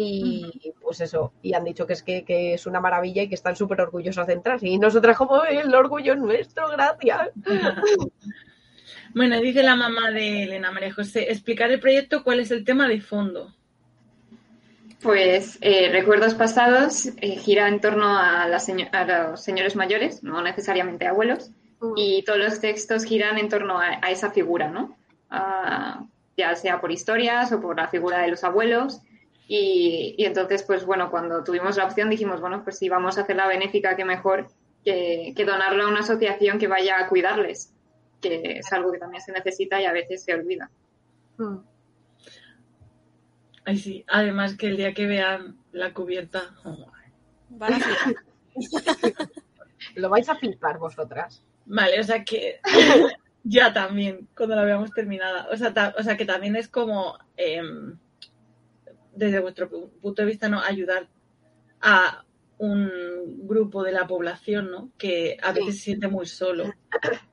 y 0.00 0.72
pues 0.80 1.00
eso, 1.00 1.32
y 1.42 1.54
han 1.54 1.64
dicho 1.64 1.84
que 1.86 1.92
es 1.94 2.04
que, 2.04 2.24
que 2.24 2.54
es 2.54 2.66
una 2.66 2.80
maravilla 2.80 3.22
y 3.22 3.28
que 3.28 3.34
están 3.34 3.56
súper 3.56 3.80
orgullosos 3.80 4.28
de 4.28 4.34
entrar. 4.34 4.62
Y 4.62 4.78
nosotras 4.78 5.16
como 5.16 5.42
el 5.44 5.74
orgullo 5.74 6.12
es 6.12 6.20
nuestro, 6.20 6.68
gracias. 6.68 7.30
Bueno, 9.14 9.40
dice 9.40 9.62
la 9.62 9.74
mamá 9.74 10.10
de 10.10 10.42
Elena 10.44 10.70
María 10.70 10.92
José, 10.92 11.30
explicar 11.32 11.70
el 11.70 11.80
proyecto, 11.80 12.22
cuál 12.22 12.40
es 12.40 12.50
el 12.50 12.62
tema 12.64 12.86
de 12.88 13.00
fondo. 13.00 13.54
Pues 15.02 15.58
eh, 15.62 15.88
Recuerdos 15.90 16.34
Pasados 16.34 17.06
eh, 17.16 17.36
gira 17.36 17.68
en 17.68 17.80
torno 17.80 18.06
a, 18.06 18.42
a 18.42 18.48
los 18.48 18.62
señores 19.42 19.76
mayores, 19.76 20.22
no 20.22 20.42
necesariamente 20.42 21.06
abuelos, 21.06 21.50
y 21.96 22.22
todos 22.24 22.38
los 22.38 22.60
textos 22.60 23.04
giran 23.04 23.38
en 23.38 23.48
torno 23.48 23.78
a, 23.78 23.98
a 24.02 24.10
esa 24.10 24.30
figura, 24.30 24.68
¿no? 24.68 24.96
Ah, 25.30 26.04
ya 26.36 26.54
sea 26.54 26.80
por 26.80 26.90
historias 26.92 27.52
o 27.52 27.60
por 27.60 27.76
la 27.76 27.88
figura 27.88 28.20
de 28.20 28.28
los 28.28 28.44
abuelos. 28.44 29.00
Y, 29.46 30.14
y 30.18 30.24
entonces, 30.24 30.62
pues 30.62 30.84
bueno, 30.84 31.10
cuando 31.10 31.42
tuvimos 31.42 31.76
la 31.76 31.86
opción 31.86 32.10
dijimos, 32.10 32.40
bueno, 32.40 32.62
pues 32.64 32.78
si 32.78 32.88
vamos 32.88 33.18
a 33.18 33.22
hacer 33.22 33.36
la 33.36 33.46
benéfica, 33.46 33.96
que 33.96 34.04
mejor 34.04 34.48
que, 34.84 35.32
que 35.36 35.44
donarlo 35.44 35.84
a 35.84 35.88
una 35.88 36.00
asociación 36.00 36.58
que 36.58 36.68
vaya 36.68 36.98
a 36.98 37.08
cuidarles, 37.08 37.72
que 38.20 38.58
es 38.58 38.72
algo 38.72 38.92
que 38.92 38.98
también 38.98 39.22
se 39.22 39.32
necesita 39.32 39.80
y 39.80 39.86
a 39.86 39.92
veces 39.92 40.22
se 40.22 40.34
olvida. 40.34 40.70
Mm. 41.38 41.56
Ay, 43.64 43.78
sí. 43.78 44.04
Además 44.08 44.56
que 44.56 44.66
el 44.66 44.76
día 44.76 44.94
que 44.94 45.06
vean 45.06 45.58
la 45.72 45.92
cubierta... 45.92 46.54
oh, 46.64 46.86
Van 47.50 47.74
a. 47.74 47.80
Lo 49.94 50.08
vais 50.10 50.28
a 50.28 50.34
flipar 50.34 50.78
vosotras. 50.78 51.42
Vale, 51.70 52.00
o 52.00 52.04
sea 52.04 52.24
que 52.24 52.60
ya 53.44 53.72
también, 53.72 54.28
cuando 54.36 54.56
la 54.56 54.64
veamos 54.64 54.90
terminada. 54.90 55.48
O 55.52 55.56
sea, 55.56 55.72
ta- 55.74 55.94
o 55.98 56.02
sea 56.02 56.16
que 56.16 56.24
también 56.24 56.56
es 56.56 56.68
como, 56.68 57.18
em, 57.36 57.96
desde 59.14 59.40
vuestro 59.40 59.70
pu- 59.70 59.90
punto 60.00 60.22
de 60.22 60.28
vista, 60.28 60.48
¿no? 60.48 60.60
Ayudar 60.60 61.08
a 61.80 62.24
un 62.58 62.90
grupo 63.46 63.82
de 63.82 63.92
la 63.92 64.06
población, 64.06 64.70
¿no? 64.70 64.90
Que 64.98 65.36
a 65.42 65.52
Sí. 65.52 65.60
veces 65.60 65.76
se 65.76 65.80
siente 65.82 66.08
muy 66.08 66.26
solo. 66.26 66.64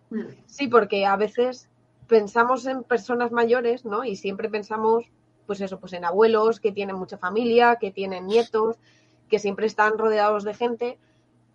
Sí, 0.46 0.68
porque 0.68 1.06
a 1.06 1.18
veces 1.18 1.68
pensamos 2.08 2.66
en 2.68 2.84
personas 2.84 3.32
mayores, 3.32 3.84
¿no? 3.84 4.06
Y 4.06 4.16
siempre 4.16 4.50
pensamos, 4.50 5.06
pues 5.48 5.60
eso, 5.62 5.80
pues 5.80 5.94
en 5.94 6.06
abuelos 6.06 6.60
que 6.60 6.72
tienen 6.72 6.96
mucha 6.96 7.18
familia, 7.18 7.78
que 7.82 7.92
tienen 7.92 8.28
nietos, 8.28 8.78
que 9.30 9.40
siempre 9.40 9.66
están 9.66 9.98
rodeados 9.98 10.44
de 10.44 10.54
gente, 10.54 11.00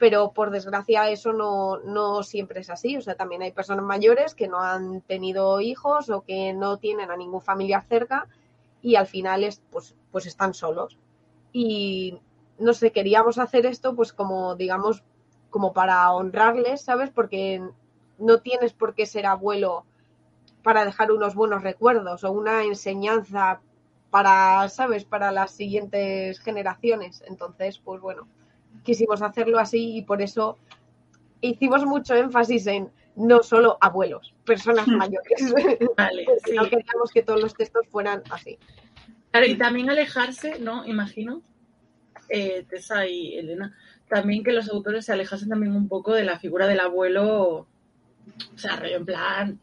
pero 0.00 0.32
por 0.32 0.50
desgracia 0.50 1.10
eso 1.10 1.34
no, 1.34 1.76
no 1.80 2.22
siempre 2.22 2.60
es 2.60 2.70
así. 2.70 2.96
O 2.96 3.02
sea, 3.02 3.16
también 3.16 3.42
hay 3.42 3.52
personas 3.52 3.84
mayores 3.84 4.34
que 4.34 4.48
no 4.48 4.58
han 4.58 5.02
tenido 5.02 5.60
hijos 5.60 6.08
o 6.08 6.22
que 6.22 6.54
no 6.54 6.78
tienen 6.78 7.10
a 7.10 7.18
ningún 7.18 7.42
familiar 7.42 7.84
cerca 7.86 8.26
y 8.80 8.96
al 8.96 9.06
final 9.06 9.44
es, 9.44 9.62
pues, 9.70 9.94
pues 10.10 10.24
están 10.24 10.54
solos. 10.54 10.96
Y 11.52 12.18
no 12.58 12.72
sé, 12.72 12.92
queríamos 12.92 13.36
hacer 13.36 13.66
esto 13.66 13.94
pues 13.94 14.14
como, 14.14 14.56
digamos, 14.56 15.04
como 15.50 15.74
para 15.74 16.10
honrarles, 16.12 16.80
¿sabes? 16.80 17.10
Porque 17.10 17.62
no 18.16 18.38
tienes 18.40 18.72
por 18.72 18.94
qué 18.94 19.04
ser 19.04 19.26
abuelo 19.26 19.84
para 20.62 20.86
dejar 20.86 21.12
unos 21.12 21.34
buenos 21.34 21.62
recuerdos 21.62 22.24
o 22.24 22.32
una 22.32 22.64
enseñanza 22.64 23.60
para, 24.08 24.66
¿sabes? 24.70 25.04
Para 25.04 25.30
las 25.30 25.50
siguientes 25.50 26.40
generaciones. 26.40 27.22
Entonces, 27.26 27.78
pues 27.78 28.00
bueno, 28.00 28.28
quisimos 28.82 29.22
hacerlo 29.22 29.58
así 29.58 29.96
y 29.96 30.02
por 30.02 30.22
eso 30.22 30.58
hicimos 31.40 31.84
mucho 31.84 32.14
énfasis 32.14 32.66
en 32.66 32.90
no 33.16 33.42
solo 33.42 33.76
abuelos, 33.80 34.34
personas 34.44 34.86
mayores. 34.86 35.52
Vale, 35.96 36.26
sí. 36.44 36.52
no 36.54 36.64
queríamos 36.64 37.10
que 37.12 37.22
todos 37.22 37.40
los 37.40 37.54
textos 37.54 37.86
fueran 37.88 38.22
así. 38.30 38.58
Claro, 39.30 39.46
y 39.46 39.56
también 39.56 39.90
alejarse, 39.90 40.58
¿no? 40.58 40.86
Imagino, 40.86 41.42
eh, 42.28 42.64
Tessa 42.68 43.06
y 43.06 43.36
Elena, 43.36 43.76
también 44.08 44.42
que 44.42 44.52
los 44.52 44.68
autores 44.68 45.04
se 45.04 45.12
alejasen 45.12 45.48
también 45.48 45.74
un 45.74 45.88
poco 45.88 46.14
de 46.14 46.24
la 46.24 46.38
figura 46.38 46.66
del 46.66 46.80
abuelo, 46.80 47.68
o 48.54 48.58
sea, 48.58 48.76
rollo 48.76 48.96
en 48.96 49.06
plan, 49.06 49.60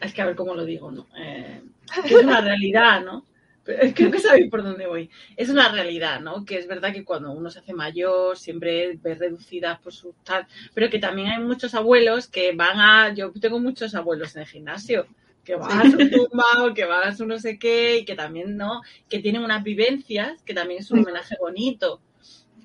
es 0.00 0.12
que 0.12 0.22
a 0.22 0.26
ver 0.26 0.36
cómo 0.36 0.54
lo 0.54 0.64
digo, 0.64 0.90
¿no? 0.90 1.08
Eh, 1.16 1.62
es 2.04 2.12
una 2.12 2.40
realidad, 2.40 3.04
¿no? 3.04 3.26
Creo 3.94 4.10
que 4.10 4.18
sabéis 4.18 4.50
por 4.50 4.62
dónde 4.62 4.86
voy. 4.86 5.08
Es 5.36 5.48
una 5.48 5.70
realidad, 5.70 6.20
¿no? 6.20 6.44
Que 6.44 6.58
es 6.58 6.66
verdad 6.66 6.92
que 6.92 7.04
cuando 7.04 7.30
uno 7.32 7.50
se 7.50 7.60
hace 7.60 7.72
mayor 7.72 8.36
siempre 8.36 8.98
ve 9.02 9.14
reducidas 9.14 9.78
por 9.80 9.92
su 9.92 10.14
tal, 10.24 10.46
pero 10.74 10.90
que 10.90 10.98
también 10.98 11.28
hay 11.28 11.40
muchos 11.40 11.74
abuelos 11.74 12.26
que 12.26 12.52
van 12.52 12.80
a, 12.80 13.14
yo 13.14 13.32
tengo 13.40 13.60
muchos 13.60 13.94
abuelos 13.94 14.34
en 14.34 14.42
el 14.42 14.48
gimnasio, 14.48 15.06
que 15.44 15.54
van 15.56 15.80
a 15.80 15.90
su 15.90 15.96
tumba 16.10 16.44
o 16.64 16.74
que 16.74 16.84
van 16.84 17.08
a 17.08 17.14
su 17.16 17.26
no 17.26 17.38
sé 17.38 17.58
qué 17.58 17.98
y 17.98 18.04
que 18.04 18.14
también, 18.14 18.56
¿no? 18.56 18.80
Que 19.08 19.20
tienen 19.20 19.42
unas 19.44 19.62
vivencias, 19.62 20.42
que 20.42 20.54
también 20.54 20.80
es 20.80 20.90
un 20.90 21.00
homenaje 21.00 21.36
bonito 21.40 22.00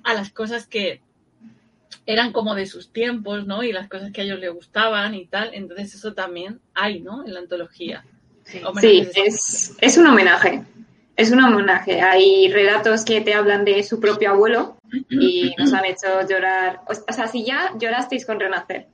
a 0.04 0.14
las 0.14 0.30
cosas 0.32 0.66
que 0.66 1.00
eran 2.06 2.32
como 2.32 2.54
de 2.54 2.66
sus 2.66 2.92
tiempos, 2.92 3.46
¿no? 3.46 3.62
Y 3.62 3.72
las 3.72 3.88
cosas 3.88 4.12
que 4.12 4.20
a 4.22 4.24
ellos 4.24 4.38
les 4.40 4.52
gustaban 4.52 5.14
y 5.14 5.26
tal. 5.26 5.50
Entonces 5.54 5.94
eso 5.94 6.14
también 6.14 6.60
hay, 6.74 7.00
¿no? 7.00 7.24
En 7.26 7.34
la 7.34 7.40
antología. 7.40 8.04
Sí, 8.80 9.00
de- 9.14 9.22
es, 9.26 9.76
es 9.80 9.98
un 9.98 10.06
homenaje. 10.06 10.64
Es 11.18 11.32
un 11.32 11.40
homenaje. 11.40 12.00
Hay 12.00 12.48
relatos 12.52 13.04
que 13.04 13.20
te 13.20 13.34
hablan 13.34 13.64
de 13.64 13.82
su 13.82 13.98
propio 13.98 14.30
abuelo 14.30 14.76
y 15.10 15.52
nos 15.58 15.72
han 15.72 15.84
hecho 15.84 16.06
llorar. 16.28 16.82
O 16.86 17.12
sea, 17.12 17.26
si 17.26 17.44
ya 17.44 17.72
llorasteis 17.76 18.24
con 18.24 18.38
Renacer, 18.38 18.86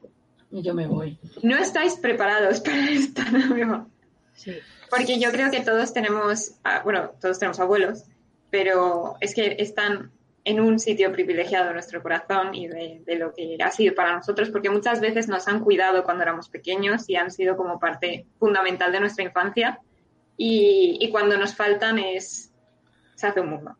yo 0.51 0.73
me 0.73 0.87
voy. 0.87 1.19
no 1.43 1.59
estáis 1.59 1.97
preparados 1.97 2.61
para 2.63 2.89
esta 2.91 3.31
nueva. 3.31 3.87
Sí. 4.33 4.53
Porque 4.89 5.21
yo 5.21 5.31
creo 5.33 5.51
que 5.51 5.61
todos 5.61 5.93
tenemos, 5.93 6.53
ah, 6.65 6.81
bueno, 6.83 7.11
todos 7.21 7.39
tenemos 7.39 7.61
abuelos, 7.61 8.05
pero 8.49 9.17
es 9.21 9.35
que 9.35 9.57
están 9.59 10.11
en 10.45 10.61
un 10.61 10.79
sitio 10.79 11.13
privilegiado 11.13 11.67
en 11.67 11.75
nuestro 11.75 12.03
corazón 12.03 12.55
y 12.55 12.69
de, 12.69 13.03
de 13.05 13.17
lo 13.17 13.35
que 13.35 13.59
ha 13.63 13.71
sido 13.71 13.95
para 13.95 14.17
nosotros, 14.17 14.49
porque 14.49 14.71
muchas 14.71 15.03
veces 15.03 15.29
nos 15.29 15.47
han 15.47 15.61
cuidado 15.61 16.05
cuando 16.05 16.23
éramos 16.23 16.49
pequeños 16.49 17.07
y 17.11 17.17
han 17.17 17.31
sido 17.31 17.55
como 17.55 17.79
parte 17.79 18.25
fundamental 18.39 18.93
de 18.93 19.01
nuestra 19.01 19.25
infancia. 19.25 19.79
Y, 20.37 20.99
y 21.01 21.11
cuando 21.11 21.37
nos 21.37 21.55
faltan 21.55 21.99
es, 21.99 22.53
se 23.15 23.27
hace 23.27 23.41
un 23.41 23.51
mundo. 23.51 23.77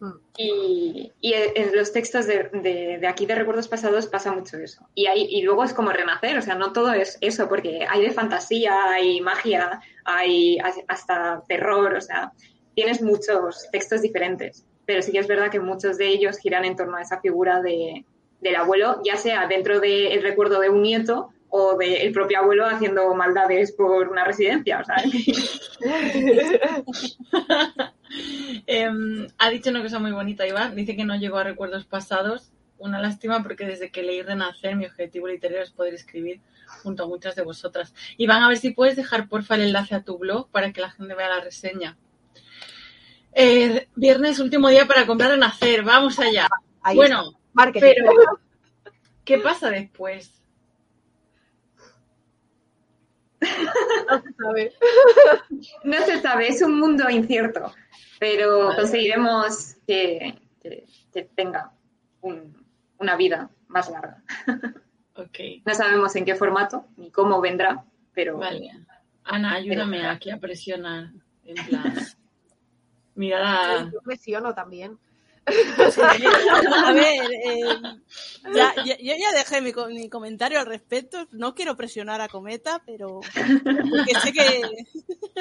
Mm. 0.00 0.12
Y, 0.36 1.12
y 1.20 1.32
en 1.32 1.74
los 1.74 1.92
textos 1.92 2.26
de, 2.26 2.50
de- 2.52 2.98
de 3.00 3.06
aquí 3.08 3.26
de 3.26 3.34
recuerdos 3.34 3.66
pasados 3.68 4.06
pasa 4.06 4.30
mucho 4.32 4.56
eso. 4.58 4.86
Y, 4.94 5.06
hay, 5.06 5.24
y 5.28 5.42
luego 5.42 5.64
es 5.64 5.72
como 5.72 5.90
renacer, 5.90 6.38
o 6.38 6.42
sea, 6.42 6.54
no 6.54 6.72
todo 6.72 6.92
es 6.92 7.18
eso, 7.20 7.48
porque 7.48 7.86
hay 7.88 8.02
de 8.02 8.12
fantasía, 8.12 8.90
hay 8.90 9.20
magia, 9.20 9.80
hay 10.04 10.58
hasta 10.86 11.42
terror, 11.48 11.94
o 11.94 12.00
sea, 12.00 12.32
tienes 12.74 13.02
muchos 13.02 13.68
textos 13.72 14.02
diferentes. 14.02 14.64
Pero 14.86 15.02
sí 15.02 15.10
que 15.12 15.18
es 15.18 15.26
verdad 15.26 15.50
que 15.50 15.60
muchos 15.60 15.98
de 15.98 16.06
ellos 16.08 16.38
giran 16.38 16.64
en 16.64 16.76
torno 16.76 16.96
a 16.96 17.02
esa 17.02 17.20
figura 17.20 17.60
de, 17.60 18.04
del 18.40 18.56
abuelo, 18.56 19.00
ya 19.04 19.16
sea 19.16 19.46
dentro 19.48 19.80
del 19.80 20.22
recuerdo 20.22 20.60
de 20.60 20.70
un 20.70 20.82
nieto 20.82 21.30
o 21.50 21.76
del 21.76 22.12
propio 22.12 22.40
abuelo 22.40 22.66
haciendo 22.66 23.14
maldades 23.14 23.72
por 23.72 24.08
una 24.08 24.24
residencia, 24.24 24.80
o 24.80 24.84
sea, 24.84 24.96
Em, 28.66 29.26
ha 29.38 29.50
dicho 29.50 29.70
una 29.70 29.82
cosa 29.82 29.98
muy 29.98 30.12
bonita, 30.12 30.46
Iván. 30.46 30.74
Dice 30.74 30.96
que 30.96 31.04
no 31.04 31.16
llegó 31.16 31.38
a 31.38 31.44
recuerdos 31.44 31.84
pasados. 31.84 32.50
Una 32.78 33.00
lástima 33.00 33.42
porque 33.42 33.66
desde 33.66 33.90
que 33.90 34.02
leí 34.02 34.22
Renacer, 34.22 34.76
mi 34.76 34.86
objetivo 34.86 35.26
literario 35.26 35.62
es 35.62 35.70
poder 35.70 35.94
escribir 35.94 36.40
junto 36.82 37.04
a 37.04 37.08
muchas 37.08 37.34
de 37.34 37.42
vosotras. 37.42 37.94
Iván, 38.16 38.42
a 38.42 38.48
ver 38.48 38.58
si 38.58 38.70
puedes 38.70 38.96
dejar 38.96 39.28
porfa 39.28 39.56
el 39.56 39.62
enlace 39.62 39.94
a 39.94 40.02
tu 40.02 40.18
blog 40.18 40.48
para 40.50 40.72
que 40.72 40.80
la 40.80 40.90
gente 40.90 41.14
vea 41.14 41.28
la 41.28 41.40
reseña. 41.40 41.96
Eh, 43.32 43.88
viernes, 43.94 44.38
último 44.38 44.68
día 44.68 44.86
para 44.86 45.06
comprar 45.06 45.30
Renacer. 45.30 45.82
Vamos 45.82 46.18
allá. 46.18 46.48
Ahí 46.82 46.96
bueno, 46.96 47.38
pero 47.74 48.12
¿qué 49.24 49.38
pasa 49.38 49.70
después? 49.70 50.37
No 54.08 54.20
se 54.22 54.32
sabe. 54.34 54.72
no 55.84 55.96
se 56.04 56.20
sabe, 56.20 56.48
es 56.48 56.62
un 56.62 56.78
mundo 56.78 57.08
incierto, 57.10 57.72
pero 58.18 58.66
Vale. 58.68 58.76
conseguiremos 58.80 59.76
que, 59.86 60.40
que- 60.60 60.86
que 61.12 61.22
tenga 61.34 61.72
un- 62.20 62.64
una 62.98 63.16
vida 63.16 63.50
más 63.68 63.90
larga. 63.90 64.22
Ok, 65.14 65.36
No 65.66 65.74
sabemos 65.74 66.14
en 66.14 66.24
qué 66.24 66.36
formato 66.36 66.86
ni 66.96 67.10
cómo 67.10 67.40
vendrá, 67.40 67.84
pero 68.14 68.38
vale. 68.38 68.70
Ana, 69.24 69.54
ayúdame 69.54 70.06
aquí 70.06 70.30
a 70.30 70.38
presionar. 70.38 71.10
En 71.44 71.56
plan, 71.66 71.92
mira 73.16 73.40
la... 73.40 73.90
Yo 73.92 74.00
presiono 74.02 74.54
también. 74.54 74.96
Sí, 75.50 76.00
a 76.84 76.92
ver, 76.92 77.30
eh, 77.46 77.64
ya, 78.54 78.74
ya- 78.84 78.98
yo 78.98 79.14
ya 79.18 79.32
dejé 79.36 79.60
mi, 79.60 79.72
mi 79.94 80.08
comentario 80.08 80.60
al 80.60 80.66
respecto. 80.66 81.26
No 81.32 81.54
quiero 81.54 81.76
presionar 81.76 82.20
a 82.20 82.28
Cometa, 82.28 82.82
pero 82.86 83.20
porque 83.90 84.14
sé 84.22 84.32
que 84.32 84.62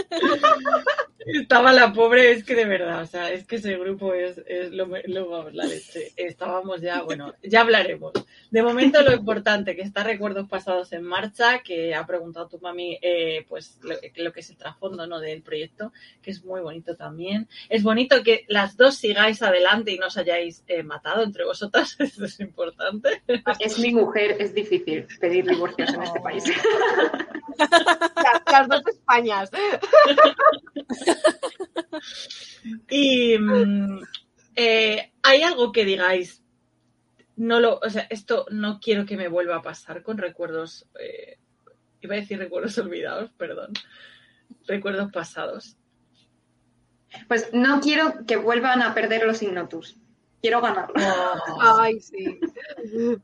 Estaba 1.25 1.73
la 1.73 1.91
pobre, 1.91 2.31
es 2.31 2.45
que 2.45 2.55
de 2.55 2.63
verdad, 2.65 3.01
o 3.01 3.05
sea, 3.05 3.29
es 3.31 3.45
que 3.45 3.57
ese 3.57 3.77
grupo 3.77 4.13
es, 4.13 4.37
es 4.47 4.71
lo, 4.71 4.87
lo- 5.07 5.29
vamos, 5.29 5.53
la 5.53 5.65
leche. 5.65 6.13
Estábamos 6.15 6.79
ya, 6.79 7.01
bueno, 7.01 7.33
ya 7.43 7.61
hablaremos. 7.61 8.13
De 8.49 8.63
momento 8.63 9.01
lo 9.01 9.13
importante, 9.13 9.75
que 9.75 9.81
está 9.81 10.03
Recuerdos 10.05 10.47
Pasados 10.47 10.93
en 10.93 11.03
marcha, 11.03 11.59
que 11.59 11.93
ha 11.93 12.05
preguntado 12.05 12.47
tu 12.47 12.59
mami, 12.59 12.97
eh, 13.01 13.45
pues, 13.49 13.77
lo, 13.81 13.95
lo 14.23 14.31
que 14.31 14.39
es 14.39 14.49
el 14.51 14.55
trasfondo, 14.57 15.05
¿no?, 15.05 15.19
del 15.19 15.41
proyecto, 15.41 15.91
que 16.21 16.31
es 16.31 16.45
muy 16.45 16.61
bonito 16.61 16.95
también. 16.95 17.49
Es 17.67 17.83
bonito 17.83 18.23
que 18.23 18.45
las 18.47 18.77
dos 18.77 18.95
sigáis 18.95 19.41
adelante 19.41 19.91
y 19.97 19.99
no 19.99 20.07
os 20.07 20.17
hayáis 20.17 20.63
eh, 20.67 20.83
matado 20.83 21.23
entre 21.23 21.43
vosotras, 21.43 21.95
eso 21.99 22.25
es 22.25 22.39
importante. 22.39 23.23
es 23.59 23.79
mi 23.79 23.91
mujer, 23.91 24.37
es 24.39 24.53
difícil 24.53 25.07
pedir 25.19 25.45
divorcios 25.45 25.93
en 25.93 26.03
este 26.03 26.19
país. 26.21 26.43
Las, 27.57 28.41
las 28.51 28.67
dos 28.67 28.87
Españas. 28.87 29.51
Y 32.89 33.37
mm, 33.39 34.01
eh, 34.55 35.13
hay 35.23 35.41
algo 35.41 35.71
que 35.71 35.85
digáis, 35.85 36.43
no 37.35 37.59
lo, 37.59 37.79
o 37.79 37.89
sea, 37.89 38.05
esto 38.09 38.45
no 38.51 38.79
quiero 38.79 39.05
que 39.05 39.17
me 39.17 39.29
vuelva 39.29 39.55
a 39.57 39.61
pasar 39.61 40.03
con 40.03 40.17
recuerdos, 40.17 40.85
eh, 40.99 41.37
iba 42.01 42.15
a 42.15 42.19
decir 42.19 42.37
recuerdos 42.37 42.77
olvidados, 42.77 43.31
perdón, 43.31 43.73
recuerdos 44.67 45.11
pasados. 45.11 45.77
Pues 47.27 47.49
no 47.53 47.79
quiero 47.81 48.25
que 48.27 48.37
vuelvan 48.37 48.81
a 48.81 48.93
perder 48.93 49.25
los 49.25 49.41
Ignotus. 49.41 49.97
Quiero 50.41 50.61
ganarlos. 50.61 51.03
Ay, 51.61 51.99
sí. 51.99 52.39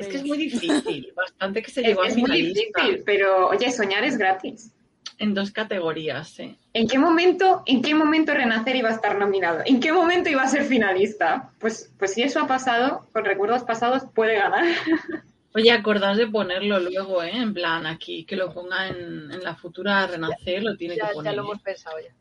es 0.00 0.08
que 0.08 0.16
es 0.16 0.24
muy 0.24 0.38
difícil, 0.38 1.12
bastante 1.14 1.62
que 1.62 1.70
se 1.70 1.80
Es, 1.82 1.86
llegó 1.88 2.02
a 2.02 2.08
es 2.08 2.16
muy 2.16 2.30
difícil, 2.30 3.02
pero 3.04 3.48
oye, 3.48 3.70
soñar 3.70 4.04
es 4.04 4.16
gratis. 4.18 4.72
en 5.18 5.34
dos 5.34 5.50
categorías, 5.50 6.38
¿eh? 6.40 6.56
¿En 6.72 6.86
qué 6.88 6.98
momento, 6.98 7.62
en 7.66 7.82
qué 7.82 7.94
momento 7.94 8.32
Renacer 8.34 8.76
iba 8.76 8.88
a 8.88 8.92
estar 8.92 9.18
nominado? 9.18 9.60
¿En 9.64 9.80
qué 9.80 9.92
momento 9.92 10.30
iba 10.30 10.42
a 10.42 10.48
ser 10.48 10.64
finalista? 10.64 11.50
Pues, 11.58 11.92
pues 11.98 12.14
si 12.14 12.22
eso 12.22 12.40
ha 12.40 12.46
pasado, 12.46 13.08
con 13.12 13.24
recuerdos 13.24 13.64
pasados 13.64 14.02
puede 14.14 14.36
ganar. 14.36 14.64
Oye, 15.54 15.72
acordaos 15.72 16.18
de 16.18 16.26
ponerlo 16.28 16.78
luego, 16.78 17.22
¿eh? 17.22 17.32
En 17.34 17.52
plan, 17.54 17.86
aquí, 17.86 18.24
que 18.24 18.36
lo 18.36 18.52
ponga 18.52 18.88
en, 18.88 19.30
en 19.32 19.42
la 19.42 19.56
futura 19.56 20.06
Renacer, 20.06 20.62
lo 20.62 20.76
tiene 20.76 20.96
Ya, 20.96 21.08
que 21.08 21.08
ya 21.08 21.14
poner. 21.14 21.34
lo 21.34 21.42
¿eh? 21.42 21.44
hemos 21.46 21.62
pensado 21.62 21.96
ya. 22.00 22.14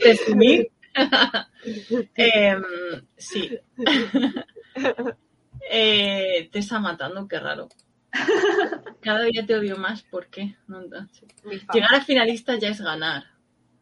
Resumir. 0.00 0.70
Em, 2.16 2.62
sí. 3.16 3.58
Eh, 5.70 6.48
te 6.50 6.58
está 6.58 6.80
matando, 6.80 7.28
qué 7.28 7.38
raro. 7.38 7.68
Cada 9.00 9.22
día 9.24 9.46
te 9.46 9.54
odio 9.54 9.76
más, 9.76 10.02
¿por 10.02 10.26
qué? 10.28 10.56
No, 10.66 10.82
sé. 11.12 11.26
Llegar 11.72 11.94
a 11.94 12.00
finalista 12.00 12.56
ya 12.58 12.68
es 12.68 12.80
ganar. 12.80 13.24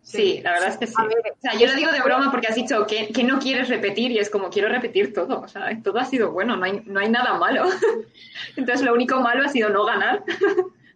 Sí, 0.02 0.40
la 0.42 0.52
verdad 0.52 0.70
es 0.70 0.76
que 0.78 0.86
sí. 0.86 0.94
A 0.96 1.04
ver, 1.04 1.18
O 1.18 1.40
sea, 1.40 1.54
yo 1.58 1.66
lo 1.66 1.74
digo 1.74 1.92
de 1.92 2.00
broma 2.00 2.30
porque 2.30 2.46
has 2.46 2.54
dicho 2.54 2.86
que, 2.86 3.08
que 3.08 3.24
no 3.24 3.38
quieres 3.38 3.68
repetir 3.68 4.10
y 4.10 4.18
es 4.18 4.30
como 4.30 4.48
quiero 4.48 4.68
repetir 4.68 5.12
todo. 5.12 5.40
O 5.40 5.48
sea, 5.48 5.70
todo 5.82 5.98
ha 5.98 6.04
sido 6.04 6.32
bueno, 6.32 6.56
no 6.56 6.64
hay, 6.64 6.82
no 6.86 7.00
hay 7.00 7.10
nada 7.10 7.34
malo. 7.34 7.64
Entonces 8.56 8.84
lo 8.84 8.94
único 8.94 9.20
malo 9.20 9.44
ha 9.44 9.48
sido 9.48 9.68
no 9.68 9.84
ganar. 9.84 10.24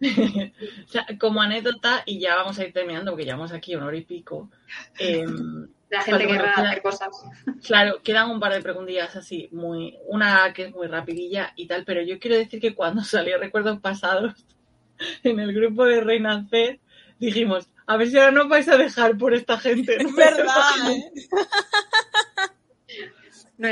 O 0.85 0.87
sea, 0.87 1.05
como 1.19 1.41
anécdota, 1.41 2.03
y 2.05 2.19
ya 2.19 2.35
vamos 2.35 2.59
a 2.59 2.65
ir 2.65 2.73
terminando 2.73 3.11
porque 3.11 3.25
llevamos 3.25 3.51
aquí 3.51 3.75
una 3.75 3.87
hora 3.87 3.97
y 3.97 4.05
pico. 4.05 4.49
em, 4.99 5.67
La 5.89 6.01
gente 6.01 6.27
querrá 6.27 6.53
bueno, 6.55 6.69
hacer 6.69 6.81
cosas. 6.81 7.09
Claro, 7.65 8.01
quedan 8.03 8.29
un 8.29 8.39
par 8.39 8.53
de 8.53 8.61
preguntillas 8.61 9.15
así, 9.15 9.49
muy, 9.51 9.97
una 10.07 10.53
que 10.53 10.65
es 10.65 10.71
muy 10.71 10.87
rapidilla 10.87 11.53
y 11.55 11.67
tal, 11.67 11.85
pero 11.85 12.01
yo 12.01 12.19
quiero 12.19 12.37
decir 12.37 12.59
que 12.59 12.75
cuando 12.75 13.01
salió 13.03 13.37
Recuerdos 13.37 13.79
Pasados 13.79 14.45
en 15.23 15.39
el 15.39 15.53
grupo 15.53 15.85
de 15.85 16.01
Reina 16.01 16.47
C, 16.49 16.79
dijimos, 17.19 17.69
a 17.85 17.97
ver 17.97 18.09
si 18.09 18.17
ahora 18.17 18.31
no 18.31 18.47
vais 18.47 18.67
a 18.69 18.77
dejar 18.77 19.17
por 19.17 19.33
esta 19.33 19.57
gente. 19.57 19.97
¿no? 19.97 20.09
Es 20.09 20.15
verdad, 20.15 20.91
¿eh? 20.91 21.11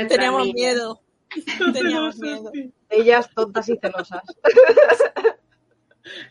Teníamos 0.08 0.52
miedo. 0.52 1.00
Teníamos 1.72 2.18
miedo. 2.18 2.52
Ellas 2.90 3.30
tontas 3.34 3.68
y 3.68 3.76
celosas. 3.78 4.22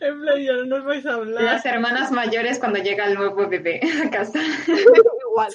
En 0.02 0.20
plan, 0.20 0.42
ya 0.42 0.52
no 0.54 0.64
nos 0.64 0.84
vais 0.84 1.06
a 1.06 1.14
hablar. 1.14 1.44
Las 1.44 1.64
hermanas 1.64 2.10
mayores 2.10 2.58
cuando 2.58 2.80
llega 2.80 3.06
el 3.06 3.14
nuevo 3.14 3.48
bebé 3.48 3.80
a 4.04 4.10
casa. 4.10 4.40
Igual. 5.30 5.54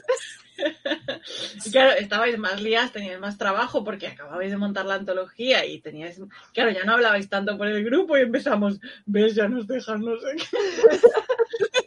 Claro, 1.71 1.91
estabais 1.91 2.37
más 2.37 2.61
liadas, 2.61 2.91
teníais 2.91 3.19
más 3.19 3.37
trabajo 3.37 3.83
porque 3.83 4.07
acababais 4.07 4.49
de 4.49 4.57
montar 4.57 4.85
la 4.85 4.95
antología 4.95 5.65
y 5.65 5.79
teníais, 5.81 6.19
claro, 6.53 6.71
ya 6.71 6.83
no 6.83 6.93
hablabais 6.93 7.29
tanto 7.29 7.57
por 7.57 7.67
el 7.67 7.83
grupo 7.83 8.17
y 8.17 8.21
empezamos, 8.21 8.79
ves, 9.05 9.35
ya 9.35 9.47
nos 9.47 9.67
dejan, 9.67 10.01
no 10.01 10.17
sé 10.17 10.35
qué. 10.35 10.57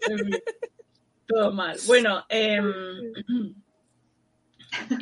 En 0.13 0.19
fin, 0.19 0.39
todo 1.27 1.53
mal. 1.53 1.77
Bueno, 1.87 2.25
em, 2.29 2.73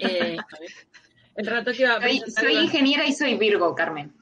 eh, 0.01 0.37
a 0.39 0.61
ver, 0.61 0.71
el 1.37 1.47
rato 1.47 1.73
que 1.73 1.83
iba 1.83 1.95
a 1.95 2.01
Soy, 2.01 2.23
soy 2.27 2.57
ingeniera 2.57 3.07
y 3.07 3.13
soy 3.13 3.37
Virgo, 3.37 3.75
Carmen. 3.75 4.15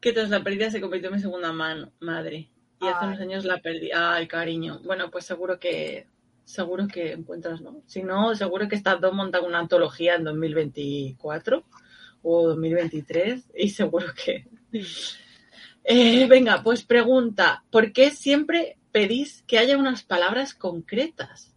Que 0.00 0.12
tras 0.12 0.30
la 0.30 0.42
pérdida 0.42 0.70
se 0.70 0.80
convirtió 0.80 1.08
en 1.08 1.16
mi 1.16 1.20
segunda 1.20 1.52
mano, 1.52 1.92
madre. 2.00 2.48
Y 2.80 2.86
hace 2.86 2.98
Ay. 3.00 3.08
unos 3.08 3.20
años 3.20 3.44
la 3.44 3.58
perdí. 3.58 3.90
Ay, 3.94 4.26
cariño. 4.26 4.80
Bueno, 4.84 5.10
pues 5.10 5.26
seguro 5.26 5.58
que 5.58 6.06
seguro 6.50 6.88
que 6.88 7.12
encuentras, 7.12 7.60
¿no? 7.60 7.82
Si 7.86 8.02
no, 8.02 8.34
seguro 8.34 8.68
que 8.68 8.74
estas 8.74 9.00
dos 9.00 9.12
montan 9.14 9.44
una 9.44 9.60
antología 9.60 10.16
en 10.16 10.24
2024 10.24 11.64
o 12.22 12.48
2023 12.48 13.44
y 13.54 13.68
seguro 13.70 14.06
que... 14.14 14.46
Eh, 15.82 16.26
venga, 16.26 16.62
pues 16.62 16.84
pregunta, 16.84 17.64
¿por 17.70 17.92
qué 17.92 18.10
siempre 18.10 18.76
pedís 18.92 19.42
que 19.46 19.58
haya 19.58 19.78
unas 19.78 20.02
palabras 20.02 20.54
concretas? 20.54 21.54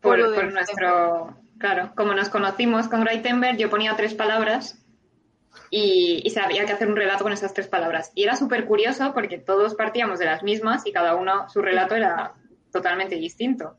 Por, 0.00 0.20
Por 0.32 0.52
nuestro, 0.52 1.36
claro, 1.58 1.92
como 1.96 2.14
nos 2.14 2.28
conocimos 2.28 2.86
con 2.86 3.02
Greitenberg, 3.02 3.58
yo 3.58 3.68
ponía 3.68 3.96
tres 3.96 4.14
palabras 4.14 4.85
y, 5.70 6.22
y 6.24 6.30
se 6.30 6.40
había 6.40 6.64
que 6.64 6.72
hacer 6.72 6.88
un 6.88 6.96
relato 6.96 7.24
con 7.24 7.32
esas 7.32 7.54
tres 7.54 7.68
palabras. 7.68 8.12
Y 8.14 8.24
era 8.24 8.36
súper 8.36 8.66
curioso 8.66 9.12
porque 9.14 9.38
todos 9.38 9.74
partíamos 9.74 10.18
de 10.18 10.26
las 10.26 10.42
mismas 10.42 10.86
y 10.86 10.92
cada 10.92 11.16
uno, 11.16 11.48
su 11.48 11.62
relato 11.62 11.94
era 11.94 12.34
totalmente 12.72 13.16
distinto. 13.16 13.76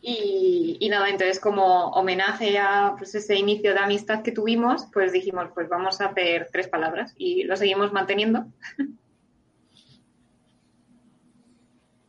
Y, 0.00 0.78
y 0.80 0.88
nada, 0.88 1.10
entonces 1.10 1.38
como 1.38 1.88
homenaje 1.90 2.58
a 2.58 2.94
pues, 2.96 3.14
ese 3.14 3.36
inicio 3.36 3.74
de 3.74 3.80
amistad 3.80 4.22
que 4.22 4.32
tuvimos, 4.32 4.86
pues 4.92 5.12
dijimos, 5.12 5.50
pues 5.52 5.68
vamos 5.68 6.00
a 6.00 6.06
hacer 6.06 6.48
tres 6.50 6.68
palabras 6.68 7.14
y 7.18 7.44
lo 7.44 7.54
seguimos 7.56 7.92
manteniendo. 7.92 8.46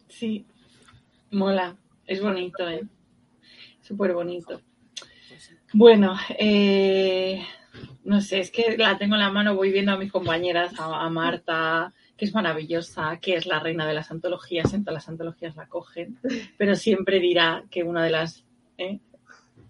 Sí, 0.08 0.46
mola, 1.32 1.76
es 2.06 2.22
bonito, 2.22 2.70
¿eh? 2.70 2.88
Súper 3.82 4.14
bonito. 4.14 4.62
Bueno, 5.74 6.16
eh, 6.38 7.44
no 8.04 8.22
sé, 8.22 8.40
es 8.40 8.52
que 8.52 8.78
la 8.78 8.98
tengo 8.98 9.16
en 9.16 9.22
la 9.22 9.32
mano, 9.32 9.56
voy 9.56 9.72
viendo 9.72 9.92
a 9.92 9.98
mis 9.98 10.12
compañeras, 10.12 10.80
a, 10.80 11.06
a 11.06 11.10
Marta, 11.10 11.94
que 12.18 12.26
es 12.26 12.34
maravillosa, 12.34 13.18
que 13.22 13.36
es 13.36 13.46
la 13.46 13.60
reina 13.60 13.88
de 13.88 13.94
las 13.94 14.12
antologías, 14.12 14.74
en 14.74 14.84
todas 14.84 14.96
las 14.96 15.10
antologías 15.10 15.56
la 15.56 15.68
cogen, 15.68 16.20
pero 16.58 16.76
siempre 16.76 17.20
dirá 17.20 17.64
que 17.70 17.84
una 17.84 18.04
de 18.04 18.10
las, 18.12 18.44
¿eh? 18.78 19.00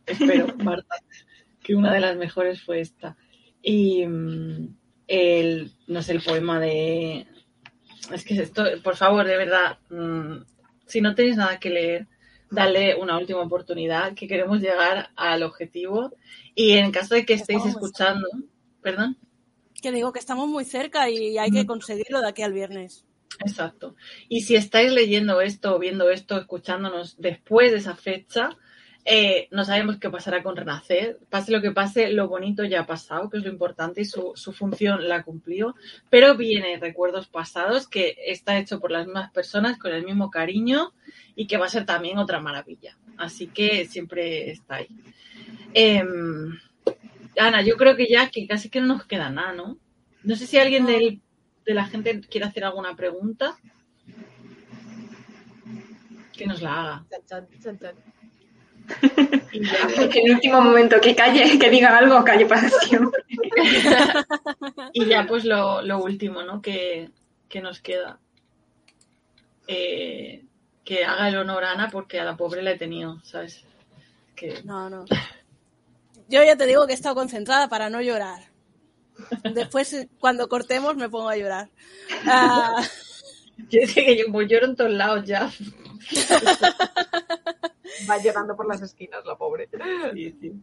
espero, 0.06 0.48
Marta, 0.58 0.96
que 1.62 1.76
una 1.76 1.94
de 1.94 2.00
las 2.00 2.18
mejores 2.18 2.62
fue 2.62 2.82
esta. 2.82 3.16
Y 3.62 4.06
mm, 4.06 4.76
el, 5.08 5.72
no 5.88 6.02
sé, 6.02 6.14
el 6.14 6.22
poema 6.22 6.60
de... 6.60 7.26
Es 8.12 8.26
que 8.26 8.36
esto, 8.36 8.66
por 8.84 8.98
favor, 8.98 9.26
de 9.26 9.38
verdad, 9.38 9.78
mm, 9.90 10.44
si 10.86 11.00
no 11.00 11.16
tenéis 11.16 11.38
nada 11.38 11.60
que 11.60 11.70
leer, 11.70 12.08
dale 12.54 12.96
una 12.96 13.18
última 13.18 13.42
oportunidad, 13.42 14.14
que 14.14 14.28
queremos 14.28 14.60
llegar 14.62 15.10
al 15.16 15.44
objetivo. 15.44 16.14
Y 16.56 16.72
en 16.74 16.92
caso 16.92 17.16
de 17.16 17.26
que 17.26 17.34
estéis 17.34 17.66
escuchando, 17.66 18.28
perdón, 18.82 19.18
Que 19.82 19.92
digo 19.92 20.14
que 20.14 20.20
estamos 20.20 20.48
muy 20.48 20.66
cerca 20.66 21.10
y 21.10 21.38
hay 21.38 21.52
que 21.52 21.66
conseguirlo 21.66 22.22
de 22.22 22.30
aquí 22.30 22.42
al 22.44 22.54
viernes. 22.54 23.06
exacto. 23.40 23.96
Y 24.30 24.42
si 24.42 24.56
estáis 24.56 24.92
leyendo 24.92 25.42
esto, 25.42 25.78
viendo 25.80 26.10
esto, 26.10 26.38
escuchándonos 26.38 27.16
después 27.20 27.72
de 27.72 27.78
esa 27.80 27.96
fecha, 27.96 28.58
eh, 29.06 29.50
no 29.52 29.66
sabemos 29.66 29.98
qué 29.98 30.10
pasará 30.10 30.44
con 30.44 30.56
Renacer. 30.56 31.20
Pase 31.30 31.52
lo 31.52 31.62
que 31.62 31.72
pase, 31.72 32.10
lo 32.10 32.30
bonito 32.30 32.64
ya 32.64 32.82
ha 32.82 32.86
pasado, 32.88 33.30
que 33.30 33.38
es 33.38 33.44
lo 33.44 33.50
importante, 33.50 34.02
y 34.02 34.06
su, 34.06 34.32
su 34.36 34.54
función 34.54 35.10
la 35.10 35.24
cumplió. 35.24 35.76
Pero 36.10 36.38
viene 36.38 36.78
recuerdos 36.80 37.28
pasados 37.28 37.88
que 37.88 38.16
está 38.28 38.58
hecho 38.58 38.80
por 38.80 38.92
las 38.92 39.06
mismas 39.06 39.32
personas, 39.32 39.78
con 39.78 39.92
el 39.94 40.06
mismo 40.06 40.30
cariño, 40.32 40.94
y 41.36 41.48
que 41.48 41.58
va 41.58 41.66
a 41.66 41.70
ser 41.70 41.86
también 41.86 42.18
otra 42.18 42.40
maravilla. 42.40 42.98
Así 43.18 43.48
que 43.48 43.86
siempre 43.86 44.52
está 44.52 44.76
ahí. 44.76 44.88
Em, 45.74 46.58
Ana, 47.38 47.62
yo 47.62 47.76
creo 47.78 47.96
que 47.96 48.08
ya 48.08 48.30
que 48.30 48.48
casi 48.48 48.70
que 48.70 48.80
no 48.82 48.88
nos 48.88 49.06
queda 49.06 49.30
nada, 49.30 49.54
¿no? 49.54 49.78
No 50.24 50.36
sé 50.36 50.46
si 50.48 50.58
alguien 50.58 50.86
del- 50.86 51.22
de 51.66 51.74
la 51.74 51.86
gente 51.86 52.22
quiere 52.22 52.46
hacer 52.48 52.64
alguna 52.66 52.96
pregunta. 52.96 53.58
Que 56.36 56.46
nos 56.48 56.62
la 56.62 56.82
haga. 56.82 57.06
Chan, 57.28 57.48
chan, 57.62 57.80
chan. 57.80 57.96
En 59.54 60.26
el 60.26 60.32
último 60.34 60.60
momento 60.60 61.00
que 61.00 61.16
calle, 61.16 61.58
que 61.58 61.70
diga 61.70 61.96
algo, 61.98 62.24
calle 62.24 62.46
para 62.46 62.68
siempre. 62.70 63.24
Y 64.94 65.06
ya 65.06 65.26
pues 65.28 65.46
lo, 65.46 65.82
lo 65.82 66.04
último, 66.04 66.44
¿no? 66.44 66.62
Que, 66.62 67.10
que 67.50 67.62
nos 67.62 67.80
queda. 67.82 68.20
Eh, 69.68 70.44
que 70.84 71.06
haga 71.06 71.30
el 71.30 71.38
honor 71.38 71.64
a 71.64 71.72
Ana 71.72 71.90
porque 71.92 72.20
a 72.20 72.26
la 72.26 72.36
pobre 72.36 72.62
la 72.62 72.72
he 72.72 72.78
tenido, 72.78 73.22
¿sabes? 73.24 73.64
Que 74.36 74.62
No, 74.64 74.90
no. 74.90 75.06
Yo 76.28 76.44
ya 76.44 76.56
te 76.56 76.66
digo 76.66 76.86
que 76.86 76.94
he 76.94 76.96
estado 76.96 77.16
concentrada 77.16 77.68
para 77.68 77.90
no 77.90 78.02
llorar. 78.02 78.52
Después, 79.54 80.08
cuando 80.20 80.50
cortemos, 80.50 80.96
me 80.96 81.10
pongo 81.10 81.30
a 81.30 81.38
llorar. 81.38 81.70
Ah, 82.26 82.84
yo, 83.70 83.82
es 83.82 83.94
que 83.94 84.18
yo 84.18 84.26
pues 84.32 84.48
lloro 84.50 84.66
en 84.66 84.76
todos 84.76 84.92
lados 84.92 85.26
ya. 85.26 85.52
Va 88.10 88.22
llorando 88.22 88.56
por 88.56 88.68
las 88.68 88.82
esquinas, 88.82 89.24
la 89.26 89.36
pobre. 89.36 89.70
Sí, 90.14 90.36
sí. 90.42 90.54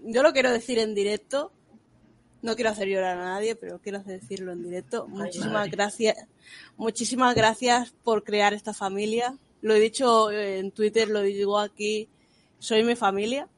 yo 0.00 0.22
lo 0.22 0.32
quiero 0.32 0.50
decir 0.50 0.78
en 0.78 0.94
directo. 0.94 1.52
No 2.42 2.56
quiero 2.56 2.70
hacer 2.70 2.88
llorar 2.88 3.16
a 3.16 3.24
nadie, 3.24 3.56
pero 3.56 3.80
quiero 3.80 4.00
decirlo 4.00 4.52
en 4.52 4.62
directo. 4.62 5.06
Muchísimas 5.06 5.70
gracias. 5.70 6.16
Muchísimas 6.76 7.34
gracias 7.34 7.94
por 8.02 8.22
crear 8.22 8.52
esta 8.52 8.74
familia. 8.74 9.38
Lo 9.64 9.72
he 9.72 9.80
dicho 9.80 10.30
en 10.30 10.72
Twitter, 10.72 11.08
lo 11.08 11.22
digo 11.22 11.58
aquí. 11.58 12.10
Soy 12.58 12.82
mi 12.82 12.96
familia. 12.96 13.48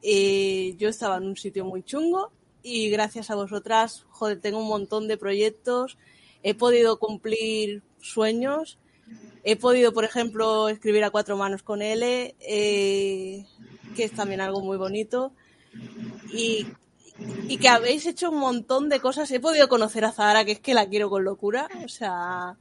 Yo 0.00 0.88
estaba 0.88 1.16
en 1.16 1.24
un 1.24 1.36
sitio 1.36 1.64
muy 1.64 1.82
chungo 1.82 2.30
y 2.62 2.88
gracias 2.88 3.32
a 3.32 3.34
vosotras, 3.34 4.06
joder, 4.10 4.40
tengo 4.40 4.60
un 4.60 4.68
montón 4.68 5.08
de 5.08 5.16
proyectos. 5.16 5.98
He 6.44 6.54
podido 6.54 7.00
cumplir 7.00 7.82
sueños. 8.00 8.78
He 9.42 9.56
podido, 9.56 9.92
por 9.92 10.04
ejemplo, 10.04 10.68
escribir 10.68 11.02
a 11.02 11.10
cuatro 11.10 11.36
manos 11.36 11.64
con 11.64 11.82
L, 11.82 12.36
eh, 12.38 13.44
que 13.96 14.04
es 14.04 14.12
también 14.12 14.40
algo 14.40 14.60
muy 14.60 14.76
bonito. 14.76 15.32
Y, 16.32 16.64
y 17.48 17.56
que 17.58 17.68
habéis 17.68 18.06
hecho 18.06 18.30
un 18.30 18.38
montón 18.38 18.88
de 18.88 19.00
cosas. 19.00 19.28
He 19.32 19.40
podido 19.40 19.68
conocer 19.68 20.04
a 20.04 20.12
Zahara, 20.12 20.44
que 20.44 20.52
es 20.52 20.60
que 20.60 20.74
la 20.74 20.88
quiero 20.88 21.10
con 21.10 21.24
locura. 21.24 21.68
O 21.84 21.88
sea, 21.88 22.56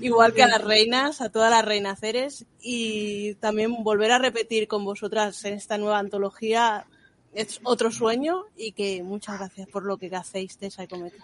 igual 0.00 0.32
que 0.34 0.42
a 0.42 0.48
las 0.48 0.62
reinas, 0.64 1.20
a 1.20 1.28
todas 1.30 1.50
las 1.50 1.64
reinaceres. 1.64 2.44
Y 2.60 3.34
también 3.36 3.82
volver 3.82 4.12
a 4.12 4.18
repetir 4.18 4.66
con 4.68 4.84
vosotras 4.84 5.44
en 5.44 5.54
esta 5.54 5.78
nueva 5.78 5.98
antología 5.98 6.86
es 7.34 7.60
otro 7.62 7.90
sueño. 7.90 8.44
Y 8.56 8.72
que 8.72 9.02
muchas 9.02 9.38
gracias 9.38 9.68
por 9.68 9.84
lo 9.84 9.96
que 9.98 10.14
hacéis, 10.14 10.56
Tessa 10.56 10.84
y 10.84 10.88
Cometa. 10.88 11.22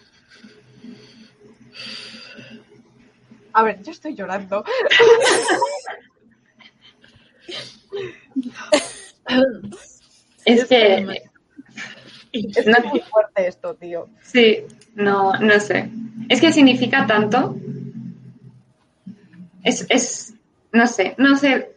A 3.53 3.63
ver, 3.63 3.83
yo 3.83 3.91
estoy 3.93 4.15
llorando. 4.15 4.65
Es 10.45 10.65
que, 10.67 11.23
Es 12.33 12.67
No- 12.67 12.89
muy 12.91 13.01
fuerte 13.01 13.49
esto, 13.49 13.75
tío. 13.75 14.09
sí, 14.23 14.59
no, 14.95 15.33
no 15.39 15.59
sé. 15.61 15.91
Es 16.29 16.41
que 16.41 16.53
significa 16.53 17.07
tanto. 17.07 17.57
Es, 19.67 19.85
es, 19.91 20.35
no 20.71 20.87
sé, 20.87 21.17
no 21.19 21.37
sé, 21.37 21.75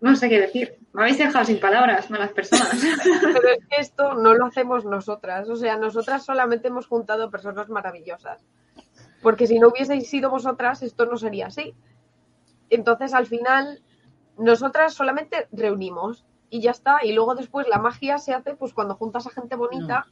no 0.00 0.16
sé 0.16 0.30
qué 0.30 0.40
decir. 0.40 0.78
Me 0.94 1.02
habéis 1.02 1.18
dejado 1.18 1.44
sin 1.44 1.60
palabras, 1.60 2.10
malas 2.10 2.32
personas. 2.32 2.82
Pero 3.22 3.48
es 3.50 3.66
que 3.68 3.76
esto 3.76 4.14
no 4.14 4.32
lo 4.32 4.46
hacemos 4.46 4.86
nosotras. 4.86 5.46
O 5.50 5.56
sea, 5.56 5.76
nosotras 5.76 6.24
solamente 6.24 6.68
hemos 6.68 6.86
juntado 6.86 7.30
personas 7.30 7.68
maravillosas. 7.68 8.42
Porque 9.20 9.46
si 9.46 9.58
no 9.58 9.68
hubieseis 9.68 10.08
sido 10.08 10.30
vosotras, 10.30 10.82
esto 10.82 11.04
no 11.04 11.18
sería 11.18 11.48
así. 11.48 11.74
Entonces, 12.70 13.12
al 13.12 13.26
final, 13.26 13.82
nosotras 14.38 14.94
solamente 14.94 15.46
reunimos 15.52 16.24
y 16.48 16.62
ya 16.62 16.70
está. 16.70 17.04
Y 17.04 17.12
luego 17.12 17.34
después 17.34 17.68
la 17.68 17.78
magia 17.78 18.16
se 18.16 18.32
hace 18.32 18.54
pues 18.54 18.72
cuando 18.72 18.94
juntas 18.94 19.26
a 19.26 19.30
gente 19.30 19.56
bonita. 19.56 20.06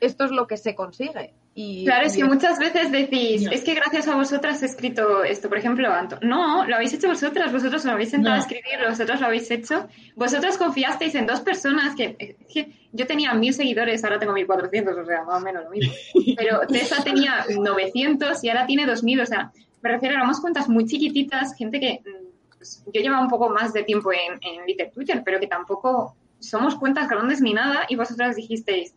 Esto 0.00 0.24
es 0.24 0.30
lo 0.30 0.46
que 0.46 0.58
se 0.58 0.76
consigue. 0.76 1.34
Y, 1.58 1.86
Claro, 1.86 2.06
es 2.06 2.14
que 2.14 2.22
muchas 2.22 2.58
veces 2.58 2.92
decís, 2.92 3.44
No. 3.44 3.50
es 3.50 3.64
que 3.64 3.72
gracias 3.72 4.06
a 4.08 4.14
vosotras 4.14 4.62
he 4.62 4.66
escrito 4.66 5.24
esto. 5.24 5.48
Por 5.48 5.56
ejemplo, 5.56 5.90
Anto. 5.90 6.18
No, 6.20 6.66
lo 6.66 6.74
habéis 6.74 6.92
hecho 6.92 7.08
vosotras, 7.08 7.50
vosotros 7.50 7.82
lo 7.86 7.92
habéis 7.92 8.10
sentado 8.10 8.34
No. 8.36 8.42
a 8.42 8.44
escribir, 8.44 8.78
vosotros 8.86 9.18
lo 9.20 9.26
habéis 9.26 9.50
hecho. 9.50 9.88
Vosotras 10.16 10.58
confiasteis 10.58 11.14
en 11.14 11.26
dos 11.26 11.40
personas 11.40 11.96
que, 11.96 12.14
es 12.18 12.52
que 12.52 12.72
yo 12.92 13.06
tenía 13.06 13.32
mil 13.32 13.54
seguidores, 13.54 14.04
ahora 14.04 14.18
tengo 14.18 14.34
1400, 14.34 14.98
o 14.98 15.04
sea, 15.06 15.24
más 15.24 15.40
o 15.40 15.44
menos 15.44 15.64
lo 15.64 15.70
mismo. 15.70 15.94
Pero 16.36 16.60
Tessa 16.68 17.02
tenía 17.02 17.46
900 17.58 18.44
y 18.44 18.50
ahora 18.50 18.66
tiene 18.66 18.84
2000, 18.84 19.20
o 19.22 19.26
sea, 19.26 19.50
me 19.80 19.90
refiero, 19.92 20.14
éramos 20.14 20.40
cuentas 20.40 20.68
muy 20.68 20.84
chiquititas, 20.84 21.54
gente 21.56 21.80
que 21.80 22.00
mm, 22.04 22.56
pues, 22.58 22.84
yo 22.92 23.00
llevaba 23.00 23.22
un 23.22 23.30
poco 23.30 23.48
más 23.48 23.72
de 23.72 23.82
tiempo 23.82 24.12
en, 24.12 24.34
en 24.42 24.90
Twitter, 24.90 25.22
pero 25.24 25.40
que 25.40 25.46
tampoco 25.46 26.16
somos 26.38 26.74
cuentas 26.74 27.08
grandes 27.08 27.40
ni 27.40 27.54
nada 27.54 27.86
y 27.88 27.96
vosotras 27.96 28.36
dijisteis, 28.36 28.94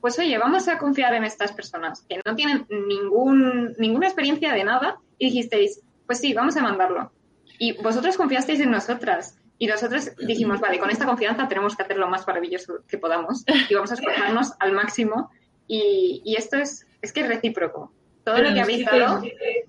pues 0.00 0.18
oye, 0.18 0.36
vamos 0.38 0.68
a 0.68 0.78
confiar 0.78 1.14
en 1.14 1.24
estas 1.24 1.52
personas 1.52 2.02
que 2.08 2.20
no 2.24 2.34
tienen 2.34 2.66
ningún, 2.68 3.74
ninguna 3.78 4.06
experiencia 4.06 4.52
de 4.52 4.64
nada 4.64 4.98
y 5.18 5.26
dijisteis, 5.26 5.80
pues 6.06 6.18
sí, 6.20 6.32
vamos 6.34 6.56
a 6.56 6.62
mandarlo. 6.62 7.10
Y 7.58 7.72
vosotros 7.82 8.16
confiasteis 8.16 8.60
en 8.60 8.70
nosotras 8.70 9.38
y 9.58 9.66
nosotros 9.66 10.10
dijimos, 10.18 10.60
vale, 10.60 10.78
con 10.78 10.90
esta 10.90 11.06
confianza 11.06 11.48
tenemos 11.48 11.74
que 11.74 11.82
hacer 11.82 11.96
lo 11.96 12.08
más 12.08 12.26
maravilloso 12.26 12.84
que 12.86 12.98
podamos 12.98 13.44
y 13.70 13.74
vamos 13.74 13.90
a 13.90 13.94
esforzarnos 13.94 14.52
al 14.60 14.72
máximo 14.72 15.30
y, 15.66 16.22
y 16.24 16.36
esto 16.36 16.56
es, 16.58 16.86
es 17.02 17.12
que 17.12 17.20
es 17.22 17.28
recíproco. 17.28 17.92
Todo 18.24 18.36
Pero 18.36 18.48
lo 18.50 18.54
que 18.54 18.60
no 18.60 18.60
es 18.60 18.62
habéis 18.64 18.88
que 18.90 18.98
dado, 18.98 19.20
te- 19.22 19.64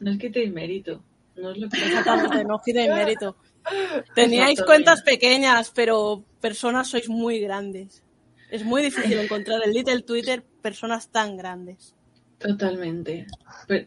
No 0.00 0.10
es 0.12 0.18
que 0.18 0.30
te 0.30 0.46
mérito. 0.50 1.02
No 1.36 1.50
es 1.50 1.58
lo 1.58 1.68
que 1.68 1.78
no 1.78 2.94
mérito. 2.94 3.36
Teníais 4.14 4.62
cuentas 4.62 5.02
pequeñas, 5.02 5.72
pero 5.74 6.22
personas 6.40 6.88
sois 6.88 7.08
muy 7.08 7.40
grandes. 7.40 8.02
Es 8.52 8.62
muy 8.64 8.82
difícil 8.82 9.18
encontrar 9.18 9.62
en 9.64 9.72
Little 9.72 10.02
Twitter 10.02 10.44
personas 10.60 11.08
tan 11.10 11.38
grandes. 11.38 11.94
Totalmente. 12.36 13.26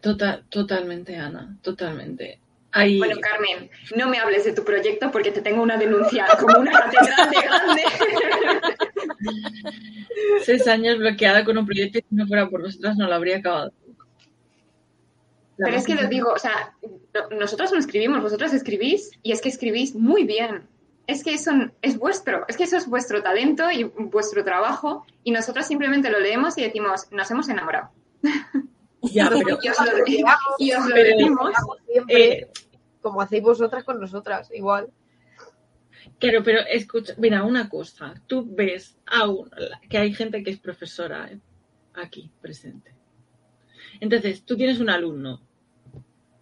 Total, 0.02 0.44
totalmente, 0.48 1.14
Ana. 1.16 1.56
Totalmente. 1.62 2.40
Ahí, 2.72 2.98
Bueno, 2.98 3.14
Carmen, 3.20 3.70
no 3.94 4.08
me 4.08 4.18
hables 4.18 4.44
de 4.44 4.52
tu 4.54 4.64
proyecto 4.64 5.12
porque 5.12 5.30
te 5.30 5.40
tengo 5.40 5.62
una 5.62 5.76
denuncia 5.76 6.26
como 6.40 6.58
una 6.58 6.72
catedral 6.72 7.30
de 7.30 7.36
grande. 7.36 7.82
seis 10.44 10.66
años 10.66 10.98
bloqueada 10.98 11.44
con 11.44 11.56
un 11.58 11.64
proyecto 11.64 11.98
y 11.98 12.04
si 12.08 12.14
no 12.16 12.26
fuera 12.26 12.50
por 12.50 12.62
vosotras 12.62 12.96
no 12.96 13.06
lo 13.06 13.14
habría 13.14 13.36
acabado. 13.36 13.72
La 15.58 15.66
Pero 15.66 15.76
es 15.78 15.86
que 15.86 15.94
lo 15.94 16.08
digo, 16.08 16.32
o 16.32 16.38
sea, 16.40 16.74
no- 17.14 17.28
nosotros 17.38 17.70
no 17.70 17.78
escribimos, 17.78 18.20
vosotros 18.20 18.52
escribís 18.52 19.12
y 19.22 19.30
es 19.30 19.40
que 19.40 19.48
escribís 19.48 19.94
muy 19.94 20.24
bien. 20.24 20.66
Es 21.06 21.22
que 21.22 21.34
eso 21.34 21.52
es 21.82 21.98
vuestro, 21.98 22.44
es 22.48 22.56
que 22.56 22.64
eso 22.64 22.76
es 22.76 22.88
vuestro 22.88 23.22
talento 23.22 23.70
y 23.70 23.84
vuestro 23.84 24.42
trabajo 24.44 25.06
y 25.22 25.30
nosotros 25.30 25.64
simplemente 25.66 26.10
lo 26.10 26.18
leemos 26.18 26.58
y 26.58 26.62
decimos, 26.62 27.06
nos 27.12 27.30
hemos 27.30 27.48
enamorado. 27.48 27.90
Ya, 29.02 29.28
pero, 29.28 29.58
Y 29.62 29.68
os 29.68 29.78
lo, 29.78 29.92
y 30.58 30.72
os 30.72 30.86
lo 30.88 30.94
Pero- 30.94 31.16
decimos. 31.16 31.50
Siempre 31.92 32.32
eh, 32.40 32.50
como 33.00 33.20
hacéis 33.20 33.42
vosotras 33.42 33.84
con 33.84 34.00
nosotras, 34.00 34.50
igual. 34.52 34.88
claro, 36.18 36.42
pero 36.42 36.60
escucha, 36.68 37.14
mira, 37.18 37.44
una 37.44 37.68
cosa. 37.68 38.14
Tú 38.26 38.44
ves 38.48 38.98
a 39.06 39.28
un- 39.28 39.48
que 39.88 39.98
hay 39.98 40.12
gente 40.12 40.42
que 40.42 40.50
es 40.50 40.58
profesora 40.58 41.28
¿eh? 41.30 41.38
aquí 41.94 42.32
presente. 42.40 42.94
Entonces, 44.00 44.42
tú 44.44 44.56
tienes 44.56 44.80
un 44.80 44.90
alumno 44.90 45.40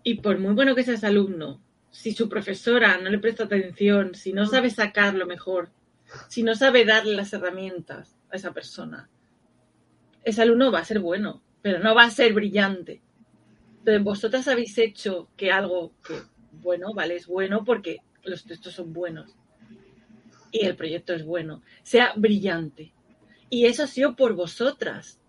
y 0.02 0.20
por 0.20 0.38
muy 0.38 0.54
bueno 0.54 0.74
que 0.74 0.84
seas 0.84 1.04
alumno, 1.04 1.60
si 1.94 2.12
su 2.12 2.28
profesora 2.28 2.98
no 2.98 3.08
le 3.08 3.20
presta 3.20 3.44
atención, 3.44 4.16
si 4.16 4.32
no 4.32 4.46
sabe 4.46 4.68
sacarlo 4.68 5.26
mejor, 5.26 5.70
si 6.28 6.42
no 6.42 6.56
sabe 6.56 6.84
darle 6.84 7.14
las 7.14 7.32
herramientas 7.32 8.16
a 8.32 8.36
esa 8.36 8.52
persona, 8.52 9.08
ese 10.24 10.42
alumno 10.42 10.72
va 10.72 10.80
a 10.80 10.84
ser 10.84 10.98
bueno, 10.98 11.40
pero 11.62 11.78
no 11.78 11.94
va 11.94 12.02
a 12.02 12.10
ser 12.10 12.32
brillante. 12.32 13.00
Entonces, 13.78 14.02
vosotras 14.02 14.48
habéis 14.48 14.76
hecho 14.76 15.28
que 15.36 15.52
algo 15.52 15.92
que, 16.04 16.20
bueno, 16.50 16.92
vale, 16.94 17.14
es 17.14 17.28
bueno 17.28 17.64
porque 17.64 17.98
los 18.24 18.44
textos 18.44 18.74
son 18.74 18.92
buenos 18.92 19.36
y 20.50 20.66
el 20.66 20.74
proyecto 20.74 21.14
es 21.14 21.24
bueno, 21.24 21.62
sea 21.84 22.12
brillante. 22.16 22.92
Y 23.50 23.66
eso 23.66 23.84
ha 23.84 23.86
sido 23.86 24.16
por 24.16 24.34
vosotras, 24.34 25.20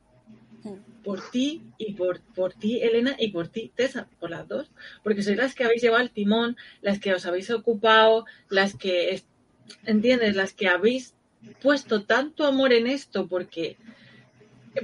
por 1.03 1.29
ti 1.29 1.61
y 1.77 1.93
por, 1.93 2.19
por 2.33 2.53
ti, 2.53 2.81
Elena, 2.81 3.15
y 3.19 3.29
por 3.31 3.47
ti, 3.47 3.71
Tessa, 3.75 4.07
por 4.19 4.29
las 4.29 4.47
dos, 4.47 4.71
porque 5.03 5.21
sois 5.23 5.37
las 5.37 5.53
que 5.55 5.63
habéis 5.63 5.81
llevado 5.81 6.01
el 6.03 6.11
timón, 6.11 6.57
las 6.81 6.99
que 6.99 7.13
os 7.13 7.25
habéis 7.25 7.49
ocupado, 7.51 8.25
las 8.49 8.75
que, 8.75 9.11
es- 9.11 9.25
¿entiendes? 9.85 10.35
Las 10.35 10.53
que 10.53 10.67
habéis 10.67 11.13
puesto 11.61 12.03
tanto 12.03 12.45
amor 12.45 12.73
en 12.73 12.87
esto, 12.87 13.27
porque 13.27 13.77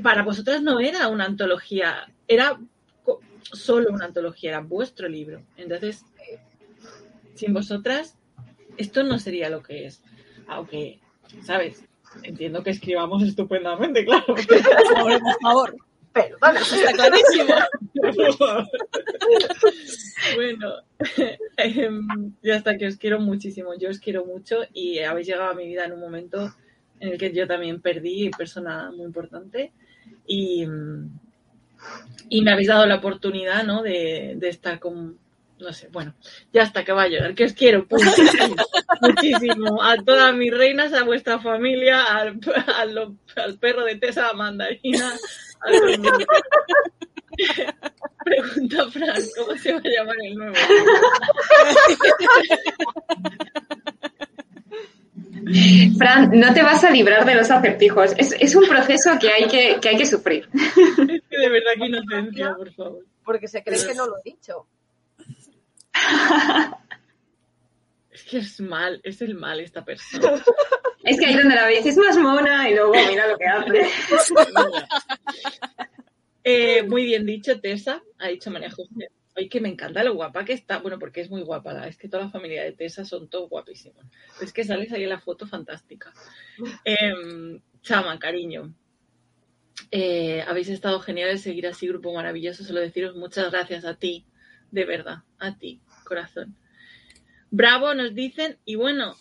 para 0.03 0.23
vosotras 0.23 0.61
no 0.61 0.79
era 0.79 1.07
una 1.07 1.25
antología, 1.25 2.11
era 2.27 2.59
solo 3.41 3.89
una 3.91 4.05
antología, 4.05 4.51
era 4.51 4.59
vuestro 4.61 5.07
libro. 5.09 5.43
Entonces, 5.57 6.05
sin 7.35 7.53
vosotras, 7.53 8.15
esto 8.77 9.03
no 9.03 9.17
sería 9.19 9.49
lo 9.49 9.63
que 9.63 9.85
es. 9.87 10.03
Aunque, 10.47 10.99
¿sabes? 11.43 11.83
Entiendo 12.23 12.63
que 12.63 12.71
escribamos 12.71 13.23
estupendamente, 13.23 14.05
claro. 14.05 14.25
Por 14.35 14.43
favor, 14.43 15.21
por 15.21 15.41
favor. 15.41 15.75
Perdona. 16.13 16.59
Está 16.59 16.91
clarísimo. 16.93 17.53
bueno, 20.35 20.73
em, 21.57 22.33
ya 22.43 22.55
está, 22.55 22.77
que 22.77 22.88
os 22.88 22.97
quiero 22.97 23.19
muchísimo. 23.21 23.73
Yo 23.79 23.89
os 23.89 23.99
quiero 23.99 24.25
mucho 24.25 24.57
y 24.73 24.99
habéis 24.99 25.27
llegado 25.27 25.51
a 25.51 25.55
mi 25.55 25.65
vida 25.67 25.85
en 25.85 25.93
un 25.93 26.01
momento 26.01 26.53
en 26.99 27.13
el 27.13 27.17
que 27.17 27.31
yo 27.31 27.47
también 27.47 27.81
perdí 27.81 28.29
persona 28.29 28.91
muy 28.91 29.05
importante 29.05 29.71
y, 30.27 30.65
mm, 30.65 31.19
y 32.29 32.41
me 32.41 32.51
habéis 32.51 32.67
dado 32.67 32.85
la 32.85 32.95
oportunidad, 32.95 33.63
¿no? 33.63 33.81
De, 33.81 34.35
de 34.35 34.49
estar 34.49 34.79
con, 34.79 35.17
no 35.61 35.71
sé, 35.73 35.88
bueno, 35.91 36.13
ya 36.51 36.63
está, 36.63 36.83
que 36.83 36.91
va 36.91 37.03
a 37.03 37.07
llorar, 37.07 37.35
que 37.35 37.45
os 37.45 37.53
quiero 37.53 37.85
muchísimo. 39.01 39.81
A 39.81 39.95
todas 39.97 40.33
mis 40.35 40.51
reinas, 40.51 40.93
a 40.93 41.03
vuestra 41.03 41.39
familia, 41.39 42.03
al, 42.03 42.39
al, 43.35 43.57
perro 43.59 43.85
de 43.85 43.95
Tessa, 43.95 44.29
a 44.29 44.33
Mandarina, 44.33 45.13
a. 45.61 45.69
Pregunta 48.23 48.89
Fran, 48.91 49.21
¿cómo 49.35 49.57
se 49.57 49.73
va 49.73 49.79
a 49.79 49.83
llamar 49.83 50.15
el 50.21 50.35
nuevo? 50.35 50.53
Fran, 55.97 56.29
no 56.33 56.53
te 56.53 56.61
vas 56.61 56.83
a 56.83 56.91
librar 56.91 57.25
de 57.25 57.35
los 57.35 57.49
acertijos. 57.49 58.13
Es, 58.17 58.35
es 58.39 58.55
un 58.55 58.67
proceso 58.67 59.17
que 59.19 59.31
hay 59.31 59.47
que, 59.47 59.79
que 59.81 59.89
hay 59.89 59.97
que 59.97 60.05
sufrir. 60.05 60.47
Es 60.53 61.23
que 61.29 61.38
de 61.38 61.49
verdad 61.49 61.71
que 61.77 61.85
inocencia, 61.88 62.53
por 62.55 62.71
favor. 62.73 63.05
Porque 63.23 63.47
se 63.47 63.63
cree 63.63 63.83
que 63.85 63.95
no 63.95 64.05
lo 64.07 64.17
he 64.17 64.21
dicho. 64.23 64.67
Es 68.11 68.23
que 68.23 68.38
es 68.39 68.59
mal, 68.59 68.99
es 69.03 69.22
el 69.22 69.35
mal 69.35 69.59
esta 69.59 69.84
persona. 69.85 70.43
Es 71.03 71.19
que 71.19 71.26
ahí 71.26 71.34
donde 71.35 71.55
la 71.55 71.65
veis 71.65 71.84
es 71.84 71.97
más 71.97 72.15
mona 72.15 72.69
y 72.69 72.76
luego 72.76 72.93
mira 72.93 73.26
lo 73.26 73.35
que 73.35 73.45
hace. 73.47 73.89
Eh, 76.43 76.81
muy 76.84 77.05
bien 77.05 77.26
dicho, 77.26 77.59
Tessa, 77.59 78.01
ha 78.18 78.27
dicho 78.30 78.49
María 78.49 78.69
José. 78.72 79.09
Oye, 79.38 79.47
que 79.47 79.61
me 79.61 79.69
encanta 79.69 80.03
lo 80.03 80.15
guapa 80.15 80.43
que 80.43 80.53
está. 80.53 80.80
Bueno, 80.80 80.97
porque 80.99 81.22
es 81.22 81.30
muy 81.30 81.41
guapa. 81.43 81.72
la- 81.73 81.88
Es 81.88 81.97
que 81.97 82.07
toda 82.07 82.23
la 82.26 82.30
familia 82.31 82.63
de 82.63 82.72
Tessa 82.72 83.05
son 83.05 83.30
todos 83.30 83.47
guapísimos. 83.49 84.03
Es 84.41 84.51
que 84.51 84.63
sales 84.63 84.91
ahí 84.91 85.03
en 85.03 85.09
la 85.09 85.19
foto 85.19 85.45
fantástica. 85.47 86.11
Em, 86.84 87.61
Chama, 87.84 88.18
cariño. 88.19 88.73
Eh, 89.91 90.43
habéis 90.47 90.69
estado 90.69 90.99
geniales. 90.99 91.41
Seguir 91.41 91.68
así, 91.68 91.88
grupo 91.88 92.11
maravilloso. 92.13 92.63
Solo 92.63 92.80
deciros 92.80 93.15
muchas 93.15 93.51
gracias 93.51 93.85
a 93.85 93.95
ti. 93.95 94.26
De 94.72 94.85
verdad, 94.85 95.19
a 95.39 95.57
ti, 95.57 95.81
corazón. 96.06 96.56
Bravo, 97.49 97.93
nos 97.93 98.15
dicen. 98.15 98.57
Y 98.65 98.76
bueno, 98.76 99.15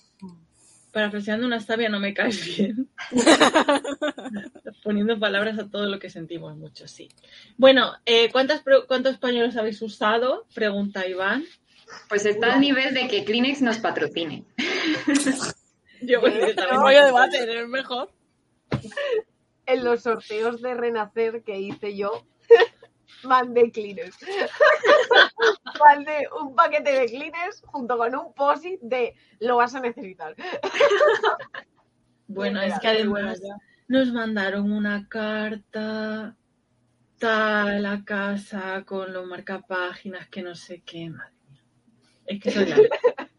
parafraseando 0.93 1.47
una 1.47 1.61
sabia, 1.61 1.89
no 1.89 1.99
me 2.01 2.15
caes 2.15 2.45
bien. 2.57 2.89
Poniendo 4.83 5.19
palabras 5.19 5.59
a 5.59 5.69
todo 5.69 5.87
lo 5.87 5.99
que 5.99 6.11
sentimos 6.11 6.57
mucho, 6.57 6.87
sí. 6.89 7.09
Bueno, 7.57 7.93
eh, 8.07 8.31
¿cuántas, 8.33 8.63
pro- 8.63 8.87
¿cuántos 8.87 9.19
pañuelos 9.19 9.57
habéis 9.57 9.83
usado? 9.83 10.47
Pregunta 10.55 11.07
Iván. 11.07 11.45
Pues 12.09 12.25
está 12.25 12.55
al 12.55 12.61
nivel 12.61 12.95
de 12.95 13.09
que 13.09 13.25
Kleenex 13.25 13.63
nos 13.63 13.79
patrocine. 13.79 14.45
Yo 16.03 16.21
voy 16.21 16.31
directamente. 16.31 16.75
El 16.77 16.81
rollo 16.81 17.05
de 17.05 17.13
váter 17.13 17.49
es 17.49 17.69
mejor. 17.69 18.11
En 19.67 19.85
los 19.85 20.03
sorteos 20.03 20.63
de 20.63 20.75
Renacer 20.75 21.43
que 21.43 21.61
hice 21.61 21.97
yo, 21.97 22.25
mandé 23.25 23.71
cleaners. 23.71 24.17
mandé 25.79 26.29
un 26.41 26.55
paquete 26.55 26.93
de 26.93 27.07
cleaners 27.07 27.63
junto 27.67 27.97
con 27.97 28.15
un 28.15 28.33
posit 28.35 28.81
de 28.81 29.15
lo 29.41 29.57
vas 29.57 29.75
a 29.75 29.81
necesitar. 29.81 30.35
Bueno, 32.33 32.63
es 32.63 32.79
que 32.79 32.87
además 32.87 33.41
nos 33.89 34.13
mandaron 34.13 34.71
una 34.71 35.09
carta 35.09 36.37
tal 37.19 37.69
a 37.69 37.79
la 37.81 38.05
casa 38.05 38.85
con 38.85 39.13
los 39.13 39.27
marcapáginas 39.27 40.29
que 40.29 40.41
no 40.41 40.55
sé 40.55 40.81
qué, 40.87 41.11
madre 41.11 41.33
mía. 41.51 41.63
Es 42.27 42.41
que 42.41 42.51
soy 42.53 42.67
la 42.67 42.77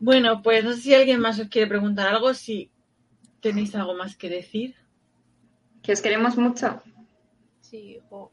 Bueno, 0.00 0.42
pues 0.42 0.64
no 0.64 0.72
sé 0.72 0.80
si 0.80 0.94
alguien 0.94 1.20
más 1.20 1.38
os 1.38 1.48
quiere 1.48 1.68
preguntar 1.68 2.08
algo, 2.08 2.34
si 2.34 2.72
tenéis 3.40 3.74
algo 3.76 3.94
más 3.94 4.16
que 4.16 4.28
decir. 4.28 4.74
Que 5.82 5.92
os 5.92 6.00
queremos 6.00 6.36
mucho. 6.36 6.82
Sí, 7.60 7.96
hijo. 7.96 8.32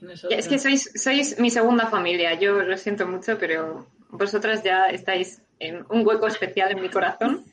Nosotros- 0.00 0.38
Es 0.38 0.48
que 0.48 0.58
sois, 0.58 0.90
sois 0.94 1.38
mi 1.38 1.50
segunda 1.50 1.86
familia. 1.86 2.34
Yo 2.34 2.62
lo 2.62 2.76
siento 2.76 3.06
mucho, 3.06 3.38
pero 3.38 3.86
vosotras 4.10 4.62
ya 4.62 4.86
estáis 4.86 5.42
en 5.58 5.84
un 5.90 6.06
hueco 6.06 6.26
especial 6.26 6.72
en 6.72 6.80
mi 6.80 6.88
corazón. 6.88 7.44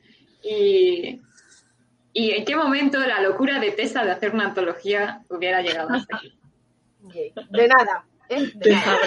Y, 0.44 1.22
y 2.14 2.32
en 2.32 2.45
qué 2.45 2.56
momento 2.56 2.99
la 2.99 3.22
locura 3.22 3.60
de 3.60 3.72
Tessa 3.72 4.03
de 4.06 4.11
hacer 4.11 4.34
una 4.34 4.45
antología 4.45 5.24
hubiera 5.30 5.61
llegado 5.61 5.90
hasta 5.94 6.18
aquí. 6.18 6.34
De 7.52 7.68
nada. 7.68 8.06
¿eh? 8.30 8.52
De 8.56 8.72
nada. 8.72 8.98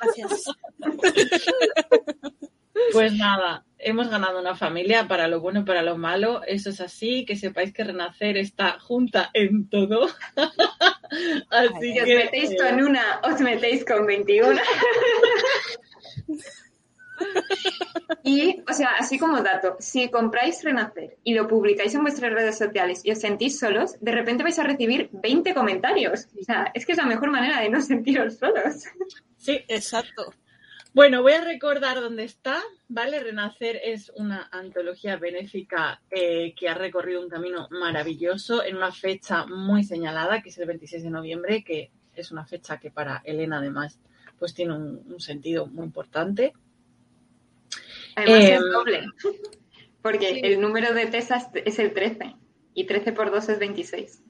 Gracias. 0.00 0.44
Pues 2.92 3.12
nada, 3.14 3.64
hemos 3.78 4.08
ganado 4.08 4.40
una 4.40 4.54
familia 4.54 5.08
para 5.08 5.28
lo 5.28 5.40
bueno 5.40 5.60
y 5.60 5.64
para 5.64 5.82
lo 5.82 5.96
malo. 5.96 6.42
Eso 6.46 6.70
es 6.70 6.80
así. 6.80 7.24
Que 7.24 7.36
sepáis 7.36 7.72
que 7.72 7.84
Renacer 7.84 8.36
está 8.36 8.78
junta 8.78 9.30
en 9.32 9.68
todo. 9.68 10.08
así 11.50 11.92
Si 11.92 12.00
os 12.00 12.08
metéis 12.08 12.50
eh, 12.50 12.56
con 12.56 12.82
una, 12.82 13.20
os 13.22 13.40
metéis 13.40 13.84
con 13.84 14.06
21. 14.06 14.60
Y, 18.22 18.62
o 18.68 18.72
sea, 18.72 18.90
así 18.98 19.18
como 19.18 19.42
dato, 19.42 19.76
si 19.80 20.08
compráis 20.10 20.62
Renacer 20.62 21.16
y 21.24 21.34
lo 21.34 21.48
publicáis 21.48 21.94
en 21.94 22.02
vuestras 22.02 22.32
redes 22.32 22.58
sociales 22.58 23.00
y 23.04 23.10
os 23.10 23.18
sentís 23.18 23.58
solos, 23.58 23.96
de 24.00 24.12
repente 24.12 24.42
vais 24.42 24.58
a 24.58 24.64
recibir 24.64 25.08
20 25.12 25.54
comentarios. 25.54 26.28
O 26.38 26.44
sea, 26.44 26.70
es 26.74 26.84
que 26.86 26.92
es 26.92 26.98
la 26.98 27.06
mejor 27.06 27.30
manera 27.30 27.60
de 27.60 27.70
no 27.70 27.80
sentiros 27.80 28.38
solos. 28.38 28.84
Sí, 29.36 29.60
Exacto. 29.68 30.32
Bueno, 30.94 31.22
voy 31.22 31.32
a 31.32 31.44
recordar 31.44 32.00
dónde 32.00 32.24
está, 32.24 32.60
¿vale? 32.88 33.20
Renacer 33.20 33.80
es 33.84 34.10
una 34.16 34.48
antología 34.50 35.16
benéfica 35.16 36.00
eh, 36.10 36.54
que 36.56 36.68
ha 36.68 36.74
recorrido 36.74 37.20
un 37.22 37.28
camino 37.28 37.68
maravilloso 37.70 38.64
en 38.64 38.76
una 38.76 38.90
fecha 38.90 39.46
muy 39.46 39.84
señalada, 39.84 40.42
que 40.42 40.48
es 40.48 40.58
el 40.58 40.66
26 40.66 41.04
de 41.04 41.10
noviembre, 41.10 41.62
que 41.62 41.90
es 42.16 42.32
una 42.32 42.46
fecha 42.46 42.78
que 42.78 42.90
para 42.90 43.22
Elena 43.24 43.58
además 43.58 44.00
pues 44.38 44.54
tiene 44.54 44.74
un, 44.74 45.02
un 45.12 45.20
sentido 45.20 45.66
muy 45.66 45.84
importante. 45.86 46.52
Además 48.16 48.44
Eh, 48.44 48.54
es 48.54 48.60
doble, 48.72 49.06
porque 50.02 50.34
sí. 50.34 50.40
el 50.42 50.60
número 50.60 50.94
de 50.94 51.06
tesas 51.06 51.48
es 51.54 51.78
el 51.78 51.92
13 51.92 52.34
y 52.74 52.84
13 52.84 53.12
por 53.12 53.30
2 53.30 53.48
es 53.50 53.58
26. 53.58 54.22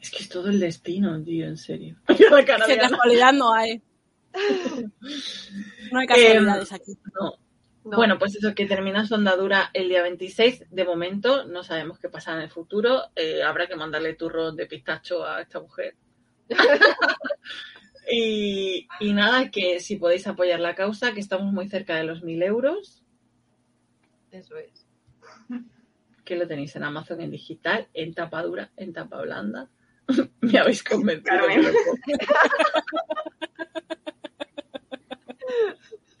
Es 0.00 0.10
que 0.10 0.18
es 0.18 0.28
todo 0.28 0.48
el 0.48 0.60
destino, 0.60 1.22
tío, 1.22 1.46
en 1.46 1.56
serio. 1.56 1.96
Mira 2.08 2.30
la 2.30 2.44
cara 2.44 2.66
Que 2.66 2.74
de 2.74 2.80
Ana. 2.80 2.90
casualidad 2.90 3.32
no 3.32 3.54
hay. 3.54 3.82
No 5.92 5.98
hay 6.00 6.06
casualidades 6.06 6.72
aquí. 6.72 6.98
No. 7.18 7.34
No. 7.84 7.96
Bueno, 7.96 8.18
pues 8.18 8.36
eso, 8.36 8.54
que 8.54 8.66
termina 8.66 9.06
su 9.06 9.14
andadura 9.14 9.70
el 9.72 9.88
día 9.88 10.02
26. 10.02 10.66
De 10.70 10.84
momento, 10.84 11.44
no 11.44 11.62
sabemos 11.62 11.98
qué 11.98 12.08
pasará 12.10 12.36
en 12.38 12.42
el 12.44 12.50
futuro. 12.50 13.04
Eh, 13.16 13.42
habrá 13.42 13.66
que 13.66 13.76
mandarle 13.76 14.14
turrón 14.14 14.56
de 14.56 14.66
pistacho 14.66 15.24
a 15.24 15.40
esta 15.40 15.60
mujer. 15.60 15.96
y, 18.10 18.86
y 19.00 19.12
nada, 19.14 19.50
que 19.50 19.80
si 19.80 19.96
podéis 19.96 20.26
apoyar 20.26 20.60
la 20.60 20.74
causa, 20.74 21.12
que 21.14 21.20
estamos 21.20 21.52
muy 21.52 21.68
cerca 21.68 21.96
de 21.96 22.04
los 22.04 22.22
1.000 22.22 22.44
euros, 22.44 23.04
Eso 24.30 24.56
es. 24.58 24.86
que 26.24 26.36
lo 26.36 26.46
tenéis 26.46 26.76
en 26.76 26.84
Amazon 26.84 27.22
en 27.22 27.30
digital, 27.30 27.88
en 27.94 28.12
tapa 28.12 28.42
dura, 28.42 28.70
en 28.76 28.92
tapa 28.92 29.22
blanda. 29.22 29.70
Me 30.42 30.58
habéis 30.58 30.82
convencido. 30.82 31.24
Carmen. 31.38 31.62
que 31.62 31.66
lo 31.66 31.72
puedo. 31.72 31.98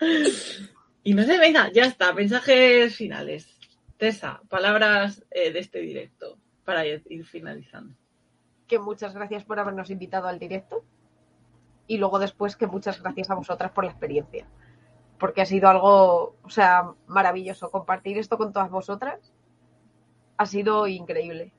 Y 1.08 1.14
no 1.14 1.22
sé, 1.22 1.38
venga, 1.38 1.70
ya 1.72 1.84
está. 1.84 2.12
Mensajes 2.12 2.94
finales. 2.94 3.58
Tessa, 3.96 4.42
palabras 4.50 5.24
eh, 5.30 5.50
de 5.52 5.58
este 5.60 5.78
directo 5.80 6.36
para 6.66 6.84
ir, 6.84 7.24
finalizando. 7.24 7.94
Que 8.66 8.78
muchas 8.78 9.14
gracias 9.14 9.42
por 9.44 9.58
habernos 9.58 9.88
invitado 9.88 10.28
al 10.28 10.38
directo. 10.38 10.84
Y 11.86 11.96
luego 11.96 12.18
después 12.18 12.56
que 12.56 12.66
muchas 12.66 13.02
gracias 13.02 13.30
a 13.30 13.34
vosotras 13.34 13.72
por 13.72 13.84
la 13.84 13.90
experiencia. 13.90 14.46
Porque 15.18 15.40
ha 15.40 15.46
sido 15.46 15.70
algo, 15.70 16.36
o 16.42 16.50
sea, 16.50 16.92
maravilloso. 17.06 17.70
Compartir 17.70 18.18
esto 18.18 18.36
con 18.36 18.52
todas 18.52 18.70
vosotras 18.70 19.32
ha 20.36 20.44
sido 20.44 20.86
increíble. 20.86 21.52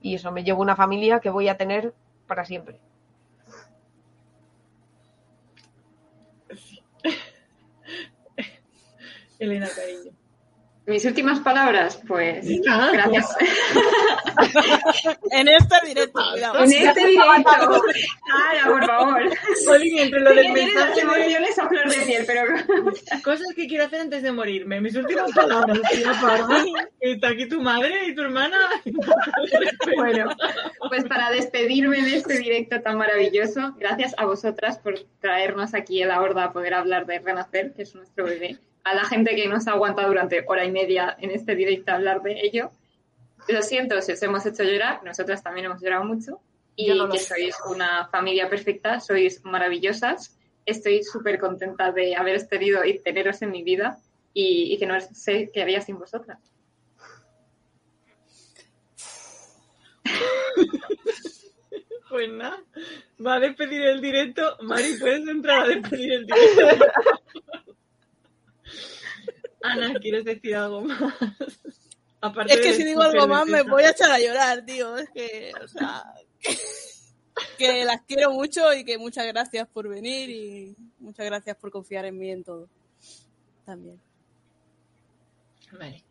Y 0.00 0.16
eso, 0.16 0.32
me 0.32 0.42
llevo 0.42 0.60
una 0.60 0.74
familia 0.74 1.20
que 1.20 1.30
voy 1.30 1.46
a 1.46 1.56
tener 1.56 1.94
para 2.26 2.44
siempre. 2.44 2.80
Elena, 9.42 9.68
cariño. 9.68 10.12
Mis 10.84 11.04
últimas 11.04 11.38
palabras, 11.40 12.00
pues 12.08 12.44
Ah, 12.68 12.90
gracias. 12.92 13.26
En 15.30 15.46
este 15.48 15.76
directo, 15.86 16.20
cuidado. 16.32 16.58
En 16.64 16.72
este 16.72 17.06
directo. 17.06 17.50
Ara, 17.50 18.64
por 18.66 18.84
favor. 18.86 19.22
Jolín, 19.64 19.98
entre 19.98 20.20
lo 20.20 20.34
del 20.34 20.52
mensaje 20.52 20.94
de 20.94 21.00
emociones 21.00 21.58
a 21.58 21.68
flor 21.68 21.88
de 21.88 22.04
piel, 22.04 22.24
pero 22.26 22.42
cosas 23.24 23.46
que 23.54 23.68
quiero 23.68 23.84
hacer 23.84 24.00
antes 24.00 24.22
de 24.22 24.32
morirme. 24.32 24.80
Mis 24.80 24.96
últimas 24.96 25.30
palabras, 25.32 25.78
tía 25.92 26.12
parda. 26.20 26.64
Está 27.00 27.28
aquí 27.28 27.48
tu 27.48 27.60
madre 27.60 28.06
y 28.08 28.14
tu 28.14 28.22
hermana. 28.22 28.58
bueno, 29.96 30.30
pues 30.88 31.04
para 31.04 31.30
despedirme 31.30 32.02
de 32.02 32.16
este 32.16 32.38
directo 32.38 32.80
tan 32.80 32.98
maravilloso, 32.98 33.74
gracias 33.78 34.14
a 34.18 34.24
vosotras 34.24 34.78
por 34.78 34.94
traernos 35.20 35.74
aquí 35.74 36.02
a 36.02 36.06
la 36.08 36.20
horda 36.20 36.44
a 36.44 36.52
poder 36.52 36.74
hablar 36.74 37.06
de 37.06 37.20
Renacer, 37.20 37.72
que 37.72 37.82
es 37.82 37.94
nuestro 37.94 38.24
bebé. 38.24 38.58
A 38.84 38.94
la 38.94 39.04
gente 39.04 39.34
que 39.36 39.48
nos 39.48 39.66
ha 39.68 39.72
aguantado 39.72 40.08
durante 40.08 40.44
hora 40.46 40.64
y 40.64 40.72
media 40.72 41.16
en 41.20 41.30
este 41.30 41.54
directo 41.54 41.92
a 41.92 41.94
hablar 41.94 42.22
de 42.22 42.40
ello. 42.42 42.70
Lo 43.48 43.62
siento 43.62 44.00
si 44.02 44.12
os 44.12 44.22
hemos 44.22 44.44
hecho 44.46 44.64
llorar, 44.64 45.02
nosotras 45.04 45.42
también 45.42 45.66
hemos 45.66 45.80
llorado 45.80 46.04
mucho. 46.04 46.40
Y 46.74 46.88
no 46.88 47.08
que 47.08 47.18
sé. 47.18 47.34
sois 47.34 47.56
una 47.68 48.08
familia 48.08 48.48
perfecta, 48.48 49.00
sois 49.00 49.44
maravillosas. 49.44 50.36
Estoy 50.64 51.02
súper 51.02 51.38
contenta 51.38 51.92
de 51.92 52.16
haberos 52.16 52.48
tenido 52.48 52.84
y 52.84 52.98
teneros 52.98 53.42
en 53.42 53.50
mi 53.50 53.62
vida 53.62 53.98
y, 54.32 54.72
y 54.72 54.78
que 54.78 54.86
no 54.86 54.98
sé 55.00 55.50
qué 55.52 55.62
haría 55.62 55.80
sin 55.80 55.98
vosotras. 55.98 56.38
Pues 62.12 62.30
nada, 62.30 62.62
va 63.26 63.36
a 63.36 63.40
despedir 63.40 63.80
el 63.80 64.02
directo. 64.02 64.58
Mari, 64.60 64.98
puedes 65.00 65.26
entrar 65.26 65.62
a 65.62 65.66
despedir 65.68 66.12
el 66.12 66.26
directo. 66.26 66.84
Ana, 69.62 69.94
¿quieres 70.00 70.24
decir 70.24 70.56
algo 70.56 70.82
más? 70.82 70.98
Aparte 72.20 72.52
Es 72.54 72.60
que 72.60 72.68
de 72.68 72.74
si 72.74 72.84
digo 72.84 73.02
algo 73.02 73.26
más 73.26 73.46
me 73.46 73.62
voy 73.62 73.82
a 73.82 73.90
echar 73.90 74.10
a 74.10 74.20
llorar, 74.20 74.64
tío. 74.64 74.96
Es 74.96 75.10
que, 75.10 75.52
o 75.62 75.66
sea, 75.66 76.04
que 77.58 77.84
las 77.84 78.02
quiero 78.02 78.30
mucho 78.30 78.72
y 78.72 78.84
que 78.84 78.98
muchas 78.98 79.26
gracias 79.26 79.68
por 79.68 79.88
venir 79.88 80.30
y 80.30 80.76
muchas 81.00 81.26
gracias 81.26 81.56
por 81.56 81.70
confiar 81.70 82.04
en 82.04 82.18
mí 82.18 82.30
en 82.30 82.44
todo. 82.44 82.68
También. 83.64 84.00
Vale. 85.72 86.04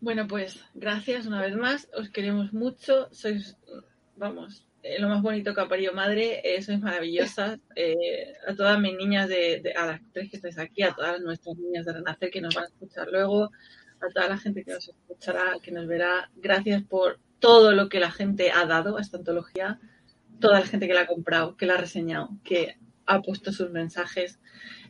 Bueno, 0.00 0.26
pues 0.26 0.60
gracias 0.74 1.26
una 1.26 1.40
vez 1.40 1.54
más. 1.56 1.88
Os 1.94 2.10
queremos 2.10 2.52
mucho. 2.52 3.08
Sois, 3.12 3.56
vamos, 4.16 4.67
eh, 4.82 4.98
lo 5.00 5.08
más 5.08 5.22
bonito 5.22 5.54
que 5.54 5.60
ha 5.60 5.68
parido 5.68 5.92
madre. 5.92 6.40
eh, 6.44 6.62
sois 6.62 6.80
maravillosas. 6.80 7.58
Eh, 7.76 8.32
a 8.46 8.54
todas 8.54 8.78
mis 8.80 8.96
niñas, 8.96 9.28
de, 9.28 9.60
de- 9.62 9.72
a 9.72 9.86
las 9.86 10.00
tres 10.12 10.30
que 10.30 10.36
estáis 10.36 10.58
aquí, 10.58 10.82
a 10.82 10.92
todas 10.94 11.20
nuestras 11.20 11.56
niñas 11.56 11.84
de 11.86 11.92
Renacer 11.92 12.30
que 12.30 12.40
nos 12.40 12.54
van 12.54 12.64
a 12.64 12.68
escuchar 12.68 13.08
luego, 13.10 13.50
a 14.00 14.08
toda 14.12 14.28
la 14.28 14.38
gente 14.38 14.64
que 14.64 14.72
nos 14.72 14.88
escuchará, 14.88 15.54
que 15.62 15.70
nos 15.72 15.86
verá. 15.86 16.30
Gracias 16.36 16.82
por 16.84 17.18
todo 17.38 17.72
lo 17.72 17.88
que 17.88 18.00
la 18.00 18.10
gente 18.10 18.50
ha 18.50 18.64
dado 18.66 18.96
a 18.96 19.00
esta 19.00 19.16
antología. 19.18 19.78
Toda 20.40 20.60
la 20.60 20.66
gente 20.66 20.86
que 20.88 20.94
la 20.94 21.02
ha 21.02 21.06
comprado, 21.06 21.56
que 21.56 21.66
la 21.66 21.74
ha 21.74 21.78
reseñado, 21.78 22.30
que 22.44 22.76
ha 23.06 23.20
puesto 23.22 23.52
sus 23.52 23.70
mensajes. 23.70 24.38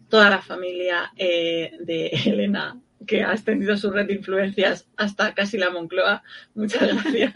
Toda 0.09 0.31
la 0.31 0.41
familia 0.41 1.13
eh, 1.17 1.73
de 1.81 2.07
Elena, 2.27 2.81
que 3.07 3.23
ha 3.25 3.33
extendido 3.33 3.77
su 3.77 3.91
red 3.91 4.07
de 4.07 4.15
influencias 4.15 4.89
hasta 4.97 5.35
casi 5.35 5.59
la 5.59 5.71
Moncloa. 5.71 6.23
Muchas 6.55 6.89
gracias. 6.89 7.33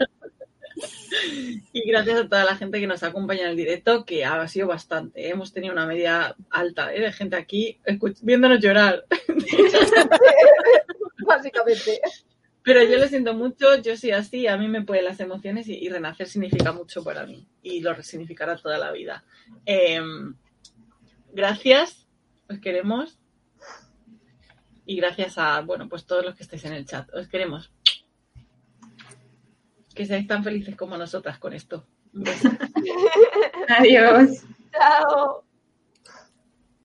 Y 1.71 1.87
gracias 1.87 2.19
a 2.19 2.27
toda 2.27 2.45
la 2.45 2.55
gente 2.55 2.79
que 2.79 2.87
nos 2.87 3.03
acompaña 3.03 3.43
en 3.43 3.49
el 3.49 3.55
directo, 3.55 4.05
que 4.05 4.25
ha 4.25 4.47
sido 4.47 4.67
bastante. 4.67 5.25
¿eh? 5.25 5.29
Hemos 5.29 5.53
tenido 5.53 5.73
una 5.73 5.85
media 5.85 6.35
alta 6.49 6.93
¿eh? 6.93 6.99
de 6.99 7.11
gente 7.11 7.35
aquí 7.35 7.79
viéndonos 8.21 8.59
llorar. 8.59 9.05
Básicamente. 11.25 12.01
Pero 12.63 12.81
yo 12.83 12.97
lo 12.97 13.07
siento 13.07 13.33
mucho, 13.33 13.75
yo 13.81 13.97
soy 13.97 14.11
así, 14.11 14.47
a 14.47 14.57
mí 14.57 14.69
me 14.69 14.83
pueden 14.83 15.03
las 15.03 15.19
emociones 15.19 15.67
y, 15.67 15.73
y 15.73 15.89
renacer 15.89 16.27
significa 16.27 16.71
mucho 16.71 17.03
para 17.03 17.25
mí 17.25 17.45
y 17.61 17.81
lo 17.81 18.01
significará 18.01 18.55
toda 18.55 18.77
la 18.77 18.91
vida. 18.91 19.25
Em, 19.65 20.35
gracias, 21.33 22.07
os 22.49 22.59
queremos 22.59 23.19
y 24.85 24.95
gracias 24.97 25.37
a, 25.37 25.61
bueno, 25.61 25.87
pues 25.89 26.05
todos 26.05 26.23
los 26.25 26.35
que 26.35 26.43
estáis 26.43 26.63
en 26.65 26.73
el 26.73 26.85
chat, 26.85 27.13
os 27.13 27.27
queremos. 27.27 27.71
Que 29.93 30.05
seáis 30.05 30.27
tan 30.27 30.43
felices 30.43 30.75
como 30.75 30.97
nosotras 30.97 31.37
con 31.39 31.53
esto. 31.53 31.85
Un 32.13 32.23
beso. 32.27 32.49
Adiós. 33.69 34.43
Chao. 34.71 35.43